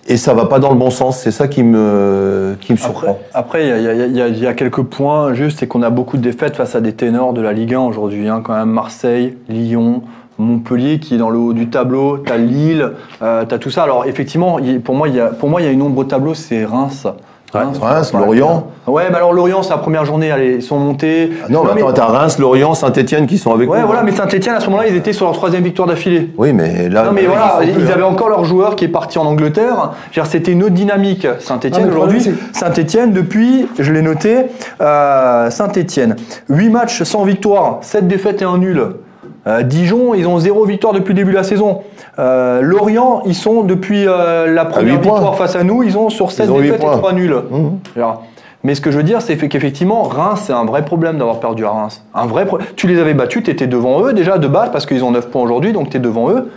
Et 0.08 0.16
ça 0.16 0.34
va 0.34 0.46
pas 0.46 0.58
dans 0.58 0.70
le 0.70 0.76
bon 0.76 0.90
sens. 0.90 1.20
C'est 1.20 1.30
ça 1.30 1.48
qui 1.48 1.62
me, 1.62 2.56
qui 2.60 2.72
me 2.72 2.76
surprend. 2.76 3.18
Après, 3.32 3.62
il 3.62 3.68
y 3.68 3.72
a, 3.88 3.94
y, 4.06 4.20
a, 4.20 4.28
y 4.28 4.46
a, 4.46 4.52
quelques 4.52 4.82
points 4.82 5.32
juste, 5.32 5.60
c'est 5.60 5.66
qu'on 5.66 5.82
a 5.82 5.90
beaucoup 5.90 6.16
de 6.18 6.22
défaites 6.22 6.56
face 6.56 6.74
à 6.74 6.80
des 6.80 6.92
ténors 6.92 7.32
de 7.32 7.40
la 7.40 7.52
Ligue 7.52 7.74
1 7.74 7.80
aujourd'hui. 7.80 8.28
Hein, 8.28 8.42
quand 8.44 8.54
même, 8.54 8.68
Marseille, 8.68 9.36
Lyon, 9.48 10.02
Montpellier 10.42 10.98
qui 10.98 11.14
est 11.14 11.18
dans 11.18 11.30
le 11.30 11.38
haut 11.38 11.52
du 11.52 11.70
tableau, 11.70 12.18
t'as 12.18 12.36
Lille, 12.36 12.92
euh, 13.22 13.44
t'as 13.48 13.58
tout 13.58 13.70
ça. 13.70 13.84
Alors 13.84 14.04
effectivement, 14.06 14.58
pour 14.84 14.94
moi, 14.94 15.08
il 15.08 15.14
y 15.14 15.20
a, 15.20 15.28
pour 15.28 15.48
moi, 15.48 15.60
il 15.60 15.64
y 15.64 15.68
a 15.68 15.72
une 15.72 15.82
ombre 15.82 15.98
au 15.98 16.04
tableau, 16.04 16.34
c'est 16.34 16.64
Reims. 16.64 17.06
Reims, 17.52 17.78
Reims 17.78 18.12
Lorient. 18.14 18.66
Ouais, 18.86 19.04
mais 19.10 19.16
alors 19.16 19.34
Lorient, 19.34 19.62
c'est 19.62 19.70
la 19.70 19.78
première 19.78 20.06
journée, 20.06 20.30
allez, 20.30 20.54
ils 20.54 20.62
sont 20.62 20.78
montés. 20.78 21.30
Ah 21.44 21.46
non, 21.50 21.64
mais 21.64 21.82
attends, 21.82 21.92
t'as 21.92 22.06
Reims, 22.06 22.38
Lorient, 22.38 22.72
Saint-Etienne 22.74 23.26
qui 23.26 23.36
sont 23.36 23.52
avec 23.52 23.68
ouais, 23.68 23.80
nous. 23.80 23.86
voilà, 23.86 24.02
mais 24.02 24.12
Saint-Etienne, 24.12 24.54
à 24.54 24.60
ce 24.60 24.66
moment-là, 24.70 24.88
ils 24.88 24.96
étaient 24.96 25.12
sur 25.12 25.26
leur 25.26 25.34
troisième 25.34 25.62
victoire 25.62 25.86
d'affilée. 25.86 26.30
Oui, 26.38 26.54
mais 26.54 26.88
là. 26.88 27.04
Non, 27.04 27.12
mais 27.12 27.26
voilà, 27.26 27.58
ils, 27.62 27.78
ils, 27.78 27.92
avaient 27.92 28.02
encore 28.02 28.30
leur 28.30 28.44
joueur 28.44 28.74
qui 28.74 28.86
est 28.86 28.88
parti 28.88 29.18
en 29.18 29.26
Angleterre. 29.26 29.92
C'était 30.24 30.52
une 30.52 30.62
autre 30.62 30.72
dynamique. 30.72 31.26
Saint-Etienne, 31.40 31.90
aujourd'hui, 31.90 32.22
Saint-Etienne, 32.52 33.12
depuis, 33.12 33.68
je 33.78 33.92
l'ai 33.92 34.02
noté, 34.02 34.46
euh, 34.80 35.50
Saint-Etienne, 35.50 36.16
8 36.48 36.70
matchs 36.70 37.02
sans 37.02 37.24
victoire, 37.24 37.78
7 37.82 38.08
défaites 38.08 38.40
et 38.40 38.46
un 38.46 38.56
nul. 38.56 38.82
Euh, 39.46 39.62
Dijon, 39.62 40.14
ils 40.14 40.26
ont 40.28 40.38
zéro 40.38 40.64
victoire 40.64 40.92
depuis 40.92 41.10
le 41.10 41.16
début 41.16 41.32
de 41.32 41.36
la 41.36 41.42
saison. 41.42 41.82
Euh, 42.18 42.60
Lorient, 42.60 43.22
ils 43.26 43.34
sont 43.34 43.64
depuis 43.64 44.06
euh, 44.06 44.52
la 44.52 44.64
première 44.64 45.00
victoire 45.00 45.36
face 45.36 45.56
à 45.56 45.64
nous, 45.64 45.82
ils 45.82 45.98
ont 45.98 46.10
sur 46.10 46.30
7 46.30 46.48
défaites 46.48 46.82
et 46.82 46.84
3 46.84 47.12
nuls. 47.12 47.36
Mmh. 47.50 48.02
Mais 48.64 48.76
ce 48.76 48.80
que 48.80 48.92
je 48.92 48.96
veux 48.96 49.02
dire, 49.02 49.20
c'est 49.20 49.36
qu'effectivement, 49.36 50.04
Reims, 50.04 50.44
c'est 50.46 50.52
un 50.52 50.64
vrai 50.64 50.84
problème 50.84 51.18
d'avoir 51.18 51.40
perdu 51.40 51.64
à 51.64 51.70
Reims. 51.70 52.04
Un 52.14 52.26
vrai 52.26 52.46
pro... 52.46 52.58
Tu 52.76 52.86
les 52.86 53.00
avais 53.00 53.14
battus, 53.14 53.42
tu 53.42 53.50
étais 53.50 53.66
devant 53.66 54.04
eux 54.04 54.12
déjà 54.12 54.38
de 54.38 54.46
base 54.46 54.70
parce 54.70 54.86
qu'ils 54.86 55.02
ont 55.02 55.10
9 55.10 55.30
points 55.30 55.42
aujourd'hui, 55.42 55.72
donc 55.72 55.90
tu 55.90 55.96
es 55.96 56.00
devant 56.00 56.30
eux. 56.30 56.48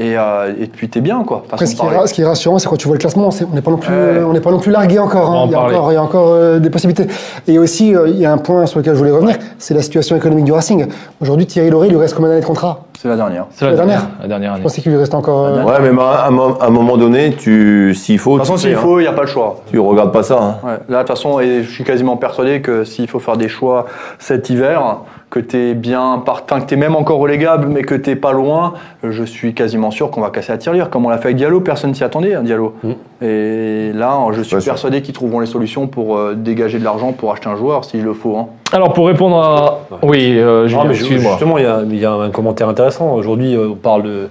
Et, 0.00 0.16
euh, 0.16 0.54
et 0.58 0.66
puis 0.66 0.88
t'es 0.88 1.02
bien 1.02 1.22
quoi. 1.24 1.44
Après, 1.52 1.66
ce, 1.66 1.76
qui 1.76 1.82
est, 1.84 2.06
ce, 2.06 2.14
qui 2.14 2.22
est, 2.22 2.24
rassurant, 2.24 2.58
c'est 2.58 2.66
quand 2.66 2.76
tu 2.76 2.86
vois 2.86 2.96
le 2.96 3.00
classement, 3.00 3.28
on 3.28 3.54
n'est 3.54 3.60
pas 3.60 3.70
non 3.70 3.76
plus, 3.76 3.92
euh, 3.92 4.24
on 4.26 4.32
n'est 4.32 4.40
pas 4.40 4.50
non 4.50 4.58
plus 4.58 4.72
largué 4.72 4.98
encore, 4.98 5.30
hein. 5.30 5.44
il, 5.44 5.52
y 5.52 5.54
encore 5.54 5.92
il, 5.92 5.94
y 5.94 5.98
a 5.98 6.02
encore, 6.02 6.28
euh, 6.30 6.58
des 6.58 6.70
possibilités. 6.70 7.06
Et 7.46 7.58
aussi, 7.58 7.94
euh, 7.94 8.08
il 8.08 8.16
y 8.16 8.24
a 8.24 8.32
un 8.32 8.38
point 8.38 8.64
sur 8.64 8.78
lequel 8.78 8.94
je 8.94 8.98
voulais 8.98 9.10
revenir, 9.10 9.36
c'est 9.58 9.74
la 9.74 9.82
situation 9.82 10.16
économique 10.16 10.46
du 10.46 10.52
Racing. 10.52 10.86
Aujourd'hui, 11.20 11.44
Thierry 11.44 11.68
Lauré, 11.68 11.88
il 11.88 11.90
lui 11.90 11.98
reste 11.98 12.14
combien 12.14 12.30
d'années 12.30 12.40
de 12.40 12.46
contrat? 12.46 12.84
C'est 12.98 13.08
la 13.08 13.16
dernière. 13.16 13.46
C'est 13.50 13.66
la, 13.66 13.72
la, 13.72 13.76
dernière. 13.76 14.08
La 14.22 14.28
dernière 14.28 14.52
année. 14.52 14.60
Je 14.60 14.62
pensais 14.62 14.80
qu'il 14.80 14.92
lui 14.92 14.98
reste 14.98 15.14
encore. 15.14 15.44
Euh, 15.44 15.64
ouais, 15.64 15.80
mais 15.80 16.02
à 16.02 16.28
un, 16.28 16.70
moment 16.70 16.96
donné, 16.96 17.34
tu, 17.34 17.94
s'il 17.94 18.18
faut. 18.18 18.34
De 18.34 18.38
toute 18.38 18.46
façon, 18.46 18.58
s'il 18.58 18.76
faut, 18.76 19.00
il 19.00 19.02
n'y 19.02 19.08
a 19.08 19.12
pas 19.12 19.22
le 19.22 19.26
choix. 19.26 19.60
Tu 19.70 19.78
regardes 19.78 20.12
pas 20.12 20.22
ça. 20.22 20.38
Hein. 20.38 20.56
Ouais. 20.62 20.78
Là, 20.88 21.02
de 21.02 21.08
toute 21.08 21.16
façon, 21.16 21.40
et 21.40 21.62
je 21.62 21.70
suis 21.70 21.84
quasiment 21.84 22.16
persuadé 22.16 22.62
que 22.62 22.84
s'il 22.84 23.08
faut 23.08 23.18
faire 23.18 23.36
des 23.36 23.48
choix 23.48 23.84
cet 24.18 24.48
hiver, 24.48 24.98
que 25.30 25.38
tu 25.38 25.56
es 25.56 25.74
bien 25.74 26.20
partant, 26.24 26.60
que 26.60 26.66
tu 26.66 26.74
es 26.74 26.76
même 26.76 26.96
encore 26.96 27.20
relégable, 27.20 27.68
mais 27.68 27.82
que 27.82 27.94
tu 27.94 28.16
pas 28.16 28.32
loin, 28.32 28.74
je 29.04 29.22
suis 29.22 29.54
quasiment 29.54 29.92
sûr 29.92 30.10
qu'on 30.10 30.20
va 30.20 30.30
casser 30.30 30.50
la 30.50 30.58
tirelire. 30.58 30.90
Comme 30.90 31.06
on 31.06 31.08
l'a 31.08 31.18
fait 31.18 31.26
avec 31.26 31.36
Diallo, 31.36 31.60
personne 31.60 31.94
s'y 31.94 32.02
attendait, 32.02 32.34
hein, 32.34 32.42
Diallo. 32.42 32.74
Mm. 32.82 32.90
Et 33.24 33.92
là, 33.94 34.18
je 34.32 34.42
suis 34.42 34.56
persuadé 34.56 35.02
qu'ils 35.02 35.14
trouveront 35.14 35.38
les 35.38 35.46
solutions 35.46 35.86
pour 35.86 36.16
euh, 36.16 36.34
dégager 36.34 36.80
de 36.80 36.84
l'argent 36.84 37.12
pour 37.12 37.32
acheter 37.32 37.48
un 37.48 37.54
joueur, 37.54 37.84
s'il 37.84 38.02
le 38.02 38.12
faut. 38.12 38.36
Hein. 38.36 38.48
Alors, 38.72 38.92
pour 38.92 39.06
répondre 39.06 39.36
à. 39.36 39.78
Oui, 40.02 40.36
euh, 40.36 40.66
Julien, 40.66 40.92
Justement, 40.92 41.58
il 41.58 41.94
y, 41.94 41.98
y, 41.98 42.04
a 42.04 42.12
un 42.12 42.30
commentaire 42.30 42.68
intéressant. 42.68 43.14
Aujourd'hui, 43.14 43.56
on 43.56 43.76
parle 43.76 44.02
de. 44.02 44.28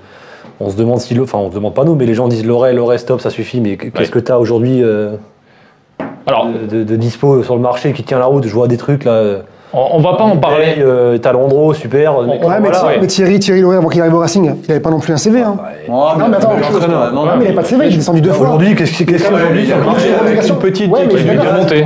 On 0.60 0.70
se 0.70 0.76
demande 0.76 1.00
si. 1.00 1.18
Enfin, 1.18 1.38
on 1.38 1.50
se 1.50 1.56
demande 1.56 1.74
pas 1.74 1.86
nous, 1.86 1.96
mais 1.96 2.06
les 2.06 2.14
gens 2.14 2.28
disent 2.28 2.46
l'oreille, 2.46 2.76
l'oreille, 2.76 3.00
stop, 3.00 3.22
ça 3.22 3.30
suffit. 3.30 3.62
Mais 3.62 3.78
qu'est-ce 3.78 3.98
ouais. 3.98 4.08
que 4.08 4.20
tu 4.20 4.32
as 4.34 4.38
aujourd'hui 4.38 4.84
euh, 4.84 5.16
Alors, 6.28 6.48
de, 6.48 6.84
de, 6.84 6.96
dispo 6.98 7.42
sur 7.44 7.56
le 7.56 7.62
marché 7.62 7.94
qui 7.94 8.04
tient 8.04 8.20
la 8.20 8.26
route? 8.26 8.46
Je 8.46 8.54
vois 8.54 8.68
des 8.68 8.78
trucs 8.78 9.06
là. 9.06 9.44
On, 9.72 10.00
va 10.00 10.14
pas 10.14 10.24
en 10.24 10.38
parler. 10.38 10.76
Euh, 10.80 11.20
T'as 11.20 11.32
Landreau, 11.32 11.74
super. 11.74 12.18
Ouais, 12.18 12.26
mais, 12.28 12.40
voilà, 12.42 12.60
Thierry, 12.72 12.88
ouais. 12.88 12.98
mais 13.02 13.08
Thierry, 13.08 13.40
Thierry 13.40 13.62
Lauré, 13.62 13.78
avant 13.78 13.90
qu'il 13.90 14.02
arrive 14.02 14.16
au 14.16 14.20
Racing, 14.20 14.56
il 14.64 14.72
avait 14.72 14.80
pas 14.80 14.90
non 14.90 15.00
plus 15.00 15.14
un 15.14 15.18
CV. 15.18 15.42
Hein. 15.42 15.58
Oh, 15.88 16.08
non, 16.18 16.28
mais 16.28 16.38
attends, 16.38 16.54
non, 17.14 17.26
non, 17.26 17.32
mais 17.38 17.44
il 17.44 17.48
avait 17.48 17.56
pas 17.56 17.62
de 17.62 17.68
CV, 17.68 17.88
il 17.88 17.94
est 17.94 17.98
descendu 17.98 18.22
deux 18.22 18.32
fois. 18.32 18.48
Aujourd'hui, 18.48 18.76
qu'est-ce 18.76 18.94
qu'il 18.94 19.06
qu 19.06 19.16
aujourd'hui 19.16 19.70
Une 19.70 20.56
petite 20.56 20.92
ouais, 20.92 21.06
de 21.06 21.58
montée. 21.60 21.86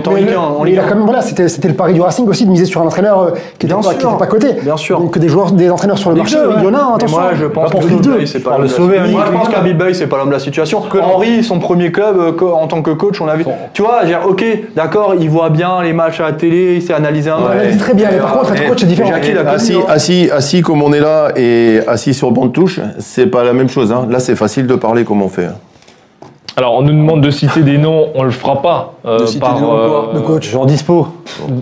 Il 0.68 0.80
a 0.80 0.84
quand 0.84 0.96
même, 0.96 1.06
voilà, 1.06 1.22
c'était 1.22 1.68
le 1.68 1.74
pari 1.74 1.94
du 1.94 2.02
Racing 2.02 2.28
aussi 2.28 2.46
de 2.46 2.52
miser 2.52 2.66
sur 2.66 2.82
un 2.82 2.86
entraîneur 2.86 3.34
qui 3.60 3.68
n'était 3.68 4.08
pas 4.18 4.28
coté. 4.28 4.54
Bien 4.62 4.78
sûr. 4.78 5.00
Donc 5.00 5.18
des 5.18 5.28
joueurs, 5.28 5.52
des 5.52 5.70
entraîneurs 5.70 5.98
sur 5.98 6.10
le 6.10 6.16
marché, 6.16 6.38
il 6.58 6.64
y 6.64 6.68
en 6.68 6.74
a, 6.74 6.96
attention. 6.96 7.20
Moi, 7.20 7.32
je 7.36 7.46
pense 7.46 7.72
que 7.72 8.26
c'est 8.26 8.40
pas 8.40 8.58
le 8.60 8.68
sauver. 8.68 9.00
Moi, 9.12 9.26
je 9.28 9.32
pense 9.32 9.50
Bey, 9.74 9.94
c'est 9.94 10.08
pas 10.08 10.18
l'homme 10.18 10.28
de 10.28 10.34
la 10.34 10.40
situation. 10.40 10.84
Henri, 11.02 11.44
son 11.44 11.60
premier 11.60 11.92
club 11.92 12.36
en 12.42 12.68
tant 12.68 12.82
que 12.82 12.92
coach, 12.92 13.20
on 13.20 13.28
a 13.28 13.36
vu. 13.36 13.46
Tu 13.74 13.82
vois, 13.82 14.02
ok, 14.26 14.44
d'accord, 14.76 15.16
il 15.20 15.30
voit 15.30 15.50
bien 15.50 15.82
les 15.82 15.94
matchs 15.94 16.22
à 16.22 16.24
la 16.24 16.34
télé, 16.34 16.76
il 16.76 16.82
s'est 16.82 16.94
analysé 16.94 17.30
un 17.30 17.40
match. 17.40 17.73
Très 17.78 17.94
bien, 17.94 18.10
mais 18.12 18.20
par 18.20 18.40
contre, 18.40 18.54
être 18.54 18.68
coach, 18.68 18.80
c'est 18.82 18.86
différent. 18.86 19.12
Assis, 19.48 19.76
assis, 19.88 20.30
assis 20.32 20.62
comme 20.62 20.82
on 20.82 20.94
est 20.94 21.00
là 21.00 21.32
et 21.36 21.80
assis 21.88 22.14
sur 22.14 22.30
le 22.30 22.34
banc 22.34 22.46
de 22.46 22.52
touche, 22.52 22.80
c'est 23.00 23.28
pas 23.28 23.44
la 23.44 23.54
même 23.54 23.70
chose. 23.70 23.92
Hein. 23.92 24.08
Là, 24.10 24.20
c'est 24.20 24.36
facile 24.36 24.68
de 24.68 24.76
parler 24.76 25.04
comme 25.04 25.22
on 25.22 25.30
fait. 25.30 25.48
Alors, 26.56 26.76
on 26.76 26.84
nous 26.84 26.92
demande 26.92 27.22
de 27.22 27.32
citer 27.32 27.62
des 27.62 27.80
noms, 27.80 28.10
on 28.14 28.24
le 28.24 28.30
fera 28.30 28.62
pas. 28.62 28.94
Euh, 29.06 29.20
de 29.20 29.26
citer 29.26 29.40
par, 29.40 29.56
des 29.56 29.62
noms 29.62 29.76
euh, 29.76 30.14
de 30.14 30.20
coach, 30.20 30.48
joueur 30.48 30.68
dispo. 30.68 31.08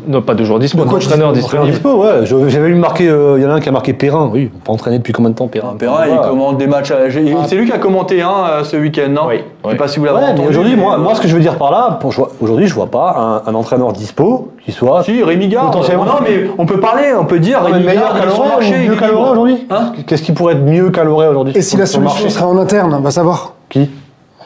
Non, 0.05 0.21
pas 0.21 0.33
de 0.33 0.43
joueur 0.43 0.59
dispo, 0.59 0.83
d'entraîneur 0.83 1.31
disponible. 1.31 1.71
dispo, 1.71 2.03
ouais. 2.03 2.25
J'avais 2.25 2.67
lu 2.67 2.75
marquer, 2.75 3.05
il 3.05 3.09
euh, 3.09 3.39
y 3.39 3.45
en 3.45 3.51
a 3.51 3.53
un 3.53 3.59
qui 3.61 3.69
a 3.69 3.71
marqué 3.71 3.93
Perrin. 3.93 4.29
Oui, 4.33 4.51
pas 4.65 4.73
entraîné 4.73 4.97
depuis 4.97 5.13
combien 5.13 5.29
de 5.29 5.35
temps, 5.35 5.47
Perrin? 5.47 5.75
Perrin, 5.79 6.07
il 6.07 6.17
commente 6.27 6.57
des 6.57 6.67
matchs. 6.67 6.91
À... 6.91 7.09
C'est 7.09 7.55
lui 7.55 7.65
qui 7.65 7.71
a 7.71 7.77
commenté 7.77 8.21
hein, 8.21 8.63
ce 8.63 8.75
week-end, 8.75 9.09
non? 9.09 9.21
Oui. 9.29 9.35
Je 9.63 9.69
sais 9.69 9.75
pas 9.77 9.87
si 9.87 9.99
vous 9.99 10.05
l'avez 10.05 10.17
ouais, 10.17 10.31
entendu. 10.31 10.49
Aujourd'hui, 10.49 10.75
moi, 10.75 10.97
moi, 10.97 11.15
ce 11.15 11.21
que 11.21 11.27
je 11.29 11.35
veux 11.35 11.41
dire 11.41 11.55
par 11.55 11.71
là, 11.71 11.97
aujourd'hui, 12.41 12.67
je 12.67 12.73
vois 12.73 12.87
pas 12.87 13.41
un, 13.45 13.49
un, 13.49 13.55
entraîneur 13.55 13.93
dispo 13.93 14.49
qui 14.65 14.73
soit. 14.73 15.03
Si, 15.03 15.23
Rémi 15.23 15.47
Gard. 15.47 15.71
Potentiellement. 15.71 16.03
Non, 16.03 16.19
mais 16.21 16.49
on 16.57 16.65
peut 16.65 16.81
parler, 16.81 17.13
on 17.17 17.25
peut 17.25 17.39
dire 17.39 17.63
Rémi 17.63 17.85
meilleur 17.85 18.13
mieux 18.13 18.95
qu'Aloré 18.95 19.31
aujourd'hui. 19.31 19.67
Hein? 19.69 19.93
Qu'est-ce 20.05 20.23
qui 20.23 20.33
pourrait 20.33 20.55
être 20.55 20.65
mieux 20.65 20.89
qu'Aloré 20.89 21.29
aujourd'hui 21.29 21.53
Et 21.55 21.61
si 21.61 21.77
la 21.77 21.85
solution 21.85 22.29
serait 22.29 22.43
en 22.43 22.57
interne, 22.57 22.93
on 22.93 22.99
va 22.99 23.11
savoir. 23.11 23.53
Qui? 23.69 23.89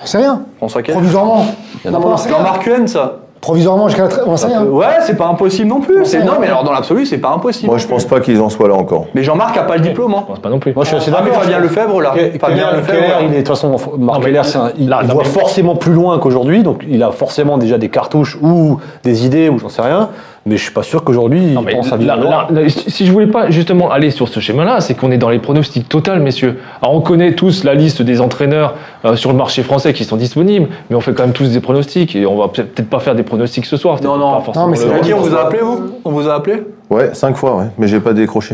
On 0.05 0.07
sait 0.07 0.17
rien. 0.19 0.41
François 0.57 0.83
Provisoirement. 0.83 1.45
Jean-Marc 1.83 2.63
Cuen, 2.63 2.87
ça 2.87 3.17
Provisoirement 3.41 3.87
jusqu'à 3.89 4.03
la 4.03 4.09
traite, 4.09 4.23
on 4.25 4.37
sait 4.37 4.47
rien. 4.47 4.63
Ouais, 4.63 4.85
c'est 5.01 5.15
pas 5.17 5.27
impossible 5.27 5.67
non 5.67 5.79
plus. 5.79 5.97
Non, 6.23 6.33
mais 6.39 6.47
alors 6.47 6.63
dans 6.63 6.71
l'absolu, 6.71 7.05
c'est 7.05 7.19
pas 7.19 7.29
impossible. 7.29 7.69
Moi, 7.69 7.77
je 7.77 7.85
pense 7.85 8.05
pas 8.05 8.19
qu'ils 8.19 8.41
en 8.41 8.49
soient 8.49 8.67
là 8.67 8.73
encore. 8.73 9.05
Mais 9.13 9.23
Jean-Marc 9.23 9.55
a 9.57 9.63
pas 9.63 9.75
le 9.75 9.81
diplôme. 9.81 10.13
Hein. 10.15 10.21
Je 10.21 10.25
pense 10.27 10.39
pas 10.39 10.49
non 10.49 10.57
plus. 10.57 10.73
Moi, 10.73 10.83
je 10.83 10.89
suis 10.89 10.97
assez 10.97 11.11
d'accord. 11.11 11.27
Ah, 11.35 11.41
Fabien 11.41 11.59
Lefebvre, 11.59 12.01
là. 12.01 12.13
Fabien 12.39 12.71
Lefebvre, 12.71 13.19
il 13.21 13.25
est, 13.27 13.29
de 13.29 13.37
toute 13.37 13.49
façon, 13.49 13.75
Marc 13.99 14.23
Keller, 14.23 14.41
il, 14.79 14.95
il 15.03 15.11
voit 15.11 15.23
forcément 15.25 15.75
plus 15.75 15.93
loin 15.93 16.17
qu'aujourd'hui, 16.17 16.63
donc 16.63 16.83
il 16.87 17.03
a 17.03 17.11
forcément 17.11 17.59
déjà 17.59 17.77
des 17.77 17.89
cartouches 17.89 18.37
ou 18.41 18.79
des 19.03 19.27
idées 19.27 19.49
ou 19.49 19.59
j'en 19.59 19.69
sais 19.69 19.83
rien. 19.83 20.09
Mais 20.47 20.57
je 20.57 20.61
suis 20.61 20.71
pas 20.71 20.83
sûr 20.83 21.03
qu'aujourd'hui 21.03 21.41
il 21.43 21.55
pense 21.55 21.91
à 21.91 21.97
vivre. 21.97 22.15
Là, 22.15 22.47
là, 22.51 22.69
si 22.69 23.07
je 23.07 23.11
voulais 23.11 23.25
pas 23.25 23.49
justement 23.49 23.89
aller 23.89 24.11
sur 24.11 24.27
ce 24.27 24.39
schéma-là, 24.39 24.79
c'est 24.79 24.93
qu'on 24.93 25.11
est 25.11 25.17
dans 25.17 25.31
les 25.31 25.39
pronostics 25.39 25.89
total, 25.89 26.19
messieurs. 26.19 26.59
Alors 26.83 26.93
on 26.93 27.01
connaît 27.01 27.33
tous 27.33 27.63
la 27.63 27.73
liste 27.73 28.03
des 28.03 28.21
entraîneurs 28.21 28.75
euh, 29.05 29.15
sur 29.15 29.31
le 29.31 29.37
marché 29.37 29.63
français 29.63 29.91
qui 29.93 30.03
sont 30.03 30.17
disponibles, 30.17 30.67
mais 30.89 30.95
on 30.95 31.01
fait 31.01 31.13
quand 31.13 31.23
même 31.23 31.33
tous 31.33 31.49
des 31.49 31.61
pronostics 31.61 32.15
et 32.15 32.27
on 32.27 32.37
va 32.37 32.49
peut-être 32.49 32.87
pas 32.87 32.99
faire 32.99 33.15
des 33.15 33.23
pronostics 33.23 33.65
ce 33.65 33.75
soir. 33.75 33.97
Non, 34.03 34.17
non, 34.17 34.43
non, 34.55 34.67
mais 34.67 34.75
c'est 34.77 35.01
qui 35.01 35.15
on 35.15 35.21
vous 35.21 35.35
a 35.35 35.47
appelé 35.47 35.63
vous? 35.63 35.93
On 36.05 36.11
vous 36.11 36.29
a 36.29 36.35
appelé? 36.35 36.61
Ouais, 36.91 37.09
cinq 37.13 37.35
fois, 37.35 37.55
ouais, 37.55 37.65
mais 37.79 37.87
j'ai 37.87 37.99
pas 37.99 38.13
décroché. 38.13 38.53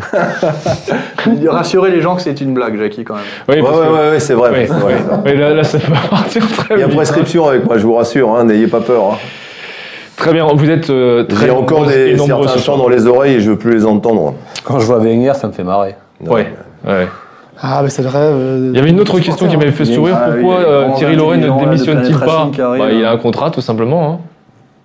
Rassurez 1.46 1.92
les 1.92 2.00
gens 2.00 2.16
que 2.16 2.22
c'est 2.22 2.40
une 2.40 2.54
blague, 2.54 2.80
Jackie, 2.80 3.04
quand 3.04 3.16
même. 3.16 3.24
Oui, 3.50 3.56
ouais, 3.56 3.62
ouais, 3.62 3.88
ouais, 3.88 4.10
ouais 4.12 4.20
c'est 4.22 4.34
vrai. 4.34 4.52
Oui, 4.54 4.66
vrai. 4.66 4.96
Mais 5.26 5.36
là, 5.36 5.54
là, 5.54 5.66
ça 5.66 5.78
peut 5.78 5.92
partir 6.10 6.48
très 6.48 6.76
Il 6.76 6.80
y 6.80 6.84
a 6.84 6.88
vite, 6.88 6.96
prescription 6.96 7.50
avec 7.50 7.66
moi, 7.66 7.78
je 7.78 7.86
vous 7.86 7.96
rassure, 7.96 8.34
hein, 8.34 8.46
n'ayez 8.46 8.68
pas 8.68 8.80
peur. 8.80 9.04
Hein. 9.12 9.18
Très 10.22 10.34
bien, 10.34 10.46
vous 10.54 10.70
êtes 10.70 10.92
euh, 10.92 11.24
très 11.24 11.46
J'ai 11.48 11.52
encore 11.52 11.88
des, 11.88 12.16
certains 12.16 12.58
chants 12.60 12.78
dans 12.78 12.88
les 12.90 13.08
oreilles 13.08 13.34
et 13.36 13.40
je 13.42 13.50
veux 13.50 13.58
plus 13.58 13.74
les 13.74 13.86
entendre. 13.88 14.36
Quand 14.64 14.80
je 14.80 14.86
vois 14.86 15.00
Wenger, 15.00 15.34
ça 15.34 15.48
me 15.48 15.52
fait 15.52 15.64
marrer. 15.64 15.96
Ouais, 16.24 16.54
ouais. 16.88 17.08
Ah, 17.60 17.82
mais 17.84 17.90
c'est 17.90 18.04
le 18.04 18.08
rêve. 18.10 18.32
Euh, 18.36 18.70
Il 18.72 18.78
y 18.78 18.80
avait 18.80 18.92
une 18.92 19.00
autre 19.00 19.20
question 19.20 19.48
qui 19.48 19.58
m'avait 19.58 19.72
fait 19.72 19.86
sourire. 19.86 20.16
Ah, 20.24 20.30
Pourquoi 20.32 20.60
euh, 20.60 20.94
Thierry 20.96 21.16
Loret 21.16 21.38
ne 21.38 21.48
20 21.48 21.58
démissionne-t-il 21.58 22.18
pas 22.20 22.50
bah, 22.56 22.66
arrive. 22.68 23.00
Il 23.00 23.04
a 23.06 23.12
un 23.12 23.18
contrat, 23.18 23.50
tout 23.50 23.62
simplement. 23.62 24.12
hein. 24.12 24.20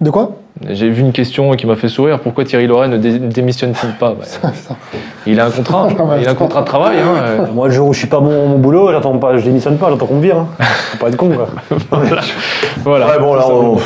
De 0.01 0.09
quoi? 0.09 0.31
J'ai 0.71 0.89
vu 0.89 1.03
une 1.03 1.13
question 1.13 1.53
qui 1.53 1.67
m'a 1.67 1.77
fait 1.77 1.89
sourire. 1.89 2.19
Pourquoi 2.21 2.45
Thierry 2.45 2.67
Loret 2.67 2.89
ne 2.89 2.97
dé- 2.97 3.19
démissionne-t-il 3.19 3.93
pas? 3.99 4.15
Bah, 4.43 4.51
Il 5.27 5.39
a 5.39 5.47
un 5.47 5.51
contrat. 5.51 5.89
Il 6.21 6.27
a 6.27 6.31
un 6.31 6.35
contrat 6.35 6.61
de 6.63 6.67
travail. 6.67 6.97
hein, 6.99 7.15
euh. 7.23 7.47
Moi, 7.55 7.69
le 7.69 7.75
jour 7.75 7.89
où 7.89 7.93
je 7.93 7.99
suis 7.99 8.09
pas 8.09 8.21
bon 8.21 8.31
à 8.45 8.47
mon 8.49 8.59
boulot, 8.59 8.91
j'attends 8.91 9.19
pas, 9.19 9.37
je 9.37 9.45
démissionne 9.45 9.77
pas, 9.77 9.91
j'attends 9.91 10.07
qu'on 10.07 10.17
me 10.17 10.23
vire. 10.23 10.39
Hein. 10.39 10.49
Faut 10.93 10.99
pas 10.99 11.09
être 11.09 11.17
con, 11.17 11.29
quoi. 11.31 11.49
Voilà. 12.85 13.07
Ouais, 13.07 13.19
bon, 13.19 13.35
là, 13.35 13.45
on... 13.51 13.77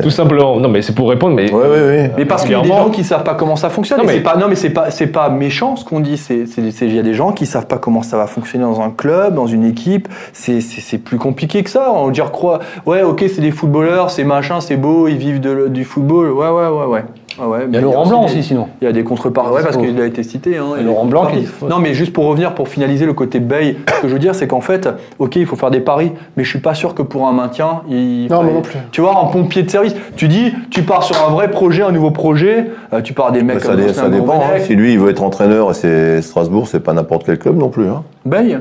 Tout 0.00 0.10
simplement. 0.10 0.58
Non, 0.58 0.68
mais 0.68 0.80
c'est 0.82 0.94
pour 0.94 1.08
répondre. 1.10 1.34
Mais 1.34 1.52
Ouais, 1.52 1.62
ouais, 1.62 1.68
ouais. 1.68 2.10
Mais 2.16 2.24
parce 2.24 2.42
qu'il 2.42 2.52
y 2.52 2.54
a 2.54 2.60
des 2.62 2.68
gens 2.68 2.90
qui 2.90 3.04
savent 3.04 3.24
pas 3.24 3.34
comment 3.34 3.56
ça 3.56 3.68
fonctionne. 3.70 3.98
Non, 3.98 4.04
mais- 4.06 4.14
c'est 4.14 4.20
pas, 4.20 4.36
non, 4.36 4.46
mais 4.48 4.54
c'est 4.54 4.70
pas, 4.70 4.90
c'est 4.90 5.06
pas 5.08 5.28
méchant 5.28 5.76
ce 5.76 5.84
qu'on 5.84 6.00
dit. 6.00 6.16
C'est, 6.16 6.46
c'est, 6.46 6.70
c'est- 6.70 6.86
il 6.86 6.94
y 6.94 6.98
a 6.98 7.02
des 7.02 7.14
gens 7.14 7.32
qui 7.32 7.46
savent 7.46 7.66
pas 7.66 7.78
comment 7.78 8.02
ça 8.02 8.16
va 8.16 8.26
fonctionner 8.26 8.64
dans 8.64 8.80
un 8.80 8.90
club, 8.90 9.34
dans 9.34 9.46
une 9.46 9.64
équipe. 9.64 10.08
C'est, 10.32 10.60
c'est, 10.60 10.80
c'est 10.80 10.98
plus 10.98 11.18
compliqué 11.18 11.62
que 11.62 11.70
ça. 11.70 11.92
On 11.94 12.06
va 12.06 12.10
dire 12.12 12.30
quoi? 12.30 12.60
Ouais, 12.86 13.02
ok, 13.02 13.24
c'est 13.34 13.40
des 13.40 13.50
footballeurs, 13.50 14.10
c'est 14.10 14.24
machin, 14.24 14.60
c'est 14.60 14.76
beau, 14.76 15.08
ils 15.08 15.16
vivent 15.16 15.40
de, 15.40 15.68
du 15.68 15.84
football. 15.84 16.30
Ouais, 16.32 16.48
ouais, 16.48 16.68
ouais, 16.68 16.86
ouais. 16.86 17.04
Ah 17.40 17.48
ouais, 17.48 17.58
Il 17.64 17.68
y 17.68 17.72
mais 17.72 17.78
a 17.78 17.80
Laurent 17.80 18.06
Blanc 18.06 18.24
aussi, 18.24 18.42
sinon. 18.42 18.68
Il 18.80 18.84
y 18.84 18.88
a 18.88 18.92
des 18.92 19.04
contreparties, 19.04 19.50
ouais, 19.50 19.62
parce 19.62 19.76
qu'il 19.76 20.00
a 20.00 20.06
été 20.06 20.22
cité. 20.22 20.56
Hein, 20.58 20.64
Et 20.78 20.82
Laurent 20.82 21.04
Blanc 21.06 21.26
qui- 21.26 21.46
Non, 21.68 21.78
mais 21.78 21.94
juste 21.94 22.12
pour 22.12 22.26
revenir, 22.26 22.54
pour 22.54 22.68
finaliser 22.68 23.06
le 23.06 23.12
côté 23.12 23.40
Bay, 23.40 23.76
ce 23.96 24.00
que 24.02 24.08
je 24.08 24.12
veux 24.12 24.18
dire, 24.18 24.34
c'est 24.34 24.46
qu'en 24.46 24.60
fait, 24.60 24.88
ok, 25.18 25.36
il 25.36 25.46
faut 25.46 25.56
faire 25.56 25.70
des 25.70 25.80
paris, 25.80 26.12
mais 26.36 26.44
je 26.44 26.50
suis 26.50 26.58
pas 26.60 26.74
sûr 26.74 26.94
que 26.94 27.02
pour 27.02 27.26
un 27.26 27.32
maintien, 27.32 27.82
il. 27.88 28.28
Non, 28.30 28.42
moi 28.42 28.52
non 28.54 28.60
plus. 28.62 28.78
Tu 28.90 29.00
vois, 29.00 29.16
en 29.16 29.26
pompier 29.26 29.62
de 29.62 29.70
service, 29.70 29.94
tu 30.16 30.28
dis, 30.28 30.52
tu 30.70 30.82
pars 30.82 31.02
sur 31.02 31.16
un 31.26 31.30
vrai 31.30 31.50
projet, 31.50 31.82
un 31.82 31.92
nouveau 31.92 32.10
projet, 32.10 32.70
euh, 32.92 33.00
tu 33.00 33.12
pars 33.12 33.32
des 33.32 33.42
mecs 33.42 33.56
Bah, 33.56 33.62
ça, 33.62 33.68
comme 33.68 33.76
dé- 33.80 33.88
Jocelyn 33.88 34.02
ça 34.04 34.08
dépend. 34.10 34.40
hein. 34.40 34.58
Si 34.60 34.74
lui, 34.74 34.92
il 34.92 34.98
veut 34.98 35.10
être 35.10 35.22
entraîneur 35.22 35.70
et 35.70 35.74
c'est 35.74 36.22
Strasbourg, 36.22 36.68
c'est 36.68 36.80
pas 36.80 36.92
n'importe 36.92 37.24
quel 37.26 37.38
club 37.38 37.56
non 37.56 37.68
plus. 37.68 37.86
Hein. 37.88 38.02
Bay 38.24 38.56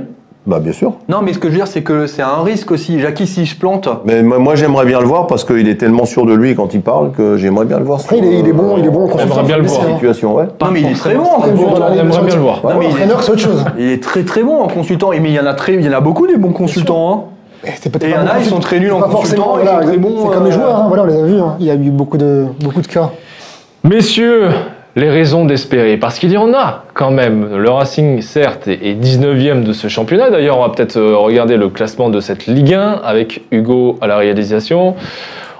Bah, 0.47 0.59
bien 0.59 0.71
sûr. 0.73 0.93
Non, 1.07 1.19
mais 1.21 1.33
ce 1.33 1.37
que 1.39 1.47
je 1.49 1.51
veux 1.51 1.57
dire, 1.59 1.67
c'est 1.67 1.83
que 1.83 2.07
c'est 2.07 2.23
un 2.23 2.41
risque 2.43 2.71
aussi. 2.71 2.99
Jackie, 2.99 3.27
s'il 3.27 3.45
se 3.45 3.55
plante, 3.55 3.87
Mais 4.05 4.23
moi, 4.23 4.55
j'aimerais 4.55 4.85
bien 4.85 4.99
le 4.99 5.05
voir 5.05 5.27
parce 5.27 5.43
qu'il 5.45 5.69
est 5.69 5.75
tellement 5.75 6.05
sûr 6.05 6.25
de 6.25 6.33
lui 6.33 6.55
quand 6.55 6.73
il 6.73 6.81
parle 6.81 7.11
que 7.11 7.37
j'aimerais 7.37 7.65
bien 7.65 7.77
le 7.77 7.85
voir. 7.85 7.99
Après, 7.99 8.17
il 8.17 8.25
est, 8.25 8.39
il 8.39 8.47
est 8.47 8.51
bon, 8.53 8.75
il 8.77 8.85
est 8.85 8.89
bon 8.89 9.03
en 9.03 9.07
J'aimerais 9.07 9.27
consultant. 9.27 9.43
bien 9.43 9.57
le 9.57 9.63
voir. 9.67 9.81
hein. 9.81 9.93
Situation, 9.93 10.35
ouais. 10.35 10.45
non, 10.59 10.67
mais 10.71 10.81
il 10.81 10.87
est 10.87 10.93
très 10.95 11.13
bon 11.13 11.23
en 11.25 11.41
consultant. 11.41 11.93
J'aimerais 11.93 12.21
bien 12.25 12.35
le 12.35 12.41
voir. 12.41 12.61
Non, 12.63 12.69
mais 12.79 12.85
il 12.85 12.89
est- 12.89 12.93
Entraîneur, 12.93 13.23
c'est 13.23 13.31
autre 13.33 13.41
chose. 13.41 13.65
Il 13.77 13.85
est 13.91 14.01
très 14.03 14.23
très 14.23 14.41
bon 14.43 14.61
en 14.61 14.67
consultant. 14.67 15.11
Et 15.11 15.19
mais 15.19 15.29
il 15.29 15.35
y 15.35 15.39
en 15.39 15.45
a 15.45 15.53
très, 15.53 15.75
il 15.75 15.81
y 15.85 15.89
en 15.89 15.93
a 15.93 16.01
beaucoup 16.01 16.25
des 16.25 16.37
bons 16.37 16.53
consultants. 16.53 17.13
Hein. 17.13 17.21
Et 17.63 17.69
il 18.05 18.09
y 18.09 18.15
en 18.15 18.25
a, 18.25 18.39
ils 18.39 18.45
sont 18.45 18.59
très 18.59 18.79
nuls 18.79 18.91
en 18.91 19.01
consultant, 19.01 19.57
ils 19.59 19.63
voilà, 19.65 19.81
sont 19.83 19.87
très 19.89 19.97
bons, 19.99 20.25
C'est 20.25 20.33
comme 20.33 20.45
les 20.45 20.49
euh, 20.49 20.53
joueurs, 20.53 20.75
hein, 20.77 20.85
voilà, 20.87 21.03
on 21.03 21.05
les 21.05 21.15
a 21.19 21.21
vus. 21.23 21.39
hein. 21.39 21.55
Il 21.59 21.67
y 21.67 21.69
a 21.69 21.75
eu 21.75 21.91
beaucoup 21.91 22.17
de, 22.17 22.45
beaucoup 22.59 22.81
de 22.81 22.87
cas. 22.87 23.11
Messieurs, 23.83 24.47
les 24.95 25.09
raisons 25.09 25.45
d'espérer, 25.45 25.97
parce 25.97 26.19
qu'il 26.19 26.31
y 26.31 26.37
en 26.37 26.53
a 26.53 26.83
quand 26.93 27.11
même. 27.11 27.55
Le 27.55 27.69
Racing, 27.69 28.21
certes, 28.21 28.67
est 28.67 28.79
est 28.81 28.95
19e 28.95 29.63
de 29.63 29.73
ce 29.73 29.87
championnat. 29.87 30.29
D'ailleurs, 30.29 30.57
on 30.57 30.61
va 30.61 30.69
peut-être 30.69 30.97
euh, 30.97 31.15
regarder 31.15 31.55
le 31.55 31.69
classement 31.69 32.09
de 32.09 32.19
cette 32.19 32.45
Ligue 32.45 32.73
1 32.73 33.01
avec 33.03 33.43
Hugo 33.51 33.97
à 34.01 34.07
la 34.07 34.17
réalisation. 34.17 34.95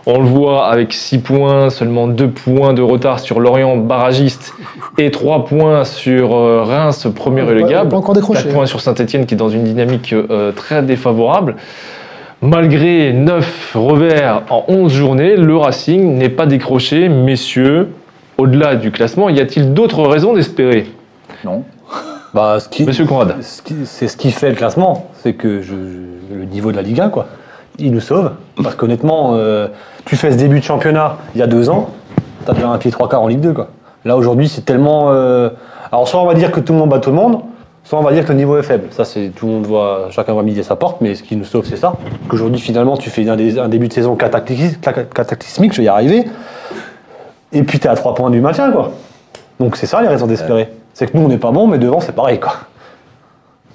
On 0.08 0.20
le 0.20 0.26
voit 0.26 0.66
avec 0.66 0.94
6 0.94 1.20
points, 1.20 1.70
seulement 1.70 2.08
2 2.08 2.28
points 2.28 2.74
de 2.74 2.82
retard 2.82 3.20
sur 3.20 3.40
Lorient, 3.40 3.78
barragiste, 3.78 4.54
et 4.98 5.12
3 5.12 5.46
points 5.46 5.84
sur 5.86 6.36
euh, 6.36 6.64
Reims, 6.64 7.08
premier 7.16 7.44
pas 7.44 7.98
encore 7.98 8.16
décroché. 8.16 8.44
4 8.44 8.54
points 8.54 8.66
sur 8.66 8.82
Saint-Etienne 8.82 9.26
qui 9.28 9.36
est 9.36 9.38
dans 9.38 9.50
une 9.50 9.64
dynamique 9.64 10.14
euh, 10.14 10.52
très 10.52 10.82
défavorable. 10.82 11.56
Malgré 12.42 13.14
9 13.14 13.76
revers 13.76 14.42
en 14.50 14.66
11 14.68 14.92
journées, 14.92 15.36
le 15.36 15.56
Racing 15.56 16.18
n'est 16.18 16.30
pas 16.30 16.48
décroché. 16.48 17.08
Messieurs, 17.08 17.90
au-delà 18.42 18.76
du 18.76 18.92
classement, 18.92 19.30
y 19.30 19.40
a-t-il 19.40 19.74
d'autres 19.74 20.04
raisons 20.04 20.34
d'espérer? 20.34 20.92
Non. 21.46 21.64
Bah, 22.34 22.60
ce 22.60 22.70
qui, 22.70 22.86
Monsieur 22.86 23.06
Conrad. 23.06 23.36
c'est 23.42 24.08
ce 24.08 24.16
qui 24.18 24.32
fait 24.32 24.50
le 24.50 24.56
classement, 24.56 25.10
c'est 25.22 25.34
que 25.34 25.62
je- 25.62 25.74
je- 26.30 26.36
le 26.36 26.46
niveau 26.46 26.72
de 26.72 26.78
la 26.78 26.82
Ligue 26.82 27.00
1, 27.02 27.10
quoi. 27.10 27.28
Il 27.78 27.92
nous 27.92 28.00
sauve. 28.00 28.32
Parce 28.64 28.76
qu'honnêtement, 28.76 29.32
euh, 29.36 29.68
tu 30.06 30.16
fais 30.16 30.32
ce 30.32 30.38
début 30.38 30.60
de 30.60 30.64
championnat 30.64 31.18
il 31.36 31.40
y 31.40 31.42
a 31.42 31.48
deux 31.48 31.70
ans, 31.70 31.90
t'as 32.46 32.54
déjà 32.54 32.70
un 32.70 32.78
pied 32.78 32.90
trois 32.92 33.10
quarts 33.10 33.22
en 33.22 33.28
Ligue 33.28 33.42
2, 33.42 33.54
quoi. 33.54 33.68
Là, 34.06 34.16
aujourd'hui, 34.18 34.48
c'est 34.48 34.62
tellement. 34.66 35.08
euh, 35.12 35.50
Alors, 35.92 36.08
soit 36.08 36.22
on 36.22 36.26
va 36.26 36.34
dire 36.36 36.52
que 36.52 36.60
tout 36.62 36.72
le 36.74 36.80
monde 36.80 36.90
bat 36.90 37.00
tout 37.00 37.10
le 37.10 37.18
monde, 37.18 37.42
soit 37.84 38.00
on 38.00 38.04
va 38.04 38.14
dire 38.14 38.24
que 38.24 38.30
le 38.32 38.38
niveau 38.38 38.58
est 38.58 38.64
faible. 38.64 38.86
Ça, 38.92 39.04
c'est 39.04 39.32
tout 39.36 39.46
le 39.48 39.52
monde 39.52 39.66
voit, 39.68 40.08
chacun 40.12 40.34
va 40.34 40.42
midi 40.42 40.64
sa 40.64 40.78
porte, 40.78 41.02
mais 41.02 41.16
ce 41.16 41.24
qui 41.24 41.36
nous 41.36 41.44
sauve, 41.44 41.66
c'est 41.66 41.76
ça. 41.76 41.94
Qu'aujourd'hui, 42.30 42.62
finalement, 42.62 42.96
tu 42.96 43.10
fais 43.10 43.28
un, 43.28 43.34
un 43.34 43.68
début 43.68 43.90
de 43.90 43.94
saison 43.94 44.16
cataclysmique, 44.16 45.74
je 45.74 45.78
vais 45.80 45.84
y 45.86 45.88
arriver, 45.90 46.24
et 47.54 47.64
puis 47.64 47.80
t'es 47.80 47.90
à 47.90 47.96
trois 47.96 48.14
points 48.16 48.30
du 48.30 48.42
maintien, 48.42 48.72
quoi. 48.72 48.92
Donc, 49.60 49.78
c'est 49.78 49.86
ça 49.86 50.02
les 50.02 50.08
raisons 50.08 50.28
d'espérer. 50.28 50.70
C'est 50.94 51.12
que 51.12 51.18
nous, 51.18 51.24
on 51.24 51.28
n'est 51.28 51.38
pas 51.38 51.52
bon, 51.52 51.68
mais 51.68 51.78
devant, 51.78 52.00
c'est 52.00 52.14
pareil, 52.14 52.40
quoi. 52.40 52.54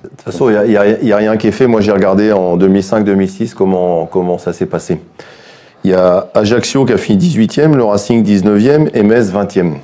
De 0.02 0.08
toute 0.08 0.22
façon, 0.22 0.50
il 0.50 0.70
n'y 0.70 0.76
a, 0.76 0.86
il 0.86 1.06
y 1.06 1.12
a 1.12 1.16
rien 1.16 1.36
qui 1.36 1.48
est 1.48 1.52
fait. 1.52 1.66
Moi, 1.66 1.80
j'ai 1.80 1.92
regardé 1.92 2.32
en 2.32 2.56
2005-2006 2.58 3.54
comment, 3.54 4.06
comment 4.06 4.38
ça 4.38 4.52
s'est 4.52 4.66
passé. 4.66 5.00
Il 5.84 5.90
y 5.90 5.94
a 5.94 6.28
Ajaccio 6.34 6.84
qui 6.84 6.92
a 6.92 6.96
fini 6.96 7.18
18e, 7.18 7.74
le 7.74 7.84
Racing 7.84 8.24
19e 8.24 8.90
et 8.94 9.02
Metz 9.02 9.32
20e. 9.32 9.74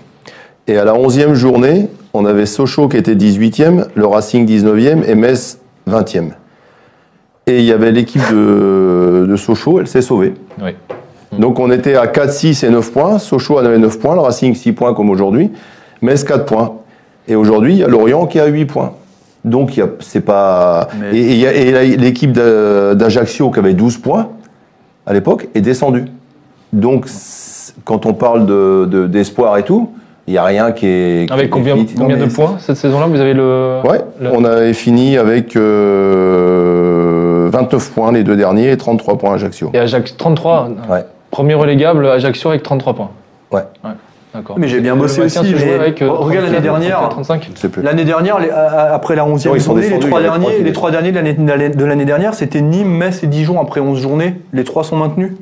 Et 0.67 0.77
à 0.77 0.85
la 0.85 0.95
11e 0.95 1.35
journée, 1.35 1.89
on 2.15 2.25
avait 2.25 2.47
Sochaux 2.47 2.89
qui 2.89 2.97
était 2.97 3.15
18e, 3.15 3.87
le 3.95 4.07
Racing 4.07 4.47
19e 4.47 5.05
et 5.05 5.15
Metz 5.15 5.59
20e. 5.89 6.31
Et 7.47 7.59
il 7.59 7.65
y 7.65 7.73
avait 7.73 7.91
l'équipe 7.91 8.23
de, 8.31 9.27
de 9.29 9.37
Sochaux, 9.37 9.81
elle 9.81 9.89
s'est 9.89 10.03
sauvée. 10.03 10.35
Oui. 10.63 10.75
Donc 11.39 11.59
on 11.59 11.71
était 11.71 11.97
à 11.97 12.07
4, 12.07 12.31
6 12.33 12.63
et 12.65 12.71
9 12.71 12.93
points. 12.93 13.19
Sochaux 13.19 13.59
en 13.59 13.65
avait 13.65 13.79
9 13.79 13.99
points, 13.99 14.15
le 14.15 14.21
Racing 14.21 14.55
6 14.55 14.73
points 14.73 14.95
comme 14.95 15.11
aujourd'hui, 15.11 15.51
Metz 16.03 16.25
4 16.25 16.45
points. 16.45 16.73
Et 17.29 17.35
aujourd'hui, 17.37 17.75
il 17.75 17.79
y 17.79 17.85
a 17.85 17.89
Lorient 17.89 18.27
qui 18.27 18.39
a 18.41 18.47
8 18.47 18.65
points. 18.67 18.93
Donc 19.45 19.81
c'est 20.01 20.21
pas. 20.21 20.89
Mais- 21.01 21.17
Et, 21.19 21.41
et 21.41 21.69
et 21.69 21.97
l'équipe 21.97 22.33
d'A- 22.33 22.95
d'Ajaccio 22.95 23.51
qui 23.51 23.59
avait 23.59 23.73
12 23.75 23.99
points 23.99 24.29
à 25.07 25.13
l'époque 25.13 25.49
est 25.55 25.61
descendue. 25.61 26.05
Donc 26.73 27.07
quand 27.85 28.07
on 28.07 28.15
parle 28.15 28.47
de- 28.47 28.87
de- 28.91 29.07
d'espoir 29.07 29.57
et 29.59 29.65
tout, 29.65 29.91
il 30.29 30.33
n'y 30.33 30.39
a 30.39 30.45
rien 30.45 30.71
qui 30.71 30.87
est. 30.87 31.27
qui 31.27 31.33
est 31.33 31.37
Avec 31.37 31.51
combien, 31.51 31.77
combien 31.99 32.17
de 32.17 32.27
points 32.27 32.57
cette 32.61 32.77
saison-là? 32.77 33.07
Vous 33.09 33.19
avez 33.21 33.35
le. 33.35 33.81
Ouais, 33.85 34.01
le- 34.21 34.31
on 34.33 34.45
avait 34.45 34.75
fini 34.75 35.17
avec 35.19 35.57
euh, 35.57 37.49
29 37.53 37.91
points 37.91 38.13
les 38.13 38.23
deux 38.25 38.37
derniers 38.37 38.71
et 38.71 38.77
33 38.77 39.19
points 39.19 39.35
Ajaccio. 39.35 39.71
Et 39.75 39.79
Ajax 39.79 40.17
33. 40.17 40.69
Ouais. 40.89 41.05
Premier 41.33 41.55
relégable, 41.55 42.07
Ajaccio 42.07 42.51
avec 42.51 42.63
33 42.63 42.95
points. 42.95 43.11
Ouais. 43.51 43.63
D'accord. 44.35 44.57
Mais 44.59 44.69
j'ai 44.69 44.81
bien 44.81 44.97
bossé 44.97 45.21
aussi, 45.23 45.41
mais 45.43 45.75
avec, 45.75 46.01
euh, 46.01 46.11
regarde 46.11 46.47
l'année 46.47 46.59
34, 46.67 46.81
dernière. 46.81 47.09
35. 47.09 47.51
Je 47.55 47.61
sais 47.61 47.69
plus. 47.69 47.83
L'année 47.83 48.05
dernière, 48.05 48.39
les- 48.39 48.51
après 48.51 49.17
la 49.17 49.25
11e 49.27 49.51
Non, 49.51 49.57
ils 49.57 49.61
sont 49.61 49.73
journée, 49.73 49.89
les 49.91 49.99
trois 49.99 50.21
y 50.21 50.23
derniers, 50.23 50.59
les 50.63 50.73
trois 50.73 50.91
derniers 50.91 51.11
de 51.13 51.17
l'année- 51.49 51.69
de 51.71 51.85
l'année 51.85 52.05
dernière, 52.05 52.35
c'était 52.35 52.61
Nîmes, 52.63 52.89
Metz 52.89 53.23
et 53.23 53.27
Dijon 53.27 53.61
après 53.61 53.81
11 53.81 54.01
journées. 54.01 54.41
Les 54.53 54.65
trois 54.65 54.85
sont 54.85 54.97
maintenus. 54.97 55.33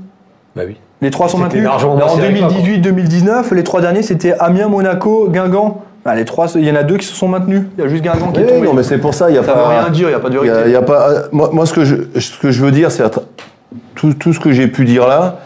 Bah 0.56 0.62
oui. 0.66 0.76
Les 1.02 1.10
trois 1.10 1.28
sont 1.28 1.38
maintenus. 1.38 1.64
Là, 1.64 1.74
en 1.76 1.78
serré 1.78 2.32
que 2.32 2.38
ça, 2.40 2.46
quoi. 2.46 2.48
2018-2019, 2.56 3.52
les 3.52 3.62
trois 3.64 3.80
derniers, 3.80 4.02
c'était 4.02 4.32
Amiens, 4.38 4.68
Monaco, 4.68 5.28
Guingamp. 5.28 5.82
Ah, 6.04 6.14
les 6.14 6.24
trois, 6.24 6.46
il 6.56 6.64
y 6.64 6.70
en 6.70 6.74
a 6.76 6.82
deux 6.82 6.96
qui 6.96 7.06
se 7.06 7.14
sont 7.14 7.28
maintenus. 7.28 7.62
Il 7.78 7.82
y 7.84 7.86
a 7.86 7.88
juste 7.88 8.02
Guingamp 8.02 8.32
qui 8.32 8.40
est 8.40 8.46
tombé. 8.46 8.66
non, 8.66 8.74
mais 8.74 8.82
c'est 8.82 8.98
pour 8.98 9.14
ça, 9.14 9.28
il 9.30 9.34
y 9.36 9.38
a 9.38 9.42
Ça 9.44 9.52
pas. 9.52 9.58
veut 9.60 9.68
rien 9.80 9.88
dire, 9.90 10.08
il 10.08 10.12
n'y 10.12 10.16
a 10.16 10.20
pas 10.20 10.30
de 10.30 10.34
y 10.34 10.38
a- 10.38 10.42
vérité. 10.42 10.62
il 10.66 10.72
y 10.72 10.76
a 10.76 10.82
pas, 10.82 11.10
euh, 11.10 11.22
moi, 11.32 11.50
moi, 11.52 11.66
ce, 11.66 11.72
que 11.74 11.84
je, 11.84 11.96
ce 12.18 12.38
que 12.38 12.50
je 12.50 12.64
veux 12.64 12.70
dire, 12.72 12.90
c'est 12.90 13.04
tout, 13.94 14.14
tout 14.14 14.32
ce 14.32 14.40
que 14.40 14.50
j'ai 14.52 14.66
pu 14.66 14.84
dire 14.84 15.06
là, 15.06 15.36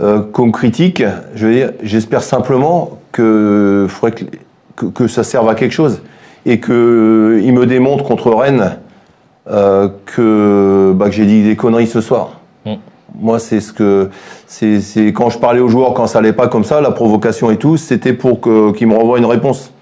euh, 0.00 0.20
comme 0.32 0.52
critique, 0.52 1.02
je 1.34 1.46
veux 1.46 1.52
dire, 1.52 1.70
j'espère 1.82 2.22
simplement 2.22 2.98
que, 3.12 3.86
faudrait 3.88 4.12
que, 4.12 4.24
que, 4.76 4.86
que 4.86 5.08
ça 5.08 5.22
serve 5.24 5.48
à 5.48 5.54
quelque 5.54 5.72
chose 5.72 6.00
et 6.46 6.58
qu'il 6.60 6.72
me 6.74 7.64
démontre 7.66 8.04
contre 8.04 8.30
Rennes 8.30 8.78
euh, 9.50 9.88
que, 10.06 10.92
bah, 10.94 11.06
que 11.06 11.12
j'ai 11.12 11.26
dit 11.26 11.42
des 11.42 11.56
conneries 11.56 11.86
ce 11.86 12.00
soir. 12.00 12.40
Mm. 12.64 12.74
Moi, 13.20 13.38
c'est 13.38 13.60
ce 13.60 13.72
que 13.72 14.08
c'est 14.46 14.80
c'est 14.80 15.12
quand 15.12 15.28
je 15.30 15.38
parlais 15.38 15.60
aux 15.60 15.68
joueurs 15.68 15.92
quand 15.94 16.06
ça 16.06 16.20
allait 16.20 16.32
pas 16.32 16.48
comme 16.48 16.64
ça, 16.64 16.80
la 16.80 16.92
provocation 16.92 17.50
et 17.50 17.56
tout, 17.56 17.76
c'était 17.76 18.12
pour 18.12 18.40
que 18.40 18.72
qu'ils 18.72 18.86
me 18.86 18.94
renvoient 18.94 19.18
une 19.18 19.26
réponse. 19.26 19.72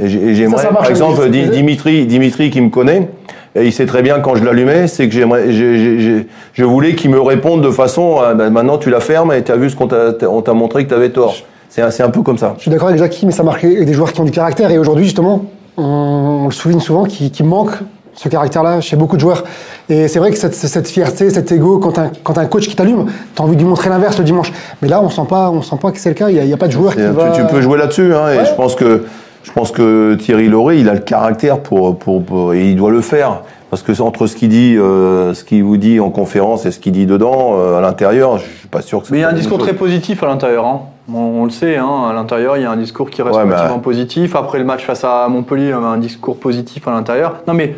Et 0.00 0.08
j'ai- 0.08 0.22
et 0.22 0.34
j'aimerais, 0.34 0.62
ça 0.62 0.70
marche 0.70 0.84
par 0.88 0.90
exemple, 0.90 1.28
Dimitri, 1.28 2.06
Dimitri 2.06 2.50
qui 2.50 2.60
me 2.62 2.70
connaît, 2.70 3.10
et 3.54 3.64
il 3.66 3.72
sait 3.72 3.86
très 3.86 4.02
bien 4.02 4.20
quand 4.20 4.34
je 4.34 4.44
l'allumais, 4.44 4.86
c'est 4.86 5.08
que 5.08 5.14
j'aimerais, 5.14 5.52
j'ai- 5.52 5.78
j'ai- 5.78 5.98
j'ai- 6.00 6.26
je 6.54 6.64
voulais 6.64 6.94
qu'il 6.94 7.10
me 7.10 7.20
réponde 7.20 7.62
de 7.62 7.70
façon, 7.70 8.18
ben, 8.36 8.50
maintenant 8.50 8.78
tu 8.78 8.90
la 8.90 9.00
fermes 9.00 9.32
et 9.32 9.42
tu 9.42 9.52
as 9.52 9.56
vu 9.56 9.70
ce 9.70 9.76
qu'on 9.76 9.88
t'a, 9.88 10.12
on 10.28 10.40
t'a 10.42 10.52
montré 10.54 10.84
que 10.84 10.88
tu 10.88 10.94
avais 10.94 11.10
tort. 11.10 11.34
C'est 11.68 11.82
un, 11.82 12.06
un 12.06 12.10
peu 12.10 12.22
comme 12.22 12.36
ça. 12.38 12.54
Je 12.58 12.62
suis 12.62 12.70
d'accord 12.70 12.88
avec 12.88 12.98
Jackie, 13.00 13.24
mais 13.24 13.32
ça 13.32 13.42
marque 13.42 13.64
des 13.64 13.92
joueurs 13.94 14.12
qui 14.12 14.20
ont 14.20 14.24
du 14.24 14.30
caractère. 14.30 14.70
Et 14.70 14.76
aujourd'hui, 14.78 15.04
justement, 15.04 15.46
on, 15.78 15.82
on 15.82 16.44
le 16.46 16.52
souligne 16.52 16.80
souvent, 16.80 17.04
qu'il 17.04 17.30
qu'il 17.30 17.46
manque 17.46 17.72
ce 18.14 18.28
caractère-là 18.28 18.82
chez 18.82 18.94
beaucoup 18.96 19.16
de 19.16 19.22
joueurs. 19.22 19.42
Et 19.88 20.06
c'est 20.06 20.18
vrai 20.18 20.30
que 20.30 20.36
cette, 20.36 20.54
cette 20.54 20.86
fierté, 20.86 21.30
cet 21.30 21.50
ego, 21.50 21.78
quand 21.78 21.98
un, 21.98 22.10
quand 22.22 22.36
un 22.36 22.44
coach 22.44 22.68
qui 22.68 22.76
t'allume, 22.76 23.06
tu 23.34 23.40
as 23.40 23.44
envie 23.44 23.56
de 23.56 23.60
lui 23.62 23.68
montrer 23.68 23.88
l'inverse 23.88 24.18
le 24.18 24.24
dimanche. 24.24 24.52
Mais 24.82 24.88
là, 24.88 25.00
on 25.02 25.08
sent 25.08 25.22
pas, 25.28 25.50
on 25.50 25.62
sent 25.62 25.76
pas 25.80 25.90
que 25.92 25.98
c'est 25.98 26.10
le 26.10 26.14
cas. 26.14 26.28
Il 26.28 26.44
n'y 26.44 26.52
a, 26.52 26.56
pas 26.58 26.66
de 26.66 26.72
joueur 26.72 26.94
qui 26.94 27.00
va... 27.02 27.30
tu, 27.30 27.40
tu 27.40 27.46
peux 27.46 27.62
jouer 27.62 27.78
là-dessus, 27.78 28.14
hein, 28.14 28.28
et 28.28 28.44
je 28.44 28.54
pense 28.54 28.74
que 28.74 29.04
je 29.42 29.52
pense 29.52 29.70
que 29.72 30.14
Thierry 30.14 30.48
Lauré, 30.48 30.78
il 30.78 30.88
a 30.88 30.94
le 30.94 31.00
caractère 31.00 31.60
pour, 31.60 31.98
pour, 31.98 32.22
pour- 32.22 32.54
et 32.54 32.70
il 32.70 32.76
doit 32.76 32.90
le 32.90 33.00
faire. 33.00 33.42
Parce 33.70 33.82
que 33.82 33.98
entre 34.02 34.26
ce 34.26 34.36
qu'il 34.36 34.50
dit, 34.50 34.76
euh, 34.76 35.32
ce 35.32 35.44
qu'il 35.44 35.64
vous 35.64 35.78
dit 35.78 35.98
en 35.98 36.10
conférence 36.10 36.66
et 36.66 36.70
ce 36.70 36.78
qu'il 36.78 36.92
dit 36.92 37.06
dedans, 37.06 37.54
euh, 37.56 37.78
à 37.78 37.80
l'intérieur, 37.80 38.36
je 38.36 38.44
suis 38.44 38.68
pas 38.68 38.82
sûr 38.82 39.00
que. 39.00 39.06
ce 39.08 39.12
Mais 39.12 39.18
il 39.18 39.22
y 39.22 39.24
a 39.24 39.30
un 39.30 39.32
discours 39.32 39.58
chose. 39.58 39.68
très 39.68 39.76
positif 39.76 40.22
à 40.22 40.26
l'intérieur. 40.26 40.66
hein. 40.66 40.80
On, 41.12 41.18
on 41.18 41.44
le 41.44 41.50
sait, 41.50 41.76
hein, 41.78 42.08
à 42.10 42.12
l'intérieur, 42.12 42.56
il 42.58 42.62
y 42.62 42.66
a 42.66 42.70
un 42.70 42.76
discours 42.76 43.08
qui 43.10 43.22
reste 43.22 43.34
Ouais, 43.36 43.42
relativement 43.44 43.78
positif. 43.78 44.36
Après 44.36 44.58
le 44.58 44.64
match 44.64 44.84
face 44.84 45.02
à 45.04 45.26
Montpellier, 45.28 45.64
il 45.64 45.70
y 45.70 45.72
avait 45.72 45.86
un 45.86 45.96
discours 45.96 46.36
positif 46.36 46.86
à 46.86 46.90
l'intérieur. 46.90 47.36
Non 47.48 47.54
mais, 47.54 47.74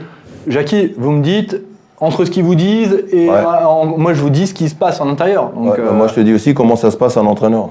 Jackie, 0.49 0.93
vous 0.99 1.13
me 1.13 1.23
dites, 1.23 1.63
entre 2.01 2.25
ce 2.25 2.31
qu'ils 2.33 2.43
vous 2.45 2.57
disent 2.57 3.05
et 3.13 3.31
Ouais. 3.31 3.37
euh, 3.37 3.65
en- 3.65 3.87
moi 3.87 4.13
je 4.15 4.21
vous 4.21 4.31
dis 4.31 4.49
ce 4.49 4.53
qui 4.55 4.69
se 4.69 4.75
passe 4.75 5.01
en 5.01 5.09
intérieur. 5.09 5.53
Donc, 5.57 5.75
Ouais, 5.75 5.81
euh, 5.81 5.93
moi, 5.93 6.09
je 6.09 6.15
te 6.15 6.21
dis 6.21 6.35
aussi 6.35 6.55
comment 6.55 6.75
ça 6.77 6.91
se 6.91 6.97
passe 6.97 7.17
un 7.17 7.25
entraîneur. 7.25 7.69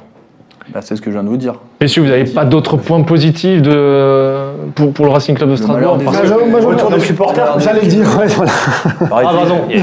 Bah, 0.71 0.79
c'est 0.81 0.95
ce 0.95 1.01
que 1.01 1.09
je 1.11 1.15
viens 1.15 1.23
de 1.23 1.29
vous 1.29 1.37
dire. 1.37 1.55
Messieurs, 1.81 2.01
vous 2.03 2.09
n'avez 2.09 2.23
pas 2.25 2.45
d'autres 2.45 2.77
points 2.77 3.01
positifs 3.01 3.61
de... 3.61 4.35
pour, 4.75 4.93
pour 4.93 5.05
le 5.05 5.11
Racing 5.11 5.35
Club 5.35 5.49
de 5.51 5.55
Strasbourg 5.55 5.97
parce 6.03 6.17
que- 6.21 6.49
moi, 6.49 6.59
je- 6.61 6.65
Retour 6.67 6.89
des 6.91 6.99
supporters. 6.99 7.59
J'allais 7.59 7.81
le 7.81 7.87
dire, 7.87 8.07
ouais, 8.17 8.27
voilà. 8.27 8.51
Pareil, 9.09 9.27
Ah, 9.29 9.33
pardon. 9.35 9.55
Il 9.69 9.77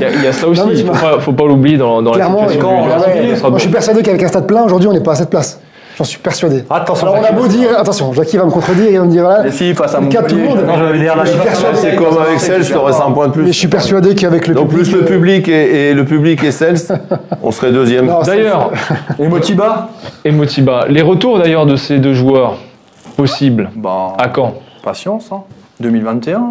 y, 0.00 0.04
a, 0.04 0.10
il 0.10 0.22
y 0.22 0.26
a 0.26 0.32
ça 0.32 0.46
aussi, 0.48 0.60
Non, 0.60 0.68
il 0.70 0.78
ne 0.84 0.92
faut 0.92 0.92
pas, 1.00 1.18
faut 1.20 1.32
pas 1.32 1.46
l'oublier 1.46 1.76
dans, 1.76 2.00
dans 2.02 2.14
la 2.14 2.24
situation 2.26 2.60
quand- 2.60 2.82
du- 2.82 2.88
ouais, 2.88 3.32
ouais. 3.32 3.40
Moi, 3.40 3.50
je 3.56 3.62
suis 3.62 3.70
persuadé 3.70 4.02
qu'avec 4.02 4.22
un 4.22 4.28
stade 4.28 4.46
plein, 4.46 4.62
aujourd'hui, 4.62 4.88
on 4.88 4.92
n'est 4.92 5.00
pas 5.02 5.12
à 5.12 5.16
cette 5.16 5.30
place. 5.30 5.60
J'en 6.02 6.08
suis 6.08 6.18
persuadé. 6.18 6.64
Attention, 6.68 7.06
Alors 7.14 7.20
on 7.22 7.24
a 7.24 7.30
beau 7.30 7.46
dire, 7.46 7.78
attention, 7.78 8.12
Jackie 8.12 8.36
va 8.36 8.44
me 8.44 8.50
contredire 8.50 8.86
et 8.88 8.98
va 8.98 9.04
me 9.04 9.10
dire 9.10 9.22
voilà. 9.22 9.46
Et 9.46 9.52
si, 9.52 9.72
face 9.72 9.94
à 9.94 10.00
de 10.00 10.06
tout 10.06 10.10
le 10.10 10.18
Montpellier, 10.20 10.42
monde. 10.48 10.64
Non, 10.66 10.76
je 10.76 10.84
vais 10.92 10.98
dire 10.98 11.14
la 11.16 11.24
Je 11.24 11.28
suis 11.30 11.38
même 11.38 11.46
persuadé- 11.46 11.76
C'est 11.80 11.94
comme 11.94 12.18
avec 12.18 12.40
Cels, 12.40 12.64
tu 12.66 12.74
aurais 12.74 12.92
100 12.92 13.12
points 13.12 13.28
de 13.28 13.32
plus. 13.32 13.42
Mais 13.44 13.52
je 13.52 13.58
suis 13.58 13.68
persuadé 13.68 14.16
qu'avec 14.16 14.48
le 14.48 14.54
Donc 14.56 14.70
public. 14.70 14.84
plus 14.90 14.96
le 14.96 15.02
euh, 15.04 15.06
public 15.06 15.48
et, 15.48 15.90
et 15.90 15.94
le 15.94 16.04
public 16.04 16.42
et 16.42 16.50
Cels, 16.50 16.78
on 17.44 17.52
serait 17.52 17.70
deuxième. 17.70 18.10
D'ailleurs, 18.26 18.72
Et 19.20 19.28
Motiba 19.28 19.90
et 20.24 20.32
Motiba, 20.32 20.86
les 20.88 21.02
retours 21.02 21.38
d'ailleurs 21.38 21.66
de 21.66 21.76
ces 21.76 21.98
deux 22.00 22.14
joueurs 22.14 22.56
possibles, 23.16 23.70
Bah, 23.76 24.14
à 24.18 24.26
quand? 24.26 24.54
patience, 24.82 25.28
hein. 25.30 25.42
2021. 25.78 26.42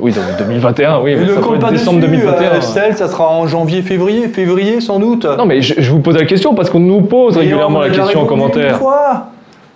Oui, 0.00 0.12
donc 0.12 0.22
2021, 0.38 1.00
oui, 1.00 1.14
mais 1.16 1.22
ne 1.22 1.28
ça 1.28 1.34
peut 1.34 1.40
compte 1.42 1.54
être 1.56 1.60
pas 1.60 1.70
décembre 1.70 1.98
dessus. 2.00 2.12
2021. 2.12 2.40
euh, 2.40 2.60
Celle, 2.60 2.96
ça 2.96 3.08
sera 3.08 3.28
en 3.28 3.46
janvier, 3.48 3.82
février, 3.82 4.28
février 4.28 4.80
sans 4.80 5.00
doute. 5.00 5.24
Non, 5.24 5.44
mais 5.44 5.60
je, 5.60 5.74
je 5.78 5.90
vous 5.90 5.98
pose 5.98 6.16
la 6.16 6.24
question 6.24 6.54
parce 6.54 6.70
qu'on 6.70 6.78
nous 6.80 7.00
pose 7.00 7.36
régulièrement 7.36 7.80
la 7.80 7.90
question 7.90 8.22
en 8.22 8.26
commentaire. 8.26 8.74
une 8.74 8.78
fois. 8.78 9.26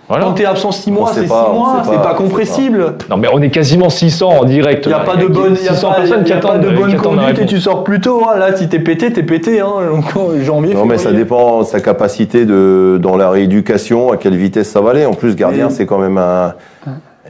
Voilà. 0.07 0.23
Quand 0.23 0.31
t'es 0.35 0.45
absent 0.45 0.71
6 0.71 0.89
mois, 0.91 1.11
c'est 1.13 1.23
6 1.23 1.27
pas, 1.27 1.49
on 1.51 1.55
mois, 1.57 1.81
c'est 1.83 2.01
pas, 2.01 2.13
compressible. 2.13 2.93
Non, 3.09 3.17
mais 3.17 3.27
on 3.33 3.41
est 3.41 3.49
quasiment 3.49 3.89
600 3.89 4.29
en 4.29 4.45
direct. 4.45 4.85
Il 4.85 4.87
n'y 4.87 4.93
a 4.93 4.99
pas 4.99 5.17
de 5.17 5.27
bonne, 5.27 5.55
y 5.61 5.67
a 5.67 5.73
600 5.73 5.89
pas, 5.89 5.95
personnes 5.95 6.23
qui 6.23 6.29
y 6.29 6.33
a 6.33 6.37
pas 6.37 6.51
attendent, 6.53 6.61
de 6.61 6.69
bonne 6.69 6.95
conduite 6.95 7.39
et 7.39 7.45
tu 7.45 7.59
sors 7.59 7.83
plus 7.83 7.99
tôt. 7.99 8.21
hein. 8.25 8.37
Là, 8.39 8.55
si 8.55 8.69
t'es 8.69 8.79
pété, 8.79 9.11
t'es 9.11 9.23
pété. 9.23 9.59
Hein. 9.59 9.67
Donc, 9.91 10.05
janvier, 10.45 10.73
Non, 10.75 10.85
mais 10.85 10.97
ça 10.97 11.11
dépend 11.11 11.59
de 11.59 11.65
sa 11.65 11.81
capacité 11.81 12.45
de, 12.45 12.97
dans 13.03 13.17
la 13.17 13.29
rééducation, 13.29 14.13
à 14.13 14.15
quelle 14.15 14.37
vitesse 14.37 14.69
ça 14.69 14.79
va 14.79 14.91
aller. 14.91 15.05
En 15.05 15.13
plus, 15.13 15.35
gardien, 15.35 15.69
c'est 15.69 15.85
quand 15.85 15.97
même 15.97 16.17
un. 16.17 16.53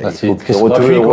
Ah, 0.04 0.10
il 0.12 0.30
faut 0.30 0.36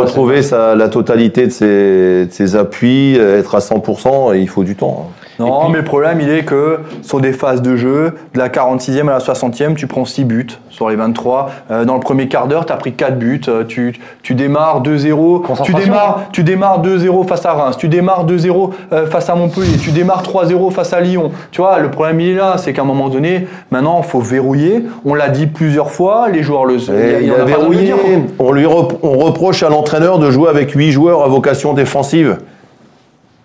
retrouver, 0.03 0.43
sa- 0.43 0.74
la 0.74 0.89
totalité 0.89 1.47
de 1.47 1.53
ses, 1.53 2.26
de 2.26 2.28
ses 2.30 2.57
appuis, 2.57 3.16
euh, 3.18 3.39
être 3.41 3.55
à 3.55 3.61
100%, 3.61 4.32
et 4.35 4.41
il 4.41 4.49
faut 4.49 4.64
du 4.64 4.76
temps. 4.76 5.09
hein. 5.11 5.24
Non, 5.39 5.61
puis- 5.64 5.72
mais 5.72 5.78
le 5.78 5.85
problème, 5.85 6.20
il 6.20 6.30
est 6.30 6.45
que 6.45 6.78
sur 7.03 7.20
des 7.20 7.32
phases 7.32 7.61
de 7.62 7.76
jeu, 7.76 8.14
de 8.35 8.39
la 8.39 8.49
46e 8.49 9.09
à 9.09 9.12
la 9.14 9.20
60e, 9.20 9.74
tu 9.74 9.87
prends 9.87 10.05
6 10.05 10.24
buts 10.24 10.47
sur 10.70 10.89
les 10.91 10.97
23. 10.97 11.51
Euh, 11.70 11.85
dans 11.85 11.95
le 11.95 12.01
premier 12.01 12.28
quart 12.28 12.47
d'heure, 12.47 12.66
tu 12.66 12.72
as 12.72 12.76
pris 12.76 12.93
4 12.93 13.18
buts. 13.18 13.41
Euh, 13.49 13.64
Tu, 13.66 13.95
tu 14.22 14.35
démarres 14.35 14.82
2-0. 14.82 15.41
Tu 15.41 15.47
Concentration. 15.47 15.78
démarres, 15.78 16.20
tu 16.32 16.45
démarres 16.45 16.80
2-0 16.82 17.24
face 17.26 17.45
à 17.47 17.53
Reims. 17.53 17.76
Tu 17.78 17.89
démarres 17.89 18.24
2-0 18.26 18.70
euh, 18.93 19.07
face 19.07 19.28
à 19.30 19.35
Montpellier. 19.35 19.76
Tu 19.78 19.91
démarres 19.91 20.22
3-0 20.22 20.70
face 20.70 20.93
à 20.93 21.01
Lyon. 21.01 21.30
Tu 21.51 21.61
vois, 21.61 21.78
le 21.80 21.91
problème, 21.91 22.20
il 22.20 22.30
est 22.30 22.35
là. 22.35 22.57
C'est 22.59 22.72
qu'à 22.72 22.82
un 22.82 22.87
moment 22.87 23.09
donné, 23.09 23.47
maintenant, 23.70 24.01
il 24.05 24.09
faut 24.09 24.20
verrouiller. 24.20 24.85
On 25.05 25.14
l'a 25.14 25.28
dit 25.30 25.47
plusieurs 25.47 25.91
fois. 25.91 26.28
Les 26.28 26.43
joueurs 26.43 26.64
le 26.64 26.76
il 26.76 27.24
il 27.26 27.30
a 27.32 27.41
a 27.43 27.45
verrouillé. 27.45 27.82
dire, 27.87 27.97
quoi. 27.97 28.47
On 28.49 28.53
lui 28.53 28.66
rep- 28.66 28.99
on 29.03 29.18
reproche 29.18 29.62
à 29.62 29.68
l'entraîneur 29.68 30.18
de 30.18 30.30
jouer 30.30 30.49
avec 30.49 30.70
8 30.72 30.93
joueurs 30.93 31.22
à 31.22 31.28
vocation 31.28 31.72
défensive. 31.72 32.39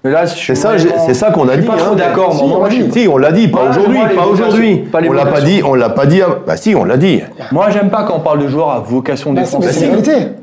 Mais 0.04 0.12
là, 0.12 0.26
C'est 0.28 0.56
ça, 0.56 0.72
c'est 0.78 1.14
ça 1.14 1.32
qu'on 1.32 1.48
a 1.50 1.58
dit. 1.58 1.68
pas 1.68 1.76
trop 1.76 1.92
hein. 1.92 1.96
d'accord. 1.98 2.34
Si, 2.34 2.46
moi. 2.46 2.70
je 2.70 2.90
Si, 2.90 3.08
on 3.10 3.18
l'a 3.18 3.32
dit, 3.34 3.50
pas 3.50 3.70
aujourd'hui, 3.70 4.00
pas 4.16 4.26
aujourd'hui. 4.26 4.84
On 4.94 5.12
l'a 5.14 5.26
pas 5.26 5.42
dit, 5.42 5.62
on 5.66 5.74
l'a 5.76 5.90
pas 5.90 6.06
dit. 6.06 6.22
à- 6.22 6.28
Bah 6.48 6.56
si, 6.56 6.74
on 6.74 6.86
l'a 6.86 6.96
dit. 6.96 7.22
Moi, 7.52 7.70
j'aime 7.70 7.90
pas 7.90 8.04
quand 8.04 8.16
on 8.16 8.20
parle 8.22 8.40
de 8.40 8.48
joueurs 8.48 8.70
à 8.72 8.80
vocation 8.80 9.34
bah, 9.34 9.42
défensive. 9.42 10.02
c'est. 10.04 10.36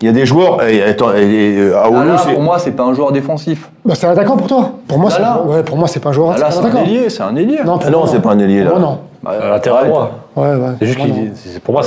Il 0.00 0.06
y 0.06 0.10
a 0.10 0.12
des 0.12 0.26
joueurs. 0.26 0.62
et 0.66 0.82
attends, 0.82 1.14
et- 1.14 1.22
et, 1.22 1.72
à 1.72 1.82
Ah, 1.84 1.90
Oulu, 1.90 2.08
là, 2.08 2.18
c'est- 2.18 2.32
pour 2.32 2.42
moi, 2.42 2.58
c'est 2.58 2.72
pas 2.72 2.82
un 2.84 2.94
joueur 2.94 3.12
défensif. 3.12 3.70
Bah, 3.84 3.94
c'est 3.94 4.06
un 4.06 4.10
attaquant 4.12 4.36
pour 4.36 4.46
toi. 4.46 4.70
Pour 4.88 4.98
moi, 4.98 5.10
Là, 5.10 5.16
c'est 5.16 5.22
là. 5.22 5.42
ouais, 5.46 5.62
pour 5.62 5.76
moi, 5.76 5.86
c'est 5.86 6.00
pas 6.00 6.08
un 6.08 6.12
joueur, 6.12 6.32
Ah, 6.34 6.38
là, 6.40 6.46
c'est 6.50 6.60
c'est 6.62 6.66
un 6.66 6.82
ailier, 6.82 7.10
c'est 7.10 7.22
un 7.22 7.36
ailier. 7.36 7.58
Non, 7.64 7.78
Ah 7.84 7.90
non, 7.90 8.06
c'est 8.06 8.20
pas 8.20 8.30
un 8.32 8.38
ailier 8.38 8.64
là. 8.64 8.72
Non. 8.78 8.98
Bah, 9.24 9.30
Euh, 9.32 9.50
latéral 9.50 9.88
droit. 9.88 10.10
Ouais, 10.36 10.48
ouais. 10.54 10.68
C'est 10.78 10.86
juste 10.86 10.98
Pour 10.98 11.06
moi, 11.08 11.16
qu'il- 11.16 11.32
c'est- 11.34 11.60
pour 11.60 11.74
moi, 11.74 11.82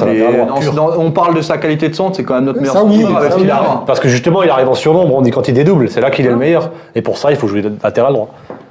dans- 0.75 0.97
on 0.97 1.11
parle 1.11 1.35
de 1.35 1.41
sa 1.41 1.57
qualité 1.57 1.89
de 1.89 1.93
centre, 1.95 2.15
c'est 2.15 2.23
quand 2.23 2.35
même 2.35 2.45
notre 2.45 2.59
meilleur 2.59 2.73
Ça, 2.75 2.83
oui, 2.83 3.01
centre 3.01 3.15
avec 3.17 3.29
ça, 3.31 3.37
ce 3.37 3.41
qu'il 3.41 3.45
oui. 3.47 3.51
a. 3.51 3.83
Parce 3.85 3.99
que 3.99 4.07
justement, 4.07 4.43
il 4.43 4.49
arrive 4.49 4.67
en 4.69 4.73
surnombre, 4.73 5.13
on 5.15 5.21
dit 5.21 5.31
quand 5.31 5.47
il 5.47 5.53
dédouble, 5.53 5.89
c'est 5.89 6.01
là 6.01 6.09
qu'il 6.09 6.25
est 6.25 6.29
le 6.29 6.35
meilleur. 6.35 6.71
Et 6.95 7.01
pour 7.01 7.17
ça, 7.17 7.29
il 7.31 7.37
faut 7.37 7.47
jouer 7.47 7.63
latéral 7.83 8.13
droit. 8.13 8.29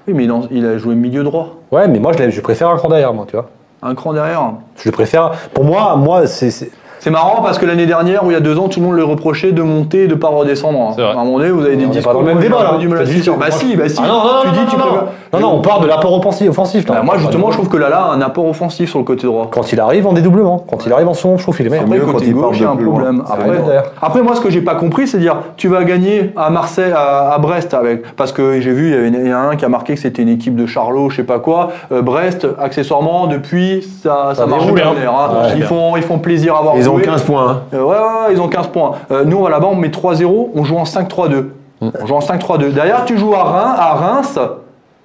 Oui, 0.08 0.14
mais 0.14 0.26
non, 0.26 0.42
il 0.50 0.64
a 0.66 0.78
joué 0.78 0.94
milieu 0.94 1.22
droit. 1.22 1.56
Ouais, 1.72 1.86
mais 1.88 1.98
moi, 1.98 2.12
je, 2.12 2.18
l'aime, 2.18 2.30
je 2.30 2.40
préfère 2.40 2.68
un 2.70 2.76
cran 2.76 2.88
derrière, 2.88 3.12
moi, 3.14 3.24
tu 3.28 3.36
vois. 3.36 3.46
Un 3.82 3.94
cran 3.94 4.12
derrière. 4.12 4.42
Je 4.76 4.88
le 4.88 4.92
préfère. 4.92 5.32
Pour 5.54 5.64
moi, 5.64 5.96
moi, 5.96 6.26
c'est. 6.26 6.50
c'est- 6.50 6.70
C'est 7.06 7.12
marrant 7.12 7.40
parce 7.40 7.58
que 7.58 7.66
l'année 7.66 7.86
dernière, 7.86 8.24
ou 8.24 8.32
il 8.32 8.34
y 8.34 8.36
a 8.36 8.40
deux 8.40 8.58
ans, 8.58 8.66
tout 8.66 8.80
le 8.80 8.86
monde 8.86 8.96
le 8.96 9.04
reprochait 9.04 9.52
de 9.52 9.62
monter 9.62 10.02
et 10.02 10.08
de 10.08 10.16
pas 10.16 10.26
redescendre. 10.26 10.90
Vrai. 10.90 11.04
À 11.04 11.10
un 11.12 11.24
moment 11.24 11.38
donné, 11.38 11.50
vous 11.50 11.64
avez 11.64 11.76
des 11.76 11.86
discours. 11.86 12.14
pas 12.14 12.18
dans 12.18 12.26
le 12.26 12.34
même 12.34 12.40
débat, 12.40 12.64
là. 12.64 12.78
du 12.78 12.88
tout. 12.88 13.34
Bah 13.38 13.52
si, 13.52 13.76
bah 13.76 13.88
si. 13.88 14.00
Ah 14.02 14.08
non, 14.08 14.14
non, 14.14 14.30
tu 14.42 14.48
non, 14.48 14.52
dis, 14.54 14.58
non, 14.58 14.66
tu 14.66 14.76
non, 14.76 14.82
préfères- 14.82 15.04
non, 15.32 15.40
non, 15.40 15.52
on 15.58 15.60
parle 15.60 15.82
de 15.82 15.86
l'apport 15.86 16.14
offensif. 16.14 16.50
Bah, 16.86 17.02
moi, 17.04 17.16
justement, 17.18 17.52
je 17.52 17.58
trouve 17.58 17.68
que 17.68 17.76
Lala 17.76 18.06
a 18.06 18.10
un 18.12 18.20
apport 18.22 18.48
offensif 18.48 18.90
sur 18.90 18.98
le 18.98 19.04
côté 19.04 19.24
droit. 19.28 19.46
Quand 19.52 19.72
il 19.72 19.78
arrive 19.78 20.04
en 20.08 20.14
dédoublement, 20.14 20.64
quand 20.68 20.84
il 20.84 20.92
arrive 20.92 21.06
en 21.06 21.14
son, 21.14 21.38
je 21.38 21.44
trouve 21.44 21.56
qu'il 21.56 21.66
est 21.66 21.70
meilleur. 21.70 21.84
Après, 21.84 21.96
mieux 21.96 22.04
côté 22.06 22.18
quand 22.18 22.24
il 22.24 22.34
part 22.34 22.42
gauche, 22.48 22.58
de 22.58 22.62
il 22.62 22.64
y 22.64 22.66
a 22.66 22.70
un 22.72 22.76
problème. 22.76 23.22
Après, 23.30 23.84
après, 24.02 24.22
moi, 24.22 24.34
ce 24.34 24.40
que 24.40 24.50
j'ai 24.50 24.62
pas 24.62 24.74
compris, 24.74 25.06
c'est 25.06 25.18
dire, 25.18 25.36
tu 25.56 25.68
vas 25.68 25.84
gagner 25.84 26.32
à 26.36 26.50
Marseille, 26.50 26.92
à, 26.92 27.32
à 27.34 27.38
Brest, 27.38 27.72
avec, 27.72 28.16
parce 28.16 28.32
que 28.32 28.60
j'ai 28.60 28.72
vu, 28.72 28.92
il 29.06 29.28
y, 29.28 29.32
en 29.32 29.36
a 29.36 29.40
un 29.52 29.56
qui 29.56 29.64
a 29.64 29.68
marqué 29.68 29.94
que 29.94 30.00
c'était 30.00 30.22
une 30.22 30.28
équipe 30.28 30.56
de 30.56 30.66
Charlot, 30.66 31.10
je 31.10 31.16
sais 31.16 31.22
pas 31.22 31.38
quoi. 31.38 31.68
Euh, 31.92 32.02
Brest, 32.02 32.48
accessoirement, 32.60 33.28
depuis, 33.28 33.86
ça, 34.02 34.32
ça, 34.34 34.46
marche 34.46 34.72
bien. 34.72 34.86
hein. 34.88 35.12
hein. 35.12 35.48
Ils, 35.54 35.62
font, 35.62 35.96
ils 35.96 36.02
font 36.02 36.18
plaisir 36.18 36.56
à 36.56 36.62
voir 36.62 36.74
Ils 36.76 36.90
ont 36.90 36.95
jouer. 36.96 37.06
15 37.06 37.22
points. 37.22 37.48
hein. 37.50 37.60
Euh, 37.74 37.82
ouais, 37.82 37.88
ouais, 37.96 38.26
ouais, 38.28 38.32
ils 38.32 38.40
ont 38.40 38.48
15 38.48 38.68
points. 38.68 38.92
Euh, 39.10 39.24
nous, 39.24 39.46
là-bas, 39.46 39.68
on 39.70 39.76
met 39.76 39.88
3-0, 39.88 40.50
on 40.54 40.64
joue 40.64 40.76
en 40.76 40.84
5-3-2. 40.84 41.46
On 41.80 42.06
joue 42.06 42.14
en 42.14 42.20
5-3-2. 42.20 42.72
Derrière, 42.72 43.04
tu 43.04 43.18
joues 43.18 43.34
à 43.34 43.42
Reims, 43.44 43.76
à 43.78 43.94
Reims, 43.94 44.38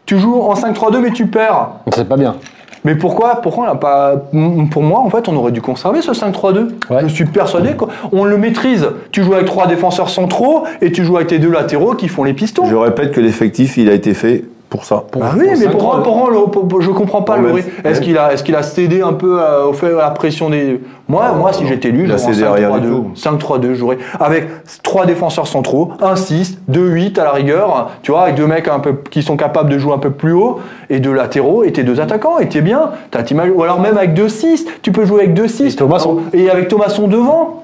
tu 0.06 0.18
joues 0.18 0.42
en 0.42 0.54
5-3-2, 0.54 1.00
mais 1.00 1.12
tu 1.12 1.28
perds. 1.28 1.68
C'est 1.94 2.08
pas 2.08 2.18
bien. 2.18 2.36
Mais 2.84 2.96
pourquoi, 2.96 3.42
pourquoi 3.42 3.66
on 3.66 3.68
n'a 3.68 3.76
pas. 3.76 4.14
Pour 4.72 4.82
moi, 4.82 5.00
en 5.02 5.10
fait, 5.12 5.28
on 5.30 5.36
aurait 5.36 5.52
dû 5.52 5.62
conserver 5.62 6.02
ce 6.02 6.14
5-3-2. 6.14 6.70
Ouais. 6.90 7.02
Je 7.04 7.14
suis 7.14 7.26
persuadé 7.26 7.76
qu'on 7.76 8.24
le 8.24 8.38
maîtrise. 8.38 8.88
Tu 9.12 9.22
joues 9.24 9.34
avec 9.36 9.46
trois 9.46 9.68
défenseurs 9.68 10.10
centraux 10.10 10.64
et 10.82 10.92
tu 10.92 11.04
joues 11.04 11.18
avec 11.18 11.28
tes 11.28 11.38
deux 11.38 11.52
latéraux 11.52 11.94
qui 11.94 12.08
font 12.08 12.24
les 12.24 12.34
pistons. 12.34 12.66
Je 12.66 12.76
répète 12.76 13.12
que 13.12 13.22
l'effectif, 13.22 13.78
il 13.78 13.88
a 13.88 13.94
été 13.94 14.16
fait 14.16 14.46
pour 14.72 14.86
ça. 14.86 15.04
Bah 15.16 15.34
oui, 15.38 15.48
mais 15.60 15.68
pourquoi, 15.68 16.02
pour- 16.02 16.50
pour- 16.50 16.82
je 16.82 16.90
comprends 16.92 17.22
pas 17.22 17.38
le 17.38 17.52
Est-ce 17.84 18.00
qu'il 18.00 18.18
a, 18.18 18.32
est-ce 18.34 18.42
qu'il 18.44 18.56
a 18.56 18.64
cédé 18.64 19.02
un 19.02 19.12
peu 19.14 19.38
euh, 19.40 19.66
au 19.68 19.74
fait 19.74 19.94
à 19.94 19.98
la 19.98 20.10
pression 20.12 20.50
des. 20.50 20.82
Moi, 21.10 21.28
Non, 21.34 21.36
moi, 21.40 21.52
si 21.52 21.64
non. 21.64 21.68
j'étais 21.70 21.90
élu, 21.90 22.08
j'aurais 22.08 22.18
cédé 22.18 22.46
à 22.46 22.54
rien 22.54 22.70
du 22.80 22.88
5-3-2. 22.88 22.90
tout. 22.90 23.06
5-3-2, 23.16 23.74
j'aurais. 23.74 23.98
Avec 24.18 24.48
trois 24.82 25.06
défenseurs 25.06 25.46
centraux, 25.46 25.92
un 26.02 26.16
6, 26.16 26.58
deux 26.70 26.88
8 26.88 27.20
à 27.20 27.26
la 27.26 27.32
rigueur, 27.32 27.90
tu 28.02 28.12
vois, 28.12 28.22
avec 28.22 28.36
deux 28.36 28.48
mecs 28.48 28.70
un 28.70 28.80
peu, 28.80 28.94
qui 29.12 29.22
sont 29.24 29.36
capables 29.36 29.70
de 29.70 29.78
jouer 29.78 29.92
un 29.94 29.98
peu 29.98 30.12
plus 30.12 30.32
haut, 30.32 30.60
et 30.90 31.02
deux 31.02 31.12
latéraux, 31.14 31.66
et 31.66 31.74
tes 31.74 31.84
deux 31.84 32.00
attaquants, 32.00 32.40
et 32.40 32.48
t'es 32.48 32.62
bien. 32.62 32.92
Ou 33.54 33.64
alors 33.64 33.82
même 33.82 33.98
avec 33.98 34.14
deux 34.14 34.30
6, 34.30 34.66
tu 34.82 34.94
peux 34.94 35.04
jouer 35.04 35.24
avec 35.24 35.34
deux 35.34 35.50
6. 35.50 35.74
Et 35.74 35.76
Thomasson. 35.76 36.20
Et 36.32 36.50
avec 36.50 36.70
Thomasson 36.70 37.10
devant. 37.10 37.61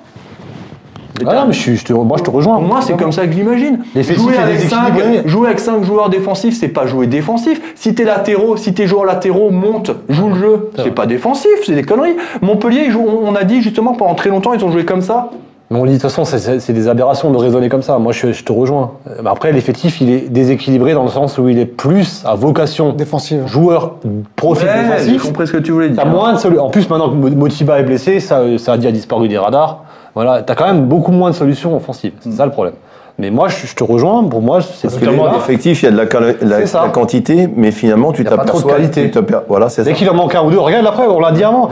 Ah 1.26 1.36
non, 1.36 1.46
mais 1.48 1.54
je, 1.54 1.84
te, 1.84 1.94
moi, 1.94 2.18
je 2.18 2.24
te 2.24 2.30
rejoins. 2.30 2.56
Pour 2.56 2.64
moi, 2.64 2.80
c'est 2.82 2.96
comme 2.98 3.12
ça 3.12 3.26
que. 3.26 3.80
L'effectif 3.96 4.24
Jouer 4.26 4.38
avec, 4.38 4.60
cinq, 4.60 4.94
déséquilibré. 4.94 5.30
jouer 5.30 5.48
avec 5.48 5.60
5 5.60 5.84
joueurs 5.84 6.10
défensifs, 6.10 6.58
c'est 6.60 6.68
pas 6.68 6.86
jouer 6.86 7.08
défensif. 7.08 7.62
Si 7.76 7.94
tes 7.96 8.04
latéraux, 8.04 8.58
si 8.58 8.74
tes 8.74 8.88
joueurs 8.88 9.06
latéraux 9.06 9.50
montent, 9.52 9.92
jouent 10.10 10.30
le 10.30 10.36
jeu, 10.36 10.70
c'est 10.78 10.94
pas 10.94 11.06
défensif, 11.06 11.52
c'est 11.66 11.76
des 11.76 11.84
conneries. 11.84 12.16
Montpellier, 12.42 12.90
on 12.96 13.36
a 13.36 13.44
dit 13.44 13.62
justement 13.62 13.94
pendant 13.94 14.16
très 14.16 14.30
longtemps, 14.30 14.54
ils 14.54 14.64
ont 14.64 14.72
joué 14.72 14.86
comme 14.86 15.02
ça. 15.02 15.30
Mais 15.70 15.78
on 15.78 15.84
dit 15.86 15.90
de 15.90 15.98
toute 15.98 16.04
façon, 16.10 16.24
c'est- 16.24 16.72
des 16.72 16.88
aberrations 16.88 17.30
de 17.30 17.36
raisonner 17.38 17.68
comme 17.68 17.82
ça. 17.82 18.00
Moi, 18.00 18.14
je, 18.14 18.32
je 18.32 18.42
te 18.46 18.54
rejoins. 18.54 18.92
Mais 19.22 19.30
après, 19.30 19.52
l'effectif, 19.52 20.00
il 20.00 20.10
est 20.10 20.30
déséquilibré 20.30 20.94
dans 20.94 21.04
le 21.04 21.10
sens 21.10 21.38
où 21.38 21.50
il 21.50 21.60
est 21.60 21.66
plus 21.66 22.24
à 22.26 22.36
vocation 22.36 22.94
Défensive. 22.94 23.44
joueur 23.48 23.96
profil 24.38 24.66
Ouais, 24.66 24.74
j'ai 25.00 25.06
défensif. 25.12 25.24
compris 25.24 25.48
ce 25.48 25.52
que 25.52 25.58
tu 25.58 25.72
voulais 25.74 25.90
dire. 25.90 26.06
Moins 26.06 26.34
de 26.34 26.58
En 26.60 26.70
plus, 26.70 26.90
maintenant 26.90 27.10
que 27.10 27.16
Mo- 27.16 27.30
Motiba 27.30 27.80
est 27.80 27.84
blessé, 27.84 28.22
ça, 28.22 28.44
ça 28.58 28.74
a 28.74 28.78
dit 28.78 28.88
a 28.88 28.92
disparu 28.94 29.28
des 29.28 29.38
radars. 29.38 29.84
Voilà, 30.18 30.42
t'as 30.42 30.56
quand 30.56 30.66
même 30.66 30.86
beaucoup 30.88 31.12
moins 31.12 31.30
de 31.30 31.36
solutions 31.36 31.76
offensives. 31.76 32.14
C'est 32.22 32.32
ça 32.32 32.46
le 32.46 32.52
problème. 32.52 32.74
Mais 33.20 33.30
moi, 33.30 33.50
je, 33.50 33.68
je 33.68 33.76
te 33.76 33.84
rejoins. 33.84 34.24
Pour 34.24 34.42
moi, 34.42 34.62
c'est 34.62 34.88
Parce 34.88 35.00
que 35.00 35.06
Notamment 35.06 35.32
l'effectif, 35.32 35.84
il 35.84 35.86
y 35.86 35.88
a 35.90 35.92
de 35.92 35.98
la, 35.98 36.06
cala- 36.08 36.34
la- 36.42 36.58
C'est 36.62 36.66
ça. 36.66 36.82
la 36.84 36.90
quantité, 36.90 37.48
mais 37.56 37.70
finalement, 37.70 38.12
tu 38.12 38.26
a 38.28 38.36
pas 38.36 38.46
trop 38.46 38.60
de 38.62 38.66
qualité. 38.66 39.12
tu 39.12 39.20
Voilà, 39.48 39.70
c'est 39.70 39.84
ça. 39.84 39.90
Dès 39.90 39.94
qu'il 39.96 40.10
en 40.10 40.16
manque 40.16 40.34
un 40.34 40.42
ou 40.44 40.50
deux, 40.50 40.58
regarde 40.60 40.84
la 40.84 40.92
preuve, 40.92 41.12
on 41.12 41.20
l'a 41.20 41.32
dit 41.32 41.44
avant. 41.44 41.70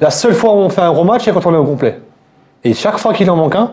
La 0.00 0.10
seule 0.10 0.34
fois 0.34 0.52
où 0.52 0.56
on 0.56 0.68
fait 0.68 0.82
un 0.82 0.92
gros 0.92 1.04
match, 1.04 1.22
c'est 1.24 1.32
quand 1.32 1.46
on 1.46 1.54
est 1.54 1.56
au 1.58 1.64
complet. 1.64 2.00
Et 2.64 2.74
chaque 2.74 2.98
fois 2.98 3.14
qu'il 3.14 3.30
en 3.30 3.36
manque 3.36 3.54
un, 3.56 3.70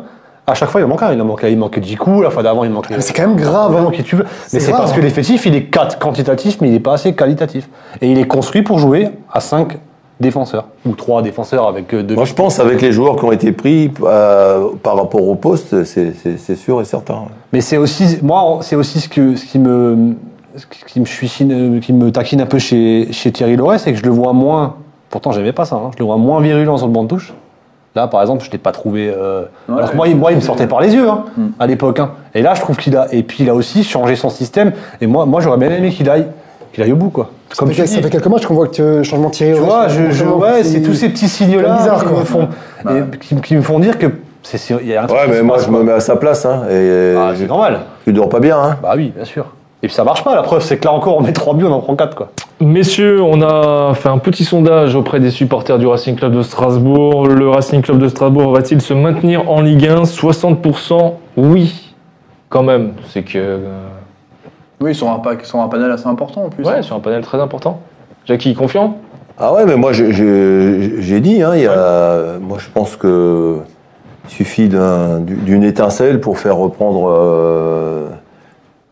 à 0.48 0.54
chaque 0.54 0.70
fois 0.70 0.80
il 0.80 0.86
en 0.86 0.88
manque 0.88 1.04
un. 1.04 1.12
Il 1.14 1.22
en 1.22 1.26
manque, 1.26 1.46
il 1.50 1.58
manquait 1.58 1.82
la 2.22 2.30
fois 2.30 2.44
d'avant 2.44 2.64
il 2.64 2.70
manquait. 2.72 2.94
Mais 2.96 3.02
c'est 3.02 3.14
quand 3.14 3.28
même 3.28 3.36
grave. 3.36 3.76
Hein. 3.76 3.92
qui 3.94 4.04
tu 4.04 4.16
veux. 4.16 4.26
Mais 4.54 4.60
c'est 4.62 4.72
parce 4.72 4.94
que 4.94 5.02
l'effectif 5.02 5.46
il 5.46 5.56
est 5.56 5.70
quat- 5.74 5.98
quantitatif, 6.00 6.60
mais 6.62 6.68
il 6.70 6.74
n'est 6.74 6.80
pas 6.80 6.94
assez 6.94 7.14
qualitatif. 7.14 7.68
Et 8.02 8.10
il 8.12 8.20
est 8.20 8.28
construit 8.28 8.62
pour 8.62 8.80
jouer 8.80 9.10
à 9.32 9.40
5 9.42 9.78
défenseurs 10.20 10.66
ou 10.86 10.94
3 10.96 11.22
défenseurs 11.22 11.68
avec 11.68 11.94
euh, 11.94 12.04
deux. 12.04 12.16
Moi, 12.16 12.26
je 12.26 12.34
pense 12.34 12.60
avec 12.60 12.82
les 12.82 12.92
joueurs 12.92 13.16
qui 13.18 13.26
ont 13.26 13.32
été 13.32 13.52
pris 13.52 13.92
euh, 14.04 14.68
par 14.82 14.96
rapport 14.96 15.28
au 15.28 15.36
poste, 15.36 15.84
c'est 15.84 16.56
sûr 16.56 16.82
et 16.82 16.86
certain. 16.86 17.24
Mais 17.52 17.62
c'est 17.62 17.78
aussi, 17.78 18.20
moi, 18.22 18.60
c'est 18.62 18.76
aussi 18.76 19.00
ce, 19.00 19.10
que, 19.10 19.36
ce 19.36 19.46
qui 19.46 19.60
me, 19.60 20.14
ce 20.56 20.66
qui 20.88 21.00
me, 21.00 21.06
chuchine- 21.06 21.80
qui 21.80 21.94
me 21.94 22.12
taquine 22.12 22.42
un 22.42 22.46
peu 22.46 22.60
chez, 22.60 23.08
chez 23.12 23.32
Thierry 23.32 23.56
Loret, 23.56 23.80
c'est 23.80 23.92
que 23.92 23.98
je 24.00 24.04
le 24.04 24.12
vois 24.12 24.34
moins. 24.34 24.76
Pourtant, 25.10 25.32
j'aimais 25.32 25.52
pas 25.54 25.66
ça. 25.66 25.76
hein, 25.76 25.92
je 25.94 26.00
le 26.00 26.06
vois 26.06 26.18
moins 26.18 26.42
virulent 26.42 26.78
sur 26.78 26.88
le 26.88 26.94
banc 26.94 27.04
de 27.04 27.10
touche. 27.10 27.34
Là, 27.96 28.08
par 28.08 28.22
exemple, 28.22 28.44
je 28.44 28.50
l'ai 28.50 28.58
pas 28.58 28.72
trouvé. 28.72 29.08
euh, 29.16 29.44
Ouais, 29.70 29.76
alors 29.78 29.92
que 29.92 29.96
moi, 29.96 30.08
il, 30.08 30.16
moi, 30.18 30.32
il 30.32 30.36
me 30.38 30.42
sortait 30.42 30.66
par 30.66 30.82
les 30.82 30.94
yeux 30.96 31.08
hein, 31.08 31.26
Hmm. 31.38 31.48
à 31.60 31.68
l'époque. 31.68 32.00
hein. 32.00 32.12
Et 32.34 32.42
là, 32.42 32.56
je 32.56 32.62
trouve 32.62 32.78
qu'il 32.78 32.98
a. 32.98 33.14
Et 33.14 33.22
puis, 33.22 33.44
il 33.44 33.50
a 33.50 33.54
aussi 33.54 33.84
changé 33.84 34.16
son 34.16 34.30
système. 34.30 34.72
Et 35.02 35.06
moi, 35.06 35.26
moi, 35.28 35.42
j'aurais 35.42 35.58
bien 35.60 35.70
aimé 35.70 35.92
qu'il 35.92 36.10
aille, 36.10 36.26
qu'il 36.74 36.84
aille 36.84 36.92
au 36.92 36.96
bout, 36.98 37.10
quoi. 37.10 37.30
Comme 37.58 37.70
ça, 37.70 37.76
tu 37.76 37.82
fait, 37.82 37.88
ça 37.88 37.98
dis. 37.98 38.04
fait 38.04 38.10
quelques 38.10 38.28
matchs 38.28 38.46
qu'on 38.46 38.56
voit 38.56 38.68
que 38.68 38.82
le 38.82 39.04
changement 39.04 39.30
de 39.30 39.34
Thierry. 39.34 39.54
Tu 39.54 39.60
vois, 39.60 39.88
je, 39.88 40.12
je- 40.12 40.26
ouais, 40.26 40.64
c'est 40.64 40.82
tous 40.82 40.94
ces 40.96 41.10
petits 41.10 41.30
signaux-là 41.30 41.78
bizarre, 41.78 42.04
qui, 42.06 42.12
me 42.14 42.24
font, 42.26 42.48
et 42.90 43.18
qui, 43.20 43.36
qui 43.42 43.56
me 43.56 43.62
font 43.62 43.80
dire 43.80 43.98
que 44.00 44.08
c'est, 44.42 44.58
c'est- 44.58 44.76
il 44.82 44.88
y 44.90 44.96
a 44.96 45.04
un 45.04 45.08
truc 45.08 45.20
Ouais, 45.20 45.28
mais 45.30 45.42
moi, 45.44 45.58
passe, 45.58 45.68
je 45.68 45.72
me 45.72 45.84
mets 45.84 45.92
à 45.94 46.00
sa 46.00 46.16
place. 46.16 46.46
Hein, 46.46 46.64
et 46.70 47.14
Ah, 47.18 47.32
c'est 47.36 47.48
normal. 47.48 47.80
tu 48.06 48.12
dors 48.12 48.28
pas 48.30 48.40
bien. 48.40 48.58
Hein. 48.60 48.78
Bah 48.82 48.94
oui, 48.98 49.14
bien 49.16 49.26
sûr. 49.26 49.46
Et 49.84 49.88
puis 49.88 49.94
ça 49.96 50.04
marche 50.06 50.24
pas, 50.24 50.34
la 50.34 50.44
preuve 50.44 50.62
c'est 50.62 50.78
que 50.78 50.86
là 50.86 50.94
encore 50.94 51.18
on 51.18 51.22
met 51.22 51.34
3 51.34 51.56
buts, 51.56 51.66
on 51.66 51.72
en 51.74 51.82
prend 51.82 51.96
4 51.98 52.16
quoi. 52.16 52.30
Messieurs, 52.62 53.22
on 53.22 53.42
a 53.42 53.94
fait 53.96 54.08
un 54.08 54.18
petit 54.18 54.46
sondage 54.46 54.96
auprès 54.96 55.20
des 55.20 55.30
supporters 55.30 55.78
du 55.78 55.86
Racing 55.86 56.16
Club 56.16 56.34
de 56.34 56.42
Strasbourg. 56.42 57.28
Le 57.28 57.50
Racing 57.50 57.82
Club 57.82 58.00
de 58.00 58.08
Strasbourg 58.08 58.54
va-t-il 58.54 58.80
se 58.82 58.94
maintenir 58.94 59.50
en 59.52 59.60
Ligue 59.60 59.86
1 59.88 60.04
60% 60.06 61.16
oui, 61.36 61.94
quand 62.48 62.64
même. 62.64 62.94
C'est 63.10 63.24
que. 63.24 63.60
Euh, 64.84 64.86
Oui, 64.86 64.92
ils 64.92 64.96
sont 64.96 65.10
un, 65.10 65.64
un 65.64 65.68
panel 65.68 65.92
assez 65.92 66.08
important 66.08 66.46
en 66.46 66.50
plus. 66.50 66.66
Ouais, 66.66 66.82
sur 66.84 66.96
un 66.96 67.00
panel 67.00 67.24
très 67.24 67.40
important. 67.40 67.80
Jackie, 68.26 68.54
confiant? 68.54 68.98
Ah 69.40 69.54
ouais, 69.54 69.66
mais 69.66 69.76
moi 69.76 69.94
j'ai- 69.94 70.12
dit, 71.22 71.42
hein, 71.42 71.54
il 71.56 71.64
y 71.64 71.68
a, 71.68 72.38
moi 72.40 72.58
je 72.60 72.70
pense 72.70 72.96
que 72.96 73.58
il 74.26 74.30
suffit 74.30 74.70
d'un- 74.70 75.20
d'une 75.20 75.64
étincelle 75.64 76.22
pour 76.22 76.38
faire 76.38 76.56
reprendre 76.56 77.10
euh, 77.10 78.08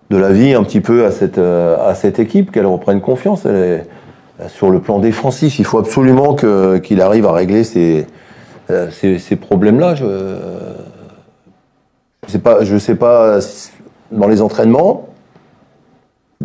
de 0.10 0.18
la 0.18 0.32
vie 0.32 0.54
un 0.54 0.64
petit 0.64 0.82
peu 0.82 1.06
à 1.06 1.12
cette, 1.12 1.38
euh, 1.38 1.78
à 1.88 1.96
cette 1.96 2.20
équipe, 2.20 2.52
qu'elle 2.52 2.66
reprenne 2.66 3.02
confiance. 3.02 3.46
Elle 3.46 3.56
est- 3.56 3.88
sur 4.50 4.72
le 4.72 4.80
plan 4.80 4.98
défensif, 4.98 5.60
il 5.60 5.66
faut 5.66 5.78
absolument 5.78 6.36
qu'il 6.36 7.02
arrive 7.02 7.28
à 7.28 7.32
régler 7.32 7.64
ces, 7.64 8.08
euh, 8.72 8.90
ces, 8.90 9.20
ces 9.20 9.36
problèmes-là. 9.36 9.94
Je 9.96 10.06
ne 10.06 10.36
sais 12.28 12.40
pas, 12.40 12.64
je 12.64 12.78
sais 12.78 12.96
pas 12.96 13.40
si- 13.42 13.72
dans 14.12 14.28
les 14.28 14.42
entraînements, 14.42 15.08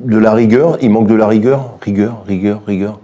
de 0.07 0.19
la 0.19 0.33
rigueur, 0.33 0.79
il 0.81 0.91
manque 0.91 1.09
de 1.09 1.15
la 1.15 1.27
rigueur, 1.27 1.75
rigueur, 1.81 2.23
rigueur, 2.27 2.61
rigueur. 2.67 2.99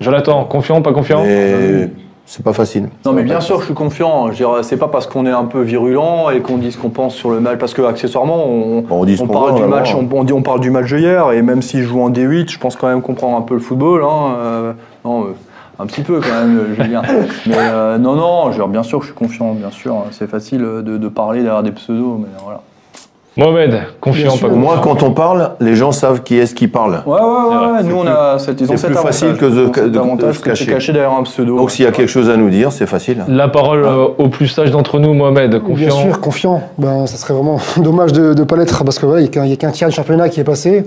Jonathan, 0.00 0.44
confiant, 0.44 0.82
pas 0.82 0.92
confiant? 0.92 1.22
Mais 1.24 1.90
c'est 2.26 2.44
pas 2.44 2.52
facile. 2.52 2.88
Non, 3.04 3.12
mais 3.12 3.22
bien 3.22 3.40
sûr, 3.40 3.60
je 3.60 3.66
suis 3.66 3.74
confiant. 3.74 4.26
Je 4.26 4.30
veux 4.30 4.36
dire, 4.36 4.64
C'est 4.64 4.76
pas 4.76 4.88
parce 4.88 5.06
qu'on 5.06 5.26
est 5.26 5.30
un 5.30 5.44
peu 5.44 5.62
virulent 5.62 6.30
et 6.30 6.40
qu'on 6.40 6.58
dit 6.58 6.72
ce 6.72 6.78
qu'on 6.78 6.90
pense 6.90 7.14
sur 7.14 7.30
le 7.30 7.40
match, 7.40 7.58
parce 7.58 7.72
que 7.72 7.82
accessoirement, 7.82 8.46
on, 8.46 9.04
dit 9.04 9.16
parle 9.16 9.54
du 9.54 9.62
match, 9.62 9.94
on, 9.94 10.08
on 10.10 10.24
dit, 10.24 10.32
on 10.32 10.42
parle 10.42 10.60
du 10.60 10.70
match 10.70 10.92
d'hier, 10.92 11.32
et 11.32 11.42
même 11.42 11.62
s'il 11.62 11.84
joue 11.84 12.02
en 12.02 12.10
D8, 12.10 12.50
je 12.50 12.58
pense 12.58 12.76
quand 12.76 12.88
même 12.88 13.00
comprendre 13.00 13.36
un 13.36 13.42
peu 13.42 13.54
le 13.54 13.60
football. 13.60 14.02
Hein, 14.02 14.34
euh, 14.38 14.72
non, 15.04 15.22
euh, 15.22 15.26
un 15.78 15.86
petit 15.86 16.02
peu 16.02 16.20
quand 16.20 16.46
même, 16.46 16.58
euh, 16.58 16.74
Julien. 16.74 17.02
mais 17.46 17.54
euh, 17.56 17.98
non, 17.98 18.16
non, 18.16 18.50
je 18.50 18.56
dire, 18.56 18.68
bien 18.68 18.82
sûr, 18.82 18.98
que 18.98 19.04
je 19.04 19.10
suis 19.10 19.18
confiant, 19.18 19.52
bien 19.54 19.70
sûr. 19.70 20.04
C'est 20.10 20.28
facile 20.28 20.60
de, 20.60 20.82
de 20.82 21.08
parler 21.08 21.42
derrière 21.42 21.62
des 21.62 21.72
pseudos, 21.72 22.18
mais 22.18 22.28
voilà. 22.42 22.60
Mohamed, 23.36 23.82
confiant, 24.00 24.32
Bien 24.36 24.48
pas 24.48 24.54
moins, 24.54 24.78
quand 24.78 25.02
on 25.02 25.10
parle, 25.10 25.50
les 25.60 25.74
gens 25.76 25.92
savent 25.92 26.22
qui 26.22 26.38
est-ce 26.38 26.54
qui 26.54 26.68
parle. 26.68 27.02
Ouais, 27.04 27.12
ouais, 27.20 27.72
ouais. 27.72 27.82
nous, 27.84 27.96
on 27.96 28.06
a 28.06 28.38
cette, 28.38 28.60
ils 28.60 28.64
ont 28.64 28.68
c'est 28.72 28.76
cet 28.78 28.90
plus 28.92 28.98
facile 29.02 29.36
que 29.36 29.44
de- 29.44 29.50
Ils 29.50 29.58
ont 29.68 29.72
cet 29.74 29.84
de- 29.84 29.88
de 29.90 29.98
avantage 29.98 30.34
se 30.36 30.40
que 30.40 30.54
c'est 30.54 30.64
cacher. 30.64 30.72
caché 30.72 30.92
derrière 30.94 31.12
un 31.12 31.22
pseudo. 31.24 31.56
Donc, 31.58 31.70
s'il 31.70 31.84
y 31.84 31.88
a 31.88 31.92
quelque 31.92 32.08
chose 32.08 32.30
à 32.30 32.36
nous 32.38 32.48
dire, 32.48 32.72
c'est 32.72 32.86
facile. 32.86 33.24
La 33.28 33.48
parole 33.48 33.84
euh, 33.84 34.06
au 34.16 34.28
plus 34.28 34.48
sage 34.48 34.70
d'entre 34.70 34.98
nous, 34.98 35.12
Mohamed, 35.12 35.50
Bien 35.50 35.60
confiant. 35.60 35.90
sûr, 35.90 36.20
confiant. 36.20 36.62
Ben, 36.78 37.06
ça 37.06 37.16
serait 37.18 37.34
vraiment 37.34 37.58
dommage 37.76 38.12
de 38.12 38.32
ne 38.32 38.44
pas 38.44 38.56
l'être 38.56 38.84
parce 38.84 38.98
que 38.98 39.04
voilà, 39.06 39.20
il 39.20 39.24
n'y 39.24 39.28
a 39.28 39.32
qu'un- 39.32 39.44
il 39.44 39.50
y 39.50 39.54
a 39.54 39.56
qu'un 39.56 39.70
tiers 39.70 39.88
du 39.88 39.94
championnat 39.94 40.28
qui 40.30 40.40
est 40.40 40.44
passé. 40.44 40.84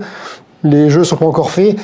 Les 0.64 0.90
jeux 0.90 1.04
sont 1.04 1.16
pas 1.16 1.26
encore 1.26 1.50
faits. 1.50 1.76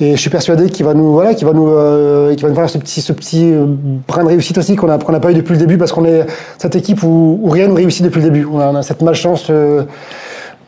Et 0.00 0.12
je 0.12 0.20
suis 0.20 0.30
persuadé 0.30 0.68
qu'il 0.68 0.84
va 0.84 0.94
nous, 0.94 1.12
voilà, 1.12 1.34
qu'il 1.34 1.46
va 1.46 1.52
nous, 1.52 1.68
euh, 1.68 2.34
qu'il 2.34 2.42
va 2.42 2.48
nous 2.48 2.54
faire 2.54 2.68
ce 2.68 2.78
petit, 2.78 3.00
ce 3.00 3.12
petit 3.12 3.52
euh, 3.52 3.66
brin 4.08 4.24
de 4.24 4.28
réussite 4.28 4.58
aussi 4.58 4.74
qu'on 4.74 4.88
a, 4.88 4.98
qu'on 4.98 5.12
n'a 5.12 5.20
pas 5.20 5.30
eu 5.30 5.34
depuis 5.34 5.52
le 5.52 5.58
début 5.58 5.78
parce 5.78 5.92
qu'on 5.92 6.04
est 6.04 6.26
cette 6.58 6.74
équipe 6.74 7.02
où, 7.02 7.38
où 7.40 7.50
rien 7.50 7.68
ne 7.68 7.74
réussit 7.74 8.02
depuis 8.02 8.20
le 8.20 8.30
début. 8.30 8.46
On 8.50 8.58
a, 8.58 8.68
on 8.68 8.74
a 8.74 8.82
cette 8.82 9.02
malchance 9.02 9.48
euh, 9.50 9.84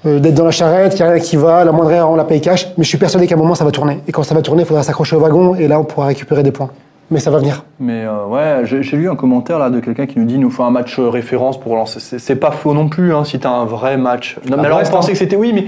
euh, 0.07 0.21
d'être 0.21 0.35
dans 0.35 0.45
la 0.45 0.51
charrette, 0.51 0.95
qu'il 0.95 1.05
n'y 1.05 1.11
a 1.11 1.15
rien 1.15 1.23
qui 1.23 1.37
va, 1.37 1.65
la 1.65 1.73
moindre 1.73 1.91
erreur 1.91 2.11
on 2.11 2.17
la 2.17 2.25
paye 2.25 2.41
cash. 2.41 2.69
Mais 2.77 2.85
je 2.85 2.89
suis 2.89 2.99
persuadé 2.99 3.27
qu'à 3.27 3.37
un 3.37 3.39
moment 3.39 3.55
ça 3.55 3.65
va 3.65 3.71
tourner. 3.71 4.01
Et 4.07 4.13
quand 4.13 4.23
ça 4.23 4.35
va 4.35 4.43
tourner, 4.43 4.63
il 4.63 4.67
faudra 4.67 4.83
s'accrocher 4.83 5.17
au 5.17 5.21
wagon 5.21 5.55
et 5.55 5.67
là 5.67 5.81
on 5.81 5.85
pourra 5.85 6.07
récupérer 6.07 6.43
des 6.43 6.53
points. 6.53 6.71
Mais 7.11 7.21
ça 7.21 7.31
va 7.31 7.39
venir. 7.39 7.65
Mais 7.81 8.05
euh, 8.05 8.27
ouais, 8.27 8.67
j'ai 8.67 8.83
j'ai 8.83 8.97
lu 8.97 9.09
un 9.09 9.17
commentaire 9.17 9.59
là 9.59 9.71
de 9.71 9.81
quelqu'un 9.81 10.07
qui 10.07 10.19
nous 10.19 10.27
dit 10.27 10.35
il 10.35 10.41
nous 10.41 10.51
faut 10.51 10.63
un 10.63 10.71
match 10.71 10.99
référence 10.99 11.59
pour 11.59 11.73
relancer. 11.73 12.01
C'est 12.01 12.19
c'est 12.19 12.37
pas 12.37 12.51
faux 12.51 12.75
non 12.75 12.89
plus 12.89 13.15
hein, 13.15 13.25
si 13.25 13.39
t'as 13.39 13.51
un 13.51 13.65
vrai 13.65 13.97
match. 13.97 14.37
Non, 14.49 14.59
mais 14.59 14.67
alors 14.67 14.79
Brest, 14.79 14.93
on 14.93 14.97
pensait 14.97 15.11
hein. 15.11 15.13
que 15.13 15.19
c'était 15.19 15.37
oui, 15.37 15.53
mais 15.55 15.67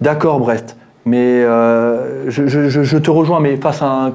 d'accord 0.00 0.40
Brest. 0.40 0.76
Mais 1.06 1.42
euh, 1.44 2.28
je, 2.28 2.46
je- 2.46 2.68
je- 2.68 2.82
je 2.82 2.98
te 2.98 3.10
rejoins, 3.10 3.40
mais 3.40 3.56
face 3.56 3.82
à 3.82 3.86
un 3.86 4.12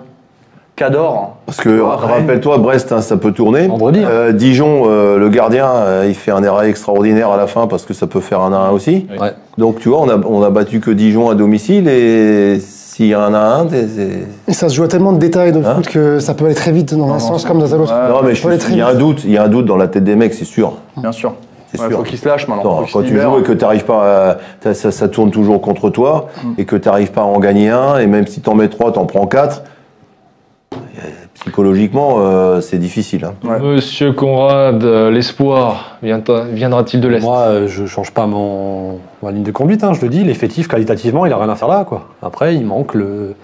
Cador. 0.75 1.37
Parce 1.45 1.59
que, 1.59 1.79
rappelle-toi, 1.79 2.57
Brest, 2.57 2.91
hein, 2.91 2.99
ça 3.01 3.15
peut 3.15 3.31
tourner. 3.31 3.67
Vendredi. 3.67 4.01
Euh, 4.03 4.33
Dijon, 4.33 4.83
euh, 4.87 5.17
le 5.17 5.29
gardien, 5.29 5.67
euh, 5.69 6.05
il 6.07 6.15
fait 6.15 6.31
un 6.31 6.43
arrêt 6.43 6.69
extraordinaire 6.69 7.29
à 7.31 7.37
la 7.37 7.47
fin 7.47 7.65
parce 7.67 7.85
que 7.85 7.93
ça 7.93 8.07
peut 8.07 8.19
faire 8.19 8.41
un 8.41 8.51
1 8.51 8.71
aussi. 8.71 9.07
Ouais. 9.17 9.31
Donc, 9.57 9.79
tu 9.79 9.87
vois, 9.87 10.01
on 10.01 10.09
a, 10.09 10.17
on 10.27 10.43
a 10.43 10.49
battu 10.49 10.81
que 10.81 10.91
Dijon 10.91 11.29
à 11.29 11.35
domicile 11.35 11.87
et 11.87 12.59
s'il 12.59 13.05
y 13.07 13.13
a 13.13 13.21
un 13.21 13.33
1 13.33 13.65
t'es- 13.67 13.87
c'est- 13.87 14.27
Et 14.49 14.53
ça 14.53 14.67
se 14.67 14.75
joue 14.75 14.83
à 14.83 14.89
tellement 14.89 15.13
de 15.13 15.17
détails 15.17 15.53
dans 15.53 15.61
le 15.61 15.65
Hein 15.65 15.75
foot 15.75 15.87
que 15.87 16.19
ça 16.19 16.33
peut 16.33 16.43
aller 16.43 16.55
très 16.55 16.73
vite 16.73 16.93
dans 16.93 17.09
un 17.13 17.19
sens 17.19 17.45
comme 17.45 17.59
dans 17.59 17.73
un 17.73 17.79
autre. 17.79 17.93
Ouais, 17.93 18.09
Non, 18.09 18.21
mais 18.23 18.33
il 18.69 18.75
y 18.77 18.81
a 18.81 18.87
un 18.89 18.95
doute, 18.95 19.23
il 19.23 19.31
y 19.31 19.37
a 19.37 19.43
un 19.43 19.47
doute 19.47 19.65
dans 19.65 19.77
la 19.77 19.87
tête 19.87 20.03
des 20.03 20.17
mecs, 20.17 20.33
c'est 20.33 20.43
sûr. 20.43 20.73
Bien 20.97 21.13
sûr. 21.13 21.35
C'est 21.77 21.83
Ouais, 21.83 21.89
sûr. 21.89 21.97
faut 21.99 22.03
qu'il 22.03 22.17
se 22.17 22.27
lâche 22.27 22.47
maintenant. 22.47 22.83
Quand 22.91 23.01
tu 23.01 23.07
libère. 23.09 23.31
joues 23.31 23.39
et 23.39 23.43
que 23.43 23.51
tu 23.53 23.63
n'arrives 23.63 23.85
pas 23.85 24.37
à, 24.63 24.73
ça, 24.73 24.91
ça 24.91 25.07
tourne 25.09 25.31
toujours 25.31 25.61
contre 25.61 25.89
toi 25.89 26.27
Mm. 26.43 26.47
et 26.57 26.65
que 26.65 26.75
tu 26.75 26.87
n'arrives 26.87 27.11
pas 27.11 27.21
à 27.21 27.25
en 27.25 27.39
gagner 27.39 27.69
un 27.69 27.97
et 27.97 28.07
même 28.07 28.27
si 28.27 28.41
tu 28.41 28.49
en 28.49 28.55
mets 28.55 28.69
trois, 28.69 28.91
tu 28.91 28.99
en 28.99 29.05
prends 29.05 29.27
quatre. 29.27 29.63
Psychologiquement, 31.33 32.15
euh, 32.19 32.61
c'est 32.61 32.77
difficile. 32.77 33.25
hein. 33.25 33.33
Ouais. 33.47 33.59
Monsieur 33.59 34.13
Conrad, 34.13 34.83
euh, 34.83 35.11
l'espoir 35.11 35.97
viendra- 36.01 36.45
viendra-t-il 36.45 37.01
de 37.01 37.07
l'Est? 37.07 37.21
Moi, 37.21 37.37
euh, 37.39 37.67
je 37.67 37.85
change 37.85 38.11
pas 38.11 38.25
mon, 38.25 38.99
ma 39.21 39.31
ligne 39.31 39.43
de 39.43 39.51
conduite, 39.51 39.83
hein, 39.83 39.93
je 39.93 40.01
le 40.01 40.09
dis. 40.09 40.23
L'effectif, 40.23 40.67
qualitativement, 40.67 41.25
il 41.25 41.33
a 41.33 41.37
rien 41.37 41.49
à 41.49 41.55
faire 41.55 41.67
là. 41.67 41.83
Quoi. 41.87 42.07
Après, 42.23 42.55
il 42.55 42.65
manque 42.65 42.93
le. 42.95 43.35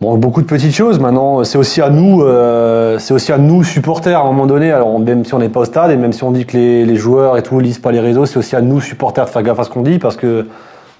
Manque 0.00 0.20
beaucoup 0.20 0.42
de 0.42 0.46
petites 0.46 0.74
choses. 0.74 0.98
Maintenant, 1.00 1.44
c'est 1.44 1.58
aussi 1.58 1.80
à 1.80 1.90
nous, 1.90 2.22
euh, 2.22 2.98
c'est 2.98 3.14
aussi 3.14 3.32
à 3.32 3.38
nous 3.38 3.64
supporters 3.64 4.18
à 4.18 4.22
un 4.22 4.26
moment 4.26 4.46
donné. 4.46 4.70
Alors, 4.70 4.98
même 4.98 5.24
si 5.24 5.34
on 5.34 5.38
n'est 5.38 5.48
pas 5.48 5.60
au 5.60 5.64
stade 5.64 5.90
et 5.90 5.96
même 5.96 6.12
si 6.12 6.22
on 6.24 6.30
dit 6.30 6.46
que 6.46 6.56
les, 6.56 6.84
les 6.84 6.96
joueurs 6.96 7.36
et 7.36 7.42
tout 7.42 7.58
lisent 7.60 7.78
pas 7.78 7.92
les 7.92 8.00
réseaux, 8.00 8.26
c'est 8.26 8.38
aussi 8.38 8.56
à 8.56 8.60
nous 8.60 8.80
supporters 8.80 9.24
de 9.24 9.30
faire 9.30 9.42
gaffe 9.42 9.58
à 9.60 9.64
ce 9.64 9.70
qu'on 9.70 9.82
dit 9.82 9.98
parce 9.98 10.16
que 10.16 10.46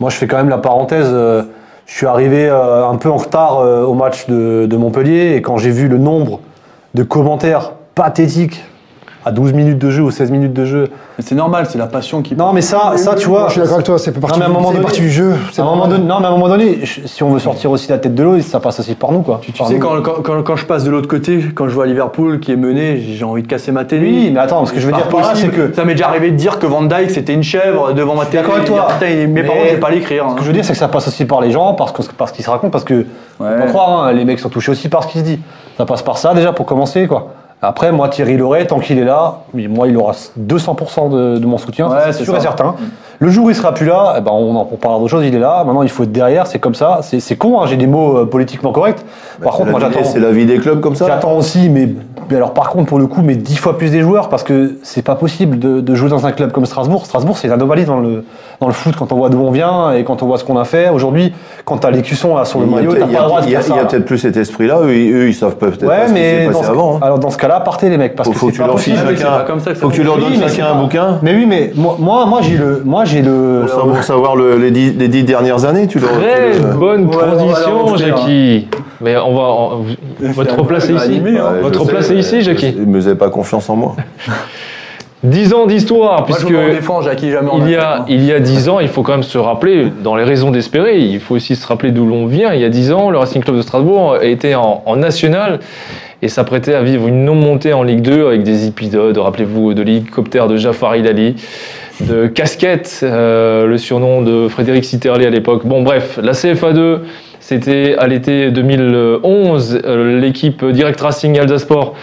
moi, 0.00 0.10
je 0.10 0.16
fais 0.16 0.26
quand 0.26 0.36
même 0.36 0.48
la 0.48 0.58
parenthèse. 0.58 1.08
euh, 1.10 1.42
je 1.88 1.94
suis 1.96 2.06
arrivé 2.06 2.46
euh, 2.46 2.86
un 2.86 2.96
peu 2.96 3.10
en 3.10 3.16
retard 3.16 3.60
euh, 3.60 3.82
au 3.82 3.94
match 3.94 4.26
de, 4.28 4.66
de 4.66 4.76
Montpellier 4.76 5.34
et 5.34 5.42
quand 5.42 5.56
j'ai 5.56 5.70
vu 5.70 5.88
le 5.88 5.96
nombre 5.96 6.40
de 6.94 7.02
commentaires 7.02 7.72
pathétiques 7.94 8.62
à 9.24 9.32
12 9.32 9.52
minutes 9.52 9.78
de 9.78 9.90
jeu 9.90 10.02
ou 10.02 10.10
16 10.10 10.30
minutes 10.30 10.52
de 10.52 10.64
jeu. 10.64 10.88
Mais 11.18 11.24
c'est 11.26 11.34
normal, 11.34 11.66
c'est 11.68 11.76
la 11.78 11.86
passion 11.86 12.22
qui. 12.22 12.34
Non, 12.36 12.52
mais 12.52 12.60
ça, 12.60 12.92
ça 12.96 13.14
tu 13.14 13.28
vois. 13.28 13.46
Je 13.48 13.52
suis 13.52 13.60
d'accord 13.60 13.74
avec 13.74 13.86
toi, 13.86 13.98
c'est 13.98 14.12
pas 14.12 14.20
partie, 14.20 14.38
Non, 14.38 14.46
mais 14.46 14.46
à 14.46 14.48
un 14.48 14.52
moment 14.52 14.68
c'est 14.68 14.74
donné- 14.74 14.84
partie 14.84 15.00
du 15.00 15.10
jeu. 15.10 15.34
c'est 15.52 15.60
À 15.60 15.64
un 15.64 15.68
moment 15.68 15.88
donné, 15.88 16.04
non, 16.04 16.20
mais 16.20 16.26
à 16.26 16.28
un 16.28 16.32
moment 16.32 16.48
donné, 16.48 16.78
si 16.84 17.22
on 17.22 17.30
veut 17.30 17.38
sortir 17.40 17.70
aussi 17.70 17.88
la 17.90 17.98
tête 17.98 18.14
de 18.14 18.22
l'eau, 18.22 18.40
ça 18.40 18.60
passe 18.60 18.80
aussi 18.80 18.94
par 18.94 19.12
nous, 19.12 19.20
quoi. 19.22 19.40
Tu 19.42 19.52
sais, 19.52 19.74
nous. 19.74 19.78
quand, 19.80 20.00
quand, 20.02 20.22
quand, 20.22 20.42
quand 20.42 20.56
je 20.56 20.64
passe 20.64 20.84
de 20.84 20.90
l'autre 20.90 21.08
côté, 21.08 21.40
quand 21.54 21.68
je 21.68 21.74
vois 21.74 21.86
Liverpool 21.86 22.40
qui 22.40 22.52
est 22.52 22.56
mené, 22.56 22.98
j'ai 23.00 23.24
envie 23.24 23.42
de 23.42 23.48
casser 23.48 23.72
ma 23.72 23.84
télé. 23.84 24.06
Oui, 24.06 24.30
mais 24.32 24.40
attends, 24.40 24.64
ce 24.66 24.72
que 24.72 24.80
je 24.80 24.86
veux 24.86 24.92
dire 24.92 25.08
par 25.08 25.20
là, 25.20 25.32
c'est 25.34 25.48
que- 25.48 25.72
Ça 25.74 25.84
m'est 25.84 25.94
déjà 25.94 26.08
arrivé 26.08 26.30
de 26.30 26.36
dire 26.36 26.58
que 26.58 26.66
Van 26.66 26.82
Dyke 26.82 27.10
c'était 27.10 27.34
une 27.34 27.42
chèvre 27.42 27.92
devant 27.94 28.14
ma 28.14 28.24
télé. 28.26 28.42
d'accord 28.42 28.56
avec 28.56 28.66
toi. 28.68 28.86
Mes 29.00 29.26
Mais- 29.26 29.42
parents, 29.42 29.58
je 29.68 29.74
vais 29.74 29.80
pas 29.80 29.90
l'écrire. 29.90 30.24
hein. 30.26 30.30
Ce 30.32 30.34
que 30.36 30.42
je 30.42 30.46
veux 30.46 30.52
dire, 30.52 30.64
c'est 30.64 30.72
que 30.72 30.78
ça 30.78 30.88
passe 30.88 31.08
aussi 31.08 31.24
par 31.24 31.40
les 31.40 31.50
gens, 31.50 31.74
parce, 31.74 31.92
que, 31.92 32.02
parce 32.16 32.32
qu'ils 32.32 32.44
se 32.44 32.50
racontent, 32.50 32.70
parce 32.70 32.84
que, 32.84 33.04
faut 33.36 33.44
Ouais. 33.44 33.58
pas 33.58 33.66
croire, 33.66 34.04
hein, 34.04 34.12
les 34.12 34.24
mecs 34.24 34.38
sont 34.38 34.48
touchés 34.48 34.70
aussi 34.72 34.88
par 34.88 35.02
ce 35.02 35.08
qui 35.08 35.18
se 35.18 35.24
dit. 35.24 35.40
Ça 35.76 35.84
passe 35.86 36.02
par 36.02 36.18
ça, 36.18 36.34
déjà, 36.34 36.52
pour 36.52 36.66
commencer, 36.66 37.06
quoi. 37.06 37.32
Après, 37.60 37.90
moi, 37.90 38.08
Thierry 38.08 38.36
Loret, 38.36 38.66
tant 38.66 38.78
qu'il 38.78 38.98
est 38.98 39.04
là, 39.04 39.40
moi, 39.52 39.88
il 39.88 39.96
aura 39.96 40.12
200% 40.12 41.10
de, 41.10 41.38
de 41.38 41.46
mon 41.46 41.58
soutien, 41.58 41.88
Ouais, 41.88 42.12
c'est 42.12 42.24
sûr 42.24 42.34
ça. 42.34 42.38
et 42.38 42.42
certain. 42.42 42.76
Le 43.20 43.30
jour 43.30 43.46
où 43.46 43.50
il 43.50 43.56
sera 43.56 43.74
plus 43.74 43.86
là, 43.86 44.14
eh 44.16 44.20
ben, 44.20 44.30
on 44.32 44.54
en 44.54 44.68
on 44.70 44.76
parlera 44.76 45.00
d'autre 45.00 45.10
chose, 45.10 45.24
il 45.26 45.34
est 45.34 45.40
là. 45.40 45.64
Maintenant, 45.66 45.82
il 45.82 45.88
faut 45.88 46.04
être 46.04 46.12
derrière, 46.12 46.46
c'est 46.46 46.60
comme 46.60 46.76
ça. 46.76 47.00
C'est 47.02 47.18
c'est 47.18 47.34
con, 47.34 47.60
hein, 47.60 47.64
j'ai 47.66 47.76
des 47.76 47.88
mots 47.88 48.18
euh, 48.18 48.24
politiquement 48.26 48.70
corrects. 48.70 48.98
Par 49.42 49.52
C'est 49.54 49.58
contre, 49.58 49.70
moi, 49.72 49.80
j'attends. 49.80 50.04
C'est 50.04 50.20
la 50.20 50.30
vie 50.30 50.46
des 50.46 50.58
clubs 50.58 50.80
comme 50.80 50.94
ça. 50.94 51.06
J'attends 51.08 51.36
aussi, 51.36 51.68
mais, 51.68 51.88
mais 52.30 52.36
alors 52.36 52.54
par 52.54 52.70
contre, 52.70 52.86
pour 52.86 53.00
le 53.00 53.08
coup, 53.08 53.22
mais 53.24 53.34
dix 53.34 53.56
fois 53.56 53.76
plus 53.76 53.90
des 53.90 54.02
joueurs, 54.02 54.28
parce 54.28 54.44
que 54.44 54.76
c'est 54.84 55.02
pas 55.02 55.16
possible 55.16 55.58
de, 55.58 55.80
de 55.80 55.94
jouer 55.96 56.08
dans 56.10 56.26
un 56.26 56.32
club 56.32 56.52
comme 56.52 56.64
Strasbourg. 56.64 57.06
Strasbourg, 57.06 57.36
c'est 57.38 57.48
une 57.48 57.52
anomalie 57.54 57.84
dans 57.86 57.98
le, 57.98 58.24
dans 58.60 58.68
le 58.68 58.72
foot 58.72 58.94
quand 58.96 59.10
on 59.12 59.16
voit 59.16 59.30
d'où 59.30 59.40
on 59.40 59.50
vient 59.50 59.90
et 59.94 60.04
quand 60.04 60.22
on 60.22 60.26
voit 60.26 60.38
ce 60.38 60.44
qu'on 60.44 60.56
a 60.56 60.64
fait. 60.64 60.88
Aujourd'hui, 60.88 61.32
quand 61.64 61.78
t'as 61.78 61.90
l'écusson 61.90 62.36
là 62.36 62.44
sur 62.44 62.60
le 62.60 62.66
maillot, 62.66 62.92
t'as 62.94 63.06
il 63.06 63.10
y 63.10 63.14
pas 63.14 63.18
a- 63.18 63.22
le 63.22 63.28
droit 63.28 63.40
de 63.40 63.46
il 63.46 63.52
y 63.52 63.56
a- 63.56 63.60
faire 63.62 63.74
il 63.74 63.78
y 63.78 63.80
a 63.80 63.82
ça. 63.82 63.88
peut-être 63.88 64.04
plus 64.04 64.18
cet 64.18 64.36
esprit-là. 64.36 64.78
Eux, 64.82 64.94
ils- 64.94 65.12
eux, 65.12 65.28
ils 65.28 65.34
savent 65.34 65.56
peut-être 65.56 65.82
Ouais, 65.82 65.88
pas 65.88 66.02
ce 66.02 66.12
qui 66.12 66.20
mais 66.20 66.46
s'est 66.46 66.52
passé 66.52 66.66
avant. 66.70 66.96
hein. 66.96 67.00
alors 67.02 67.18
dans 67.18 67.30
ce 67.30 67.36
cas-là, 67.38 67.58
partez 67.60 67.88
les 67.90 67.98
mecs, 67.98 68.14
parce 68.14 68.28
Faut, 68.28 68.32
que 68.32 68.38
faut 68.38 68.46
c'est 68.46 68.52
que 68.52 68.56
tu 68.58 68.60
pas 68.62 68.68
leur 68.68 68.78
chacun. 68.78 69.74
Faut 69.74 69.88
que 69.88 69.94
tu 69.94 70.04
leur 70.04 70.18
donnes 70.18 70.34
chacun 70.40 70.66
un 70.72 70.80
bouquin. 70.80 71.18
Mais 71.22 71.34
oui, 71.34 71.46
mais 71.46 71.72
moi, 71.74 71.96
moi, 71.98 72.26
moi, 72.26 72.40
j'ai 72.42 72.56
le, 72.56 72.82
moi, 72.84 73.04
j'ai 73.08 73.22
le. 73.22 73.60
Pour 73.66 73.70
savoir, 73.70 74.04
savoir 74.04 74.36
le- 74.36 74.56
les, 74.56 74.70
dix, 74.70 74.92
les 74.96 75.08
dix 75.08 75.24
dernières 75.24 75.64
années, 75.64 75.86
tu 75.86 75.98
leur. 75.98 76.10
Très 76.12 76.52
tu 76.56 76.62
leur- 76.62 76.76
bonne 76.76 77.10
transition, 77.10 77.96
Jackie. 77.96 78.68
Mais 79.00 79.16
on 79.16 79.34
va. 79.34 79.42
on- 79.42 79.84
votre 80.32 80.62
place 80.64 80.88
est 80.88 80.94
ici. 80.94 81.04
animé, 81.04 81.38
hein. 81.38 81.52
Ouais, 81.54 81.60
Votre 81.60 81.84
sais, 81.84 81.90
place 81.90 82.10
est 82.10 82.16
ici, 82.16 82.42
Jackie. 82.42 82.74
Mais 82.76 82.98
vous 82.98 83.06
n'avez 83.06 83.18
pas 83.18 83.30
confiance 83.30 83.68
en 83.70 83.76
moi. 83.76 83.96
10 85.24 85.52
ans 85.52 85.66
d'histoire, 85.66 86.18
je 86.28 86.32
puisque. 86.32 86.50
me 86.50 86.70
défends, 86.70 87.02
Jackie, 87.02 87.30
jamais 87.32 87.50
en 87.50 87.58
Il 87.66 87.72
y, 87.72 87.74
a, 87.74 87.96
hein. 88.02 88.04
il 88.08 88.24
y 88.24 88.32
a 88.32 88.38
10 88.38 88.68
ans, 88.68 88.78
il 88.78 88.86
faut 88.86 89.02
quand 89.02 89.12
même 89.12 89.24
se 89.24 89.36
rappeler, 89.36 89.88
dans 90.04 90.14
les 90.14 90.22
raisons 90.22 90.52
d'espérer, 90.52 90.98
il 91.00 91.18
faut 91.18 91.34
aussi 91.34 91.56
se 91.56 91.66
rappeler 91.66 91.90
d'où 91.90 92.06
l'on 92.06 92.26
vient. 92.26 92.52
Il 92.54 92.60
y 92.60 92.64
a 92.64 92.68
10 92.68 92.92
ans, 92.92 93.10
le 93.10 93.18
Racing 93.18 93.42
Club 93.42 93.56
de 93.56 93.62
Strasbourg 93.62 94.18
était 94.22 94.54
en, 94.54 94.80
en 94.86 94.94
national 94.94 95.58
et 96.22 96.28
s'apprêtait 96.28 96.74
à 96.74 96.82
vivre 96.82 97.08
une 97.08 97.24
non-montée 97.24 97.72
en 97.72 97.82
Ligue 97.82 98.02
2 98.02 98.28
avec 98.28 98.44
des 98.44 98.68
épisodes, 98.68 99.18
rappelez-vous, 99.18 99.74
de 99.74 99.82
l'hélicoptère 99.82 100.46
de 100.46 100.56
Jafar 100.56 100.94
Ilali, 100.94 101.34
de 102.00 102.26
Casquette, 102.26 103.00
euh, 103.02 103.66
le 103.66 103.78
surnom 103.78 104.22
de 104.22 104.48
Frédéric 104.48 104.84
Sitterley 104.84 105.26
à 105.26 105.30
l'époque. 105.30 105.66
Bon, 105.66 105.82
bref, 105.82 106.18
la 106.22 106.32
CFA2, 106.32 107.00
c'était 107.40 107.96
à 107.98 108.06
l'été 108.06 108.50
2011, 108.50 109.80
euh, 109.84 110.20
l'équipe 110.20 110.64
Direct 110.64 111.00
Racing 111.00 111.38
Alsasport 111.38 111.94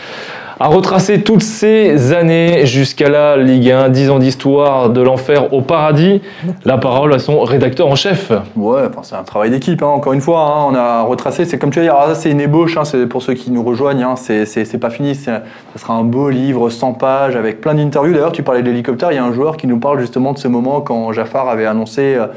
à 0.60 0.68
retracer 0.68 1.22
toutes 1.22 1.44
ces 1.44 2.14
années 2.14 2.66
jusqu'à 2.66 3.10
la 3.10 3.36
Ligue 3.36 3.72
1, 3.72 3.90
10 3.90 4.10
ans 4.10 4.20
d'histoire 4.20 4.90
de 4.90 5.02
l'enfer 5.02 5.54
au 5.54 5.62
paradis. 5.62 6.22
La 6.64 6.78
parole 6.78 7.14
à 7.14 7.20
son 7.20 7.42
rédacteur 7.42 7.88
en 7.88 7.96
chef. 7.96 8.32
Ouais, 8.56 8.84
enfin, 8.90 9.02
c'est 9.04 9.16
un 9.16 9.24
travail 9.24 9.50
d'équipe, 9.50 9.82
hein, 9.82 9.88
encore 9.88 10.14
une 10.14 10.22
fois. 10.22 10.42
Hein, 10.42 10.68
on 10.70 10.76
a 10.76 11.02
retracé, 11.04 11.46
c'est 11.46 11.58
comme 11.58 11.72
tu 11.72 11.80
vas 11.80 11.86
dire, 11.86 12.16
c'est 12.16 12.32
une 12.32 12.40
ébauche, 12.40 12.78
hein, 12.78 12.86
c'est 12.86 13.06
pour 13.06 13.22
ceux 13.22 13.34
qui 13.34 13.52
nous 13.52 13.64
rejoignent, 13.64 14.16
c'est 14.16 14.80
pas 14.80 14.90
fini. 14.90 15.16
Ça 15.16 15.42
sera 15.76 15.94
un 15.94 16.04
beau 16.04 16.30
livre, 16.30 16.70
100 16.70 16.94
pages, 16.94 17.36
avec 17.36 17.60
plein 17.60 17.74
d'interviews. 17.74 18.14
D'ailleurs, 18.14 18.32
tu 18.32 18.44
parlais 18.44 18.62
de 18.62 18.70
l'hélicoptère, 18.70 19.12
il 19.12 19.16
y 19.16 19.20
a 19.20 19.26
un 19.26 19.34
joueur 19.34 19.58
qui 19.58 19.68
nous 19.68 19.80
parle 19.80 20.00
justement 20.00 20.32
de 20.32 20.38
ce 20.38 20.48
moment 20.48 20.82
quand 20.82 21.12
Jafar 21.12 21.50
avait 21.50 21.66
annoncé. 21.66 22.16
Euh, 22.16 22.28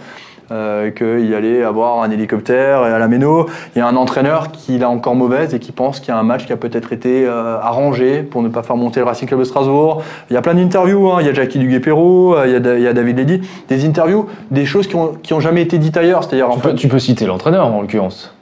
euh, 0.51 0.91
qu'il 0.91 1.35
allait 1.35 1.63
avoir 1.63 2.03
un 2.03 2.11
hélicoptère 2.11 2.81
à 2.81 2.99
la 2.99 3.09
Méno. 3.09 3.47
Il 3.77 3.81
y 3.81 3.83
a 3.83 3.87
un 3.87 3.97
entraîneur 3.97 4.51
qui 4.51 4.79
l'a 4.79 4.89
encore 4.89 5.15
mauvaise 5.15 5.55
et 5.55 5.59
qui 5.59 5.73
pense 5.73 6.01
qu'il 6.01 6.09
y 6.09 6.13
a 6.13 6.19
un 6.19 6.23
match 6.23 6.47
qui 6.47 6.53
a 6.53 6.57
peut-être 6.57 6.93
été 6.93 7.27
euh, 7.27 7.59
arrangé 7.61 8.23
pour 8.23 8.43
ne 8.43 8.49
pas 8.49 8.63
faire 8.63 8.77
monter 8.77 9.01
le 9.01 9.07
Racing 9.07 9.29
Club 9.29 9.41
de 9.41 9.45
Strasbourg. 9.45 10.03
Il 10.31 10.35
y 10.35 10.37
a 10.37 10.43
plein 10.43 10.55
d'interviews, 10.55 11.11
hein. 11.11 11.19
il 11.21 11.27
y 11.27 11.31
a 11.31 11.35
Jackie 11.35 11.59
Duguay-Perrault, 11.59 12.37
euh, 12.37 12.47
il, 12.47 12.79
il, 12.79 12.83
y 12.83 12.87
a 12.87 12.93
David 12.93 13.19
Ledy, 13.19 13.43
des 13.69 13.87
interviews, 13.87 14.27
des 14.51 14.65
choses 14.65 14.87
qui 14.87 14.97
ont, 14.97 15.13
qui 15.23 15.35
ont 15.35 15.41
jamais 15.41 15.63
été 15.63 15.77
dites 15.77 15.97
ailleurs. 15.97 16.25
C'est-à-dire, 16.25 16.49
tu, 16.71 16.75
tu 16.77 16.89
peux 16.89 16.99
citer 16.99 17.27
l'entraîneur 17.27 17.67
en 17.67 17.83
l'occurrence. 17.83 18.35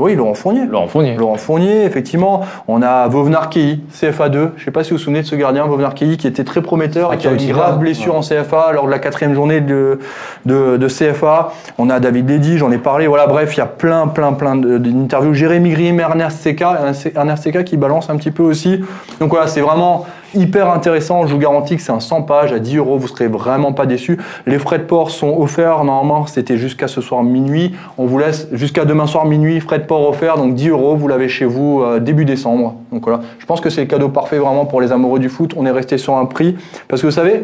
Oui, 0.00 0.16
Laurent 0.16 0.34
Fournier. 0.34 0.66
Laurent 0.66 0.88
Fournier. 0.88 1.14
Laurent 1.14 1.36
Fournier, 1.36 1.84
effectivement. 1.84 2.40
On 2.66 2.82
a 2.82 3.06
Vovnar 3.06 3.48
Kei, 3.48 3.78
CFA2. 3.92 4.32
Je 4.32 4.38
ne 4.38 4.64
sais 4.64 4.70
pas 4.72 4.82
si 4.82 4.90
vous 4.90 4.96
vous 4.96 5.02
souvenez 5.02 5.22
de 5.22 5.26
ce 5.26 5.36
gardien, 5.36 5.66
Vovnar 5.66 5.94
Kei, 5.94 6.16
qui 6.16 6.26
était 6.26 6.42
très 6.42 6.62
prometteur 6.62 7.12
et 7.12 7.16
qui 7.16 7.28
a 7.28 7.32
eu 7.32 7.36
une 7.36 7.52
grave 7.52 7.78
blessure 7.78 8.16
en 8.16 8.20
CFA 8.20 8.72
lors 8.72 8.86
de 8.86 8.90
la 8.90 8.98
quatrième 8.98 9.34
journée 9.34 9.60
de, 9.60 10.00
de, 10.46 10.76
de 10.78 10.88
CFA. 10.88 11.52
On 11.78 11.90
a 11.90 12.00
David 12.00 12.28
Ledy, 12.28 12.58
j'en 12.58 12.72
ai 12.72 12.78
parlé. 12.78 13.06
Voilà, 13.06 13.28
bref, 13.28 13.54
il 13.54 13.58
y 13.58 13.62
a 13.62 13.66
plein, 13.66 14.08
plein, 14.08 14.32
plein 14.32 14.56
d'interviews. 14.56 15.32
Jérémy 15.32 15.70
Grimm, 15.70 16.00
Ernest 16.00 16.42
Seca, 16.42 16.76
Ernest 17.14 17.44
Seca 17.44 17.62
qui 17.62 17.76
balance 17.76 18.10
un 18.10 18.16
petit 18.16 18.32
peu 18.32 18.42
aussi. 18.42 18.80
Donc 19.20 19.30
voilà, 19.30 19.46
c'est 19.46 19.60
vraiment 19.60 20.06
hyper 20.34 20.70
intéressant. 20.70 21.26
Je 21.26 21.32
vous 21.32 21.38
garantis 21.38 21.76
que 21.76 21.82
c'est 21.82 21.92
un 21.92 22.00
100 22.00 22.22
pages 22.22 22.52
à 22.52 22.58
10 22.58 22.76
euros. 22.78 22.98
Vous 22.98 23.08
serez 23.08 23.28
vraiment 23.28 23.72
pas 23.72 23.86
déçus. 23.86 24.18
Les 24.46 24.58
frais 24.58 24.78
de 24.78 24.84
port 24.84 25.10
sont 25.10 25.36
offerts. 25.38 25.84
Normalement, 25.84 26.26
c'était 26.26 26.56
jusqu'à 26.56 26.88
ce 26.88 27.00
soir 27.00 27.22
minuit. 27.22 27.74
On 27.98 28.06
vous 28.06 28.18
laisse 28.18 28.48
jusqu'à 28.52 28.84
demain 28.84 29.06
soir 29.06 29.24
minuit. 29.24 29.60
Frais 29.60 29.78
de 29.78 29.84
port 29.84 30.08
offerts. 30.08 30.36
Donc 30.36 30.54
10 30.54 30.68
euros. 30.68 30.96
Vous 30.96 31.08
l'avez 31.08 31.28
chez 31.28 31.44
vous 31.44 31.82
euh, 31.82 32.00
début 32.00 32.24
décembre. 32.24 32.76
Donc 32.92 33.04
voilà. 33.04 33.20
Je 33.38 33.46
pense 33.46 33.60
que 33.60 33.70
c'est 33.70 33.82
le 33.82 33.86
cadeau 33.86 34.08
parfait 34.08 34.38
vraiment 34.38 34.66
pour 34.66 34.80
les 34.80 34.92
amoureux 34.92 35.18
du 35.18 35.28
foot. 35.28 35.54
On 35.56 35.66
est 35.66 35.70
resté 35.70 35.98
sur 35.98 36.16
un 36.16 36.26
prix. 36.26 36.56
Parce 36.88 37.00
que 37.02 37.06
vous 37.06 37.12
savez, 37.12 37.42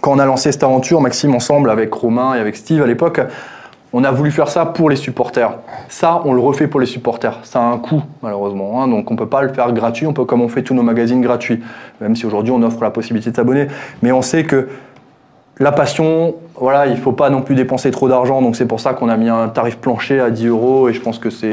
quand 0.00 0.12
on 0.12 0.18
a 0.18 0.26
lancé 0.26 0.52
cette 0.52 0.62
aventure, 0.62 1.00
Maxime 1.00 1.34
ensemble 1.34 1.70
avec 1.70 1.92
Romain 1.92 2.34
et 2.34 2.38
avec 2.38 2.56
Steve 2.56 2.82
à 2.82 2.86
l'époque, 2.86 3.20
on 3.92 4.04
a 4.04 4.10
voulu 4.10 4.30
faire 4.30 4.48
ça 4.48 4.66
pour 4.66 4.90
les 4.90 4.96
supporters. 4.96 5.54
Ça, 5.88 6.20
on 6.24 6.32
le 6.32 6.40
refait 6.40 6.66
pour 6.66 6.80
les 6.80 6.86
supporters. 6.86 7.38
Ça 7.44 7.60
a 7.60 7.64
un 7.64 7.78
coût, 7.78 8.02
malheureusement. 8.22 8.82
Hein. 8.82 8.88
donc 8.88 9.10
on 9.10 9.14
ne 9.14 9.18
peut 9.18 9.28
pas 9.28 9.42
le 9.42 9.52
faire 9.52 9.72
gratuit, 9.72 10.06
on 10.06 10.12
peut 10.12 10.24
comme 10.24 10.42
on 10.42 10.48
fait 10.48 10.62
tous 10.62 10.74
nos 10.74 10.82
magazines 10.82 11.22
gratuits. 11.22 11.62
Même 12.00 12.16
si 12.16 12.26
aujourd'hui 12.26 12.52
on 12.52 12.62
offre 12.62 12.82
la 12.82 12.90
possibilité 12.90 13.30
de 13.30 13.36
s'abonner. 13.36 13.68
Mais 14.02 14.12
on 14.12 14.22
sait 14.22 14.44
que 14.44 14.68
la 15.58 15.72
passion, 15.72 16.34
voilà, 16.60 16.86
il 16.86 16.92
ne 16.92 17.00
faut 17.00 17.12
pas 17.12 17.30
non 17.30 17.40
plus 17.40 17.54
dépenser 17.54 17.90
trop 17.90 18.08
d'argent. 18.08 18.42
Donc 18.42 18.56
c'est 18.56 18.66
pour 18.66 18.80
ça 18.80 18.92
qu'on 18.92 19.08
a 19.08 19.16
mis 19.16 19.28
un 19.28 19.48
tarif 19.48 19.78
plancher 19.78 20.20
à 20.20 20.30
10 20.30 20.46
euros. 20.48 20.88
Et 20.88 20.92
je 20.92 21.00
pense 21.00 21.18
que 21.18 21.30
c'est 21.30 21.52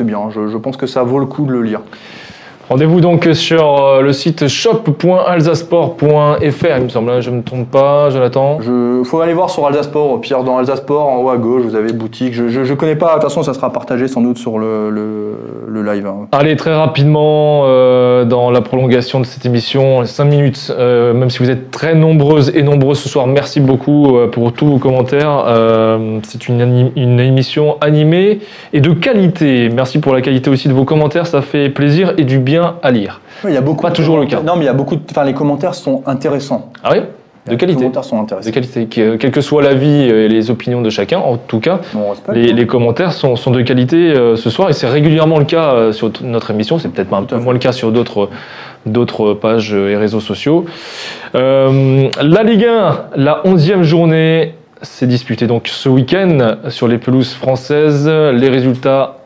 bien. 0.00 0.30
je 0.30 0.56
pense 0.56 0.76
que 0.76 0.86
ça 0.86 1.02
vaut 1.02 1.18
le 1.18 1.26
coup 1.26 1.44
de 1.46 1.52
le 1.52 1.62
lire. 1.62 1.82
Rendez-vous 2.68 3.00
donc 3.00 3.28
sur 3.32 3.84
euh, 3.84 4.02
le 4.02 4.12
site 4.12 4.46
shop.alsasport.fr, 4.46 6.76
il 6.78 6.84
me 6.84 6.88
semble, 6.88 7.10
hein, 7.10 7.20
je 7.20 7.30
ne 7.30 7.38
me 7.38 7.42
trompe 7.42 7.68
pas, 7.70 8.08
Jonathan? 8.10 8.60
Il 8.62 9.04
faut 9.04 9.20
aller 9.20 9.34
voir 9.34 9.50
sur 9.50 9.66
Alsasport, 9.66 10.20
Pierre, 10.20 10.44
dans 10.44 10.58
Alsasport, 10.58 11.08
en 11.08 11.16
haut 11.16 11.30
à 11.30 11.36
gauche, 11.36 11.62
vous 11.62 11.74
avez 11.74 11.92
boutique. 11.92 12.34
Je 12.34 12.60
ne 12.60 12.74
connais 12.74 12.94
pas, 12.94 13.08
de 13.08 13.14
toute 13.14 13.24
façon, 13.24 13.42
ça 13.42 13.52
sera 13.52 13.72
partagé 13.72 14.06
sans 14.06 14.22
doute 14.22 14.38
sur 14.38 14.58
le, 14.58 14.90
le, 14.90 15.82
live. 15.82 16.06
Hein. 16.06 16.28
Allez, 16.30 16.54
très 16.54 16.74
rapidement, 16.74 17.64
euh, 17.66 18.24
dans 18.24 18.52
la 18.52 18.60
prolongation 18.60 19.18
de 19.18 19.26
cette 19.26 19.44
émission, 19.44 20.04
5 20.04 20.24
minutes, 20.24 20.72
euh, 20.78 21.12
même 21.12 21.28
si 21.28 21.40
vous 21.40 21.50
êtes 21.50 21.72
très 21.72 21.96
nombreuses 21.96 22.52
et 22.54 22.62
nombreux 22.62 22.94
ce 22.94 23.08
soir, 23.08 23.26
merci 23.26 23.58
beaucoup 23.58 24.16
pour 24.30 24.52
tous 24.52 24.66
vos 24.66 24.78
commentaires. 24.78 25.44
C'est 26.22 26.48
une, 26.48 26.92
une 26.94 27.18
émission 27.18 27.78
animée 27.80 28.38
et 28.72 28.80
de 28.80 28.92
qualité. 28.92 29.70
Merci 29.70 29.98
pour 29.98 30.14
la 30.14 30.20
qualité 30.20 30.48
aussi 30.48 30.68
de 30.68 30.72
vos 30.72 30.84
commentaires, 30.84 31.26
ça 31.26 31.42
fait 31.42 31.68
plaisir 31.68 32.14
et 32.16 32.24
du 32.24 32.38
bien 32.38 32.61
à 32.82 32.90
lire. 32.90 33.20
il 33.44 33.52
y 33.52 33.56
a 33.56 33.60
beaucoup 33.60 33.82
pas 33.82 33.90
toujours 33.90 34.18
le 34.18 34.26
cas. 34.26 34.40
Non, 34.40 34.54
mais 34.56 34.62
il 34.62 34.66
y 34.66 34.70
a 34.70 34.74
beaucoup. 34.74 34.96
Enfin, 35.10 35.24
les 35.24 35.34
commentaires 35.34 35.74
sont 35.74 36.02
intéressants. 36.06 36.70
Ah 36.82 36.90
oui? 36.92 37.00
De 37.46 37.56
qualité. 37.56 37.66
Les 37.66 37.76
commentaires 37.80 38.04
sont 38.04 38.20
intéressants. 38.20 38.48
De 38.48 38.54
qualité. 38.54 38.88
Euh, 38.98 39.16
quel 39.18 39.32
que 39.32 39.40
soit 39.40 39.62
l'avis 39.62 40.02
et 40.02 40.28
les 40.28 40.50
opinions 40.50 40.80
de 40.80 40.90
chacun, 40.90 41.18
en 41.18 41.36
tout 41.36 41.58
cas, 41.58 41.80
les, 42.32 42.66
commentaires 42.66 43.12
sont, 43.12 43.34
sont, 43.34 43.50
de 43.50 43.62
qualité 43.62 43.96
euh, 43.96 44.36
ce 44.36 44.48
soir 44.48 44.70
et 44.70 44.72
c'est 44.72 44.86
régulièrement 44.86 45.38
le 45.38 45.44
cas 45.44 45.72
euh, 45.72 45.92
sur 45.92 46.12
notre 46.22 46.52
émission. 46.52 46.78
C'est 46.78 46.88
peut-être 46.88 47.12
un 47.12 47.24
peu 47.24 47.36
moins 47.38 47.52
le 47.52 47.58
cas 47.58 47.72
sur 47.72 47.90
d'autres 47.90 48.28
d'autres 48.86 49.34
pages 49.34 49.74
et 49.74 49.96
réseaux 49.96 50.20
sociaux. 50.20 50.66
la 51.34 52.42
Ligue 52.44 52.64
1, 52.64 53.04
la 53.16 53.42
11e 53.44 53.82
journée, 53.82 54.54
s'est 54.82 55.06
disputée 55.06 55.46
donc 55.46 55.68
ce 55.68 55.88
week-end 55.88 56.56
sur 56.68 56.88
les 56.88 56.98
pelouses 56.98 57.32
françaises. 57.32 58.08
Les 58.08 58.48
résultats 58.48 59.21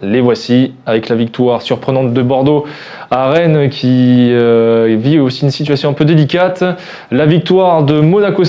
les 0.00 0.20
voici 0.20 0.74
avec 0.86 1.08
la 1.08 1.16
victoire 1.16 1.62
surprenante 1.62 2.12
de 2.12 2.22
Bordeaux 2.22 2.64
à 3.10 3.30
Rennes 3.30 3.68
qui 3.68 4.28
euh, 4.30 4.96
vit 4.98 5.18
aussi 5.18 5.44
une 5.44 5.50
situation 5.50 5.90
un 5.90 5.92
peu 5.92 6.04
délicate. 6.04 6.64
La 7.10 7.26
victoire 7.26 7.82
de 7.82 8.00
Monaco 8.00 8.42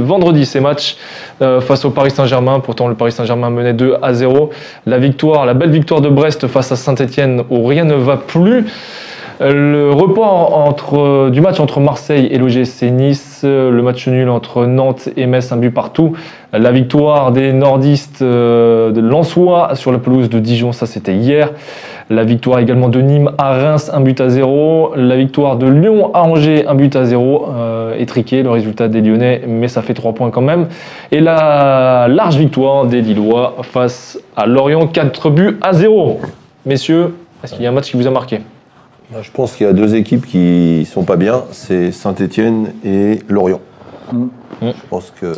vendredi, 0.00 0.46
ces 0.46 0.60
matchs 0.60 0.96
euh, 1.42 1.60
face 1.60 1.84
au 1.84 1.90
Paris 1.90 2.10
Saint-Germain. 2.10 2.60
Pourtant, 2.60 2.88
le 2.88 2.94
Paris 2.94 3.12
Saint-Germain 3.12 3.50
menait 3.50 3.74
2 3.74 3.96
à 4.00 4.14
0. 4.14 4.50
La 4.86 4.98
victoire, 4.98 5.44
la 5.44 5.54
belle 5.54 5.70
victoire 5.70 6.00
de 6.00 6.08
Brest 6.08 6.46
face 6.46 6.72
à 6.72 6.76
Saint-Etienne 6.76 7.42
où 7.50 7.66
rien 7.66 7.84
ne 7.84 7.94
va 7.94 8.16
plus. 8.16 8.64
Le 9.38 9.90
report 9.90 11.30
du 11.30 11.40
match 11.42 11.60
entre 11.60 11.80
Marseille 11.80 12.26
et 12.30 12.38
l'OGC 12.38 12.90
Nice, 12.90 13.40
le 13.44 13.82
match 13.82 14.08
nul 14.08 14.30
entre 14.30 14.64
Nantes 14.64 15.10
et 15.16 15.26
Metz, 15.26 15.52
un 15.52 15.58
but 15.58 15.70
partout, 15.70 16.14
la 16.54 16.70
victoire 16.70 17.32
des 17.32 17.52
nordistes 17.52 18.22
euh, 18.22 18.92
de 18.92 19.00
Lensois 19.00 19.74
sur 19.74 19.92
la 19.92 19.98
pelouse 19.98 20.30
de 20.30 20.38
Dijon, 20.38 20.72
ça 20.72 20.86
c'était 20.86 21.14
hier. 21.14 21.50
La 22.08 22.24
victoire 22.24 22.60
également 22.60 22.88
de 22.88 23.00
Nîmes 23.00 23.32
à 23.36 23.58
Reims, 23.58 23.90
un 23.92 24.00
but 24.00 24.20
à 24.20 24.28
zéro. 24.28 24.92
La 24.96 25.16
victoire 25.16 25.56
de 25.56 25.66
Lyon 25.66 26.12
à 26.14 26.22
Angers, 26.22 26.66
un 26.66 26.74
but 26.74 26.94
à 26.94 27.04
zéro. 27.04 27.46
Euh, 27.48 27.94
étriqué 27.98 28.42
le 28.42 28.50
résultat 28.50 28.88
des 28.88 29.00
Lyonnais, 29.00 29.42
mais 29.46 29.68
ça 29.68 29.82
fait 29.82 29.94
trois 29.94 30.12
points 30.12 30.30
quand 30.30 30.40
même. 30.40 30.68
Et 31.10 31.20
la 31.20 32.06
large 32.08 32.36
victoire 32.36 32.86
des 32.86 33.02
Lillois 33.02 33.56
face 33.62 34.18
à 34.36 34.46
Lorient, 34.46 34.86
4 34.86 35.30
buts 35.30 35.58
à 35.62 35.72
zéro. 35.72 36.20
Messieurs, 36.64 37.14
est-ce 37.42 37.54
qu'il 37.54 37.64
y 37.64 37.66
a 37.66 37.70
un 37.70 37.74
match 37.74 37.90
qui 37.90 37.96
vous 37.96 38.06
a 38.06 38.10
marqué? 38.10 38.40
Je 39.20 39.30
pense 39.30 39.54
qu'il 39.54 39.66
y 39.66 39.68
a 39.68 39.72
deux 39.72 39.94
équipes 39.94 40.26
qui 40.26 40.86
sont 40.90 41.04
pas 41.04 41.16
bien, 41.16 41.44
c'est 41.52 41.92
Saint-Étienne 41.92 42.72
et 42.84 43.20
Lorient. 43.28 43.60
Mm. 44.12 44.26
Je 44.62 44.88
pense 44.88 45.10
que 45.10 45.32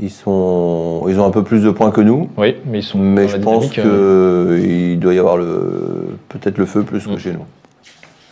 ils 0.00 0.10
sont, 0.10 1.04
ils 1.08 1.20
ont 1.20 1.24
un 1.24 1.30
peu 1.30 1.44
plus 1.44 1.62
de 1.62 1.70
points 1.70 1.90
que 1.90 2.00
nous. 2.00 2.28
Oui, 2.36 2.56
mais 2.66 2.80
ils 2.80 2.82
sont. 2.82 2.98
Mais 2.98 3.28
je 3.28 3.36
pense 3.36 3.70
qu'il 3.70 3.82
euh, 3.86 4.96
doit 4.96 5.14
y 5.14 5.18
avoir 5.18 5.36
le, 5.36 6.16
peut-être 6.28 6.58
le 6.58 6.66
feu 6.66 6.82
plus 6.82 7.06
que 7.06 7.12
mm. 7.12 7.18
chez 7.18 7.32
nous. 7.32 7.44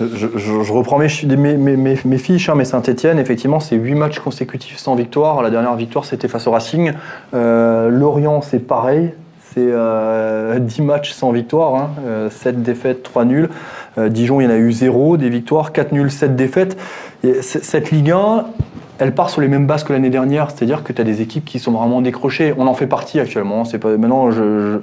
Je, 0.01 0.73
reprends 0.73 0.99
mes, 0.99 1.07
mes, 1.57 1.77
mes, 1.77 2.19
fiches, 2.19 2.49
hein, 2.49 2.55
mais 2.57 2.65
Saint-Etienne, 2.65 3.21
effectivement, 3.21 3.61
c'est 3.61 3.77
8 3.77 3.95
matchs 3.95 4.19
consécutifs 4.19 4.79
sans 4.79 4.97
victoire. 4.97 5.43
La 5.43 5.51
dernière 5.51 5.77
victoire, 5.77 6.05
c'était 6.05 6.27
face 6.27 6.49
au 6.49 6.51
Racing. 6.51 6.93
Euh, 7.35 7.89
Lorient, 7.89 8.41
c'est 8.43 8.59
pareil. 8.59 9.13
C'est 9.55 9.61
10 9.61 9.71
euh, 9.71 10.59
matchs 10.81 11.13
sans 11.13 11.31
victoire, 11.31 11.91
7 12.31 12.55
hein. 12.55 12.59
euh, 12.59 12.63
défaites, 12.63 13.03
3 13.03 13.25
nuls. 13.25 13.51
Euh, 13.99 14.09
Dijon, 14.09 14.41
il 14.41 14.45
y 14.45 14.47
en 14.47 14.51
a 14.51 14.57
eu 14.57 14.73
0, 14.73 15.19
des 15.19 15.29
victoires, 15.29 15.73
4 15.73 15.93
nuls, 15.93 16.11
7 16.11 16.37
défaites. 16.37 16.79
cette 17.43 17.91
Ligue 17.91 18.13
1, 18.13 18.47
elle 18.99 19.15
part 19.15 19.29
sur 19.29 19.41
les 19.41 19.49
mêmes 19.49 19.67
bases 19.67 19.85
que 19.85 19.93
l'année 19.93 20.11
dernière, 20.11 20.51
c'est-à-dire 20.51 20.83
que 20.83 20.93
tu 20.93 21.03
as 21.03 21.05
des 21.05 21.21
équipes 21.21 21.45
qui 21.45 21.59
sont 21.59 21.73
vraiment 21.73 22.01
décrochées. 22.01 22.55
On 22.57 22.67
en 22.67 22.75
fait 22.75 22.87
partie 22.87 23.21
actuellement, 23.21 23.65
c'est 23.65 23.79
pas 23.79 23.97
maintenant 23.97 24.31
je, 24.31 24.79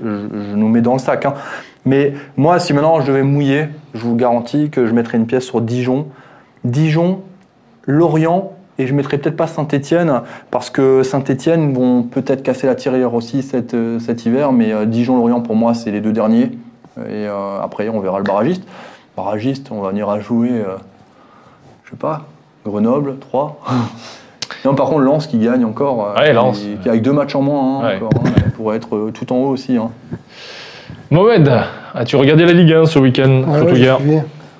nous 0.56 0.68
mets 0.68 0.82
dans 0.82 0.94
le 0.94 1.00
sac. 1.00 1.26
Hein. 1.26 1.34
Mais 1.86 2.14
moi, 2.38 2.60
si 2.60 2.74
maintenant 2.74 3.02
je 3.02 3.08
devais 3.08 3.24
mouiller, 3.24 3.68
je 3.96 4.02
vous 4.02 4.16
garantis 4.16 4.70
que 4.70 4.86
je 4.86 4.94
mettrais 4.94 5.18
une 5.18 5.26
pièce 5.26 5.46
sur 5.46 5.62
Dijon. 5.62 6.08
Dijon, 6.64 7.22
Lorient 7.86 8.52
et 8.80 8.88
je 8.88 8.94
mettrai 8.94 9.18
peut-être 9.18 9.36
pas 9.36 9.46
Saint-Etienne, 9.46 10.22
parce 10.52 10.70
que 10.70 11.04
Saint-Etienne 11.04 11.74
vont 11.74 12.04
peut-être 12.04 12.42
casser 12.42 12.66
la 12.66 12.76
tirelire 12.76 13.14
aussi 13.14 13.44
cet, 13.44 13.74
euh, 13.74 14.00
cet 14.00 14.26
hiver, 14.26 14.54
mais 14.54 14.72
euh, 14.72 14.86
Dijon-Lorient, 14.86 15.42
pour 15.42 15.56
moi, 15.56 15.74
c'est 15.74 15.92
les 15.92 16.00
deux 16.00 16.14
derniers. 16.14 16.52
Et 16.98 17.28
euh, 17.28 17.60
après, 17.62 17.90
on 17.90 18.00
verra 18.00 18.18
le 18.20 18.24
barragiste. 18.24 18.64
Barragiste, 19.18 19.68
on 19.72 19.82
va 19.82 19.90
venir 19.90 20.10
à 20.10 20.22
jouer, 20.22 20.64
je 21.84 21.90
sais 21.90 21.98
pas, 21.98 22.24
Grenoble, 22.66 23.18
3. 23.20 23.60
non, 24.66 24.76
par 24.76 24.88
contre, 24.88 25.02
Lens 25.02 25.28
qui 25.28 25.40
gagne 25.40 25.66
encore. 25.66 26.14
Ouais, 26.18 26.32
Lens. 26.32 26.62
Qui, 26.82 26.88
avec 26.88 27.02
deux 27.02 27.12
matchs 27.12 27.36
en 27.36 27.42
moins, 27.42 27.84
hein, 27.84 27.96
encore, 27.98 28.12
hein, 28.26 28.50
pour 28.56 28.74
être 28.74 29.12
tout 29.14 29.34
en 29.34 29.38
haut 29.38 29.50
aussi. 29.50 29.76
Hein. 29.76 29.92
Mohamed, 31.12 31.52
as-tu 31.94 32.16
regardé 32.16 32.46
la 32.46 32.54
Ligue 32.54 32.72
1 32.72 32.86
ce 32.86 32.98
week-end 33.00 33.44
ouais, 33.46 33.74
hier 33.78 34.00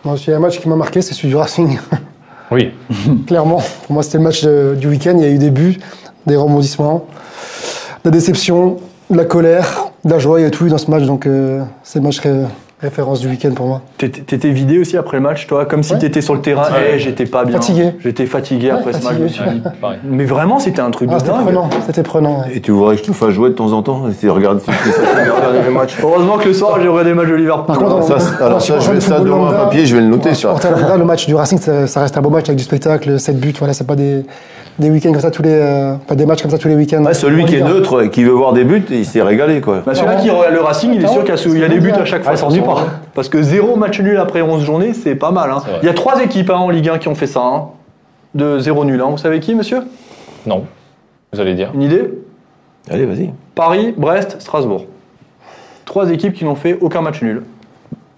Moi 0.04 0.16
aussi, 0.16 0.30
un 0.34 0.40
match 0.40 0.60
qui 0.60 0.68
m'a 0.68 0.76
marqué, 0.76 1.02
c'est 1.02 1.14
celui 1.14 1.30
du 1.30 1.38
Racing. 1.38 1.80
Oui. 2.52 2.72
Clairement, 3.28 3.62
pour 3.86 3.94
moi, 3.94 4.04
c'était 4.04 4.18
le 4.18 4.24
match 4.24 4.46
du 4.46 4.88
week-end. 4.88 5.14
Il 5.18 5.24
y 5.24 5.26
a 5.26 5.30
eu 5.30 5.38
des 5.38 5.52
buts, 5.52 5.80
des 6.26 6.36
rebondissements, 6.36 7.06
la 8.04 8.12
déception, 8.12 8.78
de 9.10 9.18
la 9.18 9.26
colère, 9.26 9.92
de 10.06 10.10
la 10.10 10.20
joie. 10.20 10.40
Il 10.40 10.44
y 10.44 10.46
a 10.46 10.52
tout 10.52 10.66
eu 10.66 10.70
dans 10.70 10.78
ce 10.78 10.90
match. 10.90 11.04
Donc, 11.04 11.26
euh, 11.26 11.64
c'est 11.84 12.00
le 12.00 12.06
match 12.06 12.22
référence 12.82 13.20
du 13.20 13.28
week-end 13.28 13.52
pour 13.52 13.68
moi. 13.68 13.82
T'étais 13.98 14.50
vidé 14.52 14.80
aussi 14.80 14.96
après 14.98 15.18
le 15.18 15.24
match, 15.24 15.48
toi 15.48 15.66
Comme 15.66 15.84
si 15.84 15.94
Ouais. 15.94 16.00
t'étais 16.00 16.22
sur 16.22 16.34
le 16.34 16.42
terrain. 16.42 16.64
Ouais. 16.64 16.92
Eh, 16.96 17.00
j'étais 17.00 17.26
pas 17.26 17.44
bien. 17.44 17.58
Fatigué. 17.58 17.92
J'étais 18.00 18.26
fatigué 18.26 18.70
après 18.70 18.94
ce 18.94 19.04
match. 19.04 19.16
fatigué. 19.18 19.18
je 19.20 19.24
me 19.44 19.48
suis 19.50 19.60
dit. 19.60 19.62
Pareil. 19.82 20.00
Mais 20.06 20.24
vraiment, 20.26 20.60
c'était 20.60 20.80
un 20.82 20.90
truc 20.92 21.10
Ah, 21.12 21.16
de 21.16 21.20
c'était 21.20 21.32
dingue. 21.34 21.44
prenant, 21.44 21.70
c'était 21.86 22.04
prenant. 22.04 22.40
ouais. 22.42 22.56
Et 22.56 22.62
tu 22.62 22.72
voudrais 22.72 22.96
que 22.96 23.02
je 23.02 23.08
te 23.08 23.12
fasse 23.14 23.32
jouer 23.32 23.50
de 23.50 23.56
temps 23.56 23.74
en 23.74 23.82
temps 23.84 24.04
Et 24.24 24.30
regardes 24.30 24.62
les 25.66 25.74
matchs. 25.74 25.98
Heureusement 26.02 26.38
que 26.38 26.48
le 26.48 26.54
soir, 26.54 26.78
j'ai 26.82 26.88
regardé 26.88 27.10
le 27.10 27.16
match 27.16 27.28
de 27.28 27.36
Liverpool. 27.36 27.66
Par 27.66 27.78
contre, 27.78 28.04
Ça, 28.04 28.16
on- 28.40 28.46
alors 28.46 28.62
ça, 28.62 28.80
je 28.80 28.92
vais 28.92 29.02
ça 29.02 29.20
devant 29.20 29.48
un 29.48 29.52
papier, 29.52 29.86
je 29.86 29.96
vais 29.96 30.02
le 30.02 30.08
noter. 30.08 30.30
lambda, 30.44 30.98
le 30.98 31.06
match 31.06 31.26
du 31.28 31.36
Racing, 31.36 31.60
ça, 31.60 31.88
ça 31.88 32.00
reste 32.02 32.18
un 32.18 32.22
beau 32.22 32.30
match 32.30 32.46
avec 32.48 32.58
du 32.58 32.64
spectacle, 32.64 33.20
7 33.20 33.40
buts. 33.40 33.54
Voilà, 33.60 33.74
c'est 33.74 33.86
pas 33.88 33.96
des, 33.96 34.24
des 34.80 34.90
week-ends 34.90 35.12
comme 35.12 35.22
ça 35.22 35.32
tous 35.32 35.44
les, 35.44 35.52
euh, 35.54 35.96
pas 36.08 36.16
des 36.16 36.26
matchs 36.26 36.42
comme 36.42 36.52
ça 36.52 36.58
tous 36.58 36.68
les 36.68 36.76
week-ends. 36.76 37.04
Ouais, 37.04 37.14
celui 37.14 37.46
qui 37.46 37.56
est 37.56 37.62
neutre 37.64 38.04
et 38.04 38.10
qui 38.10 38.24
veut 38.24 38.32
voir 38.32 38.54
des 38.54 38.64
buts, 38.64 38.84
il 38.90 39.06
s'est 39.06 39.22
régalé. 39.22 39.62
quoi. 39.62 39.82
Bah, 39.86 39.94
celui-là 39.94 40.16
qui 40.16 40.30
regarde 40.30 40.54
le 40.54 40.62
Racing, 40.62 40.94
il 40.94 41.04
est 41.04 41.08
sûr 41.08 41.24
qu'il 41.24 41.58
y 41.60 41.64
a, 41.64 41.68
des 41.70 41.80
buts 41.80 41.92
à 41.92 42.06
chaque 42.06 42.24
fois. 42.24 42.34
Pas. 42.34 42.86
Parce 43.14 43.30
que 43.30 43.42
zéro 43.42 43.76
match 43.76 44.00
nul 44.00 44.18
après 44.18 44.42
11 44.42 44.64
journées, 44.64 44.94
c'est 44.94 45.16
pas 45.16 45.32
mal. 45.32 45.52
hein. 45.52 45.62
Il 45.82 45.86
y 45.86 45.90
a 45.90 45.94
trois 45.94 46.22
équipes 46.24 46.50
hein, 46.50 46.58
en 46.58 46.70
Ligue 46.70 46.90
1 46.90 46.98
qui 47.00 47.08
ont 47.08 47.16
fait 47.16 47.28
ça. 47.28 47.42
hein, 47.42 47.68
de 48.36 48.60
zéro 48.60 48.86
nul. 48.86 49.02
hein. 49.02 49.08
Vous 49.10 49.18
savez 49.18 49.40
qui, 49.40 49.56
monsieur? 49.56 49.82
Non. 50.46 50.64
Vous 51.34 51.40
allez 51.40 51.54
dire. 51.56 51.72
Une 51.74 51.82
idée? 51.82 52.10
Allez, 52.90 53.06
vas-y. 53.06 53.32
Paris, 53.56 53.94
Brest, 53.98 54.38
Strasbourg. 54.40 54.86
Trois 55.86 56.10
équipes 56.12 56.34
qui 56.34 56.46
n'ont 56.46 56.56
fait 56.56 56.78
aucun 56.82 57.02
match 57.02 57.22
nul. 57.22 57.44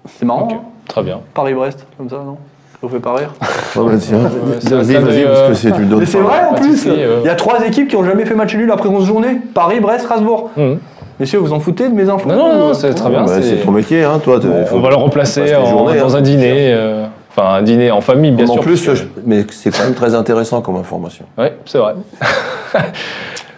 C'est 0.08 0.26
marrant. 0.26 0.44
Ok. 0.46 0.54
hein 0.54 0.62
Très 0.88 1.04
bien. 1.04 1.22
Paris-Brest, 1.34 1.86
comme 1.98 2.10
ça, 2.10 2.18
non? 2.18 2.36
Ça 2.36 2.40
vous 2.82 2.90
fait 2.90 3.00
pas 3.00 3.14
rire 3.14 3.30
Ouais, 3.76 3.84
bah, 3.92 3.92
tiens, 4.00 4.20
c'est 4.60 4.74
Vas-y, 4.74 4.94
vas-y, 4.96 5.18
mais, 5.18 5.24
parce 5.26 5.40
euh, 5.40 5.48
que 5.50 5.54
c'est 5.54 5.72
tu 5.72 5.80
le 5.82 5.86
donnes 5.86 6.00
Mais 6.00 6.06
c'est 6.06 6.18
vrai 6.20 6.40
en 6.50 6.54
plus 6.56 6.88
euh. 6.88 7.20
Il 7.24 7.28
y 7.28 7.30
a 7.30 7.36
trois 7.36 7.66
équipes 7.66 7.88
qui 7.88 7.96
n'ont 7.96 8.04
jamais 8.04 8.26
fait 8.26 8.34
match 8.36 8.56
nul 8.56 8.72
après 8.72 8.90
11 8.90 9.06
journées. 9.06 9.38
Paris, 9.54 9.80
Brest, 9.80 10.06
Strasbourg. 10.06 10.50
Mhm. 10.58 10.80
Messieurs, 11.20 11.40
vous 11.40 11.54
en 11.54 11.60
foutez 11.60 11.88
de 11.88 11.94
mes 11.94 12.10
infos 12.10 12.28
Non, 12.28 12.36
non, 12.36 12.58
non, 12.70 12.74
c'est 12.74 12.94
très 12.96 13.10
bien. 13.10 13.24
Bah, 13.26 13.34
c'est 13.42 13.58
ton 13.58 13.72
métier, 13.72 14.04
hein, 14.04 14.20
toi. 14.24 14.40
On 14.74 14.80
va 14.80 14.90
le 14.90 14.96
remplacer 14.96 15.56
en- 15.56 15.66
journées, 15.66 16.00
dans 16.00 16.16
hein. 16.16 16.18
un 16.18 16.22
dîner. 16.22 16.74
euh, 16.74 17.06
Enfin, 17.34 17.54
un 17.60 17.62
dîner 17.62 17.92
en 17.92 18.02
famille, 18.02 18.32
bien 18.32 18.46
en 18.50 18.54
sûr. 18.54 18.62
plus, 18.62 18.84
je- 18.84 19.04
que- 19.04 19.08
mais 19.26 19.46
c'est 19.52 19.72
quand 19.72 19.86
même 19.86 19.94
très 19.94 20.16
intéressant 20.16 20.60
comme 20.62 20.76
information. 20.76 21.24
Ouais, 21.38 21.54
c'est 21.66 21.78
vrai. 21.78 21.94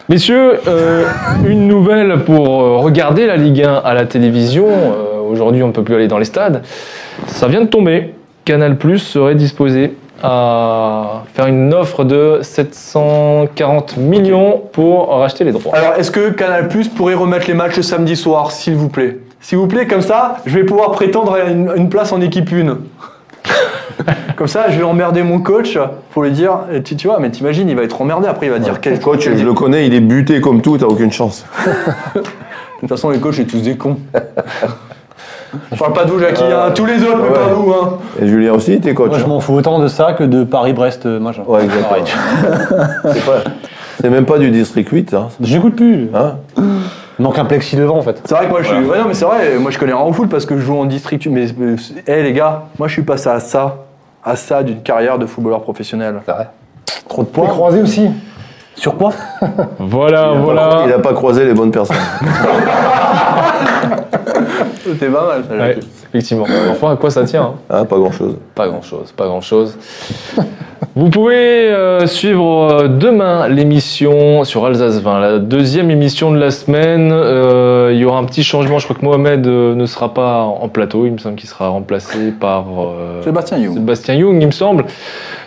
Messieurs, 0.10 0.60
euh, 0.68 1.06
une 1.48 1.68
nouvelle 1.68 2.20
pour 2.26 2.62
euh, 2.62 2.78
regarder 2.78 3.26
la 3.26 3.36
Ligue 3.38 3.64
1 3.64 3.74
à 3.84 3.94
la 3.94 4.06
télévision. 4.06 4.68
Euh, 4.68 5.10
Aujourd'hui, 5.32 5.64
on 5.64 5.68
ne 5.68 5.72
peut 5.72 5.82
plus 5.82 5.96
aller 5.96 6.08
dans 6.08 6.20
les 6.20 6.26
stades. 6.26 6.62
Ça 7.26 7.48
vient 7.48 7.62
de 7.62 7.66
tomber. 7.68 8.14
Canal 8.46 8.78
Plus 8.78 9.00
serait 9.00 9.36
disposé 9.36 9.96
à 10.22 11.24
faire 11.34 11.48
une 11.48 11.74
offre 11.74 12.04
de 12.04 12.40
740 12.42 13.98
millions 13.98 14.62
pour 14.72 15.10
racheter 15.10 15.44
les 15.44 15.52
droits. 15.52 15.76
Alors, 15.76 15.96
est-ce 15.98 16.12
que 16.12 16.30
Canal 16.30 16.68
Plus 16.68 16.88
pourrait 16.88 17.14
remettre 17.14 17.48
les 17.48 17.54
matchs 17.54 17.78
le 17.78 17.84
samedi 17.84 18.16
soir, 18.16 18.52
s'il 18.52 18.76
vous 18.76 18.90
plaît? 18.90 19.20
S'il 19.40 19.58
vous 19.58 19.68
plaît, 19.68 19.88
comme 19.88 20.02
ça, 20.02 20.38
je 20.46 20.58
vais 20.58 20.64
pouvoir 20.64 20.92
prétendre 20.92 21.34
à 21.34 21.50
une, 21.50 21.72
une 21.76 21.90
place 21.90 22.12
en 22.12 22.22
équipe 22.22 22.50
1. 22.52 22.78
comme 24.38 24.48
ça, 24.48 24.70
je 24.70 24.78
vais 24.78 24.84
emmerder 24.84 25.24
mon 25.24 25.40
coach 25.40 25.78
pour 26.12 26.24
lui 26.24 26.32
dire, 26.32 26.60
eh, 26.72 26.82
tu, 26.82 26.96
tu 26.96 27.08
vois, 27.08 27.20
mais 27.20 27.30
t'imagines, 27.32 27.68
il 27.68 27.76
va 27.76 27.84
être 27.84 28.02
emmerdé 28.02 28.28
après, 28.28 28.48
il 28.48 28.52
va 28.52 28.60
dire 28.60 28.80
quel 28.80 28.94
Le 28.94 29.00
coach, 29.00 29.24
je 29.24 29.44
le 29.44 29.54
connais, 29.54 29.88
il 29.88 29.94
est 29.94 30.00
buté 30.00 30.40
comme 30.42 30.62
tout, 30.62 30.78
t'as 30.78 30.86
aucune 30.86 31.12
chance. 31.12 31.46
De 32.16 32.22
toute 32.80 32.90
façon, 32.90 33.10
les 33.10 33.20
coachs, 33.20 33.36
c'est 33.36 33.46
tous 33.46 33.62
des 33.62 33.78
cons. 33.78 33.98
Je 35.72 35.78
parle 35.78 35.94
pas 35.94 36.06
de 36.06 36.12
vous, 36.12 36.20
Jackie, 36.20 36.44
hein, 36.44 36.72
tous 36.74 36.86
les 36.86 37.02
autres, 37.04 37.18
mais 37.22 37.30
Ouais. 37.30 37.34
pas 37.48 37.54
vous. 37.54 37.72
Hein. 37.72 37.98
Et 38.22 38.28
Julien 38.28 38.54
aussi, 38.54 38.80
t'es 38.80 38.94
coach. 38.94 39.10
Moi, 39.10 39.20
je 39.20 39.24
hein 39.26 39.28
m'en 39.28 39.40
fous 39.40 39.54
autant 39.54 39.80
de 39.80 39.88
ça 39.88 40.14
que 40.14 40.24
de 40.24 40.44
Paris-Brest, 40.44 41.06
euh, 41.06 41.20
machin. 41.20 41.44
Ouais, 41.48 41.64
exactement. 41.64 42.06
C'est 43.14 43.26
pas- 43.26 43.50
C'est 44.02 44.10
même 44.10 44.26
pas 44.26 44.40
du 44.40 44.50
district 44.50 44.90
8, 44.90 45.12
ça. 45.12 45.30
Je 45.40 45.56
n'écoute 45.56 45.76
plus. 45.76 46.10
Hein 46.16 46.36
Il 47.20 47.24
manque 47.24 47.38
un 47.38 47.46
plexi 47.46 47.76
devant, 47.76 47.98
en 47.98 48.02
fait. 48.02 48.20
C'est 48.26 48.34
vrai 48.36 48.46
que 48.46 48.52
moi, 48.52 48.62
je 48.64 48.68
suis. 48.68 48.76
Ouais, 48.86 48.98
non, 48.98 49.06
mais 49.08 49.14
c'est 49.14 49.26
vrai, 49.26 49.58
moi, 49.60 49.70
je 49.70 49.78
connais 49.78 49.94
rien 49.94 50.04
au 50.04 50.12
foot 50.14 50.30
parce 50.30 50.46
que 50.48 50.58
je 50.58 50.62
joue 50.62 50.76
en 50.78 50.86
district. 50.86 51.28
Mais, 51.28 51.46
mais 51.58 51.76
hé, 52.08 52.24
les 52.24 52.34
gars, 52.34 52.64
moi, 52.80 52.88
je 52.88 52.94
suis 52.94 53.04
passé 53.04 53.30
à 53.30 53.40
ça, 53.40 53.76
à 54.26 54.36
ça 54.36 54.64
d'une 54.64 54.82
carrière 54.82 55.20
de 55.20 55.26
footballeur 55.28 55.62
professionnel. 55.62 56.16
Trop 57.08 57.22
de 57.22 57.28
points. 57.28 57.48
croisés 57.48 57.82
aussi. 57.82 58.10
Sur 58.76 58.98
quoi? 58.98 59.12
Voilà, 59.78 60.32
Il 60.34 60.38
a 60.38 60.42
voilà. 60.42 61.00
pas 61.04 61.14
croisé 61.14 61.46
les 61.46 61.54
bonnes 61.54 61.70
personnes. 61.70 61.96
C'était 64.84 65.08
pas 65.08 65.28
mal, 65.28 65.44
ça, 65.48 65.56
Ouais, 65.56 65.78
effectivement. 66.10 66.46
Enfin, 66.72 66.92
à 66.92 66.96
quoi 66.96 67.10
ça 67.10 67.24
tient 67.24 67.44
hein 67.44 67.54
Hein, 67.70 67.86
pas 67.86 67.98
grand 67.98 68.12
chose. 68.12 68.38
Pas 68.56 68.68
grand 68.68 68.82
chose, 68.82 69.12
pas 69.12 69.26
grand 69.26 69.42
chose. 69.42 69.78
Vous 70.96 71.10
pouvez 71.10 71.72
euh, 71.72 72.06
suivre 72.06 72.68
euh, 72.72 72.88
demain 72.88 73.48
l'émission 73.48 74.44
sur 74.44 74.64
Alsace 74.66 75.02
20, 75.02 75.20
la 75.20 75.40
deuxième 75.40 75.90
émission 75.90 76.32
de 76.32 76.38
la 76.38 76.52
semaine. 76.52 77.12
Euh, 77.12 77.90
il 77.94 77.98
y 77.98 78.06
aura 78.06 78.20
un 78.20 78.26
petit 78.26 78.44
changement. 78.44 78.78
Je 78.78 78.86
crois 78.86 78.96
que 78.96 79.04
Mohamed 79.04 79.48
euh, 79.48 79.74
ne 79.74 79.86
sera 79.88 80.14
pas 80.14 80.42
en 80.44 80.68
plateau. 80.68 81.08
Il 81.08 81.14
me 81.14 81.18
semble 81.18 81.36
qu'il 81.36 81.50
sera 81.50 81.70
remplacé 81.70 82.32
par 82.32 82.66
euh, 82.78 83.24
Sébastien 83.24 83.58
You. 83.58 83.74
Sébastien 83.74 84.14
Young, 84.16 84.40
il 84.40 84.46
me 84.46 84.52
semble. 84.52 84.86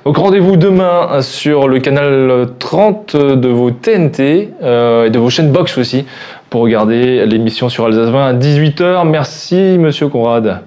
Donc 0.04 0.16
rendez-vous 0.16 0.56
demain 0.56 1.20
sur 1.20 1.68
le 1.68 1.78
canal 1.78 2.46
30 2.58 3.16
de 3.16 3.48
vos 3.48 3.70
TNT 3.70 4.50
euh, 4.62 5.06
et 5.06 5.10
de 5.10 5.18
vos 5.18 5.30
chaînes 5.30 5.52
box 5.52 5.78
aussi 5.78 6.06
pour 6.56 6.62
regarder 6.62 7.26
l'émission 7.26 7.68
sur 7.68 7.84
Alsace 7.84 8.08
20 8.08 8.28
à 8.28 8.32
18h. 8.32 9.06
Merci, 9.06 9.76
monsieur 9.78 10.08
Conrad. 10.08 10.60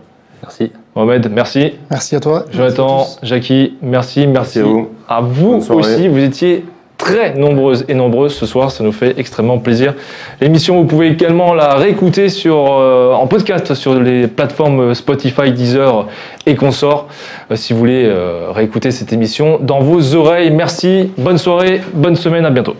Merci. 0.43 0.71
Mohamed, 0.95 1.31
merci. 1.31 1.73
Merci 1.89 2.15
à 2.15 2.19
toi. 2.19 2.45
Jonathan, 2.51 2.97
Merci 2.97 3.17
à. 3.23 3.25
Jackie, 3.25 3.73
merci, 3.81 4.27
merci, 4.27 4.59
Merci 4.59 4.59
à 4.59 4.61
vous. 4.61 4.89
à 5.07 5.21
vous 5.21 5.73
aussi. 5.73 6.07
Vous 6.07 6.19
étiez 6.19 6.63
très 6.95 7.33
nombreuses 7.33 7.85
et 7.87 7.95
nombreuses 7.95 8.35
ce 8.35 8.45
soir, 8.45 8.69
ça 8.69 8.83
nous 8.83 8.91
fait 8.91 9.15
extrêmement 9.17 9.57
plaisir. 9.57 9.95
L'émission, 10.39 10.79
vous 10.79 10.85
pouvez 10.85 11.07
également 11.07 11.55
la 11.55 11.73
réécouter 11.73 12.29
sur, 12.29 12.67
euh, 12.69 13.11
en 13.13 13.25
podcast 13.25 13.73
sur 13.73 13.99
les 13.99 14.27
plateformes 14.27 14.93
Spotify, 14.93 15.51
Deezer 15.51 16.05
et 16.45 16.53
consorts. 16.53 17.07
Euh, 17.49 17.55
si 17.55 17.73
vous 17.73 17.79
voulez 17.79 18.05
euh, 18.05 18.51
réécouter 18.51 18.91
cette 18.91 19.11
émission 19.11 19.57
dans 19.59 19.79
vos 19.79 20.13
oreilles. 20.13 20.51
Merci, 20.51 21.09
bonne 21.17 21.39
soirée, 21.39 21.81
bonne 21.95 22.15
semaine, 22.15 22.45
à 22.45 22.51
bientôt. 22.51 22.75